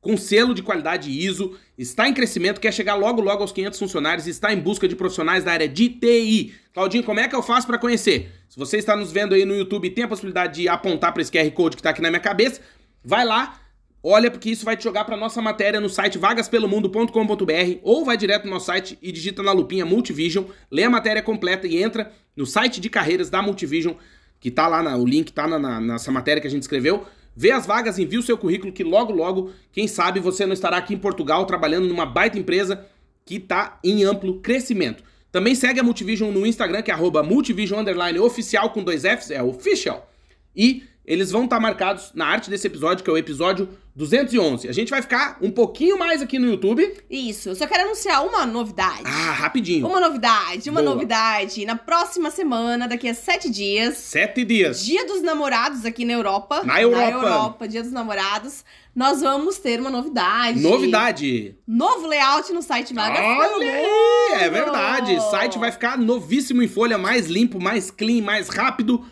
com 0.00 0.16
selo 0.16 0.52
de 0.52 0.62
qualidade 0.62 1.10
ISO, 1.10 1.56
está 1.78 2.08
em 2.08 2.12
crescimento, 2.12 2.60
quer 2.60 2.72
chegar 2.72 2.96
logo 2.96 3.20
logo 3.22 3.40
aos 3.40 3.52
500 3.52 3.78
funcionários, 3.78 4.26
está 4.26 4.52
em 4.52 4.58
busca 4.58 4.86
de 4.86 4.96
profissionais 4.96 5.44
da 5.44 5.52
área 5.52 5.68
de 5.68 5.88
TI. 5.88 6.54
Claudinho, 6.74 7.04
como 7.04 7.20
é 7.20 7.28
que 7.28 7.36
eu 7.36 7.42
faço 7.42 7.68
para 7.68 7.78
conhecer? 7.78 8.32
Se 8.48 8.58
você 8.58 8.78
está 8.78 8.96
nos 8.96 9.12
vendo 9.12 9.34
aí 9.34 9.44
no 9.44 9.54
YouTube 9.54 9.86
e 9.86 9.90
tem 9.90 10.04
a 10.04 10.08
possibilidade 10.08 10.60
de 10.60 10.68
apontar 10.68 11.12
para 11.12 11.22
esse 11.22 11.30
QR 11.30 11.50
Code 11.52 11.76
que 11.76 11.80
está 11.80 11.90
aqui 11.90 12.02
na 12.02 12.10
minha 12.10 12.20
cabeça, 12.20 12.60
vai 13.02 13.24
lá, 13.24 13.60
olha 14.08 14.30
porque 14.30 14.50
isso 14.50 14.64
vai 14.64 14.76
te 14.76 14.84
jogar 14.84 15.04
para 15.04 15.16
nossa 15.16 15.42
matéria 15.42 15.80
no 15.80 15.88
site 15.88 16.18
vagaspelomundo.com.br 16.18 17.78
ou 17.82 18.04
vai 18.04 18.16
direto 18.16 18.44
no 18.44 18.50
nosso 18.50 18.66
site 18.66 18.98
e 19.02 19.10
digita 19.10 19.42
na 19.42 19.52
lupinha 19.52 19.84
Multivision, 19.84 20.44
lê 20.70 20.84
a 20.84 20.90
matéria 20.90 21.22
completa 21.22 21.66
e 21.66 21.82
entra 21.82 22.12
no 22.36 22.46
site 22.46 22.80
de 22.80 22.88
carreiras 22.88 23.30
da 23.30 23.42
Multivision 23.42 23.94
que 24.38 24.50
tá 24.50 24.68
lá, 24.68 24.82
na, 24.82 24.96
o 24.96 25.04
link 25.04 25.32
tá 25.32 25.48
na, 25.48 25.58
na, 25.58 25.80
nessa 25.80 26.12
matéria 26.12 26.40
que 26.40 26.46
a 26.46 26.50
gente 26.50 26.62
escreveu. 26.62 27.04
Vê 27.34 27.50
as 27.50 27.66
vagas, 27.66 27.98
envia 27.98 28.20
o 28.20 28.22
seu 28.22 28.38
currículo, 28.38 28.72
que 28.72 28.84
logo, 28.84 29.12
logo, 29.12 29.50
quem 29.72 29.88
sabe 29.88 30.20
você 30.20 30.46
não 30.46 30.52
estará 30.52 30.76
aqui 30.76 30.94
em 30.94 30.98
Portugal 30.98 31.44
trabalhando 31.44 31.88
numa 31.88 32.06
baita 32.06 32.38
empresa 32.38 32.86
que 33.24 33.40
tá 33.40 33.78
em 33.82 34.04
amplo 34.04 34.40
crescimento. 34.40 35.02
Também 35.32 35.54
segue 35.54 35.80
a 35.80 35.82
Multivision 35.82 36.30
no 36.30 36.46
Instagram, 36.46 36.80
que 36.82 36.90
é 36.90 36.94
arroba 36.94 37.22
Multivision 37.22 37.84
oficial 38.22 38.70
com 38.70 38.82
dois 38.82 39.02
Fs, 39.02 39.30
é 39.30 39.42
official. 39.42 40.10
E 40.54 40.84
eles 41.06 41.30
vão 41.30 41.44
estar 41.44 41.56
tá 41.56 41.62
marcados 41.62 42.10
na 42.14 42.26
arte 42.26 42.50
desse 42.50 42.66
episódio, 42.66 43.04
que 43.04 43.08
é 43.08 43.12
o 43.12 43.16
episódio 43.16 43.68
211. 43.94 44.68
A 44.68 44.72
gente 44.72 44.90
vai 44.90 45.00
ficar 45.00 45.38
um 45.40 45.52
pouquinho 45.52 45.96
mais 45.96 46.20
aqui 46.20 46.36
no 46.36 46.48
YouTube. 46.48 46.94
Isso, 47.08 47.50
eu 47.50 47.54
só 47.54 47.64
quero 47.66 47.84
anunciar 47.84 48.26
uma 48.26 48.44
novidade. 48.44 49.04
Ah, 49.04 49.32
rapidinho. 49.32 49.86
Uma 49.86 50.00
novidade, 50.00 50.68
uma 50.68 50.82
Boa. 50.82 50.94
novidade. 50.94 51.64
Na 51.64 51.76
próxima 51.76 52.30
semana, 52.32 52.88
daqui 52.88 53.08
a 53.08 53.14
sete 53.14 53.48
dias. 53.48 53.96
Sete 53.96 54.44
dias. 54.44 54.84
Dia 54.84 55.06
dos 55.06 55.22
namorados 55.22 55.84
aqui 55.84 56.04
na 56.04 56.12
Europa. 56.12 56.64
Na 56.64 56.82
Europa. 56.82 57.00
Na 57.00 57.28
Europa, 57.28 57.68
dia 57.68 57.82
dos 57.84 57.92
namorados. 57.92 58.64
Nós 58.94 59.20
vamos 59.20 59.58
ter 59.58 59.78
uma 59.78 59.90
novidade. 59.90 60.58
Novidade. 60.60 61.56
Novo 61.66 62.06
layout 62.06 62.52
no 62.52 62.62
site 62.62 62.92
Vagas 62.92 63.20
Olha 63.20 63.64
é 64.40 64.50
verdade. 64.50 65.14
O 65.14 65.20
site 65.30 65.58
vai 65.58 65.70
ficar 65.70 65.96
novíssimo 65.96 66.62
em 66.62 66.68
folha, 66.68 66.98
mais 66.98 67.26
limpo, 67.26 67.60
mais 67.60 67.90
clean, 67.90 68.22
mais 68.22 68.48
rápido 68.48 69.04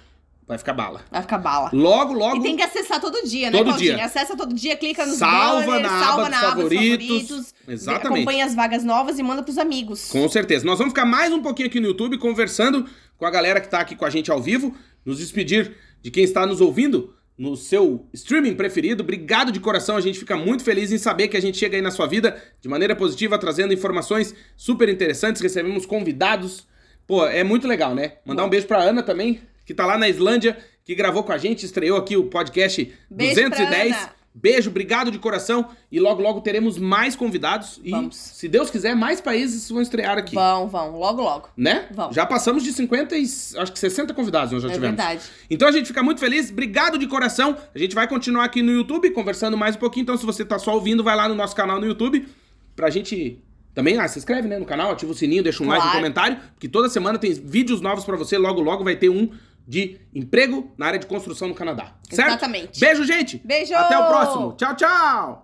Vai 0.46 0.58
ficar 0.58 0.74
bala. 0.74 1.00
Vai 1.10 1.22
ficar 1.22 1.38
bala. 1.38 1.70
Logo, 1.72 2.12
logo. 2.12 2.36
E 2.36 2.42
tem 2.42 2.56
que 2.56 2.62
acessar 2.62 3.00
todo 3.00 3.26
dia, 3.26 3.50
né, 3.50 3.56
todo 3.56 3.68
Claudinha? 3.68 3.94
Dia. 3.94 4.04
Acessa 4.04 4.36
todo 4.36 4.54
dia, 4.54 4.76
clica 4.76 5.06
nos 5.06 5.16
salva 5.16 5.64
banners, 5.64 5.82
na 5.82 6.00
salva 6.00 6.20
aba 6.20 6.28
na 6.28 6.38
aba 6.38 6.48
favoritos, 6.48 7.06
favoritos. 7.08 7.54
Exatamente. 7.66 8.22
Acompanha 8.22 8.44
as 8.44 8.54
vagas 8.54 8.84
novas 8.84 9.18
e 9.18 9.22
manda 9.22 9.42
pros 9.42 9.56
amigos. 9.56 10.08
Com 10.10 10.28
certeza. 10.28 10.66
Nós 10.66 10.78
vamos 10.78 10.92
ficar 10.92 11.06
mais 11.06 11.32
um 11.32 11.40
pouquinho 11.40 11.68
aqui 11.68 11.80
no 11.80 11.86
YouTube 11.88 12.18
conversando 12.18 12.86
com 13.16 13.24
a 13.24 13.30
galera 13.30 13.60
que 13.60 13.68
tá 13.68 13.80
aqui 13.80 13.96
com 13.96 14.04
a 14.04 14.10
gente 14.10 14.30
ao 14.30 14.42
vivo. 14.42 14.74
Nos 15.04 15.18
despedir 15.18 15.74
de 16.02 16.10
quem 16.10 16.24
está 16.24 16.46
nos 16.46 16.60
ouvindo 16.60 17.14
no 17.36 17.56
seu 17.56 18.06
streaming 18.12 18.54
preferido. 18.54 19.02
Obrigado 19.02 19.50
de 19.50 19.60
coração, 19.60 19.96
a 19.96 20.00
gente 20.00 20.18
fica 20.18 20.36
muito 20.36 20.62
feliz 20.62 20.92
em 20.92 20.98
saber 20.98 21.28
que 21.28 21.36
a 21.36 21.40
gente 21.40 21.58
chega 21.58 21.76
aí 21.76 21.82
na 21.82 21.90
sua 21.90 22.06
vida 22.06 22.40
de 22.60 22.68
maneira 22.68 22.94
positiva, 22.94 23.38
trazendo 23.38 23.72
informações 23.72 24.34
super 24.56 24.88
interessantes, 24.88 25.42
recebemos 25.42 25.84
convidados. 25.84 26.66
Pô, 27.06 27.26
é 27.26 27.42
muito 27.42 27.66
legal, 27.66 27.94
né? 27.94 28.14
Mandar 28.24 28.42
Bom. 28.42 28.46
um 28.48 28.50
beijo 28.50 28.66
pra 28.66 28.78
Ana 28.78 29.02
também, 29.02 29.40
que 29.64 29.74
tá 29.74 29.86
lá 29.86 29.96
na 29.98 30.08
Islândia 30.08 30.56
que 30.84 30.94
gravou 30.94 31.22
com 31.24 31.32
a 31.32 31.38
gente, 31.38 31.64
estreou 31.64 31.96
aqui 31.96 32.16
o 32.16 32.24
podcast 32.24 32.92
Beijo 33.10 33.34
210. 33.34 34.08
Beijo, 34.36 34.68
obrigado 34.68 35.12
de 35.12 35.18
coração. 35.18 35.68
E 35.92 36.00
logo, 36.00 36.20
logo 36.20 36.40
teremos 36.40 36.76
mais 36.76 37.14
convidados. 37.14 37.80
E, 37.84 37.92
Vamos. 37.92 38.16
se 38.16 38.48
Deus 38.48 38.68
quiser, 38.68 38.94
mais 38.96 39.20
países 39.20 39.70
vão 39.70 39.80
estrear 39.80 40.18
aqui. 40.18 40.34
Vão, 40.34 40.66
vão. 40.66 40.98
Logo, 40.98 41.22
logo. 41.22 41.48
Né? 41.56 41.86
Vão. 41.92 42.12
Já 42.12 42.26
passamos 42.26 42.64
de 42.64 42.72
50 42.72 43.16
e 43.16 43.22
acho 43.22 43.72
que 43.72 43.78
60 43.78 44.12
convidados 44.12 44.50
nós 44.50 44.62
já 44.62 44.68
é 44.68 44.72
tivemos. 44.72 44.96
verdade. 44.96 45.24
Então 45.48 45.68
a 45.68 45.72
gente 45.72 45.86
fica 45.86 46.02
muito 46.02 46.18
feliz. 46.18 46.50
Obrigado 46.50 46.98
de 46.98 47.06
coração. 47.06 47.56
A 47.72 47.78
gente 47.78 47.94
vai 47.94 48.08
continuar 48.08 48.44
aqui 48.44 48.60
no 48.60 48.72
YouTube 48.72 49.08
conversando 49.12 49.56
mais 49.56 49.76
um 49.76 49.78
pouquinho. 49.78 50.02
Então 50.02 50.16
se 50.16 50.26
você 50.26 50.44
tá 50.44 50.58
só 50.58 50.74
ouvindo, 50.74 51.04
vai 51.04 51.14
lá 51.14 51.28
no 51.28 51.34
nosso 51.36 51.54
canal 51.54 51.80
no 51.80 51.86
YouTube 51.86 52.26
pra 52.74 52.90
gente 52.90 53.38
também, 53.72 53.98
ah, 53.98 54.06
se 54.06 54.18
inscreve 54.18 54.46
né, 54.46 54.58
no 54.58 54.64
canal, 54.64 54.92
ativa 54.92 55.10
o 55.10 55.14
sininho, 55.14 55.42
deixa 55.42 55.62
um 55.62 55.66
claro. 55.66 55.80
like, 55.80 55.96
um 55.96 56.00
comentário, 56.00 56.38
porque 56.54 56.68
toda 56.68 56.88
semana 56.88 57.18
tem 57.18 57.32
vídeos 57.32 57.80
novos 57.80 58.04
para 58.04 58.16
você, 58.16 58.38
logo 58.38 58.60
logo 58.60 58.84
vai 58.84 58.94
ter 58.94 59.08
um 59.08 59.30
de 59.66 60.00
emprego 60.14 60.72
na 60.76 60.86
área 60.86 60.98
de 60.98 61.06
construção 61.06 61.48
no 61.48 61.54
Canadá. 61.54 61.94
Certo? 62.10 62.28
Exatamente. 62.28 62.80
Beijo, 62.80 63.04
gente. 63.04 63.40
Beijo. 63.44 63.74
Até 63.74 63.98
o 63.98 64.06
próximo. 64.06 64.52
Tchau, 64.54 64.76
tchau. 64.76 65.43